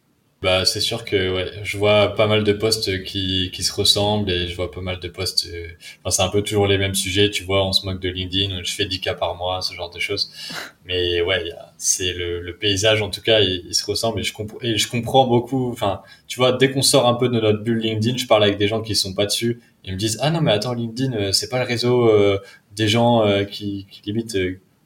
Bah, 0.41 0.65
c'est 0.65 0.81
sûr 0.81 1.05
que 1.05 1.35
ouais, 1.35 1.51
je 1.65 1.77
vois 1.77 2.15
pas 2.15 2.27
mal 2.27 2.45
de 2.45 2.53
postes 2.55 3.03
qui, 3.03 3.51
qui 3.53 3.63
se 3.63 3.75
ressemblent 3.75 4.31
et 4.31 4.49
je 4.49 4.57
vois 4.57 4.71
pas 4.71 4.81
mal 4.81 4.99
de 4.99 5.09
postes. 5.09 5.49
Euh, 5.53 5.67
enfin, 6.03 6.11
c'est 6.11 6.23
un 6.23 6.31
peu 6.31 6.41
toujours 6.43 6.67
les 6.67 6.79
mêmes 6.79 6.95
sujets, 6.95 7.29
tu 7.29 7.45
vois. 7.45 7.67
On 7.67 7.73
se 7.73 7.85
moque 7.85 8.01
de 8.01 8.09
LinkedIn, 8.09 8.63
je 8.63 8.73
fais 8.73 8.87
10 8.87 9.01
cas 9.01 9.13
par 9.13 9.35
mois, 9.35 9.61
ce 9.61 9.75
genre 9.75 9.91
de 9.91 9.99
choses. 9.99 10.33
Mais 10.87 11.21
ouais, 11.21 11.45
c'est 11.77 12.15
le, 12.15 12.41
le, 12.41 12.57
paysage 12.57 13.03
en 13.03 13.11
tout 13.11 13.21
cas, 13.21 13.41
il, 13.41 13.75
se 13.75 13.85
ressemble 13.85 14.21
et 14.21 14.23
je, 14.23 14.33
comprends 14.33 14.59
et 14.63 14.79
je 14.79 14.89
comprends 14.89 15.27
beaucoup. 15.27 15.71
Enfin, 15.73 16.01
tu 16.27 16.39
vois, 16.39 16.53
dès 16.53 16.71
qu'on 16.71 16.83
sort 16.83 17.07
un 17.07 17.15
peu 17.15 17.29
de 17.29 17.39
notre 17.39 17.63
bulle 17.63 17.81
LinkedIn, 17.81 18.17
je 18.17 18.27
parle 18.27 18.45
avec 18.45 18.57
des 18.57 18.69
gens 18.69 18.81
qui 18.81 18.95
sont 18.95 19.13
pas 19.13 19.27
dessus. 19.27 19.61
Ils 19.85 19.93
me 19.93 19.99
disent 19.99 20.19
ah 20.23 20.31
non 20.31 20.41
mais 20.41 20.53
attends 20.53 20.73
LinkedIn, 20.73 21.13
euh, 21.15 21.33
c'est 21.33 21.51
pas 21.51 21.59
le 21.59 21.67
réseau 21.67 22.09
euh, 22.09 22.39
des 22.73 22.89
gens 22.89 23.45
qui, 23.45 23.87
qui 23.91 24.01
limite 24.07 24.39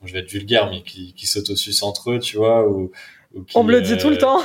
je 0.07 0.13
vais 0.13 0.21
être 0.21 0.31
vulgaire, 0.31 0.71
mais 0.71 0.83
qui, 0.83 1.15
qui 1.15 1.27
s'autosucent 1.27 1.83
entre 1.83 2.13
eux, 2.13 2.19
tu 2.19 2.37
vois, 2.37 2.69
ou, 2.69 2.93
qui, 3.47 3.57
On 3.57 3.65
me 3.65 3.73
le 3.73 3.81
dit 3.81 3.97
tout 3.97 4.11
le 4.11 4.17
euh, 4.17 4.21
temps. 4.21 4.41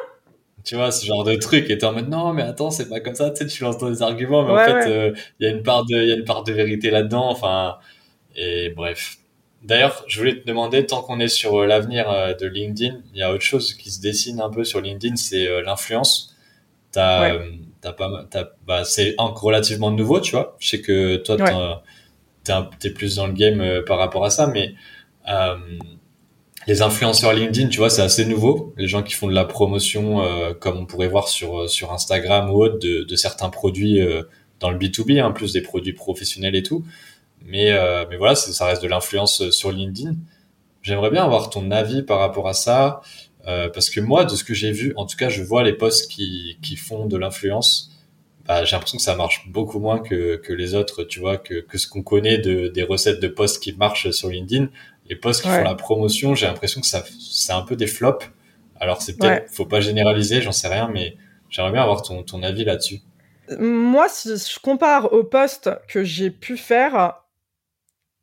tu 0.64 0.76
vois, 0.76 0.90
ce 0.92 1.04
genre 1.04 1.24
de 1.24 1.34
truc. 1.34 1.70
Et 1.70 1.78
t'es 1.78 1.84
en 1.84 1.92
mode, 1.92 2.08
non, 2.08 2.32
mais 2.32 2.42
attends, 2.42 2.70
c'est 2.70 2.88
pas 2.88 3.00
comme 3.00 3.14
ça, 3.14 3.30
tu 3.30 3.36
sais, 3.38 3.46
tu 3.46 3.62
lances 3.62 3.78
des 3.78 4.02
arguments, 4.02 4.44
mais 4.44 4.52
en 4.52 4.64
fait, 4.64 4.90
euh, 4.90 5.12
il 5.40 5.46
y 5.46 5.50
a 5.50 5.52
une 5.52 5.62
part 5.62 5.84
de, 5.84 5.96
il 5.96 6.08
y 6.08 6.12
a 6.12 6.16
une 6.16 6.24
part 6.24 6.44
de 6.44 6.52
vérité 6.52 6.90
là-dedans, 6.90 7.28
enfin, 7.28 7.76
et 8.36 8.70
bref. 8.70 9.16
D'ailleurs, 9.62 10.04
je 10.08 10.18
voulais 10.18 10.40
te 10.40 10.46
demander, 10.46 10.86
tant 10.86 11.02
qu'on 11.02 11.20
est 11.20 11.28
sur 11.28 11.62
euh, 11.62 11.66
l'avenir 11.66 12.36
de 12.38 12.46
LinkedIn, 12.46 12.98
il 13.14 13.18
y 13.18 13.22
a 13.22 13.32
autre 13.32 13.44
chose 13.44 13.74
qui 13.74 13.90
se 13.90 14.00
dessine 14.00 14.40
un 14.40 14.50
peu 14.50 14.64
sur 14.64 14.80
LinkedIn, 14.80 15.16
c'est 15.16 15.62
l'influence. 15.62 16.36
T'as, 16.90 17.38
t'as 17.80 17.92
pas, 17.92 18.26
t'as, 18.30 18.44
bah, 18.66 18.84
c'est 18.84 19.14
relativement 19.18 19.90
nouveau, 19.90 20.20
tu 20.20 20.32
vois. 20.32 20.56
Je 20.58 20.68
sais 20.68 20.80
que 20.80 21.16
toi, 21.16 21.36
t'es 22.78 22.90
plus 22.90 23.16
dans 23.16 23.26
le 23.26 23.32
game 23.32 23.60
euh, 23.60 23.82
par 23.82 23.98
rapport 23.98 24.24
à 24.24 24.30
ça, 24.30 24.46
mais 24.46 24.74
euh, 25.28 25.56
les 26.66 26.82
influenceurs 26.82 27.32
LinkedIn, 27.32 27.68
tu 27.68 27.78
vois, 27.78 27.90
c'est 27.90 28.02
assez 28.02 28.24
nouveau. 28.24 28.72
Les 28.76 28.86
gens 28.86 29.02
qui 29.02 29.14
font 29.14 29.26
de 29.26 29.34
la 29.34 29.44
promotion, 29.44 30.22
euh, 30.22 30.54
comme 30.54 30.78
on 30.78 30.86
pourrait 30.86 31.08
voir 31.08 31.28
sur 31.28 31.68
sur 31.68 31.92
Instagram 31.92 32.50
ou 32.50 32.62
autre, 32.62 32.78
de, 32.78 33.02
de 33.02 33.16
certains 33.16 33.50
produits 33.50 34.00
dans 34.60 34.70
le 34.70 34.78
B2B, 34.78 35.20
hein, 35.20 35.32
plus 35.32 35.52
des 35.52 35.62
produits 35.62 35.92
professionnels 35.92 36.54
et 36.54 36.62
tout. 36.62 36.84
Mais 37.44 37.72
mais 38.08 38.16
voilà, 38.16 38.36
ça 38.36 38.66
reste 38.66 38.82
de 38.82 38.88
l'influence 38.88 39.50
sur 39.50 39.72
LinkedIn. 39.72 40.14
J'aimerais 40.82 41.10
bien 41.10 41.24
avoir 41.24 41.50
ton 41.50 41.70
avis 41.72 42.02
par 42.02 42.20
rapport 42.20 42.48
à 42.48 42.54
ça, 42.54 43.00
parce 43.44 43.90
que 43.90 44.00
moi, 44.00 44.24
de 44.24 44.36
ce 44.36 44.44
que 44.44 44.54
j'ai 44.54 44.70
vu, 44.70 44.92
en 44.96 45.06
tout 45.06 45.16
cas, 45.16 45.28
je 45.28 45.42
vois 45.42 45.64
les 45.64 45.72
posts 45.72 46.08
qui 46.10 46.58
qui 46.62 46.76
font 46.76 47.06
de 47.06 47.16
l'influence 47.16 47.92
bah, 48.46 48.64
j'ai 48.64 48.72
l'impression 48.72 48.98
que 48.98 49.04
ça 49.04 49.14
marche 49.14 49.48
beaucoup 49.48 49.78
moins 49.78 50.00
que, 50.00 50.36
que 50.36 50.52
les 50.52 50.74
autres, 50.74 51.04
tu 51.04 51.20
vois, 51.20 51.36
que, 51.38 51.60
que 51.60 51.78
ce 51.78 51.86
qu'on 51.86 52.02
connaît 52.02 52.38
de, 52.38 52.68
des 52.68 52.82
recettes 52.82 53.20
de 53.20 53.28
posts 53.28 53.62
qui 53.62 53.72
marchent 53.72 54.10
sur 54.10 54.28
LinkedIn. 54.28 54.68
Les 55.12 55.18
posts 55.18 55.42
qui 55.42 55.48
font 55.48 55.62
la 55.62 55.74
promotion, 55.74 56.34
j'ai 56.34 56.46
l'impression 56.46 56.80
que 56.80 56.86
ça, 56.86 57.04
c'est 57.20 57.52
un 57.52 57.60
peu 57.60 57.76
des 57.76 57.86
flops. 57.86 58.24
Alors 58.80 59.02
c'est 59.02 59.18
peut-être, 59.18 59.52
faut 59.52 59.66
pas 59.66 59.80
généraliser, 59.80 60.40
j'en 60.40 60.52
sais 60.52 60.68
rien, 60.68 60.88
mais 60.90 61.18
j'aimerais 61.50 61.72
bien 61.72 61.82
avoir 61.82 62.00
ton, 62.00 62.22
ton 62.22 62.42
avis 62.42 62.64
là-dessus. 62.64 63.00
Moi, 63.58 64.08
si 64.08 64.30
je 64.30 64.58
compare 64.58 65.12
aux 65.12 65.22
posts 65.22 65.68
que 65.86 66.02
j'ai 66.02 66.30
pu 66.30 66.56
faire, 66.56 67.20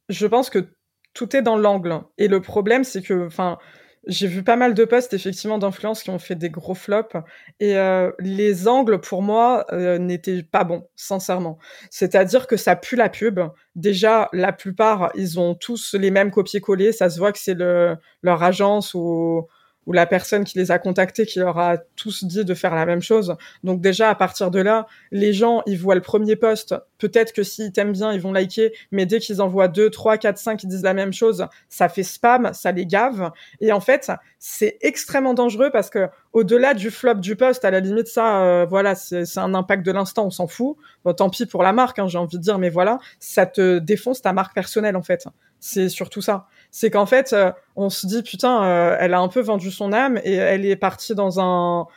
je 0.10 0.26
pense 0.26 0.50
que 0.50 0.66
tout 1.14 1.36
est 1.36 1.44
dans 1.44 1.58
l'angle. 1.58 2.02
Et 2.18 2.28
le 2.28 2.42
problème, 2.42 2.84
c'est 2.84 3.04
que, 3.04 3.28
enfin, 3.28 3.60
j'ai 4.08 4.28
vu 4.28 4.44
pas 4.44 4.56
mal 4.56 4.74
de 4.74 4.86
posts 4.86 5.14
effectivement 5.14 5.58
d'influence 5.58 6.04
qui 6.04 6.10
ont 6.10 6.20
fait 6.20 6.36
des 6.36 6.50
gros 6.50 6.74
flops 6.74 7.16
et 7.60 7.78
euh, 7.78 8.12
les 8.20 8.68
angles 8.68 9.00
pour 9.00 9.22
moi 9.22 9.66
euh, 9.72 9.98
n'étaient 9.98 10.44
pas 10.44 10.64
bons 10.64 10.88
sincèrement. 10.96 11.60
C'est-à-dire 11.90 12.48
que 12.48 12.58
ça 12.58 12.76
pue 12.76 12.96
la 12.96 13.10
pub. 13.10 13.40
Déjà 13.76 14.30
la 14.34 14.54
plupart 14.54 15.12
ils 15.16 15.40
ont 15.40 15.56
tous 15.56 15.96
les 15.96 16.12
mêmes 16.12 16.32
copier-coller, 16.32 16.92
ça 16.92 17.10
se 17.10 17.20
voit 17.20 17.32
que 17.32 17.40
c'est 17.40 17.54
le 17.54 17.98
leur 18.24 18.42
agence 18.44 18.94
ou 18.94 19.48
ou 19.86 19.94
la 19.94 20.06
personne 20.06 20.44
qui 20.44 20.58
les 20.58 20.72
a 20.72 20.80
contactés 20.80 21.26
qui 21.26 21.40
leur 21.40 21.58
a 21.58 21.78
tous 21.96 22.24
dit 22.24 22.46
de 22.46 22.54
faire 22.54 22.76
la 22.76 22.86
même 22.86 23.02
chose. 23.02 23.36
Donc 23.64 23.82
déjà 23.82 24.10
à 24.10 24.16
partir 24.16 24.52
de 24.52 24.60
là, 24.60 24.88
les 25.12 25.34
gens 25.34 25.64
ils 25.66 25.80
voient 25.80 25.96
le 25.96 26.02
premier 26.02 26.36
post, 26.36 26.76
peut-être 26.98 27.34
que 27.34 27.44
s'ils 27.44 27.72
t'aiment 27.72 27.94
bien 27.94 28.14
ils 28.14 28.22
vont 28.22 28.32
liker, 28.32 28.74
mais 28.92 29.06
dès 29.06 29.20
qu'ils 29.20 29.42
envoient 29.42 29.68
deux, 29.68 29.90
trois, 29.90 30.18
quatre, 30.18 30.38
cinq 30.38 30.58
qui 30.58 30.68
disent 30.68 30.84
la 30.84 30.94
même 30.94 31.14
chose, 31.14 31.48
ça 31.70 31.90
fait 31.90 32.04
spam, 32.04 32.52
ça 32.54 32.72
les 32.72 32.86
gave. 32.86 33.32
Et 33.62 33.72
en 33.72 33.80
fait 33.80 34.12
c'est 34.38 34.78
extrêmement 34.82 35.34
dangereux 35.34 35.70
parce 35.72 35.90
que 35.90 36.08
au-delà 36.34 36.74
du 36.74 36.92
flop 36.92 37.16
du 37.16 37.36
post, 37.36 37.66
à 37.66 37.72
la 37.72 37.80
limite 37.80 38.08
ça, 38.08 38.44
euh, 38.44 38.66
voilà, 38.66 38.96
c'est 38.96 39.38
un 39.38 39.54
impact 39.54 39.86
de 39.86 39.92
l'instant, 39.92 40.28
on 40.28 40.30
s'en 40.30 40.48
fout. 40.48 40.78
Bon, 41.04 41.14
tant 41.14 41.30
pis 41.30 41.46
pour 41.46 41.64
la 41.64 41.74
marque, 41.74 41.98
hein, 42.00 42.08
j'ai 42.08 42.18
envie 42.18 42.38
de 42.38 42.42
dire, 42.42 42.60
mais 42.60 42.70
voilà, 42.70 43.00
ça 43.20 43.46
te 43.46 43.80
défonce 43.80 44.22
ta 44.22 44.34
marque 44.34 44.54
personnelle 44.54 44.96
en 44.96 45.02
fait. 45.02 45.28
C'est 45.60 45.90
surtout 45.90 46.22
ça 46.22 46.48
c'est 46.72 46.92
qu'en 46.92 47.06
fait, 47.06 47.34
euh, 47.34 47.52
on 47.76 47.90
se 47.90 48.06
dit 48.08 48.24
putain, 48.24 48.64
euh, 48.64 48.98
elle 49.00 49.14
a 49.14 49.20
un 49.20 49.28
peu 49.28 49.42
vendu 49.42 49.72
son 49.72 49.94
âme 49.94 50.20
et 50.24 50.34
elle 50.34 50.66
est 50.66 50.76
partie 50.76 51.16
dans 51.16 51.40
un 51.40 51.88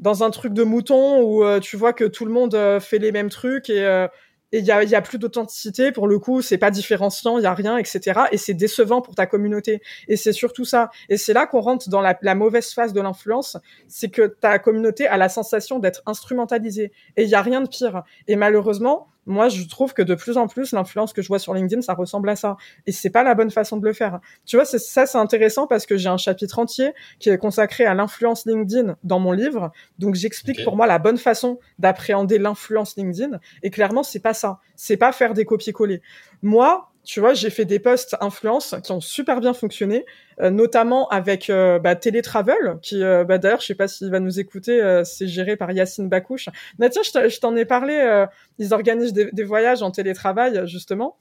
dans 0.00 0.24
un 0.24 0.30
truc 0.30 0.54
de 0.54 0.62
mouton 0.62 1.20
où 1.22 1.44
euh, 1.44 1.60
tu 1.60 1.76
vois 1.76 1.92
que 1.92 2.04
tout 2.04 2.24
le 2.24 2.32
monde 2.32 2.56
fait 2.80 2.98
les 2.98 3.12
mêmes 3.12 3.28
trucs 3.28 3.68
et 3.70 4.08
il 4.52 4.64
y 4.64 4.72
a, 4.72 4.82
y 4.82 4.94
a 4.94 5.02
plus 5.02 5.18
d'authenticité. 5.18 5.92
Pour 5.92 6.08
le 6.08 6.18
coup 6.18 6.42
c'est 6.42 6.58
pas 6.58 6.70
différenciant 6.70 7.38
il 7.38 7.44
y 7.44 7.46
a 7.46 7.54
rien 7.54 7.76
etc 7.76 8.22
et 8.32 8.38
c'est 8.38 8.54
décevant 8.54 9.02
pour 9.02 9.14
ta 9.14 9.26
communauté. 9.26 9.82
Et 10.08 10.16
c'est 10.16 10.32
surtout 10.32 10.64
ça. 10.64 10.90
Et 11.10 11.18
c'est 11.18 11.34
là 11.34 11.46
qu'on 11.46 11.60
rentre 11.60 11.88
dans 11.90 12.00
la, 12.00 12.18
la 12.22 12.34
mauvaise 12.34 12.72
phase 12.72 12.92
de 12.94 13.00
l'influence. 13.00 13.58
C'est 13.88 14.08
que 14.08 14.26
ta 14.26 14.58
communauté 14.58 15.06
a 15.06 15.18
la 15.18 15.28
sensation 15.28 15.78
d'être 15.78 16.02
instrumentalisée. 16.06 16.92
Et 17.16 17.24
il 17.24 17.28
y 17.28 17.34
a 17.34 17.42
rien 17.42 17.60
de 17.60 17.68
pire. 17.68 18.02
Et 18.26 18.36
malheureusement 18.36 19.09
moi, 19.26 19.48
je 19.48 19.62
trouve 19.64 19.92
que 19.94 20.02
de 20.02 20.14
plus 20.14 20.36
en 20.36 20.48
plus, 20.48 20.72
l'influence 20.72 21.12
que 21.12 21.22
je 21.22 21.28
vois 21.28 21.38
sur 21.38 21.54
LinkedIn, 21.54 21.82
ça 21.82 21.94
ressemble 21.94 22.28
à 22.30 22.36
ça. 22.36 22.56
Et 22.86 22.92
c'est 22.92 23.10
pas 23.10 23.22
la 23.22 23.34
bonne 23.34 23.50
façon 23.50 23.76
de 23.76 23.86
le 23.86 23.92
faire. 23.92 24.20
Tu 24.46 24.56
vois, 24.56 24.64
ça, 24.64 25.06
c'est 25.06 25.18
intéressant 25.18 25.66
parce 25.66 25.86
que 25.86 25.96
j'ai 25.96 26.08
un 26.08 26.16
chapitre 26.16 26.58
entier 26.58 26.92
qui 27.18 27.28
est 27.28 27.38
consacré 27.38 27.84
à 27.84 27.94
l'influence 27.94 28.46
LinkedIn 28.46 28.96
dans 29.04 29.20
mon 29.20 29.32
livre. 29.32 29.72
Donc, 29.98 30.14
j'explique 30.14 30.64
pour 30.64 30.76
moi 30.76 30.86
la 30.86 30.98
bonne 30.98 31.18
façon 31.18 31.58
d'appréhender 31.78 32.38
l'influence 32.38 32.96
LinkedIn. 32.96 33.38
Et 33.62 33.70
clairement, 33.70 34.02
c'est 34.02 34.20
pas 34.20 34.34
ça. 34.34 34.58
C'est 34.76 34.96
pas 34.96 35.12
faire 35.12 35.34
des 35.34 35.44
copier-coller. 35.44 36.02
Moi, 36.42 36.89
tu 37.04 37.20
vois, 37.20 37.34
j'ai 37.34 37.50
fait 37.50 37.64
des 37.64 37.78
posts 37.78 38.16
influence 38.20 38.74
qui 38.84 38.92
ont 38.92 39.00
super 39.00 39.40
bien 39.40 39.54
fonctionné, 39.54 40.04
euh, 40.40 40.50
notamment 40.50 41.08
avec 41.08 41.48
euh, 41.48 41.78
bah, 41.78 41.96
Télétravel, 41.96 42.78
qui, 42.82 43.02
euh, 43.02 43.24
bah, 43.24 43.38
d'ailleurs, 43.38 43.60
je 43.60 43.66
sais 43.66 43.74
pas 43.74 43.88
s'il 43.88 44.10
va 44.10 44.20
nous 44.20 44.38
écouter, 44.38 45.02
c'est 45.04 45.26
géré 45.26 45.56
par 45.56 45.72
Yacine 45.72 46.08
Bakouche. 46.08 46.48
Bah, 46.78 46.88
tiens, 46.90 47.02
je 47.02 47.40
t'en 47.40 47.56
ai 47.56 47.64
parlé, 47.64 48.26
ils 48.58 48.74
organisent 48.74 49.12
des, 49.12 49.42
voyages 49.42 49.82
en 49.82 49.90
télétravail, 49.90 50.66
justement, 50.66 51.18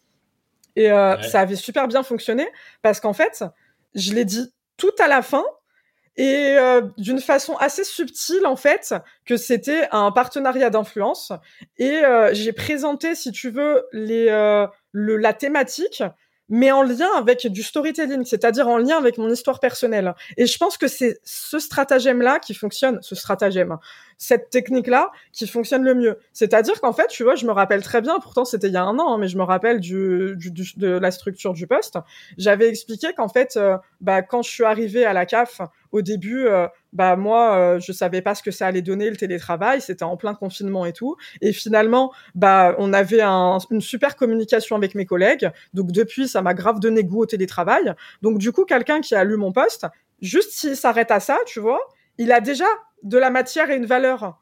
et 0.76 0.88
ça 0.88 1.40
avait 1.40 1.56
super 1.56 1.88
bien 1.88 2.04
fonctionné, 2.04 2.48
parce 2.82 3.00
qu'en 3.00 3.14
fait, 3.14 3.44
je 3.96 4.14
l'ai 4.14 4.26
dit 4.26 4.54
tout 4.78 4.96
à 5.00 5.08
la 5.08 5.22
fin, 5.22 5.44
et 6.18 6.58
d'une 6.98 7.22
façon 7.22 7.56
assez 7.56 7.86
subtile 7.86 8.46
en 8.46 8.58
fait 8.58 8.94
que 9.26 9.38
c'était 9.38 9.88
un 9.92 10.12
partenariat 10.12 10.70
d'influence. 10.70 11.32
Et 11.78 12.02
j'ai 12.34 12.52
présenté 12.52 13.16
si 13.16 13.32
tu 13.32 13.50
veux 13.50 13.86
les 13.94 14.30
le, 14.92 15.18
la 15.18 15.34
thématique, 15.34 16.04
mais 16.50 16.72
en 16.72 16.82
lien 16.82 17.08
avec 17.16 17.46
du 17.48 17.62
storytelling, 17.62 18.26
c'est-à-dire 18.26 18.68
en 18.68 18.78
lien 18.78 18.98
avec 18.98 19.18
mon 19.18 19.30
histoire 19.30 19.60
personnelle. 19.60 20.16
Et 20.36 20.48
je 20.48 20.58
pense 20.58 20.78
que 20.78 20.88
c'est 20.88 21.20
ce 21.24 21.60
stratagème-là 21.60 22.40
qui 22.40 22.56
fonctionne, 22.56 22.98
ce 23.02 23.16
stratagème, 23.16 23.78
cette 24.18 24.50
technique-là 24.50 25.12
qui 25.32 25.48
fonctionne 25.48 25.84
le 25.84 25.94
mieux. 25.94 26.18
C'est-à-dire 26.34 26.82
qu'en 26.82 26.92
fait, 26.92 27.08
tu 27.08 27.24
vois, 27.24 27.36
je 27.36 27.46
me 27.46 27.52
rappelle 27.52 27.84
très 27.84 28.02
bien, 28.02 28.20
pourtant 28.20 28.46
c'était 28.46 28.68
il 28.68 28.74
y 28.74 28.78
a 28.78 28.84
un 28.84 28.98
an, 28.98 29.14
hein, 29.14 29.18
mais 29.20 29.28
je 29.28 29.38
me 29.38 29.44
rappelle 29.44 29.80
du, 29.80 30.36
du, 30.36 30.52
de 30.76 30.88
la 30.88 31.12
structure 31.12 31.54
du 31.54 31.68
poste. 31.68 31.98
J'avais 32.38 32.68
expliqué 32.68 33.14
qu'en 33.14 33.30
fait, 33.30 33.56
euh, 33.56 33.78
bah, 34.02 34.24
quand 34.24 34.42
je 34.42 34.50
suis 34.50 34.64
arrivée 34.64 35.06
à 35.06 35.14
la 35.14 35.28
CAF, 35.28 35.62
au 35.92 36.02
début, 36.02 36.48
euh, 36.48 36.68
bah 36.94 37.16
moi, 37.16 37.58
euh, 37.58 37.80
je 37.80 37.92
savais 37.92 38.22
pas 38.22 38.36
ce 38.36 38.44
que 38.44 38.52
ça 38.52 38.68
allait 38.68 38.82
donner 38.82 39.10
le 39.10 39.16
télétravail. 39.16 39.82
C'était 39.82 40.04
en 40.04 40.18
plein 40.18 40.34
confinement 40.34 40.86
et 40.86 40.94
tout. 40.94 41.16
Et 41.42 41.54
finalement, 41.54 42.12
bah 42.36 42.76
on 42.78 42.94
avait 42.94 43.22
une 43.22 43.82
super 43.82 44.16
communication 44.16 44.76
avec 44.76 44.96
mes 44.96 45.06
collègues. 45.06 45.50
Donc 45.74 45.92
depuis, 45.92 46.28
ça 46.28 46.42
m'a 46.42 46.54
grave 46.54 46.80
donné 46.80 47.04
goût 47.04 47.24
au 47.24 47.26
télétravail. 47.26 47.94
Donc 48.22 48.38
du 48.38 48.52
coup, 48.52 48.66
quelqu'un 48.66 49.02
qui 49.02 49.16
a 49.16 49.24
lu 49.24 49.38
mon 49.38 49.52
poste, 49.52 49.88
juste 50.22 50.52
s'il 50.52 50.76
s'arrête 50.76 51.12
à 51.12 51.20
ça, 51.20 51.38
tu 51.46 51.60
vois, 51.60 51.80
il 52.18 52.32
a 52.32 52.42
déjà 52.42 52.66
de 53.04 53.18
la 53.18 53.30
matière 53.30 53.70
et 53.70 53.76
une 53.76 53.86
valeur 53.86 54.40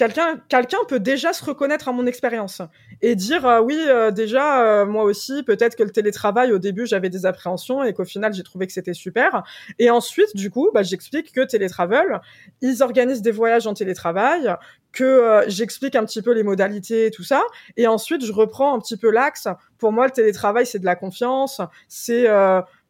quelqu'un 0.00 0.40
quelqu'un 0.48 0.78
peut 0.88 0.98
déjà 0.98 1.32
se 1.34 1.44
reconnaître 1.44 1.88
à 1.88 1.92
mon 1.92 2.06
expérience 2.06 2.62
et 3.02 3.14
dire 3.16 3.46
euh, 3.46 3.60
oui 3.60 3.78
euh, 3.86 4.10
déjà 4.10 4.62
euh, 4.62 4.86
moi 4.86 5.04
aussi 5.04 5.42
peut-être 5.42 5.76
que 5.76 5.82
le 5.82 5.90
télétravail 5.90 6.52
au 6.52 6.58
début 6.58 6.86
j'avais 6.86 7.08
des 7.08 7.26
appréhensions 7.26 7.82
et 7.82 7.94
qu'au 7.94 8.04
final 8.04 8.32
j'ai 8.34 8.42
trouvé 8.42 8.66
que 8.66 8.72
c'était 8.72 8.94
super 8.94 9.42
et 9.78 9.90
ensuite 9.90 10.36
du 10.36 10.50
coup 10.50 10.70
bah, 10.74 10.82
j'explique 10.82 11.32
que 11.32 11.44
télétravel 11.44 12.20
ils 12.60 12.82
organisent 12.82 13.22
des 13.22 13.30
voyages 13.30 13.66
en 13.66 13.74
télétravail 13.74 14.54
que 14.92 15.44
j'explique 15.46 15.94
un 15.94 16.04
petit 16.04 16.20
peu 16.20 16.32
les 16.32 16.42
modalités 16.42 17.06
et 17.06 17.10
tout 17.10 17.22
ça 17.22 17.42
et 17.76 17.86
ensuite 17.86 18.24
je 18.24 18.32
reprends 18.32 18.74
un 18.74 18.80
petit 18.80 18.96
peu 18.96 19.10
l'axe 19.10 19.48
pour 19.78 19.92
moi 19.92 20.06
le 20.06 20.12
télétravail 20.12 20.66
c'est 20.66 20.80
de 20.80 20.84
la 20.84 20.96
confiance 20.96 21.60
c'est 21.88 22.26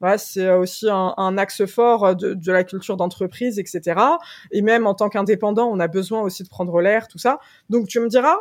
voilà, 0.01 0.17
c'est 0.17 0.51
aussi 0.51 0.89
un, 0.89 1.37
axe 1.37 1.67
fort 1.67 2.17
de 2.17 2.53
la 2.53 2.65
culture 2.65 2.97
d'entreprise, 2.97 3.59
etc. 3.59 4.01
Et 4.51 4.63
même 4.63 4.87
en 4.87 4.95
tant 4.95 5.11
qu'indépendant, 5.11 5.67
on 5.71 5.79
a 5.79 5.89
besoin 5.89 6.23
aussi 6.23 6.43
de 6.43 6.49
prendre 6.49 6.81
l'air, 6.81 7.07
tout 7.07 7.19
ça. 7.19 7.39
Donc 7.69 7.87
tu 7.87 8.01
me 8.01 8.09
diras, 8.09 8.39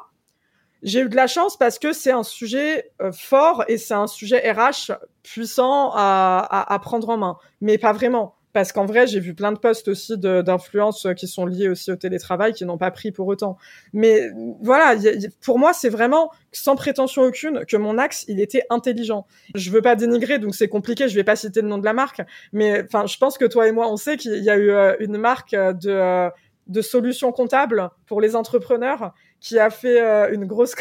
j'ai 0.84 1.02
eu 1.02 1.10
de 1.10 1.16
la 1.16 1.28
chance 1.28 1.58
parce 1.58 1.80
que 1.80 1.94
c'est 1.94 2.12
un 2.12 2.24
sujet 2.24 2.92
euh, 3.02 3.12
fort 3.12 3.64
et 3.68 3.78
c'est 3.78 3.94
un 3.94 4.08
sujet 4.08 4.52
RH 4.52 4.94
puissant 5.24 5.92
à, 5.94 6.46
à, 6.50 6.74
à, 6.74 6.80
prendre 6.80 7.10
en 7.10 7.18
main, 7.18 7.38
mais 7.62 7.78
pas 7.78 7.94
vraiment 7.94 8.36
parce 8.54 8.72
qu'en 8.72 8.86
vrai, 8.86 9.06
j'ai 9.06 9.20
vu 9.20 9.36
plein 9.36 9.52
de 9.52 9.60
posts 9.60 9.88
aussi 9.90 10.18
d'influence 10.18 11.08
qui 11.16 11.28
sont 11.28 11.46
liés 11.46 11.70
aussi 11.70 11.92
au 11.92 11.96
télétravail 11.96 12.54
qui 12.54 12.66
n'ont 12.66 12.80
pas 12.80 12.90
pris 12.90 13.12
pour 13.12 13.28
autant. 13.28 13.58
Mais 13.94 14.32
voilà, 14.62 14.96
pour 15.42 15.60
moi, 15.60 15.74
c'est 15.74 15.90
vraiment 15.90 16.32
sans 16.52 16.76
prétention 16.76 17.22
aucune 17.22 17.64
que 17.66 17.78
mon 17.78 18.00
axe, 18.00 18.26
il 18.28 18.40
était 18.42 18.64
intelligent. 18.72 19.28
Je 19.54 19.70
veux 19.70 19.82
pas 19.82 19.96
dénigrer, 19.96 20.40
donc 20.40 20.56
c'est 20.56 20.68
compliqué. 20.68 21.08
Je 21.08 21.16
vais 21.16 21.24
pas 21.24 21.36
citer 21.36 21.62
le 21.62 21.68
nom 21.68 21.78
de 21.78 21.86
la 21.86 21.94
marque, 21.94 22.22
mais 22.52 22.84
enfin, 22.84 23.06
je 23.06 23.18
pense 23.18 23.38
que 23.38 23.46
toi 23.46 23.68
et 23.68 23.72
moi, 23.72 23.88
on 23.92 23.98
sait 23.98 24.18
qu'il 24.18 24.44
y 24.44 24.50
a 24.50 24.58
eu 24.58 24.72
euh, 24.72 24.96
une 25.00 25.18
marque 25.18 25.52
de 25.52 25.90
euh, 25.90 26.30
de 26.70 26.82
solutions 26.82 27.32
comptables 27.32 27.90
pour 28.06 28.22
les 28.22 28.36
entrepreneurs 28.36 29.14
qui 29.40 29.58
a 29.60 29.70
fait 29.70 30.02
euh, 30.02 30.34
une 30.34 30.46
grosse 30.46 30.76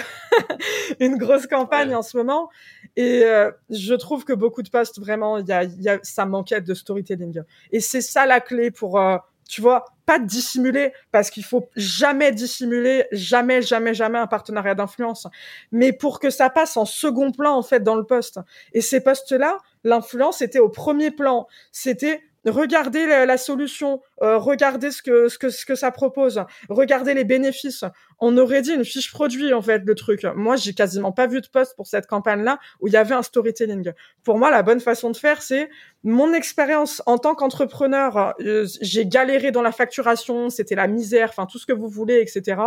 une 1.01 1.17
grosse 1.17 1.47
campagne 1.47 1.95
en 1.95 2.03
ce 2.03 2.17
moment. 2.17 2.49
Et 2.97 3.23
euh, 3.25 3.51
je 3.71 3.95
trouve 3.95 4.25
que 4.25 4.33
beaucoup 4.33 4.63
de 4.63 4.71
posts 4.71 4.99
vraiment 4.99 5.39
il 5.39 5.47
y 5.47 5.53
a, 5.53 5.65
y 5.65 5.89
a, 5.89 5.99
ça 6.03 6.27
manquait 6.27 6.61
de 6.61 6.75
storytelling. 6.75 7.43
Et 7.71 7.81
c'est 7.81 8.01
ça 8.01 8.27
la 8.27 8.41
clé 8.41 8.71
pour 8.71 9.01
euh, 9.01 9.17
tu 9.49 9.61
vois 9.61 9.85
pas 10.05 10.19
dissimuler 10.19 10.93
parce 11.13 11.31
qu'il 11.31 11.45
faut 11.45 11.69
jamais 11.77 12.33
dissimuler 12.33 13.07
jamais 13.13 13.63
jamais 13.63 13.95
jamais 13.95 14.19
un 14.19 14.27
partenariat 14.27 14.75
d'influence. 14.75 15.27
Mais 15.73 15.93
pour 15.93 16.21
que 16.21 16.31
ça 16.31 16.51
passe 16.51 16.77
en 16.77 16.85
second 16.85 17.31
plan 17.31 17.55
en 17.55 17.63
fait 17.63 17.81
dans 17.81 17.95
le 17.95 18.05
poste. 18.05 18.41
Et 18.73 18.81
ces 18.81 19.01
postes 19.01 19.33
là 19.33 19.59
l'influence 19.85 20.43
était 20.43 20.59
au 20.59 20.69
premier 20.69 21.11
plan. 21.11 21.47
C'était 21.71 22.23
regardez 22.51 23.07
la, 23.07 23.37
solution, 23.37 24.01
euh, 24.23 24.39
regardez 24.39 24.91
ce 24.91 25.03
que, 25.03 25.29
ce, 25.29 25.39
que, 25.39 25.51
ce 25.51 25.65
que 25.65 25.75
ça 25.75 25.91
propose, 25.91 26.43
regardez 26.69 27.15
les 27.15 27.25
bénéfices. 27.25 27.85
On 28.21 28.37
aurait 28.37 28.63
dit 28.63 28.73
une 28.73 28.85
fiche 28.85 29.13
produit, 29.13 29.55
en 29.55 29.63
fait, 29.63 29.83
le 29.85 29.95
truc. 29.95 30.25
Moi, 30.35 30.57
j'ai 30.57 30.75
quasiment 30.75 31.13
pas 31.13 31.27
vu 31.27 31.41
de 31.41 31.47
poste 31.47 31.77
pour 31.77 31.87
cette 31.87 32.07
campagne-là 32.07 32.59
où 32.81 32.89
il 32.89 32.93
y 32.93 32.97
avait 32.97 33.15
un 33.15 33.23
storytelling. 33.23 33.93
Pour 34.25 34.39
moi, 34.39 34.51
la 34.51 34.63
bonne 34.63 34.81
façon 34.81 35.11
de 35.11 35.17
faire, 35.17 35.41
c'est 35.41 35.71
mon 36.03 36.33
expérience 36.33 37.03
en 37.07 37.19
tant 37.19 37.35
qu'entrepreneur. 37.35 38.35
Euh, 38.41 38.67
j'ai 38.81 39.07
galéré 39.07 39.53
dans 39.53 39.63
la 39.63 39.73
facturation, 39.73 40.51
c'était 40.51 40.75
la 40.75 40.89
misère, 40.89 41.29
enfin, 41.31 41.47
tout 41.47 41.59
ce 41.59 41.67
que 41.67 41.73
vous 41.73 41.89
voulez, 41.89 42.21
etc. 42.21 42.61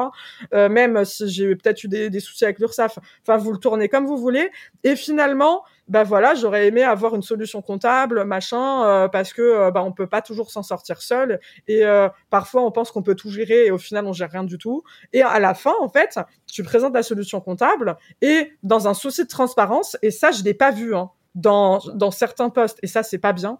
Euh, 0.53 0.69
même 0.69 1.03
si 1.03 1.29
j'ai 1.29 1.55
peut-être 1.55 1.83
eu 1.83 1.89
des, 1.89 2.09
des 2.09 2.19
soucis 2.21 2.45
avec 2.45 2.59
l'URSSAF. 2.59 2.99
Enfin, 3.21 3.37
vous 3.37 3.51
le 3.51 3.57
tournez 3.57 3.89
comme 3.89 4.05
vous 4.05 4.17
voulez. 4.17 4.51
Et 4.83 4.95
finalement, 4.95 5.63
bah 5.91 6.05
voilà, 6.05 6.35
j'aurais 6.35 6.67
aimé 6.67 6.83
avoir 6.83 7.15
une 7.15 7.21
solution 7.21 7.61
comptable, 7.61 8.23
machin, 8.23 8.85
euh, 8.85 9.07
parce 9.09 9.33
que 9.33 9.41
euh, 9.41 9.71
bah 9.71 9.83
on 9.83 9.91
peut 9.91 10.07
pas 10.07 10.21
toujours 10.21 10.49
s'en 10.49 10.63
sortir 10.63 11.01
seul 11.01 11.40
et 11.67 11.85
euh, 11.85 12.09
parfois 12.29 12.63
on 12.63 12.71
pense 12.71 12.91
qu'on 12.91 13.03
peut 13.03 13.15
tout 13.15 13.29
gérer 13.29 13.65
et 13.67 13.71
au 13.71 13.77
final 13.77 14.05
on 14.05 14.13
gère 14.13 14.31
rien 14.31 14.43
du 14.43 14.57
tout. 14.57 14.83
Et 15.13 15.21
à 15.21 15.39
la 15.39 15.53
fin, 15.53 15.73
en 15.81 15.89
fait, 15.89 16.19
tu 16.51 16.63
présentes 16.63 16.93
la 16.93 17.03
solution 17.03 17.41
comptable 17.41 17.97
et 18.21 18.51
dans 18.63 18.87
un 18.87 18.93
souci 18.93 19.23
de 19.23 19.27
transparence, 19.27 19.97
et 20.01 20.11
ça 20.11 20.31
je 20.31 20.43
l'ai 20.43 20.53
pas 20.53 20.71
vu 20.71 20.95
hein, 20.95 21.11
dans 21.35 21.79
dans 21.93 22.11
certains 22.11 22.49
postes 22.49 22.79
et 22.83 22.87
ça 22.87 23.03
c'est 23.03 23.19
pas 23.19 23.33
bien. 23.33 23.57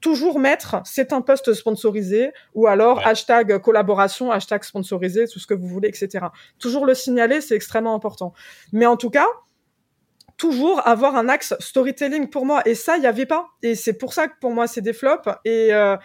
Toujours 0.00 0.38
mettre 0.38 0.82
c'est 0.84 1.12
un 1.14 1.22
poste 1.22 1.54
sponsorisé 1.54 2.32
ou 2.54 2.66
alors 2.66 3.06
hashtag 3.06 3.58
collaboration, 3.58 4.30
hashtag 4.30 4.62
sponsorisé, 4.64 5.26
tout 5.26 5.38
ce 5.38 5.46
que 5.46 5.54
vous 5.54 5.66
voulez, 5.66 5.88
etc. 5.88 6.26
Toujours 6.58 6.84
le 6.84 6.94
signaler, 6.94 7.40
c'est 7.40 7.54
extrêmement 7.54 7.94
important. 7.94 8.34
Mais 8.72 8.84
en 8.84 8.98
tout 8.98 9.08
cas, 9.08 9.26
toujours 10.36 10.86
avoir 10.86 11.16
un 11.16 11.28
axe 11.28 11.54
storytelling 11.58 12.28
pour 12.28 12.46
moi. 12.46 12.62
Et 12.66 12.74
ça, 12.74 12.96
il 12.96 13.00
n'y 13.00 13.06
avait 13.06 13.26
pas. 13.26 13.48
Et 13.62 13.74
c'est 13.74 13.94
pour 13.94 14.12
ça 14.12 14.28
que 14.28 14.34
pour 14.40 14.52
moi, 14.52 14.66
c'est 14.66 14.80
des 14.80 14.92
flops. 14.92 15.28
Et, 15.44 15.72
euh, 15.72 15.96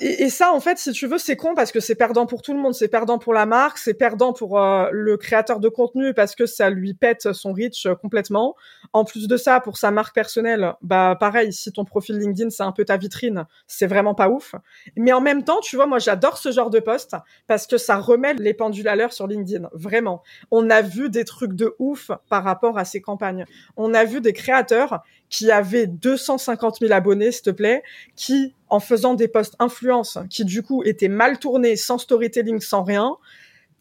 et, 0.00 0.30
ça, 0.30 0.52
en 0.52 0.60
fait, 0.60 0.78
si 0.78 0.92
tu 0.92 1.06
veux, 1.06 1.18
c'est 1.18 1.36
con 1.36 1.54
parce 1.54 1.72
que 1.72 1.80
c'est 1.80 1.94
perdant 1.94 2.26
pour 2.26 2.42
tout 2.42 2.52
le 2.52 2.58
monde. 2.58 2.74
C'est 2.74 2.88
perdant 2.88 3.18
pour 3.18 3.32
la 3.32 3.46
marque, 3.46 3.78
c'est 3.78 3.94
perdant 3.94 4.32
pour 4.32 4.58
euh, 4.58 4.88
le 4.92 5.16
créateur 5.16 5.60
de 5.60 5.68
contenu 5.68 6.14
parce 6.14 6.34
que 6.34 6.46
ça 6.46 6.70
lui 6.70 6.94
pète 6.94 7.32
son 7.32 7.52
reach 7.52 7.86
euh, 7.86 7.94
complètement. 7.94 8.56
En 8.92 9.04
plus 9.04 9.28
de 9.28 9.36
ça, 9.36 9.60
pour 9.60 9.76
sa 9.76 9.90
marque 9.90 10.14
personnelle, 10.14 10.74
bah 10.82 11.16
pareil, 11.18 11.52
si 11.52 11.72
ton 11.72 11.84
profil 11.84 12.18
LinkedIn 12.18 12.50
c'est 12.50 12.62
un 12.62 12.72
peu 12.72 12.84
ta 12.84 12.96
vitrine, 12.96 13.46
c'est 13.66 13.86
vraiment 13.86 14.14
pas 14.14 14.28
ouf. 14.28 14.54
Mais 14.96 15.12
en 15.12 15.20
même 15.20 15.44
temps, 15.44 15.60
tu 15.60 15.76
vois, 15.76 15.86
moi 15.86 15.98
j'adore 15.98 16.38
ce 16.38 16.50
genre 16.52 16.70
de 16.70 16.80
poste 16.80 17.16
parce 17.46 17.66
que 17.66 17.78
ça 17.78 17.96
remet 17.96 18.34
les 18.34 18.54
pendules 18.54 18.88
à 18.88 18.96
l'heure 18.96 19.12
sur 19.12 19.26
LinkedIn. 19.26 19.68
Vraiment, 19.72 20.22
on 20.50 20.70
a 20.70 20.82
vu 20.82 21.10
des 21.10 21.24
trucs 21.24 21.54
de 21.54 21.74
ouf 21.78 22.10
par 22.28 22.44
rapport 22.44 22.78
à 22.78 22.84
ces 22.84 23.00
campagnes. 23.00 23.44
On 23.76 23.94
a 23.94 24.04
vu 24.04 24.20
des 24.20 24.32
créateurs 24.32 25.02
qui 25.28 25.50
avaient 25.50 25.86
250 25.86 26.80
000 26.80 26.92
abonnés, 26.92 27.32
s'il 27.32 27.42
te 27.42 27.50
plaît, 27.50 27.82
qui 28.16 28.54
en 28.72 28.80
faisant 28.80 29.12
des 29.12 29.28
posts 29.28 29.54
influence 29.58 30.18
qui 30.30 30.46
du 30.46 30.62
coup 30.62 30.82
étaient 30.82 31.08
mal 31.08 31.38
tournés, 31.38 31.76
sans 31.76 31.98
storytelling, 31.98 32.58
sans 32.60 32.82
rien, 32.82 33.16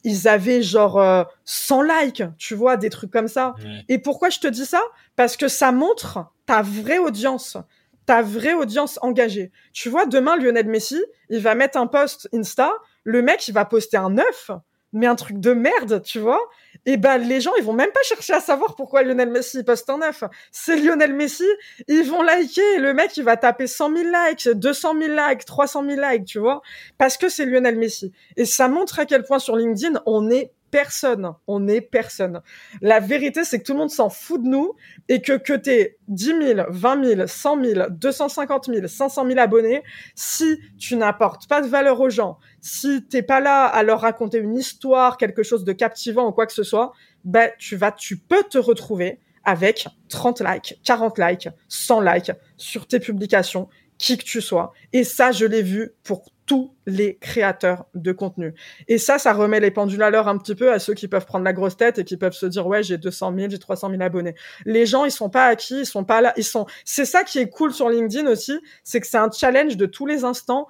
ils 0.04 0.28
avaient 0.28 0.62
genre 0.62 1.28
100 1.46 1.82
euh, 1.82 1.88
likes, 1.88 2.24
tu 2.38 2.56
vois, 2.56 2.76
des 2.76 2.90
trucs 2.90 3.12
comme 3.12 3.30
ça. 3.30 3.56
Et 3.88 4.00
pourquoi 4.00 4.30
je 4.30 4.40
te 4.40 4.48
dis 4.48 4.66
ça? 4.66 4.82
Parce 5.16 5.38
que 5.38 5.48
ça 5.48 5.72
montre 5.72 6.20
ta 6.46 6.62
vraie 6.62 6.98
audience, 6.98 7.58
ta 8.06 8.22
vraie 8.22 8.54
audience 8.54 9.00
engagée. 9.02 9.52
Tu 9.72 9.88
vois, 9.88 10.06
demain 10.06 10.36
Lionel 10.36 10.68
Messi, 10.68 11.02
il 11.30 11.40
va 11.40 11.56
mettre 11.56 11.78
un 11.78 11.88
post 11.88 12.28
Insta, 12.34 12.72
le 13.06 13.22
mec 13.22 13.48
il 13.48 13.54
va 13.54 13.64
poster 13.64 13.98
un 13.98 14.10
neuf, 14.10 14.52
mais 14.92 15.08
un 15.08 15.16
truc 15.16 15.40
de 15.40 15.54
merde, 15.54 16.02
tu 16.04 16.20
vois? 16.20 16.42
Et 16.86 16.98
ben 16.98 17.18
les 17.18 17.42
gens 17.42 17.52
ils 17.58 17.64
vont 17.64 17.74
même 17.74 17.92
pas 17.92 18.02
chercher 18.04 18.34
à 18.34 18.40
savoir 18.40 18.76
pourquoi 18.76 19.04
Lionel 19.04 19.30
Messi 19.30 19.64
poste 19.64 19.90
en 19.90 20.00
neuf. 20.00 20.24
C'est 20.52 20.78
Lionel 20.78 21.14
Messi, 21.14 21.48
ils 21.88 22.04
vont 22.04 22.22
liker 22.22 22.62
et 22.76 22.80
le 22.80 22.94
mec 22.94 23.16
il 23.18 23.24
va 23.24 23.38
taper 23.38 23.68
100 23.68 23.96
000 23.96 24.10
likes, 24.10 24.50
200 24.50 24.94
000 25.00 25.16
likes, 25.16 25.46
300 25.46 25.86
000 25.88 26.02
likes, 26.02 26.26
tu 26.26 26.40
vois, 26.40 26.62
parce 26.98 27.18
que 27.18 27.30
c'est 27.30 27.46
Lionel 27.46 27.78
Messi. 27.78 28.12
Et 28.38 28.46
ça 28.46 28.68
montre 28.68 29.00
à 29.00 29.06
quel 29.06 29.24
point 29.24 29.40
sur 29.40 29.56
LinkedIn 29.56 30.02
on 30.06 30.30
est 30.30 30.52
personne. 30.72 31.34
On 31.48 31.68
est 31.68 31.82
personne. 31.82 32.42
La 32.82 33.00
vérité, 33.00 33.44
c'est 33.44 33.60
que 33.60 33.64
tout 33.64 33.74
le 33.74 33.80
monde 33.80 33.90
s'en 33.90 34.10
fout 34.10 34.42
de 34.42 34.48
nous 34.48 34.74
et 35.10 35.22
que 35.22 35.38
que 35.38 35.54
t'aies 35.54 35.98
10 36.08 36.26
000, 36.56 36.62
20 36.70 37.06
000, 37.06 37.28
100 37.28 37.64
000, 37.64 37.90
250 37.92 38.66
000, 38.66 38.88
500 38.88 39.28
000 39.28 39.40
abonnés, 39.40 39.84
si 40.16 40.60
tu 40.80 40.96
n'apportes 40.96 41.48
pas 41.48 41.62
de 41.62 41.68
valeur 41.68 42.00
aux 42.00 42.10
gens, 42.10 42.40
si 42.62 43.06
t'es 43.08 43.22
pas 43.22 43.40
là 43.40 43.66
à 43.66 43.84
leur 43.84 44.02
raconter 44.02 44.40
une 44.40 44.58
histoire, 44.58 45.18
quelque 45.18 45.44
chose 45.44 45.64
de 45.64 45.74
captivant 45.74 46.28
ou 46.28 46.32
quoi 46.32 46.48
que 46.48 46.54
ce 46.54 46.64
soit, 46.64 46.94
ben, 47.24 47.52
tu 47.60 47.76
vas, 47.76 47.92
tu 47.92 48.18
peux 48.18 48.44
te 48.44 48.58
retrouver 48.58 49.20
avec 49.44 49.88
30 50.10 50.42
likes, 50.42 50.80
40 50.84 51.18
likes, 51.18 51.50
100 51.68 52.02
likes 52.02 52.32
sur 52.58 52.88
tes 52.88 53.00
publications, 53.00 53.70
qui 53.98 54.18
que 54.18 54.24
tu 54.24 54.42
sois. 54.42 54.74
Et 54.94 55.04
ça, 55.04 55.32
je 55.32 55.46
l'ai 55.46 55.62
vu 55.62 55.92
pour 56.04 56.32
tous 56.52 56.76
les 56.86 57.16
créateurs 57.16 57.86
de 57.96 58.12
contenu. 58.12 58.54
Et 58.90 58.98
ça, 58.98 59.18
ça 59.18 59.32
remet 59.32 59.62
les 59.62 59.72
pendules 59.72 60.04
à 60.04 60.10
l'heure 60.10 60.28
un 60.28 60.38
petit 60.38 60.54
peu 60.54 60.74
à 60.74 60.80
ceux 60.80 60.94
qui 60.94 61.08
peuvent 61.08 61.26
prendre 61.26 61.46
la 61.46 61.54
grosse 61.54 61.78
tête 61.78 61.98
et 61.98 62.04
qui 62.04 62.18
peuvent 62.18 62.34
se 62.34 62.46
dire 62.46 62.68
ouais 62.68 62.84
j'ai 62.84 62.98
200 62.98 63.34
000, 63.38 63.50
j'ai 63.52 63.58
300 63.58 63.90
000 63.90 64.02
abonnés. 64.02 64.36
Les 64.66 64.86
gens 64.86 65.06
ils 65.06 65.12
sont 65.12 65.30
pas 65.30 65.46
acquis, 65.46 65.80
ils 65.80 65.86
sont 65.86 66.04
pas 66.04 66.20
là, 66.20 66.34
ils 66.36 66.44
sont. 66.44 66.66
C'est 66.84 67.06
ça 67.06 67.24
qui 67.24 67.40
est 67.40 67.48
cool 67.48 67.72
sur 67.72 67.88
LinkedIn 67.88 68.30
aussi, 68.30 68.60
c'est 68.84 69.00
que 69.00 69.08
c'est 69.08 69.18
un 69.18 69.32
challenge 69.32 69.78
de 69.78 69.86
tous 69.86 70.06
les 70.06 70.26
instants. 70.26 70.68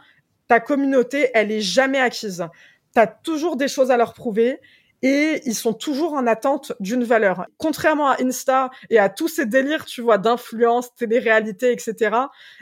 Ta 0.48 0.60
communauté, 0.60 1.32
elle 1.34 1.52
est 1.52 1.62
jamais 1.62 2.00
acquise. 2.00 2.46
T'as 2.94 3.08
toujours 3.08 3.56
des 3.56 3.68
choses 3.68 3.90
à 3.90 3.98
leur 3.98 4.14
prouver 4.14 4.60
et 5.02 5.42
ils 5.46 5.56
sont 5.56 5.74
toujours 5.74 6.14
en 6.14 6.28
attente 6.28 6.74
d'une 6.80 7.04
valeur. 7.04 7.46
Contrairement 7.58 8.10
à 8.10 8.22
Insta 8.22 8.70
et 8.90 9.00
à 9.00 9.10
tous 9.10 9.28
ces 9.28 9.46
délires, 9.46 9.86
tu 9.86 10.02
vois, 10.02 10.18
d'influence, 10.18 10.94
télé-réalité, 10.96 11.72
etc., 11.72 12.16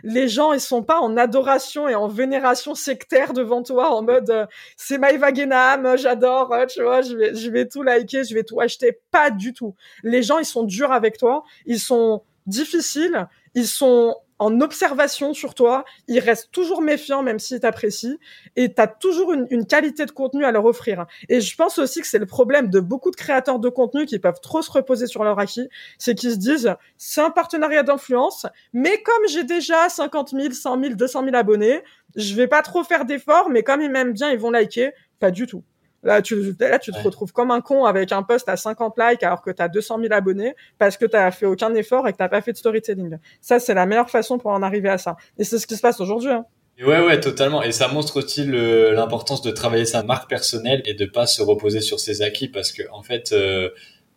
les 0.03 0.28
gens, 0.28 0.53
ils 0.53 0.61
sont 0.61 0.84
pas 0.84 0.99
en 0.99 1.18
adoration 1.18 1.88
et 1.88 1.95
en 1.95 2.07
vénération 2.07 2.76
sectaire 2.76 3.34
devant 3.34 3.64
toi 3.64 3.94
en 3.94 4.03
mode 4.03 4.30
euh, 4.30 4.45
c'est 4.78 4.98
Maïva 4.98 5.34
Genam, 5.34 5.98
j'adore, 5.98 6.53
euh, 6.53 6.66
tu 6.66 6.82
vois, 6.82 7.02
je 7.02 7.16
vais, 7.16 7.36
je 7.36 7.49
vais 7.49 7.68
tout 7.68 7.84
liker, 7.84 8.24
je 8.24 8.34
vais 8.34 8.44
tout 8.44 8.60
acheter. 8.60 8.99
Pas 9.11 9.32
du 9.32 9.53
tout. 9.53 9.76
Les 10.03 10.24
gens, 10.24 10.40
ils 10.40 10.45
sont 10.45 10.64
durs 10.64 10.91
avec 10.91 11.18
toi, 11.18 11.44
ils 11.66 11.80
sont 11.80 12.24
difficiles, 12.45 13.28
ils 13.53 13.68
sont 13.68 14.16
en 14.40 14.61
observation 14.61 15.34
sur 15.34 15.53
toi, 15.53 15.86
ils 16.07 16.20
restent 16.20 16.52
toujours 16.52 16.82
méfiants 16.82 17.22
même 17.24 17.40
s'ils 17.40 17.60
t'apprécient, 17.60 18.18
et 18.56 18.74
tu 18.74 18.82
as 18.82 18.88
toujours 18.88 19.34
une, 19.34 19.66
qualité 19.66 20.06
de 20.06 20.11
contenu 20.11 20.45
à 20.45 20.52
leur 20.52 20.66
offrir. 20.66 21.06
Et 21.28 21.41
je 21.41 21.56
pense 21.56 21.78
aussi 21.78 22.02
que 22.02 22.07
c'est 22.07 22.18
le 22.18 22.26
problème 22.26 22.70
de 22.70 22.80
beaucoup 22.80 23.11
de 23.11 23.16
créateurs 23.16 23.60
de 23.60 23.70
contenu 23.70 24.06
qui 24.06 24.18
peuvent 24.20 24.40
trop 24.41 24.61
se 24.61 24.72
reposer 24.72 25.06
sur 25.06 25.24
leur 25.24 25.38
acquis, 25.38 25.70
c'est 25.98 26.16
qu'ils 26.16 26.32
se 26.32 26.38
disent, 26.38 26.74
c'est 26.98 27.22
un 27.22 27.30
partenariat 27.30 27.84
d'influence, 27.84 28.48
mais 28.74 29.02
comme 29.03 29.28
j'ai 29.28 29.44
déjà 29.44 29.90
50 29.90 30.30
000, 30.30 30.53
100 30.53 30.82
000, 30.82 30.95
200 30.95 31.24
000 31.26 31.36
abonnés, 31.36 31.84
je 32.16 32.34
vais 32.36 32.48
pas 32.48 32.61
trop 32.61 32.84
faire 32.84 33.06
d'efforts, 33.06 33.49
mais 33.49 33.64
comme 33.64 33.82
ils 33.82 33.91
m'aiment 33.91 34.14
bien, 34.14 34.32
ils 34.32 34.40
vont 34.40 34.52
liker. 34.52 34.91
Pas 35.20 35.32
du 35.32 35.45
tout. 35.45 35.64
Là, 36.03 36.21
tu, 36.21 36.55
là, 36.59 36.80
tu 36.80 36.91
te 36.91 36.99
retrouves 36.99 37.34
comme 37.34 37.51
un 37.51 37.61
con 37.61 37.85
avec 37.85 38.11
un 38.11 38.23
post 38.23 38.47
à 38.47 38.55
50 38.55 38.95
likes 38.97 39.23
alors 39.23 39.41
que 39.41 39.51
tu 39.51 39.61
as 39.61 39.67
200 39.67 39.99
000 40.01 40.13
abonnés 40.13 40.55
parce 40.77 40.97
que 40.97 41.05
tu 41.05 41.17
fait 41.38 41.45
aucun 41.45 41.73
effort 41.76 42.07
et 42.07 42.13
que 42.13 42.17
t'as 42.17 42.30
pas 42.30 42.41
fait 42.41 42.53
de 42.53 42.57
storytelling. 42.57 43.17
Ça, 43.41 43.59
c'est 43.59 43.73
la 43.73 43.85
meilleure 43.85 44.09
façon 44.09 44.38
pour 44.38 44.51
en 44.51 44.63
arriver 44.63 44.89
à 44.89 44.97
ça. 44.97 45.17
Et 45.38 45.43
c'est 45.43 45.59
ce 45.59 45.67
qui 45.67 45.76
se 45.76 45.81
passe 45.81 45.99
aujourd'hui. 45.99 46.31
Hein. 46.31 46.45
Ouais, 46.81 47.01
ouais, 47.01 47.19
totalement. 47.19 47.61
Et 47.61 47.73
ça 47.73 47.89
montre 47.89 48.17
aussi 48.17 48.45
l'importance 48.45 49.41
de 49.41 49.51
travailler 49.51 49.85
sa 49.85 50.03
marque 50.03 50.30
personnelle 50.30 50.81
et 50.85 50.93
de 50.93 51.05
pas 51.05 51.27
se 51.27 51.41
reposer 51.41 51.81
sur 51.81 51.99
ses 51.99 52.21
acquis 52.21 52.47
parce 52.47 52.71
que, 52.71 52.84
en 52.91 53.03
fait, 53.03 53.34
euh, 53.34 53.69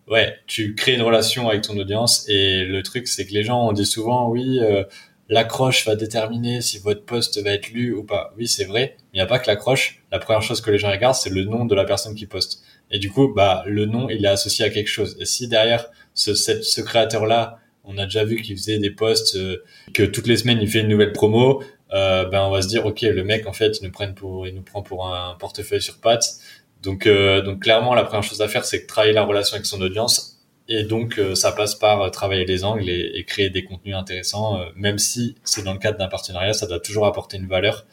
ouais, 0.06 0.36
tu 0.46 0.76
crées 0.76 0.94
une 0.94 1.02
relation 1.02 1.48
avec 1.48 1.62
ton 1.62 1.76
audience 1.76 2.24
et 2.28 2.64
le 2.64 2.82
truc, 2.84 3.09
c'est 3.09 3.26
que 3.26 3.32
les 3.32 3.42
gens, 3.42 3.66
on 3.66 3.72
dit 3.72 3.86
souvent, 3.86 4.28
oui, 4.28 4.60
euh, 4.60 4.84
l'accroche 5.32 5.86
va 5.86 5.96
déterminer 5.96 6.60
si 6.60 6.78
votre 6.78 7.04
post 7.04 7.42
va 7.42 7.52
être 7.52 7.70
lu 7.70 7.94
ou 7.94 8.04
pas. 8.04 8.34
Oui, 8.36 8.46
c'est 8.46 8.64
vrai. 8.64 8.96
Il 9.12 9.16
n'y 9.16 9.22
a 9.22 9.26
pas 9.26 9.38
que 9.38 9.46
l'accroche. 9.46 10.02
La 10.12 10.18
première 10.18 10.42
chose 10.42 10.60
que 10.60 10.70
les 10.70 10.78
gens 10.78 10.90
regardent, 10.90 11.14
c'est 11.14 11.30
le 11.30 11.44
nom 11.44 11.64
de 11.64 11.74
la 11.74 11.84
personne 11.84 12.14
qui 12.14 12.26
poste. 12.26 12.62
Et 12.90 12.98
du 12.98 13.10
coup, 13.10 13.32
bah, 13.34 13.64
le 13.66 13.86
nom, 13.86 14.10
il 14.10 14.24
est 14.24 14.28
associé 14.28 14.64
à 14.64 14.70
quelque 14.70 14.90
chose. 14.90 15.16
Et 15.18 15.24
si 15.24 15.48
derrière 15.48 15.86
ce, 16.12 16.34
ce 16.34 16.80
créateur-là, 16.82 17.59
on 17.84 17.96
a 17.96 18.04
déjà 18.04 18.24
vu 18.24 18.42
qu'il 18.42 18.56
faisait 18.56 18.78
des 18.78 18.90
posts, 18.90 19.36
euh, 19.36 19.64
que 19.94 20.02
toutes 20.02 20.26
les 20.26 20.36
semaines 20.36 20.59
il 20.60 20.68
fait 20.68 20.80
une 20.80 20.88
nouvelle 20.88 21.12
promo, 21.12 21.62
euh, 21.92 22.26
ben 22.26 22.42
on 22.42 22.50
va 22.50 22.62
se 22.62 22.68
dire, 22.68 22.84
ok, 22.84 23.00
le 23.00 23.24
mec, 23.24 23.46
en 23.46 23.52
fait, 23.52 23.80
il 23.80 23.84
nous 23.84 23.90
prend 23.90 24.12
pour, 24.12 24.46
il 24.46 24.54
nous 24.54 24.62
prend 24.62 24.82
pour 24.82 25.09
un 25.09 25.34
portefeuille 25.38 25.82
sur 25.82 25.98
pattes. 25.98 26.36
Donc, 26.82 27.06
euh, 27.06 27.40
donc 27.42 27.62
clairement, 27.62 27.94
la 27.94 28.04
première 28.04 28.22
chose 28.22 28.42
à 28.42 28.48
faire, 28.48 28.64
c'est 28.64 28.86
travailler 28.86 29.14
la 29.14 29.24
relation 29.24 29.54
avec 29.54 29.66
son 29.66 29.80
audience 29.80 30.31
et 30.68 30.84
donc, 30.84 31.18
euh, 31.18 31.34
ça 31.34 31.52
passe 31.52 31.74
par 31.74 32.02
euh, 32.02 32.10
travailler 32.10 32.44
les 32.44 32.64
angles 32.64 32.89
et, 32.89 33.24
créer 33.26 33.51
des 33.51 33.64
contenus 33.64 33.97
intéressants, 33.97 34.60
euh, 34.60 34.66
même 34.76 34.98
si 34.98 35.34
c'est 35.44 35.62
dans 35.62 35.72
le 35.72 35.78
cadre 35.78 35.98
d'un 35.98 36.09
partenariat, 36.09 36.52
ça 36.52 36.66
doit 36.66 36.80
toujours 36.80 37.06
apporter 37.06 37.36
une 37.36 37.48
valeur. 37.48 37.86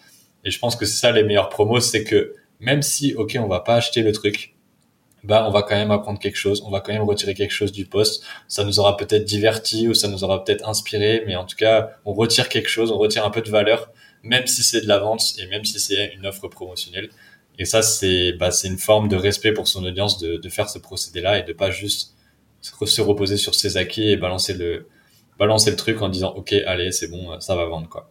Et 0.46 0.52
je 0.52 0.60
pense 0.60 0.76
que 0.76 0.86
c'est 0.86 0.98
ça 0.98 1.12
les 1.12 1.24
meilleurs 1.24 1.50
promos, 1.50 1.80
c'est 1.80 2.04
que 2.04 2.36
même 2.60 2.82
si, 2.82 3.16
ok, 3.16 3.38
on 3.40 3.48
va 3.48 3.62
pas 3.62 3.76
acheter 3.76 4.02
le 4.02 4.12
truc, 4.12 4.56
bah, 5.24 5.46
on 5.48 5.52
va 5.52 5.64
quand 5.64 5.76
même 5.76 5.92
apprendre 5.92 6.20
quelque 6.20 6.38
chose, 6.38 6.64
on 6.66 6.70
va 6.70 6.80
quand 6.80 6.94
même 6.94 7.04
retirer 7.04 7.34
quelque 7.34 7.52
chose 7.52 7.72
du 7.72 7.86
poste. 7.86 8.24
Ça 8.48 8.64
nous 8.64 8.80
aura 8.80 8.96
peut-être 8.96 9.26
diverti 9.26 9.88
ou 9.90 9.94
ça 9.94 10.08
nous 10.08 10.24
aura 10.24 10.44
peut-être 10.44 10.68
inspiré, 10.68 11.24
mais 11.26 11.36
en 11.36 11.46
tout 11.46 11.58
cas, 11.58 11.98
on 12.06 12.14
retire 12.14 12.48
quelque 12.50 12.70
chose, 12.70 12.92
on 12.92 12.98
retire 12.98 13.26
un 13.26 13.32
peu 13.32 13.42
de 13.42 13.50
valeur, 13.50 13.92
même 14.24 14.48
si 14.48 14.64
c'est 14.64 14.82
de 14.82 14.88
la 14.88 15.00
vente 15.00 15.22
et 15.40 15.48
même 15.48 15.66
si 15.66 15.80
c'est 15.80 16.14
une 16.16 16.26
offre 16.26 16.48
promotionnelle. 16.48 17.10
Et 17.58 17.66
ça, 17.66 17.82
c'est 17.82 18.34
bah, 18.34 18.52
c'est 18.52 18.70
une 18.70 18.78
forme 18.78 19.10
de 19.10 19.18
respect 19.18 19.52
pour 19.52 19.68
son 19.68 19.84
audience 19.84 20.18
de, 20.20 20.38
de 20.38 20.50
faire 20.50 20.70
ce 20.70 20.80
procédé-là 20.80 21.40
et 21.40 21.44
de 21.44 21.52
pas 21.52 21.72
juste 21.72 22.16
se 22.62 23.02
reposer 23.02 23.38
sur 23.38 23.56
ses 23.56 23.78
acquis 23.78 24.10
et 24.10 24.18
balancer 24.18 24.54
le, 24.54 24.88
balancer 25.38 25.72
le 25.72 25.78
truc 25.78 26.02
en 26.02 26.10
disant 26.10 26.34
ok 26.36 26.54
allez 26.66 26.92
c'est 26.92 27.08
bon 27.08 27.40
ça 27.40 27.56
va 27.56 27.66
vendre 27.66 27.90
quoi. 27.90 28.10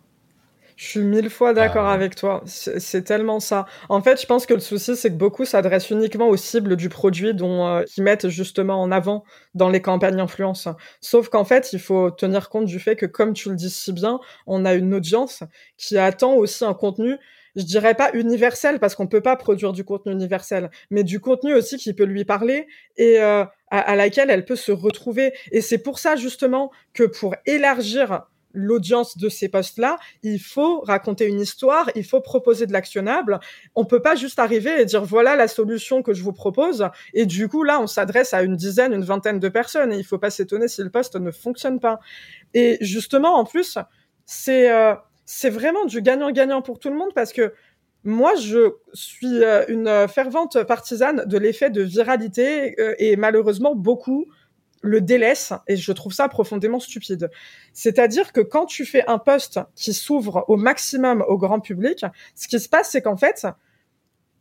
Je 0.78 0.84
suis 0.86 1.00
mille 1.00 1.28
fois 1.28 1.54
d'accord 1.54 1.86
ah. 1.86 1.92
avec 1.92 2.14
toi. 2.14 2.40
C'est 2.46 3.02
tellement 3.02 3.40
ça. 3.40 3.66
En 3.88 4.00
fait, 4.00 4.20
je 4.20 4.26
pense 4.26 4.46
que 4.46 4.54
le 4.54 4.60
souci, 4.60 4.94
c'est 4.94 5.10
que 5.10 5.16
beaucoup 5.16 5.44
s'adressent 5.44 5.90
uniquement 5.90 6.28
aux 6.28 6.36
cibles 6.36 6.76
du 6.76 6.88
produit 6.88 7.34
dont 7.34 7.66
euh, 7.66 7.82
ils 7.96 8.04
mettent 8.04 8.28
justement 8.28 8.80
en 8.80 8.92
avant 8.92 9.24
dans 9.56 9.70
les 9.70 9.82
campagnes 9.82 10.20
influence. 10.20 10.68
Sauf 11.00 11.30
qu'en 11.30 11.44
fait, 11.44 11.72
il 11.72 11.80
faut 11.80 12.12
tenir 12.12 12.48
compte 12.48 12.66
du 12.66 12.78
fait 12.78 12.94
que, 12.94 13.06
comme 13.06 13.32
tu 13.32 13.50
le 13.50 13.56
dis 13.56 13.70
si 13.70 13.92
bien, 13.92 14.20
on 14.46 14.64
a 14.64 14.74
une 14.74 14.94
audience 14.94 15.42
qui 15.76 15.98
attend 15.98 16.34
aussi 16.34 16.64
un 16.64 16.74
contenu 16.74 17.16
je 17.58 17.64
dirais 17.64 17.94
pas 17.94 18.10
universel 18.14 18.78
parce 18.78 18.94
qu'on 18.94 19.08
peut 19.08 19.20
pas 19.20 19.36
produire 19.36 19.72
du 19.72 19.84
contenu 19.84 20.12
universel, 20.12 20.70
mais 20.90 21.02
du 21.02 21.20
contenu 21.20 21.54
aussi 21.54 21.76
qui 21.76 21.92
peut 21.92 22.04
lui 22.04 22.24
parler 22.24 22.68
et 22.96 23.20
euh, 23.20 23.44
à, 23.70 23.96
laquelle 23.96 24.30
elle 24.30 24.44
peut 24.44 24.56
se 24.56 24.72
retrouver. 24.72 25.32
Et 25.50 25.60
c'est 25.60 25.78
pour 25.78 25.98
ça 25.98 26.14
justement 26.14 26.70
que 26.94 27.02
pour 27.02 27.34
élargir 27.46 28.22
l'audience 28.54 29.18
de 29.18 29.28
ces 29.28 29.48
postes-là, 29.48 29.98
il 30.22 30.38
faut 30.38 30.80
raconter 30.80 31.26
une 31.26 31.40
histoire, 31.40 31.90
il 31.96 32.04
faut 32.04 32.20
proposer 32.20 32.66
de 32.66 32.72
l'actionnable. 32.72 33.40
On 33.74 33.84
peut 33.84 34.00
pas 34.00 34.14
juste 34.14 34.38
arriver 34.38 34.80
et 34.80 34.84
dire 34.84 35.04
voilà 35.04 35.34
la 35.34 35.48
solution 35.48 36.02
que 36.02 36.14
je 36.14 36.22
vous 36.22 36.32
propose. 36.32 36.88
Et 37.12 37.26
du 37.26 37.48
coup, 37.48 37.64
là, 37.64 37.80
on 37.80 37.88
s'adresse 37.88 38.34
à 38.34 38.42
une 38.42 38.56
dizaine, 38.56 38.94
une 38.94 39.04
vingtaine 39.04 39.40
de 39.40 39.48
personnes 39.48 39.92
et 39.92 39.98
il 39.98 40.04
faut 40.04 40.18
pas 40.18 40.30
s'étonner 40.30 40.68
si 40.68 40.82
le 40.82 40.90
poste 40.90 41.16
ne 41.16 41.32
fonctionne 41.32 41.80
pas. 41.80 41.98
Et 42.54 42.78
justement, 42.80 43.34
en 43.34 43.44
plus, 43.44 43.78
c'est 44.24 44.70
euh, 44.70 44.94
c'est 45.30 45.50
vraiment 45.50 45.84
du 45.84 46.00
gagnant-gagnant 46.00 46.62
pour 46.62 46.78
tout 46.78 46.88
le 46.88 46.96
monde 46.96 47.12
parce 47.14 47.34
que 47.34 47.52
moi, 48.02 48.34
je 48.36 48.72
suis 48.94 49.44
euh, 49.44 49.62
une 49.68 50.08
fervente 50.08 50.62
partisane 50.64 51.24
de 51.26 51.36
l'effet 51.36 51.68
de 51.68 51.82
viralité 51.82 52.74
euh, 52.80 52.94
et 52.98 53.14
malheureusement, 53.16 53.74
beaucoup 53.74 54.24
le 54.80 55.02
délaissent 55.02 55.52
et 55.66 55.76
je 55.76 55.92
trouve 55.92 56.14
ça 56.14 56.28
profondément 56.28 56.80
stupide. 56.80 57.30
C'est-à-dire 57.74 58.32
que 58.32 58.40
quand 58.40 58.64
tu 58.64 58.86
fais 58.86 59.06
un 59.06 59.18
poste 59.18 59.60
qui 59.74 59.92
s'ouvre 59.92 60.46
au 60.48 60.56
maximum 60.56 61.22
au 61.28 61.36
grand 61.36 61.60
public, 61.60 62.06
ce 62.34 62.48
qui 62.48 62.58
se 62.58 62.68
passe, 62.68 62.90
c'est 62.90 63.02
qu'en 63.02 63.16
fait, 63.18 63.46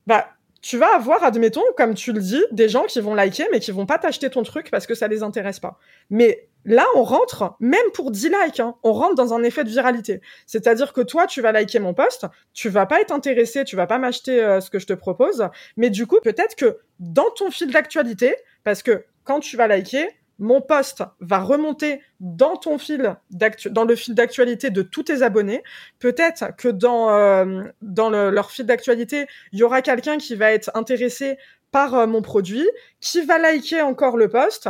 bah, 0.06 0.30
tu 0.62 0.78
vas 0.78 0.96
avoir, 0.96 1.22
admettons, 1.26 1.64
comme 1.76 1.96
tu 1.96 2.14
le 2.14 2.22
dis, 2.22 2.44
des 2.52 2.70
gens 2.70 2.84
qui 2.86 3.02
vont 3.02 3.14
liker 3.14 3.48
mais 3.52 3.60
qui 3.60 3.72
vont 3.72 3.86
pas 3.86 3.98
t'acheter 3.98 4.30
ton 4.30 4.44
truc 4.44 4.72
parce 4.72 4.88
que 4.88 4.96
ça 4.96 5.10
les 5.10 5.22
intéresse 5.22 5.60
pas. 5.60 5.80
Mais 6.10 6.48
là, 6.68 6.86
on 6.96 7.04
rentre, 7.04 7.56
même 7.60 7.90
pour 7.94 8.12
10 8.12 8.30
likes, 8.30 8.60
hein, 8.60 8.76
on 8.84 8.94
rentre 8.94 9.16
dans 9.16 9.34
un 9.34 9.42
effet 9.42 9.64
de 9.64 9.70
viralité. 9.70 10.22
C'est-à-dire 10.46 10.94
que 10.94 11.02
toi, 11.02 11.26
tu 11.26 11.42
vas 11.42 11.52
liker 11.52 11.80
mon 11.80 11.94
post, 11.94 12.28
tu 12.54 12.70
vas 12.70 12.86
pas 12.86 13.02
être 13.02 13.12
intéressé, 13.12 13.64
tu 13.64 13.76
vas 13.76 13.88
pas 13.88 13.98
m'acheter 13.98 14.44
euh, 14.44 14.62
ce 14.62 14.70
que 14.70 14.78
je 14.78 14.86
te 14.86 14.94
propose, 14.94 15.48
mais 15.78 15.90
du 15.90 16.06
coup, 16.06 16.20
peut-être 16.22 16.56
que 16.56 16.78
dans 17.00 17.32
ton 17.36 17.50
fil 17.50 17.72
d'actualité, 17.72 18.36
parce 18.64 18.84
que 18.84 19.06
quand 19.24 19.40
tu 19.40 19.58
vas 19.58 19.68
liker, 19.68 20.10
mon 20.40 20.62
poste 20.62 21.04
va 21.20 21.40
remonter 21.40 22.02
dans 22.20 22.58
ton 22.58 22.78
fil 22.78 23.16
dans 23.32 23.86
le 23.86 23.96
fil 23.96 24.14
d'actualité 24.14 24.70
de 24.70 24.84
tous 24.84 25.04
tes 25.04 25.24
abonnés. 25.24 25.64
Peut-être 25.98 26.56
que 26.58 26.68
dans 26.68 27.10
euh, 27.10 27.64
dans 27.82 28.12
leur 28.12 28.52
fil 28.52 28.68
d'actualité, 28.68 29.26
il 29.52 29.60
y 29.60 29.64
aura 29.64 29.82
quelqu'un 29.82 30.18
qui 30.18 30.36
va 30.36 30.52
être 30.52 30.70
intéressé 30.76 31.38
par 31.72 31.96
euh, 31.96 32.08
mon 32.08 32.22
produit, 32.22 32.68
qui 33.00 33.22
va 33.22 33.40
liker 33.40 33.82
encore 33.82 34.16
le 34.16 34.30
poste 34.30 34.70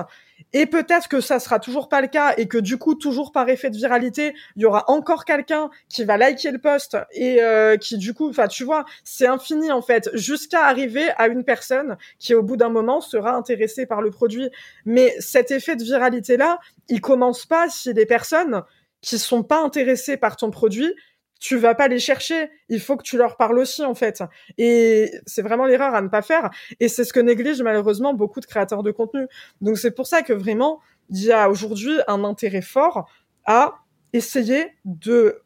Et 0.53 0.65
peut-être 0.65 1.07
que 1.07 1.19
ça 1.19 1.39
sera 1.39 1.59
toujours 1.59 1.89
pas 1.89 2.01
le 2.01 2.07
cas 2.07 2.33
et 2.37 2.47
que 2.47 2.57
du 2.57 2.77
coup, 2.77 2.95
toujours 2.95 3.31
par 3.31 3.49
effet 3.49 3.69
de 3.69 3.75
viralité, 3.75 4.33
il 4.55 4.61
y 4.61 4.65
aura 4.65 4.85
encore 4.87 5.25
quelqu'un 5.25 5.69
qui 5.89 6.03
va 6.03 6.17
liker 6.17 6.51
le 6.51 6.59
post 6.59 6.97
et 7.11 7.41
euh, 7.41 7.77
qui 7.77 7.97
du 7.97 8.13
coup, 8.13 8.29
enfin, 8.29 8.47
tu 8.47 8.63
vois, 8.63 8.85
c'est 9.03 9.27
infini 9.27 9.71
en 9.71 9.81
fait, 9.81 10.09
jusqu'à 10.13 10.65
arriver 10.65 11.09
à 11.17 11.27
une 11.27 11.43
personne 11.43 11.97
qui 12.19 12.33
au 12.33 12.43
bout 12.43 12.57
d'un 12.57 12.69
moment 12.69 13.01
sera 13.01 13.35
intéressée 13.35 13.85
par 13.85 14.01
le 14.01 14.09
produit. 14.09 14.49
Mais 14.85 15.13
cet 15.19 15.51
effet 15.51 15.75
de 15.75 15.83
viralité 15.83 16.37
là, 16.37 16.59
il 16.87 17.01
commence 17.01 17.45
pas 17.45 17.69
si 17.69 17.93
les 17.93 18.05
personnes 18.05 18.63
qui 19.01 19.19
sont 19.19 19.43
pas 19.43 19.61
intéressées 19.63 20.17
par 20.17 20.37
ton 20.37 20.49
produit 20.49 20.93
tu 21.39 21.57
vas 21.57 21.75
pas 21.75 21.87
les 21.87 21.99
chercher. 21.99 22.49
Il 22.69 22.79
faut 22.79 22.97
que 22.97 23.03
tu 23.03 23.17
leur 23.17 23.37
parles 23.37 23.59
aussi, 23.59 23.83
en 23.83 23.95
fait. 23.95 24.23
Et 24.57 25.11
c'est 25.25 25.41
vraiment 25.41 25.65
l'erreur 25.65 25.93
à 25.95 26.01
ne 26.01 26.07
pas 26.07 26.21
faire. 26.21 26.49
Et 26.79 26.87
c'est 26.87 27.03
ce 27.03 27.13
que 27.13 27.19
négligent 27.19 27.61
malheureusement 27.61 28.13
beaucoup 28.13 28.39
de 28.39 28.45
créateurs 28.45 28.83
de 28.83 28.91
contenu. 28.91 29.27
Donc 29.61 29.77
c'est 29.77 29.91
pour 29.91 30.07
ça 30.07 30.21
que 30.21 30.33
vraiment, 30.33 30.79
il 31.09 31.23
y 31.23 31.31
a 31.31 31.49
aujourd'hui 31.49 31.97
un 32.07 32.23
intérêt 32.23 32.61
fort 32.61 33.09
à 33.45 33.79
essayer 34.13 34.73
de 34.85 35.41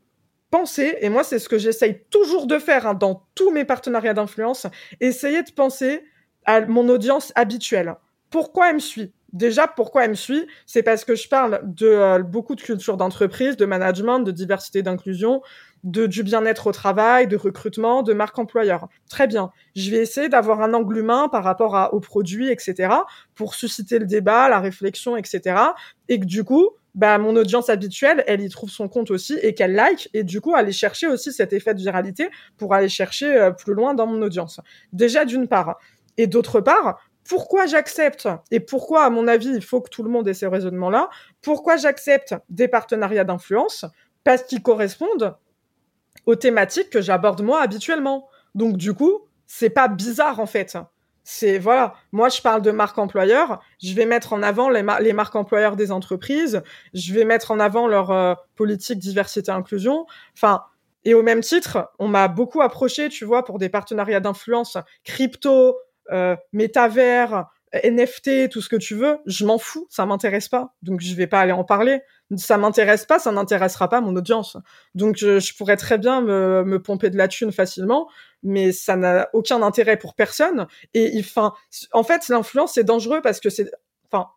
penser, 0.49 0.97
et 0.99 1.09
moi 1.09 1.23
c'est 1.23 1.39
ce 1.39 1.47
que 1.47 1.57
j'essaye 1.57 2.03
toujours 2.09 2.45
de 2.45 2.59
faire 2.59 2.85
hein, 2.85 2.93
dans 2.93 3.26
tous 3.35 3.51
mes 3.51 3.63
partenariats 3.63 4.13
d'influence, 4.13 4.68
essayer 4.99 5.43
de 5.43 5.51
penser 5.51 6.03
à 6.45 6.61
mon 6.65 6.89
audience 6.89 7.31
habituelle. 7.35 7.95
Pourquoi 8.30 8.69
elle 8.69 8.76
me 8.76 8.80
suit? 8.80 9.13
Déjà, 9.34 9.65
pourquoi 9.65 10.03
elle 10.03 10.11
me 10.11 10.15
suit? 10.15 10.45
C'est 10.65 10.84
parce 10.84 11.05
que 11.05 11.15
je 11.15 11.30
parle 11.30 11.61
de 11.63 11.88
euh, 11.88 12.19
beaucoup 12.19 12.55
de 12.55 12.61
culture 12.61 12.97
d'entreprise, 12.97 13.55
de 13.55 13.65
management, 13.65 14.19
de 14.19 14.31
diversité 14.31 14.81
d'inclusion, 14.81 15.41
de 15.84 16.06
du 16.06 16.24
bien-être 16.24 16.68
au 16.68 16.72
travail, 16.72 17.28
de 17.28 17.38
recrutement, 17.38 18.03
de 18.03 18.14
marque 18.14 18.38
employeur. 18.38 18.88
Très 19.10 19.28
bien. 19.28 19.52
Je 19.76 19.91
vais 19.91 19.98
essayer 19.98 20.30
d'avoir 20.30 20.62
un 20.62 20.74
angle 20.74 20.98
humain 20.98 21.28
par 21.30 21.44
rapport 21.44 21.76
à, 21.76 21.94
aux 21.94 21.99
produits, 21.99 22.49
etc., 22.49 22.94
pour 23.36 23.56
susciter 23.56 23.99
le 23.99 24.06
débat, 24.06 24.49
la 24.49 24.60
réflexion, 24.60 25.18
etc. 25.18 25.56
Et 26.10 26.20
que 26.20 26.26
du 26.26 26.44
coup, 26.44 26.70
bah, 26.94 27.18
mon 27.18 27.36
audience 27.36 27.70
habituelle, 27.70 28.24
elle 28.28 28.41
y 28.41 28.49
trouve 28.49 28.70
son 28.70 28.90
compte 28.90 29.12
aussi 29.12 29.38
et 29.41 29.53
qu'elle 29.53 29.74
like 29.74 30.10
et 30.14 30.24
du 30.24 30.41
coup 30.41 30.56
aller 30.56 30.74
chercher 30.74 31.08
aussi 31.08 31.32
cet 31.32 31.53
effet 31.53 31.74
de 31.74 31.80
viralité 31.80 32.30
pour 32.58 32.74
aller 32.74 32.90
chercher 32.90 33.34
euh, 33.34 33.52
plus 33.52 33.74
loin 33.74 33.94
dans 33.94 34.08
mon 34.08 34.22
audience. 34.22 34.60
Déjà 34.91 35.26
d'une 35.26 35.48
part. 35.48 35.80
Et 36.18 36.28
d'autre 36.28 36.60
part, 36.60 36.99
pourquoi 37.28 37.66
j'accepte 37.66 38.28
et 38.49 38.60
pourquoi, 38.60 39.06
à 39.06 39.10
mon 39.10 39.28
avis, 39.28 39.49
il 39.49 39.64
faut 39.64 39.80
que 39.80 39.90
tout 39.90 40.03
le 40.03 40.10
monde 40.10 40.28
ait 40.28 40.34
ces 40.34 40.48
raisonnements-là, 40.48 41.10
pourquoi 41.41 41.78
j'accepte 41.78 42.36
des 42.49 42.68
partenariats 42.68 43.24
d'influence? 43.24 43.86
Parce 44.24 44.44
qu'ils 44.44 44.62
correspondent 44.62 45.36
aux 46.26 46.35
thématiques 46.35 46.89
que 46.89 47.02
j'aborde 47.02 47.41
moi 47.41 47.61
habituellement. 47.61 48.27
Donc 48.56 48.77
du 48.77 48.93
coup, 48.93 49.27
c'est 49.48 49.69
pas 49.69 49.88
bizarre 49.88 50.39
en 50.39 50.45
fait. 50.45 50.77
C'est 51.23 51.60
voilà, 51.60 51.93
moi 52.11 52.30
je 52.30 52.41
parle 52.41 52.61
de 52.61 52.72
marque 52.72 52.98
employeur, 52.98 53.61
je 53.81 53.93
vais 53.93 54.06
mettre 54.06 54.34
en 54.34 54.41
avant 54.41 54.69
les, 54.69 54.84
les 55.02 55.14
marques 55.14 55.35
employeurs 55.35 55.76
des 55.76 55.91
entreprises, 55.91 56.64
je 56.93 57.14
vais 57.14 57.26
mettre 57.26 57.52
en 57.52 57.60
avant 57.60 57.88
leur 57.88 58.11
euh, 58.11 58.34
politique 58.56 58.98
diversité 58.98 59.52
inclusion. 59.52 60.07
Enfin, 60.35 60.64
et 61.03 61.14
au 61.14 61.23
même 61.23 61.41
titre, 61.41 61.91
on 61.99 62.07
m'a 62.07 62.27
beaucoup 62.27 62.61
approché, 62.61 63.10
tu 63.10 63.26
vois, 63.26 63.43
pour 63.43 63.60
des 63.60 63.69
partenariats 63.69 64.19
d'influence 64.19 64.77
crypto, 65.03 65.77
euh, 66.11 66.35
métavers, 66.53 67.45
NFT, 67.73 68.49
tout 68.49 68.61
ce 68.61 68.69
que 68.69 68.76
tu 68.76 68.95
veux, 68.95 69.19
je 69.26 69.45
m'en 69.45 69.57
fous, 69.57 69.88
ça 69.89 70.06
m'intéresse 70.06 70.49
pas, 70.49 70.73
donc 70.81 71.02
je 71.02 71.14
vais 71.15 71.27
pas 71.27 71.39
aller 71.39 71.53
en 71.53 71.64
parler. 71.64 72.02
Ça 72.38 72.58
m'intéresse 72.58 73.06
pas, 73.06 73.20
ça 73.20 73.32
n'intéressera 73.32 73.90
pas 73.90 74.02
mon 74.02 74.16
audience. 74.16 74.58
Donc 74.95 75.18
je, 75.18 75.56
pourrais 75.58 75.78
très 75.78 75.98
bien 75.98 76.22
me, 76.22 76.64
me, 76.64 76.82
pomper 76.82 77.10
de 77.10 77.18
la 77.18 77.28
thune 77.28 77.52
facilement, 77.52 78.10
mais 78.44 78.72
ça 78.72 78.95
n'a 78.95 79.30
aucun 79.34 79.62
intérêt 79.62 79.98
pour 79.98 80.16
personne. 80.16 80.68
Et 80.94 81.20
enfin, 81.20 81.53
en 81.91 82.03
fait, 82.03 82.28
l'influence 82.30 82.74
c'est 82.74 82.84
dangereux 82.84 83.22
parce 83.22 83.40
que 83.40 83.49
c'est, 83.49 83.70
enfin, 84.12 84.30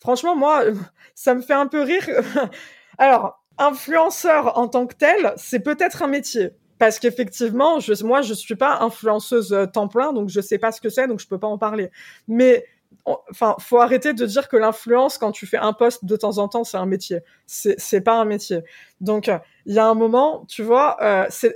franchement 0.00 0.34
moi, 0.34 0.64
ça 1.14 1.34
me 1.34 1.42
fait 1.42 1.54
un 1.54 1.66
peu 1.66 1.82
rire. 1.82 2.08
Alors, 2.98 3.44
influenceur 3.58 4.58
en 4.58 4.68
tant 4.68 4.86
que 4.86 4.94
tel, 4.94 5.32
c'est 5.36 5.60
peut-être 5.60 6.02
un 6.02 6.08
métier 6.08 6.50
parce 6.78 6.98
qu'effectivement, 6.98 7.80
je, 7.80 8.04
moi, 8.04 8.22
je 8.22 8.34
suis 8.34 8.56
pas 8.56 8.78
influenceuse 8.80 9.52
euh, 9.52 9.66
temps 9.66 9.88
plein, 9.88 10.12
donc 10.12 10.28
je 10.28 10.40
sais 10.40 10.58
pas 10.58 10.72
ce 10.72 10.80
que 10.80 10.88
c'est, 10.88 11.06
donc 11.06 11.20
je 11.20 11.26
peux 11.26 11.38
pas 11.38 11.46
en 11.46 11.58
parler. 11.58 11.90
Mais 12.28 12.66
enfin, 13.06 13.56
faut 13.60 13.78
arrêter 13.78 14.12
de 14.12 14.26
dire 14.26 14.48
que 14.48 14.56
l'influence, 14.56 15.18
quand 15.18 15.32
tu 15.32 15.46
fais 15.46 15.56
un 15.56 15.72
poste 15.72 16.04
de 16.04 16.16
temps 16.16 16.38
en 16.38 16.48
temps, 16.48 16.64
c'est 16.64 16.76
un 16.76 16.86
métier. 16.86 17.20
C'est, 17.46 18.00
pas 18.00 18.14
un 18.14 18.24
métier. 18.24 18.62
Donc, 19.00 19.30
il 19.66 19.74
y 19.74 19.78
a 19.78 19.86
un 19.86 19.94
moment, 19.94 20.44
tu 20.48 20.62
vois, 20.62 20.96
euh, 21.02 21.26
c'est, 21.28 21.54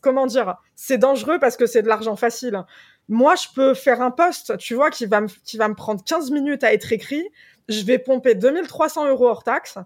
comment 0.00 0.26
dire, 0.26 0.56
c'est 0.74 0.98
dangereux 0.98 1.38
parce 1.38 1.56
que 1.56 1.66
c'est 1.66 1.82
de 1.82 1.88
l'argent 1.88 2.16
facile. 2.16 2.64
Moi, 3.08 3.34
je 3.34 3.48
peux 3.54 3.74
faire 3.74 4.00
un 4.00 4.10
poste, 4.10 4.56
tu 4.58 4.74
vois, 4.74 4.90
qui 4.90 5.06
va 5.06 5.20
me, 5.20 5.28
qui 5.44 5.56
va 5.58 5.68
me 5.68 5.74
prendre 5.74 6.02
15 6.02 6.30
minutes 6.30 6.64
à 6.64 6.72
être 6.72 6.92
écrit. 6.92 7.28
Je 7.68 7.84
vais 7.84 7.98
pomper 7.98 8.34
2300 8.34 9.08
euros 9.08 9.28
hors 9.28 9.44
taxe. 9.44 9.78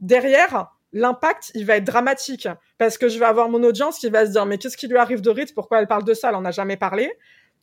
Derrière, 0.00 0.72
l'impact, 0.92 1.52
il 1.54 1.64
va 1.64 1.76
être 1.76 1.84
dramatique 1.84 2.48
parce 2.78 2.98
que 2.98 3.08
je 3.08 3.18
vais 3.18 3.24
avoir 3.24 3.48
mon 3.48 3.62
audience 3.62 3.98
qui 3.98 4.10
va 4.10 4.26
se 4.26 4.32
dire 4.32 4.46
mais 4.46 4.58
qu'est-ce 4.58 4.76
qui 4.76 4.88
lui 4.88 4.98
arrive 4.98 5.20
de 5.20 5.30
Ritz 5.30 5.52
Pourquoi 5.52 5.80
elle 5.80 5.86
parle 5.86 6.04
de 6.04 6.14
ça? 6.14 6.28
Elle 6.28 6.34
en 6.34 6.44
a 6.44 6.50
jamais 6.50 6.76
parlé. 6.76 7.12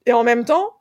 Et 0.06 0.14
en 0.14 0.24
même 0.24 0.46
temps, 0.46 0.74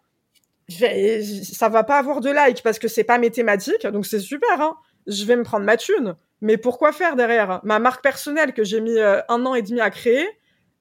je 0.73 0.79
vais, 0.79 1.23
ça 1.23 1.69
va 1.69 1.85
pas 1.85 1.99
avoir 1.99 2.21
de 2.21 2.31
like 2.31 2.63
parce 2.63 2.79
que 2.79 2.89
c'est 2.89 3.05
pas 3.05 3.19
mes 3.19 3.31
thématiques, 3.31 3.87
donc 3.87 4.07
c'est 4.07 4.21
super. 4.21 4.61
Hein 4.61 4.77
je 5.07 5.25
vais 5.25 5.37
me 5.37 5.45
prendre 5.45 5.65
ma 5.65 5.77
thune. 5.77 6.15
Mais 6.41 6.57
pourquoi 6.57 6.93
faire 6.93 7.17
derrière? 7.17 7.61
Ma 7.65 7.79
marque 7.79 8.03
personnelle 8.03 8.53
que 8.53 8.65
j'ai 8.65 8.81
mis 8.81 8.99
euh, 8.99 9.21
un 9.29 9.47
an 9.47 9.55
et 9.55 9.63
demi 9.63 9.81
à 9.81 9.91
créer, 9.91 10.27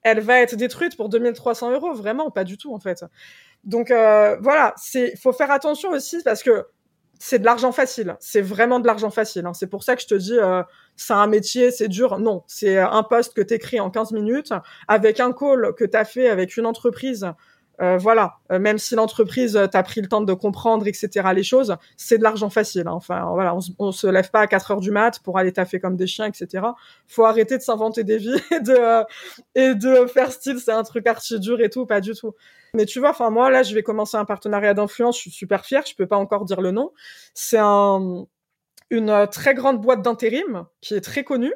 elle 0.02 0.20
va 0.20 0.40
être 0.40 0.56
détruite 0.56 0.96
pour 0.96 1.08
2300 1.08 1.70
euros. 1.70 1.94
Vraiment, 1.94 2.30
pas 2.30 2.44
du 2.44 2.56
tout 2.58 2.74
en 2.74 2.80
fait. 2.80 3.04
Donc 3.64 3.90
euh, 3.90 4.36
voilà, 4.40 4.74
c'est 4.76 5.16
faut 5.16 5.32
faire 5.32 5.50
attention 5.50 5.90
aussi 5.90 6.20
parce 6.24 6.42
que 6.42 6.66
c'est 7.20 7.38
de 7.38 7.44
l'argent 7.44 7.70
facile. 7.70 8.16
C'est 8.18 8.40
vraiment 8.40 8.80
de 8.80 8.86
l'argent 8.88 9.10
facile. 9.10 9.46
Hein. 9.46 9.54
C'est 9.54 9.68
pour 9.68 9.84
ça 9.84 9.94
que 9.94 10.02
je 10.02 10.08
te 10.08 10.14
dis, 10.16 10.36
euh, 10.36 10.64
c'est 10.96 11.12
un 11.12 11.28
métier, 11.28 11.70
c'est 11.70 11.86
dur. 11.86 12.18
Non, 12.18 12.42
c'est 12.48 12.78
un 12.78 13.04
poste 13.04 13.34
que 13.34 13.42
t'écris 13.42 13.78
en 13.78 13.90
15 13.90 14.10
minutes 14.10 14.52
avec 14.88 15.20
un 15.20 15.32
call 15.32 15.74
que 15.76 15.84
t'as 15.84 16.04
fait 16.04 16.28
avec 16.28 16.56
une 16.56 16.66
entreprise 16.66 17.28
euh, 17.82 17.96
voilà, 17.96 18.38
euh, 18.52 18.60
même 18.60 18.78
si 18.78 18.94
l'entreprise 18.94 19.56
euh, 19.56 19.66
t'a 19.66 19.82
pris 19.82 20.00
le 20.00 20.08
temps 20.08 20.20
de 20.20 20.32
comprendre, 20.34 20.86
etc. 20.86 21.28
Les 21.34 21.42
choses, 21.42 21.76
c'est 21.96 22.16
de 22.16 22.22
l'argent 22.22 22.48
facile. 22.48 22.86
Hein. 22.86 22.92
Enfin, 22.92 23.28
voilà, 23.32 23.56
on, 23.78 23.90
se 23.90 24.06
lève 24.06 24.30
pas 24.30 24.40
à 24.40 24.46
4 24.46 24.70
heures 24.70 24.80
du 24.80 24.92
mat 24.92 25.18
pour 25.20 25.36
aller 25.36 25.52
taffer 25.52 25.80
comme 25.80 25.96
des 25.96 26.06
chiens, 26.06 26.26
etc. 26.26 26.64
Faut 27.08 27.24
arrêter 27.24 27.58
de 27.58 27.62
s'inventer 27.62 28.04
des 28.04 28.18
vies 28.18 28.40
et 28.52 28.60
de 28.60 29.04
et 29.56 29.74
de 29.74 30.06
faire 30.06 30.30
style, 30.30 30.60
c'est 30.60 30.72
un 30.72 30.84
truc 30.84 31.06
archi 31.08 31.40
dur 31.40 31.60
et 31.60 31.70
tout, 31.70 31.84
pas 31.84 32.00
du 32.00 32.14
tout. 32.14 32.34
Mais 32.74 32.86
tu 32.86 33.00
vois, 33.00 33.10
enfin 33.10 33.30
moi 33.30 33.50
là, 33.50 33.64
je 33.64 33.74
vais 33.74 33.82
commencer 33.82 34.16
un 34.16 34.24
partenariat 34.24 34.74
d'influence. 34.74 35.16
Je 35.16 35.22
suis 35.22 35.30
super 35.32 35.64
fière. 35.64 35.84
Je 35.84 35.94
peux 35.96 36.06
pas 36.06 36.16
encore 36.16 36.44
dire 36.44 36.60
le 36.60 36.70
nom. 36.70 36.92
C'est 37.34 37.58
un 37.58 38.26
une 38.90 39.26
très 39.32 39.54
grande 39.54 39.80
boîte 39.80 40.02
d'intérim 40.02 40.66
qui 40.82 40.94
est 40.94 41.00
très 41.00 41.24
connue 41.24 41.54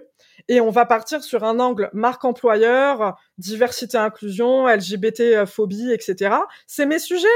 et 0.48 0.60
on 0.60 0.70
va 0.70 0.86
partir 0.86 1.22
sur 1.22 1.44
un 1.44 1.58
angle 1.58 1.90
marque 1.92 2.24
employeur, 2.24 3.18
diversité 3.38 3.98
inclusion, 3.98 4.66
LGBT 4.66 5.44
phobie, 5.46 5.92
etc. 5.92 6.36
C'est 6.66 6.86
mes 6.86 6.98
sujets. 6.98 7.28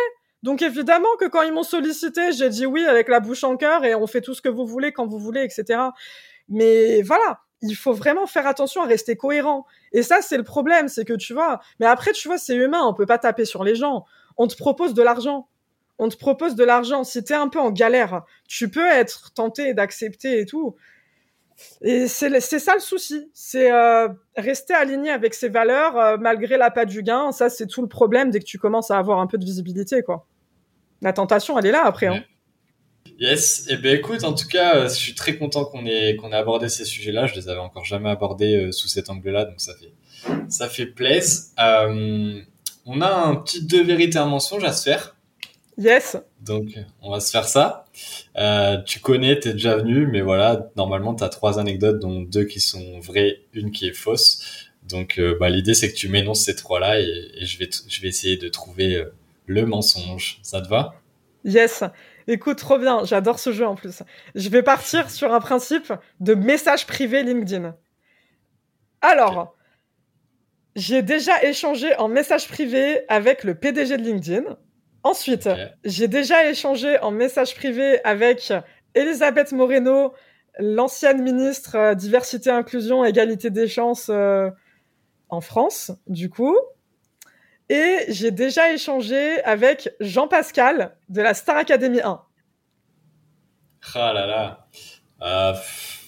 Donc 0.43 0.63
évidemment 0.63 1.09
que 1.19 1.27
quand 1.27 1.43
ils 1.43 1.53
m'ont 1.53 1.63
sollicité, 1.63 2.33
j'ai 2.33 2.49
dit 2.49 2.67
oui 2.67 2.85
avec 2.87 3.09
la 3.09 3.21
bouche 3.21 3.45
en 3.45 3.57
cœur 3.57 3.85
et 3.85 3.95
on 3.95 4.07
fait 4.07 4.21
tout 4.21 4.35
ce 4.35 4.41
que 4.41 4.49
vous 4.49 4.67
voulez 4.67 4.93
quand 4.93 5.07
vous 5.07 5.19
voulez, 5.19 5.43
etc. 5.43 5.81
Mais 6.49 7.03
voilà, 7.03 7.41
il 7.63 7.77
faut 7.77 7.93
vraiment 7.93 8.27
faire 8.27 8.47
attention 8.47 8.83
à 8.83 8.87
rester 8.87 9.17
cohérent. 9.17 9.67
Et 9.93 10.03
ça, 10.03 10.23
c'est 10.23 10.39
le 10.39 10.45
problème, 10.45 10.89
c'est 10.89 11.05
que 11.05 11.13
tu 11.13 11.35
vois. 11.35 11.61
Mais 11.79 11.87
après, 11.87 12.13
tu 12.13 12.29
vois, 12.29 12.39
c'est 12.39 12.55
humain, 12.55 12.83
on 12.85 12.95
peut 12.95 13.07
pas 13.07 13.19
taper 13.19 13.45
sur 13.45 13.65
les 13.65 13.75
gens. 13.75 14.05
On 14.37 14.47
te 14.47 14.57
propose 14.57 14.95
de 14.95 15.03
l'argent. 15.03 15.49
On 15.99 16.09
te 16.09 16.17
propose 16.17 16.55
de 16.55 16.65
l'argent. 16.65 17.05
Si 17.05 17.23
t'es 17.23 17.35
un 17.35 17.49
peu 17.49 17.59
en 17.59 17.71
galère, 17.71 18.23
tu 18.49 18.71
peux 18.71 18.87
être 18.87 19.33
tenté 19.35 19.75
d'accepter 19.75 20.41
et 20.41 20.47
tout. 20.47 20.75
Et 21.83 22.09
c'est 22.09 22.41
ça 22.41 22.75
le 22.75 22.81
souci, 22.81 23.31
c'est 23.33 23.73
euh, 23.73 24.09
rester 24.37 24.75
aligné 24.75 25.11
avec 25.11 25.33
ses 25.33 25.49
valeurs 25.49 25.97
euh, 25.97 26.17
malgré 26.19 26.59
la 26.59 26.71
patte 26.71 26.89
du 26.89 27.03
gain. 27.03 27.33
Ça, 27.33 27.49
c'est 27.49 27.67
tout 27.67 27.81
le 27.81 27.89
problème 27.89 28.31
dès 28.31 28.39
que 28.39 28.45
tu 28.45 28.59
commences 28.59 28.91
à 28.91 28.99
avoir 28.99 29.19
un 29.21 29.27
peu 29.27 29.39
de 29.39 29.45
visibilité, 29.45 30.03
quoi. 30.03 30.27
La 31.01 31.15
tentation, 31.15 31.59
elle 31.59 31.67
est 31.67 31.73
là 31.73 31.85
après. 31.85 32.09
Hein. 32.09 32.23
Yes, 33.19 33.67
et 33.69 33.75
eh 33.75 33.77
ben 33.79 33.97
écoute, 33.97 34.25
en 34.25 34.35
tout 34.35 34.47
cas, 34.47 34.77
euh, 34.77 34.89
je 34.89 34.95
suis 34.95 35.15
très 35.15 35.37
content 35.37 35.65
qu'on 35.65 35.87
ait 35.87 36.17
qu'on 36.17 36.33
ait 36.33 36.37
abordé 36.37 36.69
ces 36.69 36.85
sujets-là. 36.85 37.27
Je 37.27 37.35
les 37.35 37.49
avais 37.49 37.61
encore 37.61 37.85
jamais 37.85 38.11
abordés 38.11 38.71
sous 38.73 38.89
cet 38.89 39.09
angle-là, 39.09 39.47
donc 39.47 39.61
ça 39.61 39.73
fait 39.75 39.93
ça 40.49 40.69
fait 40.69 40.87
plaisir. 40.87 41.45
on 41.57 43.01
a 43.01 43.11
un 43.11 43.37
petit 43.37 43.65
deux 43.65 43.83
vérités 43.83 44.19
un 44.19 44.27
mensonge 44.27 44.65
à 44.65 44.73
se 44.73 44.91
faire. 44.91 45.17
Yes. 45.81 46.19
Donc, 46.43 46.79
on 47.01 47.11
va 47.11 47.21
se 47.21 47.31
faire 47.31 47.49
ça. 47.49 47.87
Euh, 48.37 48.77
tu 48.83 49.01
connais, 49.01 49.41
t'es 49.41 49.55
déjà 49.55 49.77
venu, 49.77 50.07
mais 50.07 50.21
voilà, 50.21 50.69
normalement, 50.77 51.15
tu 51.15 51.25
as 51.25 51.31
trois 51.31 51.59
anecdotes, 51.59 51.99
dont 51.99 52.21
deux 52.21 52.45
qui 52.45 52.61
sont 52.61 53.01
vraies, 53.01 53.41
une 53.55 53.71
qui 53.73 53.89
est 53.89 53.95
fausse. 53.95 54.69
Donc, 54.83 55.19
euh, 55.19 55.39
bah, 55.41 55.49
l'idée, 55.49 55.73
c'est 55.73 55.91
que 55.91 55.97
tu 55.97 56.11
m'énonces 56.11 56.43
ces 56.43 56.55
trois-là 56.55 57.01
et, 57.01 57.33
je, 57.41 57.59
vais 57.59 57.71
je 57.89 58.01
vais 58.03 58.09
essayer 58.09 58.37
de 58.37 58.49
trouver 58.51 58.97
euh, 58.97 59.15
le 59.47 59.65
mensonge. 59.65 60.39
Ça 60.43 60.61
te 60.61 60.69
va? 60.69 60.93
Yes. 61.47 61.83
Écoute, 62.29 62.59
trop 62.59 62.79
bien. 62.79 63.07
J'adore 63.07 63.39
ce 63.39 63.51
jeu 63.51 63.67
en 63.67 63.75
plus. 63.75 64.03
Je 64.35 64.51
vais 64.51 64.63
partir 64.63 65.11
sur 65.11 65.33
un 65.33 65.41
principe 65.41 65.95
de 66.21 66.35
message 66.35 66.87
privé 66.87 67.23
LinkedIn. 67.23 67.75
Alors, 69.01 69.57
j'ai 70.77 71.01
déjà 71.01 71.43
échangé 71.43 71.97
en 71.97 72.09
message 72.09 72.49
privé 72.49 73.01
avec 73.09 73.45
le 73.45 73.55
PDG 73.55 73.97
de 73.97 74.03
LinkedIn 74.03 74.59
Ensuite, 75.03 75.49
j'ai 75.85 76.09
déjà 76.09 76.51
échangé 76.51 76.99
en 76.99 77.11
message 77.11 77.55
privé 77.55 78.05
avec 78.05 78.53
Elisabeth 78.95 79.53
Moreno, 79.53 80.13
l'ancienne 80.59 81.23
ministre 81.23 81.77
euh, 81.77 81.95
diversité, 81.95 82.51
inclusion, 82.51 83.05
égalité 83.05 83.51
des 83.51 83.69
chances 83.69 84.11
euh, 84.11 84.51
en 85.29 85.41
France, 85.41 85.93
du 86.07 86.29
coup. 86.29 86.57
Et 87.69 88.05
j'ai 88.09 88.33
déjà 88.33 88.73
échangé 88.73 89.43
avec 89.45 89.95
Jean 90.01 90.27
Pascal 90.27 90.97
de 91.09 91.23
la 91.23 91.35
Star 91.35 91.57
Academy 91.57 92.01
1. 92.01 92.21
Ah 93.95 94.13
là 94.13 94.27
là. 94.27 94.67
Euh, 95.23 95.55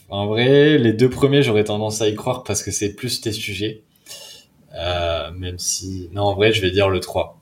en 0.09 0.27
vrai, 0.27 0.77
les 0.77 0.93
deux 0.93 1.09
premiers, 1.09 1.43
j'aurais 1.43 1.65
tendance 1.65 2.03
à 2.03 2.09
y 2.09 2.15
croire 2.17 2.43
parce 2.43 2.63
que 2.63 2.73
c'est 2.73 2.95
plus 2.95 3.21
tes 3.21 3.33
sujets. 3.33 3.85
même 4.75 5.59
si... 5.59 6.11
Non, 6.13 6.25
en 6.25 6.35
vrai, 6.35 6.53
je 6.53 6.61
vais 6.61 6.73
dire 6.73 6.91
le 6.91 6.99
3. 6.99 7.42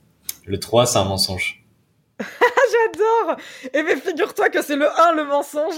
Le 0.50 0.58
3, 0.58 0.84
c'est 0.84 0.98
un 0.98 1.04
mensonge. 1.04 1.64
J'adore 2.18 3.36
Et 3.72 3.84
mais 3.84 3.94
figure-toi 3.94 4.48
que 4.48 4.62
c'est 4.62 4.74
le 4.74 4.88
1 5.00 5.12
le 5.12 5.24
mensonge. 5.24 5.76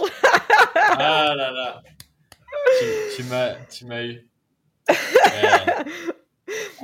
ah 0.76 1.34
là 1.36 1.50
là. 1.50 1.82
Tu, 3.14 3.22
m'as, 3.24 3.50
tu 3.70 3.84
m'as 3.84 4.02
eu. 4.02 4.26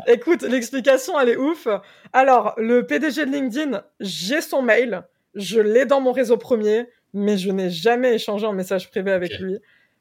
Écoute, 0.07 0.43
l'explication, 0.43 1.19
elle 1.19 1.31
est 1.31 1.37
ouf. 1.37 1.67
Alors, 2.13 2.53
le 2.59 2.87
PDG 2.87 3.25
de 3.25 3.31
LinkedIn, 3.31 3.83
j'ai 4.01 4.43
son 4.43 4.61
mail. 4.61 5.05
Je 5.35 5.59
l'ai 5.59 5.87
dans 5.87 6.03
mon 6.03 6.13
réseau 6.13 6.37
premier, 6.37 6.91
mais 7.15 7.39
je 7.39 7.51
n'ai 7.51 7.71
jamais 7.71 8.17
échangé 8.17 8.47
en 8.47 8.53
message 8.53 8.91
privé 8.91 9.13
avec 9.13 9.39
lui. 9.39 9.61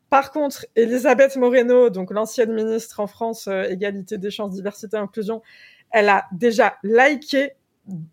Par 0.09 0.31
contre, 0.31 0.65
Elisabeth 0.75 1.37
Moreno, 1.37 1.89
donc 1.89 2.11
l'ancienne 2.11 2.53
ministre 2.53 2.99
en 2.99 3.07
France, 3.07 3.47
euh, 3.47 3.63
égalité 3.63 4.17
des 4.17 4.29
chances, 4.29 4.51
diversité, 4.51 4.97
inclusion, 4.97 5.41
elle 5.91 6.09
a 6.09 6.25
déjà 6.33 6.75
liké 6.83 7.53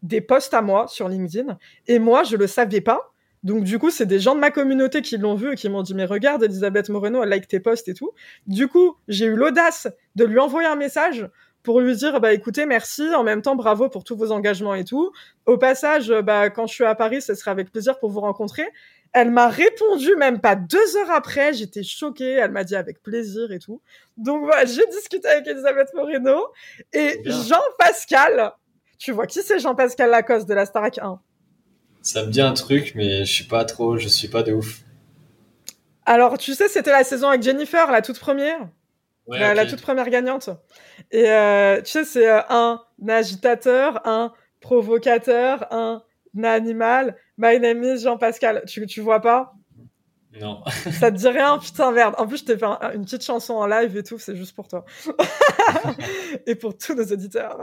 des 0.02 0.20
posts 0.20 0.54
à 0.54 0.62
moi 0.62 0.86
sur 0.88 1.08
LinkedIn 1.08 1.58
et 1.86 1.98
moi 1.98 2.22
je 2.24 2.36
le 2.36 2.46
savais 2.46 2.80
pas. 2.80 3.10
Donc 3.42 3.64
du 3.64 3.78
coup, 3.78 3.90
c'est 3.90 4.06
des 4.06 4.20
gens 4.20 4.34
de 4.34 4.40
ma 4.40 4.50
communauté 4.50 5.02
qui 5.02 5.18
l'ont 5.18 5.34
vu 5.34 5.52
et 5.52 5.54
qui 5.54 5.68
m'ont 5.68 5.82
dit 5.82 5.94
mais 5.94 6.06
regarde 6.06 6.42
Elisabeth 6.42 6.88
Moreno, 6.88 7.22
elle 7.22 7.28
like 7.28 7.46
tes 7.46 7.60
posts 7.60 7.88
et 7.88 7.94
tout. 7.94 8.12
Du 8.46 8.68
coup, 8.68 8.96
j'ai 9.06 9.26
eu 9.26 9.34
l'audace 9.34 9.86
de 10.16 10.24
lui 10.24 10.38
envoyer 10.38 10.66
un 10.66 10.76
message 10.76 11.28
pour 11.64 11.80
lui 11.80 11.96
dire 11.96 12.20
bah 12.20 12.32
écoutez 12.32 12.66
merci 12.66 13.12
en 13.14 13.24
même 13.24 13.42
temps 13.42 13.56
bravo 13.56 13.88
pour 13.88 14.04
tous 14.04 14.16
vos 14.16 14.30
engagements 14.30 14.74
et 14.74 14.84
tout 14.84 15.10
au 15.46 15.58
passage 15.58 16.12
bah 16.22 16.50
quand 16.50 16.66
je 16.66 16.74
suis 16.74 16.84
à 16.84 16.94
Paris 16.94 17.22
ce 17.22 17.34
serait 17.34 17.50
avec 17.50 17.72
plaisir 17.72 17.98
pour 17.98 18.10
vous 18.10 18.20
rencontrer 18.20 18.64
elle 19.14 19.30
m'a 19.30 19.48
répondu 19.48 20.14
même 20.16 20.40
pas 20.40 20.56
deux 20.56 20.96
heures 20.98 21.10
après 21.10 21.54
j'étais 21.54 21.82
choquée 21.82 22.32
elle 22.32 22.52
m'a 22.52 22.64
dit 22.64 22.76
avec 22.76 23.02
plaisir 23.02 23.50
et 23.50 23.58
tout 23.58 23.80
donc 24.18 24.44
voilà 24.44 24.66
j'ai 24.66 24.86
discuté 24.88 25.26
avec 25.26 25.46
Elisabeth 25.46 25.88
Moreno 25.94 26.48
et 26.92 27.22
Jean 27.24 27.62
Pascal 27.78 28.52
tu 28.98 29.12
vois 29.12 29.26
qui 29.26 29.42
c'est 29.42 29.58
Jean-Pascal 29.58 30.10
Lacoste 30.10 30.48
de 30.48 30.54
la 30.54 30.66
Starac 30.66 30.98
1 30.98 31.20
Ça 32.02 32.24
me 32.24 32.30
dit 32.30 32.40
un 32.40 32.52
truc, 32.52 32.92
mais 32.94 33.24
je 33.24 33.32
suis 33.32 33.44
pas 33.44 33.64
trop, 33.64 33.98
je 33.98 34.08
suis 34.08 34.28
pas 34.28 34.42
de 34.42 34.52
ouf. 34.52 34.80
Alors, 36.06 36.36
tu 36.36 36.54
sais, 36.54 36.68
c'était 36.68 36.92
la 36.92 37.04
saison 37.04 37.28
avec 37.28 37.42
Jennifer, 37.42 37.90
la 37.90 38.02
toute 38.02 38.18
première? 38.18 38.68
la, 39.26 39.66
toute 39.66 39.80
première 39.80 40.10
gagnante. 40.10 40.50
Et 41.10 41.30
euh, 41.30 41.80
tu 41.80 41.90
sais, 41.90 42.04
c'est 42.04 42.28
euh, 42.28 42.40
un 42.50 42.82
agitateur, 43.08 44.06
un 44.06 44.32
provocateur, 44.60 45.66
un 45.72 46.02
animal. 46.42 47.16
My 47.38 47.58
name 47.58 47.82
is 47.82 48.02
Jean-Pascal. 48.02 48.64
Tu, 48.66 48.86
tu 48.86 49.00
vois 49.00 49.20
pas? 49.20 49.54
Non. 50.40 50.62
Ça 50.98 51.10
te 51.10 51.16
dit 51.16 51.28
rien 51.28 51.58
Putain, 51.58 51.92
merde. 51.92 52.14
En 52.18 52.26
plus, 52.26 52.38
je 52.38 52.44
t'ai 52.44 52.58
fait 52.58 52.66
une 52.94 53.04
petite 53.04 53.22
chanson 53.22 53.54
en 53.54 53.66
live 53.66 53.96
et 53.96 54.02
tout, 54.02 54.18
c'est 54.18 54.36
juste 54.36 54.54
pour 54.54 54.68
toi. 54.68 54.84
et 56.46 56.54
pour 56.54 56.76
tous 56.76 56.94
nos 56.94 57.04
auditeurs. 57.04 57.58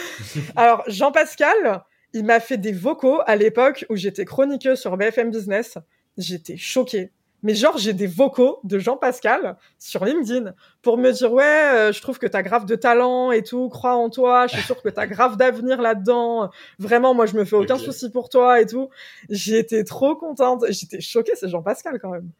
Alors, 0.56 0.84
Jean-Pascal, 0.88 1.82
il 2.12 2.24
m'a 2.24 2.40
fait 2.40 2.58
des 2.58 2.72
vocaux 2.72 3.20
à 3.26 3.36
l'époque 3.36 3.84
où 3.88 3.96
j'étais 3.96 4.24
chroniqueuse 4.24 4.80
sur 4.80 4.96
BFM 4.96 5.30
Business. 5.30 5.78
J'étais 6.16 6.56
choquée. 6.56 7.12
Mais 7.42 7.54
genre, 7.54 7.78
j'ai 7.78 7.92
des 7.92 8.06
vocaux 8.06 8.58
de 8.64 8.78
Jean-Pascal 8.78 9.56
sur 9.78 10.04
LinkedIn 10.04 10.54
pour 10.82 10.98
me 10.98 11.12
dire, 11.12 11.32
ouais, 11.32 11.44
euh, 11.44 11.92
je 11.92 12.00
trouve 12.02 12.18
que 12.18 12.26
t'as 12.26 12.42
grave 12.42 12.66
de 12.66 12.74
talent 12.74 13.30
et 13.30 13.42
tout, 13.42 13.68
crois 13.68 13.94
en 13.94 14.10
toi, 14.10 14.46
je 14.48 14.56
suis 14.56 14.64
sûre 14.64 14.82
que 14.82 14.88
t'as 14.88 15.06
grave 15.06 15.36
d'avenir 15.36 15.80
là-dedans. 15.80 16.50
Vraiment, 16.78 17.14
moi, 17.14 17.26
je 17.26 17.36
me 17.36 17.44
fais 17.44 17.56
aucun 17.56 17.78
souci 17.78 18.10
pour 18.10 18.28
toi 18.28 18.60
et 18.60 18.66
tout. 18.66 18.88
J'étais 19.28 19.84
trop 19.84 20.16
contente. 20.16 20.64
J'étais 20.70 21.00
choquée, 21.00 21.32
c'est 21.36 21.48
Jean-Pascal 21.48 21.98
quand 22.00 22.10
même. 22.10 22.30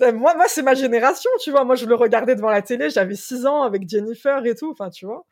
Moi, 0.00 0.34
c'est 0.48 0.62
ma 0.62 0.74
génération, 0.74 1.30
tu 1.40 1.50
vois. 1.50 1.64
Moi, 1.64 1.74
je 1.74 1.86
le 1.86 1.94
regardais 1.94 2.36
devant 2.36 2.50
la 2.50 2.60
télé, 2.60 2.90
j'avais 2.90 3.14
6 3.14 3.46
ans 3.46 3.62
avec 3.62 3.88
Jennifer 3.88 4.44
et 4.44 4.54
tout, 4.54 4.70
enfin, 4.70 4.90
tu 4.90 5.06
vois. 5.06 5.24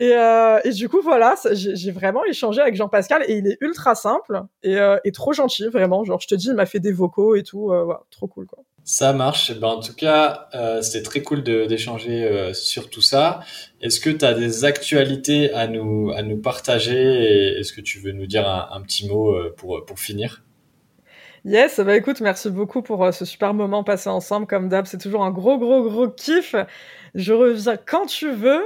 Et, 0.00 0.14
euh, 0.14 0.58
et 0.64 0.70
du 0.70 0.88
coup, 0.88 1.00
voilà, 1.02 1.34
j'ai 1.52 1.90
vraiment 1.92 2.24
échangé 2.24 2.60
avec 2.60 2.74
Jean-Pascal 2.74 3.24
et 3.26 3.38
il 3.38 3.46
est 3.46 3.56
ultra 3.60 3.94
simple 3.94 4.42
et, 4.62 4.76
euh, 4.76 4.98
et, 5.04 5.12
trop 5.12 5.32
gentil, 5.32 5.68
vraiment. 5.68 6.04
Genre, 6.04 6.20
je 6.20 6.28
te 6.28 6.34
dis, 6.34 6.48
il 6.48 6.54
m'a 6.54 6.66
fait 6.66 6.80
des 6.80 6.92
vocaux 6.92 7.36
et 7.36 7.42
tout, 7.42 7.72
euh, 7.72 7.94
trop 8.10 8.26
cool, 8.26 8.46
quoi. 8.46 8.62
Ça 8.84 9.12
marche. 9.12 9.58
Ben, 9.58 9.68
en 9.68 9.80
tout 9.80 9.94
cas, 9.94 10.48
euh, 10.54 10.82
c'était 10.82 11.02
très 11.02 11.22
cool 11.22 11.42
d'échanger 11.42 12.52
sur 12.52 12.90
tout 12.90 13.02
ça. 13.02 13.40
Est-ce 13.80 13.98
que 13.98 14.10
tu 14.10 14.24
as 14.24 14.34
des 14.34 14.64
actualités 14.64 15.52
à 15.54 15.66
nous, 15.68 16.12
à 16.14 16.22
nous 16.22 16.36
partager 16.36 17.58
Est-ce 17.58 17.72
que 17.72 17.80
tu 17.80 17.98
veux 17.98 18.12
nous 18.12 18.26
dire 18.26 18.46
un, 18.46 18.68
un 18.70 18.80
petit 18.82 19.08
mot 19.08 19.34
pour, 19.56 19.84
pour 19.84 19.98
finir? 19.98 20.45
Yes, 21.46 21.78
bah 21.78 21.96
écoute, 21.96 22.20
merci 22.20 22.50
beaucoup 22.50 22.82
pour 22.82 23.04
euh, 23.04 23.12
ce 23.12 23.24
super 23.24 23.54
moment 23.54 23.84
passé 23.84 24.08
ensemble. 24.08 24.48
Comme 24.48 24.68
d'hab, 24.68 24.84
c'est 24.86 24.98
toujours 24.98 25.22
un 25.24 25.30
gros, 25.30 25.58
gros, 25.58 25.84
gros 25.84 26.08
kiff. 26.08 26.56
Je 27.14 27.32
reviens 27.32 27.76
quand 27.76 28.06
tu 28.06 28.32
veux. 28.32 28.62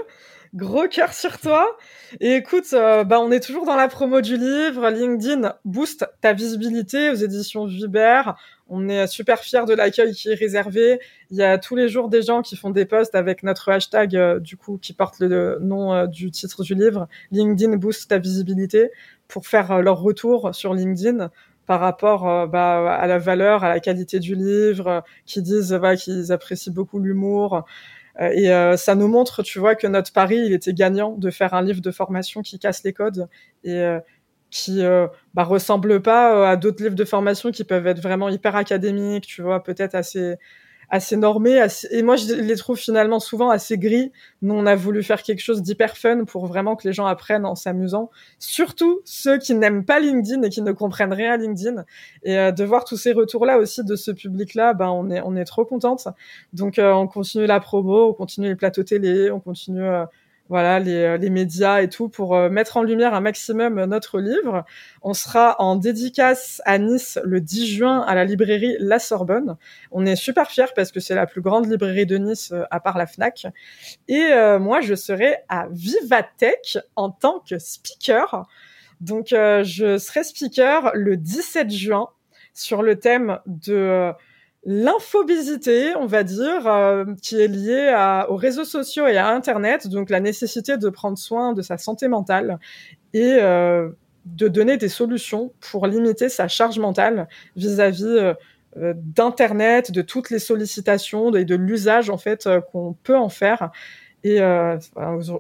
Gros 0.55 0.89
cœur 0.89 1.13
sur 1.13 1.39
toi. 1.39 1.77
Et 2.21 2.37
écoute, 2.37 2.65
euh, 2.73 3.05
bah 3.05 3.21
on 3.21 3.31
est 3.31 3.41
toujours 3.41 3.67
dans 3.67 3.77
la 3.77 3.87
promo 3.87 4.23
du 4.23 4.39
livre. 4.39 4.89
LinkedIn 4.89 5.57
booste 5.67 6.07
ta 6.23 6.33
visibilité 6.33 7.11
aux 7.11 7.15
éditions 7.15 7.67
Viber. 7.67 8.23
On 8.71 8.89
est 8.89 9.07
super 9.07 9.41
fiers 9.41 9.67
de 9.67 9.75
l'accueil 9.75 10.15
qui 10.15 10.31
est 10.31 10.35
réservé. 10.35 11.01
Il 11.31 11.37
y 11.37 11.43
a 11.43 11.59
tous 11.59 11.77
les 11.77 11.89
jours 11.89 12.09
des 12.09 12.23
gens 12.23 12.41
qui 12.41 12.57
font 12.57 12.71
des 12.71 12.87
posts 12.87 13.15
avec 13.15 13.43
notre 13.43 13.69
hashtag, 13.69 14.17
euh, 14.17 14.41
du 14.41 14.57
coup, 14.57 14.79
qui 14.79 14.95
porte 14.95 15.21
le 15.21 15.59
nom 15.61 16.07
du 16.07 16.31
titre 16.31 16.63
du 16.63 16.75
livre. 16.75 17.09
LinkedIn 17.31 17.77
booste 17.77 18.09
ta 18.09 18.17
visibilité 18.17 18.91
pour 19.29 19.47
faire 19.47 19.83
leur 19.83 20.01
retour 20.01 20.55
sur 20.55 20.73
LinkedIn 20.73 21.31
par 21.71 21.79
rapport 21.79 22.29
euh, 22.29 22.49
bah, 22.49 22.93
à 22.95 23.07
la 23.07 23.19
valeur, 23.19 23.63
à 23.63 23.69
la 23.69 23.79
qualité 23.79 24.19
du 24.19 24.35
livre, 24.35 24.89
euh, 24.89 25.01
qui 25.25 25.41
disent 25.41 25.71
bah, 25.81 25.95
qu'ils 25.95 26.33
apprécient 26.33 26.73
beaucoup 26.73 26.99
l'humour. 26.99 27.65
Euh, 28.21 28.31
et 28.35 28.77
ça 28.77 28.97
nous 28.97 29.07
montre, 29.07 29.45
tu 29.45 29.61
vois, 29.61 29.77
que 29.77 29.87
notre 29.87 30.13
pari, 30.13 30.37
il 30.37 30.53
était 30.53 30.75
gagnant 30.75 31.13
de 31.13 31.31
faire 31.31 31.55
un 31.55 31.63
livre 31.63 31.81
de 31.81 31.93
formation 31.93 32.43
qui 32.43 32.59
casse 32.59 32.83
les 32.83 32.93
codes 32.93 33.29
et 33.63 33.81
qui 34.51 34.83
bah, 35.33 35.45
ressemble 35.45 36.03
pas 36.03 36.51
à 36.51 36.57
d'autres 36.57 36.83
livres 36.83 36.97
de 36.97 37.05
formation 37.05 37.53
qui 37.53 37.63
peuvent 37.63 37.87
être 37.87 38.03
vraiment 38.03 38.29
hyper 38.29 38.57
académiques, 38.57 39.29
tu 39.29 39.41
vois, 39.41 39.63
peut-être 39.63 39.95
assez 39.95 40.35
assez 40.91 41.17
normé, 41.17 41.65
et 41.91 42.03
moi 42.03 42.17
je 42.17 42.35
les 42.35 42.57
trouve 42.57 42.77
finalement 42.77 43.21
souvent 43.21 43.49
assez 43.49 43.79
gris. 43.79 44.11
Nous 44.43 44.55
on 44.55 44.67
a 44.67 44.75
voulu 44.75 45.03
faire 45.03 45.23
quelque 45.23 45.41
chose 45.41 45.63
d'hyper 45.63 45.97
fun 45.97 46.25
pour 46.25 46.47
vraiment 46.47 46.75
que 46.75 46.87
les 46.87 46.93
gens 46.93 47.07
apprennent 47.07 47.47
en 47.47 47.55
s'amusant. 47.55 48.11
Surtout 48.41 49.01
ceux 49.05 49.39
qui 49.39 49.55
n'aiment 49.55 49.85
pas 49.85 50.01
LinkedIn 50.01 50.43
et 50.43 50.51
qui 50.51 50.63
ne 50.63 50.73
comprennent 50.73 51.13
rien 51.13 51.33
à 51.33 51.37
LinkedIn. 51.37 51.85
Et 52.25 52.37
euh, 52.37 52.51
de 52.51 52.65
voir 52.65 52.85
tous 52.85 52.97
ces 52.97 53.13
retours 53.13 53.47
là 53.47 53.59
aussi 53.59 53.85
de 53.85 53.95
ce 53.95 54.11
public 54.11 54.55
là, 54.55 54.75
ben 54.75 54.89
on 54.89 55.11
est 55.11 55.23
on 55.25 55.37
est 55.37 55.45
trop 55.45 55.65
contente. 55.65 56.09
Donc 56.53 56.79
euh, 56.79 56.93
on 56.93 57.07
continue 57.07 57.47
la 57.47 57.61
promo, 57.61 58.11
on 58.11 58.13
continue 58.13 58.49
les 58.49 58.57
plateaux 58.57 58.83
télé, 58.83 59.31
on 59.31 59.39
continue 59.41 59.85
euh, 59.85 60.05
voilà 60.51 60.81
les, 60.81 60.97
euh, 60.97 61.17
les, 61.17 61.31
médias 61.31 61.81
et 61.81 61.89
tout 61.89 62.09
pour 62.09 62.35
euh, 62.35 62.51
mettre 62.51 62.77
en 62.77 62.83
lumière 62.83 63.15
un 63.15 63.21
maximum 63.21 63.85
notre 63.85 64.19
livre. 64.19 64.65
On 65.01 65.15
sera 65.15 65.55
en 65.61 65.77
dédicace 65.77 66.61
à 66.65 66.77
Nice 66.79 67.21
le 67.23 67.41
10 67.41 67.69
juin 67.69 68.01
à 68.01 68.17
la 68.17 68.25
librairie 68.25 68.75
La 68.81 68.99
Sorbonne. 68.99 69.57
On 69.93 70.05
est 70.05 70.17
super 70.17 70.51
fiers 70.51 70.73
parce 70.75 70.91
que 70.91 70.99
c'est 70.99 71.15
la 71.15 71.27
plus 71.27 71.41
grande 71.41 71.71
librairie 71.71 72.05
de 72.05 72.19
Nice 72.19 72.51
euh, 72.53 72.65
à 72.73 72.81
part 72.81 72.99
la 72.99 73.07
Fnac. 73.07 73.47
Et 74.09 74.31
moi, 74.59 74.81
je 74.81 74.95
serai 74.95 75.37
à 75.49 75.69
Vivatech 75.71 76.79
en 76.97 77.11
tant 77.11 77.45
que 77.49 77.59
speaker. 77.59 78.49
Donc, 79.01 79.29
je 79.31 79.99
serai 79.99 80.25
speaker 80.25 80.91
le 80.95 81.17
17 81.17 81.71
juin 81.71 82.09
sur 82.55 82.83
le 82.83 82.99
thème 82.99 83.39
de 83.47 84.13
l'infobésité, 84.65 85.95
on 85.97 86.07
va 86.07 86.23
dire, 86.23 86.67
euh, 86.67 87.05
qui 87.23 87.41
est 87.41 87.49
liée 87.49 87.89
à, 87.95 88.31
aux 88.31 88.37
réseaux 88.37 88.65
sociaux 88.65 89.07
et 89.07 89.17
à 89.17 89.29
Internet, 89.29 89.89
donc 89.89 90.11
la 90.11 90.21
nécessité 90.21 90.77
de 90.77 90.89
prendre 90.91 91.17
soin 91.17 91.55
de 91.55 91.63
sa 91.63 91.79
santé 91.79 92.09
mentale 92.09 92.59
et 93.15 93.39
euh, 93.41 93.89
de 94.27 94.49
donner 94.49 94.77
des 94.77 94.89
solutions 94.89 95.53
pour 95.61 95.87
limiter 95.87 96.29
sa 96.29 96.47
charge 96.47 96.79
mentale 96.79 97.27
vis-à-vis 97.57 98.05
euh, 98.05 98.35
d'Internet, 98.77 99.93
de 99.93 100.03
toutes 100.03 100.31
les 100.31 100.39
sollicitations 100.39 101.35
et 101.35 101.45
de 101.45 101.55
l'usage 101.55 102.11
en 102.11 102.19
fait 102.19 102.49
qu'on 102.71 102.95
peut 103.03 103.17
en 103.17 103.31
faire. 103.31 103.71
Et 104.23 104.41
euh, 104.41 104.79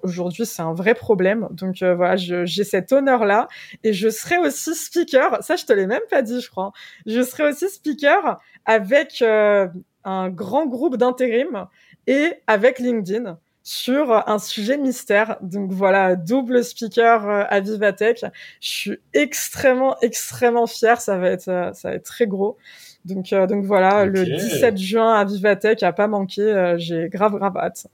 aujourd'hui, 0.02 0.46
c'est 0.46 0.62
un 0.62 0.72
vrai 0.72 0.94
problème. 0.94 1.48
Donc 1.50 1.82
euh, 1.82 1.94
voilà, 1.94 2.16
j'ai 2.16 2.64
cet 2.64 2.92
honneur-là. 2.92 3.48
Et 3.84 3.92
je 3.92 4.08
serai 4.08 4.38
aussi 4.38 4.74
speaker. 4.74 5.42
Ça, 5.42 5.56
je 5.56 5.64
te 5.64 5.72
l'ai 5.72 5.86
même 5.86 6.00
pas 6.10 6.22
dit, 6.22 6.40
je 6.40 6.50
crois. 6.50 6.72
Je 7.06 7.22
serai 7.22 7.48
aussi 7.48 7.68
speaker 7.68 8.40
avec 8.64 9.22
euh, 9.22 9.68
un 10.04 10.30
grand 10.30 10.66
groupe 10.66 10.96
d'intérim 10.96 11.66
et 12.06 12.34
avec 12.46 12.78
LinkedIn. 12.78 13.38
sur 13.62 14.28
un 14.28 14.38
sujet 14.38 14.78
mystère. 14.78 15.36
Donc 15.42 15.70
voilà, 15.72 16.16
double 16.16 16.64
speaker 16.64 17.28
euh, 17.28 17.44
à 17.48 17.60
Vivatech. 17.60 18.24
Je 18.60 18.68
suis 18.68 18.98
extrêmement, 19.12 19.96
extrêmement 20.00 20.66
fière. 20.66 21.00
Ça 21.00 21.18
va 21.18 21.28
être, 21.30 21.48
euh, 21.48 21.72
ça 21.72 21.90
va 21.90 21.94
être 21.96 22.04
très 22.04 22.26
gros. 22.26 22.56
Donc, 23.04 23.32
euh, 23.32 23.46
donc 23.46 23.64
voilà, 23.64 24.04
le 24.06 24.24
17 24.24 24.76
juin 24.76 25.14
à 25.14 25.24
Vivatech 25.24 25.82
a 25.82 25.92
pas 25.92 26.08
manqué. 26.08 26.74
J'ai 26.78 27.08
grave, 27.08 27.36
grave 27.36 27.56
hâte. 27.56 27.86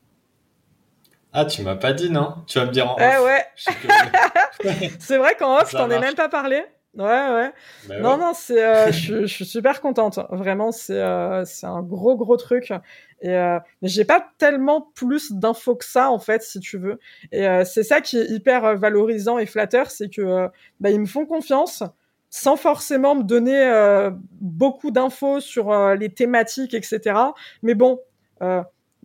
Ah, 1.38 1.44
tu 1.44 1.60
m'as 1.60 1.76
pas 1.76 1.92
dit, 1.92 2.08
non? 2.08 2.34
Tu 2.46 2.58
vas 2.58 2.64
me 2.64 2.70
dire 2.70 2.90
en 2.90 2.96
eh 2.96 3.22
ouais. 3.22 3.44
c'est 4.98 5.18
vrai 5.18 5.34
qu'en 5.38 5.58
off, 5.58 5.70
je 5.70 5.76
t'en 5.76 5.90
ai 5.90 5.98
même 5.98 6.14
pas 6.14 6.30
parlé. 6.30 6.64
Ouais, 6.96 7.04
ouais. 7.04 7.52
Bah 7.88 7.98
non, 8.00 8.16
non, 8.16 8.32
c'est, 8.34 8.64
euh, 8.64 8.90
je, 8.90 9.26
suis 9.26 9.44
super 9.44 9.82
contente. 9.82 10.18
Vraiment, 10.30 10.72
c'est, 10.72 10.98
euh, 10.98 11.44
c'est 11.44 11.66
un 11.66 11.82
gros, 11.82 12.16
gros 12.16 12.38
truc. 12.38 12.72
Et 13.20 13.34
euh, 13.34 13.58
j'ai 13.82 14.06
pas 14.06 14.26
tellement 14.38 14.90
plus 14.94 15.30
d'infos 15.32 15.74
que 15.74 15.84
ça, 15.84 16.10
en 16.10 16.18
fait, 16.18 16.42
si 16.42 16.58
tu 16.58 16.78
veux. 16.78 16.98
Et 17.32 17.46
euh, 17.46 17.66
c'est 17.66 17.82
ça 17.82 18.00
qui 18.00 18.16
est 18.16 18.30
hyper 18.30 18.74
valorisant 18.78 19.36
et 19.36 19.44
flatteur, 19.44 19.90
c'est 19.90 20.08
que 20.08 20.48
bah, 20.80 20.88
ils 20.88 21.00
me 21.00 21.06
font 21.06 21.26
confiance 21.26 21.82
sans 22.30 22.56
forcément 22.56 23.14
me 23.14 23.24
donner 23.24 24.10
beaucoup 24.40 24.90
d'infos 24.90 25.40
sur 25.40 25.94
les 25.94 26.08
thématiques, 26.08 26.72
etc. 26.72 27.14
Mais 27.62 27.74
bon, 27.74 28.00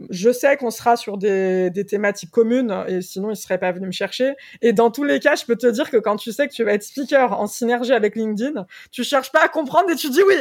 je 0.09 0.31
sais 0.31 0.57
qu'on 0.57 0.71
sera 0.71 0.95
sur 0.95 1.17
des, 1.17 1.69
des, 1.69 1.85
thématiques 1.85 2.31
communes 2.31 2.85
et 2.87 3.01
sinon 3.01 3.29
ils 3.31 3.35
seraient 3.35 3.57
pas 3.57 3.71
venus 3.71 3.87
me 3.87 3.91
chercher. 3.91 4.33
Et 4.61 4.73
dans 4.73 4.89
tous 4.89 5.03
les 5.03 5.19
cas, 5.19 5.35
je 5.35 5.45
peux 5.45 5.55
te 5.55 5.67
dire 5.67 5.89
que 5.89 5.97
quand 5.97 6.15
tu 6.15 6.31
sais 6.31 6.47
que 6.47 6.53
tu 6.53 6.63
vas 6.63 6.73
être 6.73 6.83
speaker 6.83 7.39
en 7.39 7.47
synergie 7.47 7.93
avec 7.93 8.15
LinkedIn, 8.15 8.65
tu 8.91 9.03
cherches 9.03 9.31
pas 9.31 9.43
à 9.43 9.47
comprendre 9.47 9.89
et 9.91 9.95
tu 9.95 10.09
dis 10.09 10.21
oui. 10.23 10.35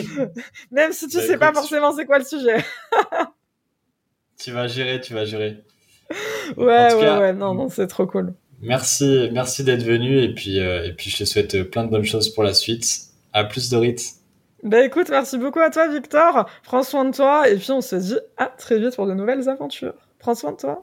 Même 0.70 0.92
si 0.92 1.08
tu 1.08 1.18
bah, 1.18 1.22
sais 1.24 1.36
pas 1.36 1.52
forcément 1.52 1.94
c'est 1.94 2.06
quoi 2.06 2.18
le 2.18 2.24
sujet. 2.24 2.64
tu 4.38 4.52
vas 4.52 4.66
gérer, 4.66 5.00
tu 5.00 5.14
vas 5.14 5.24
gérer. 5.24 5.62
Ouais, 6.56 6.94
ouais, 6.94 7.18
ouais, 7.18 7.32
non, 7.32 7.54
non, 7.54 7.68
c'est 7.68 7.86
trop 7.86 8.06
cool. 8.06 8.34
Merci, 8.62 9.30
merci 9.32 9.64
d'être 9.64 9.84
venu 9.84 10.22
et 10.22 10.34
puis, 10.34 10.58
euh, 10.58 10.84
et 10.84 10.92
puis 10.92 11.08
je 11.10 11.18
te 11.18 11.24
souhaite 11.24 11.62
plein 11.70 11.84
de 11.84 11.90
bonnes 11.90 12.04
choses 12.04 12.32
pour 12.34 12.42
la 12.42 12.54
suite. 12.54 12.84
À 13.32 13.44
plus 13.44 13.70
Dorit. 13.70 13.96
Bah 14.62 14.84
écoute, 14.84 15.08
merci 15.08 15.38
beaucoup 15.38 15.60
à 15.60 15.70
toi 15.70 15.88
Victor. 15.88 16.46
Prends 16.64 16.82
soin 16.82 17.06
de 17.06 17.14
toi 17.14 17.48
et 17.48 17.56
puis 17.56 17.70
on 17.70 17.80
se 17.80 17.96
dit 17.96 18.18
à 18.36 18.46
très 18.46 18.78
vite 18.78 18.94
pour 18.94 19.06
de 19.06 19.14
nouvelles 19.14 19.48
aventures. 19.48 19.94
Prends 20.18 20.34
soin 20.34 20.52
de 20.52 20.58
toi. 20.58 20.82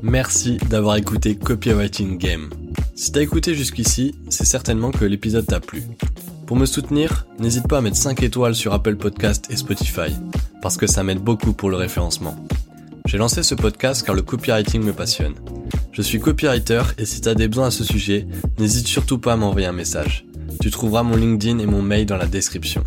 Merci 0.00 0.56
d'avoir 0.70 0.96
écouté 0.96 1.36
Copywriting 1.36 2.16
Game. 2.16 2.48
Si 2.94 3.12
t'as 3.12 3.20
écouté 3.20 3.54
jusqu'ici, 3.54 4.14
c'est 4.30 4.46
certainement 4.46 4.90
que 4.90 5.04
l'épisode 5.04 5.46
t'a 5.46 5.60
plu. 5.60 5.82
Pour 6.46 6.56
me 6.56 6.64
soutenir, 6.64 7.26
n'hésite 7.38 7.68
pas 7.68 7.78
à 7.78 7.80
mettre 7.82 7.96
5 7.96 8.22
étoiles 8.22 8.54
sur 8.54 8.72
Apple 8.72 8.96
Podcast 8.96 9.46
et 9.50 9.56
Spotify, 9.56 10.14
parce 10.62 10.76
que 10.76 10.86
ça 10.86 11.02
m'aide 11.02 11.20
beaucoup 11.20 11.52
pour 11.52 11.70
le 11.70 11.76
référencement. 11.76 12.36
J'ai 13.06 13.18
lancé 13.18 13.42
ce 13.42 13.54
podcast 13.54 14.04
car 14.04 14.14
le 14.14 14.22
copywriting 14.22 14.82
me 14.82 14.92
passionne. 14.92 15.34
Je 15.92 16.02
suis 16.02 16.20
copywriter 16.20 16.82
et 16.96 17.04
si 17.04 17.20
t'as 17.20 17.34
des 17.34 17.48
besoins 17.48 17.66
à 17.66 17.70
ce 17.70 17.84
sujet, 17.84 18.26
n'hésite 18.58 18.86
surtout 18.86 19.18
pas 19.18 19.34
à 19.34 19.36
m'envoyer 19.36 19.66
un 19.66 19.72
message. 19.72 20.24
Tu 20.60 20.70
trouveras 20.70 21.02
mon 21.02 21.16
LinkedIn 21.16 21.58
et 21.58 21.66
mon 21.66 21.82
mail 21.82 22.06
dans 22.06 22.16
la 22.16 22.26
description. 22.26 22.84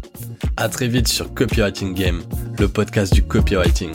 À 0.58 0.70
très 0.70 0.88
vite 0.88 1.08
sur 1.08 1.34
Copywriting 1.34 1.94
Game, 1.94 2.22
le 2.60 2.68
podcast 2.68 3.14
du 3.14 3.24
copywriting. 3.24 3.92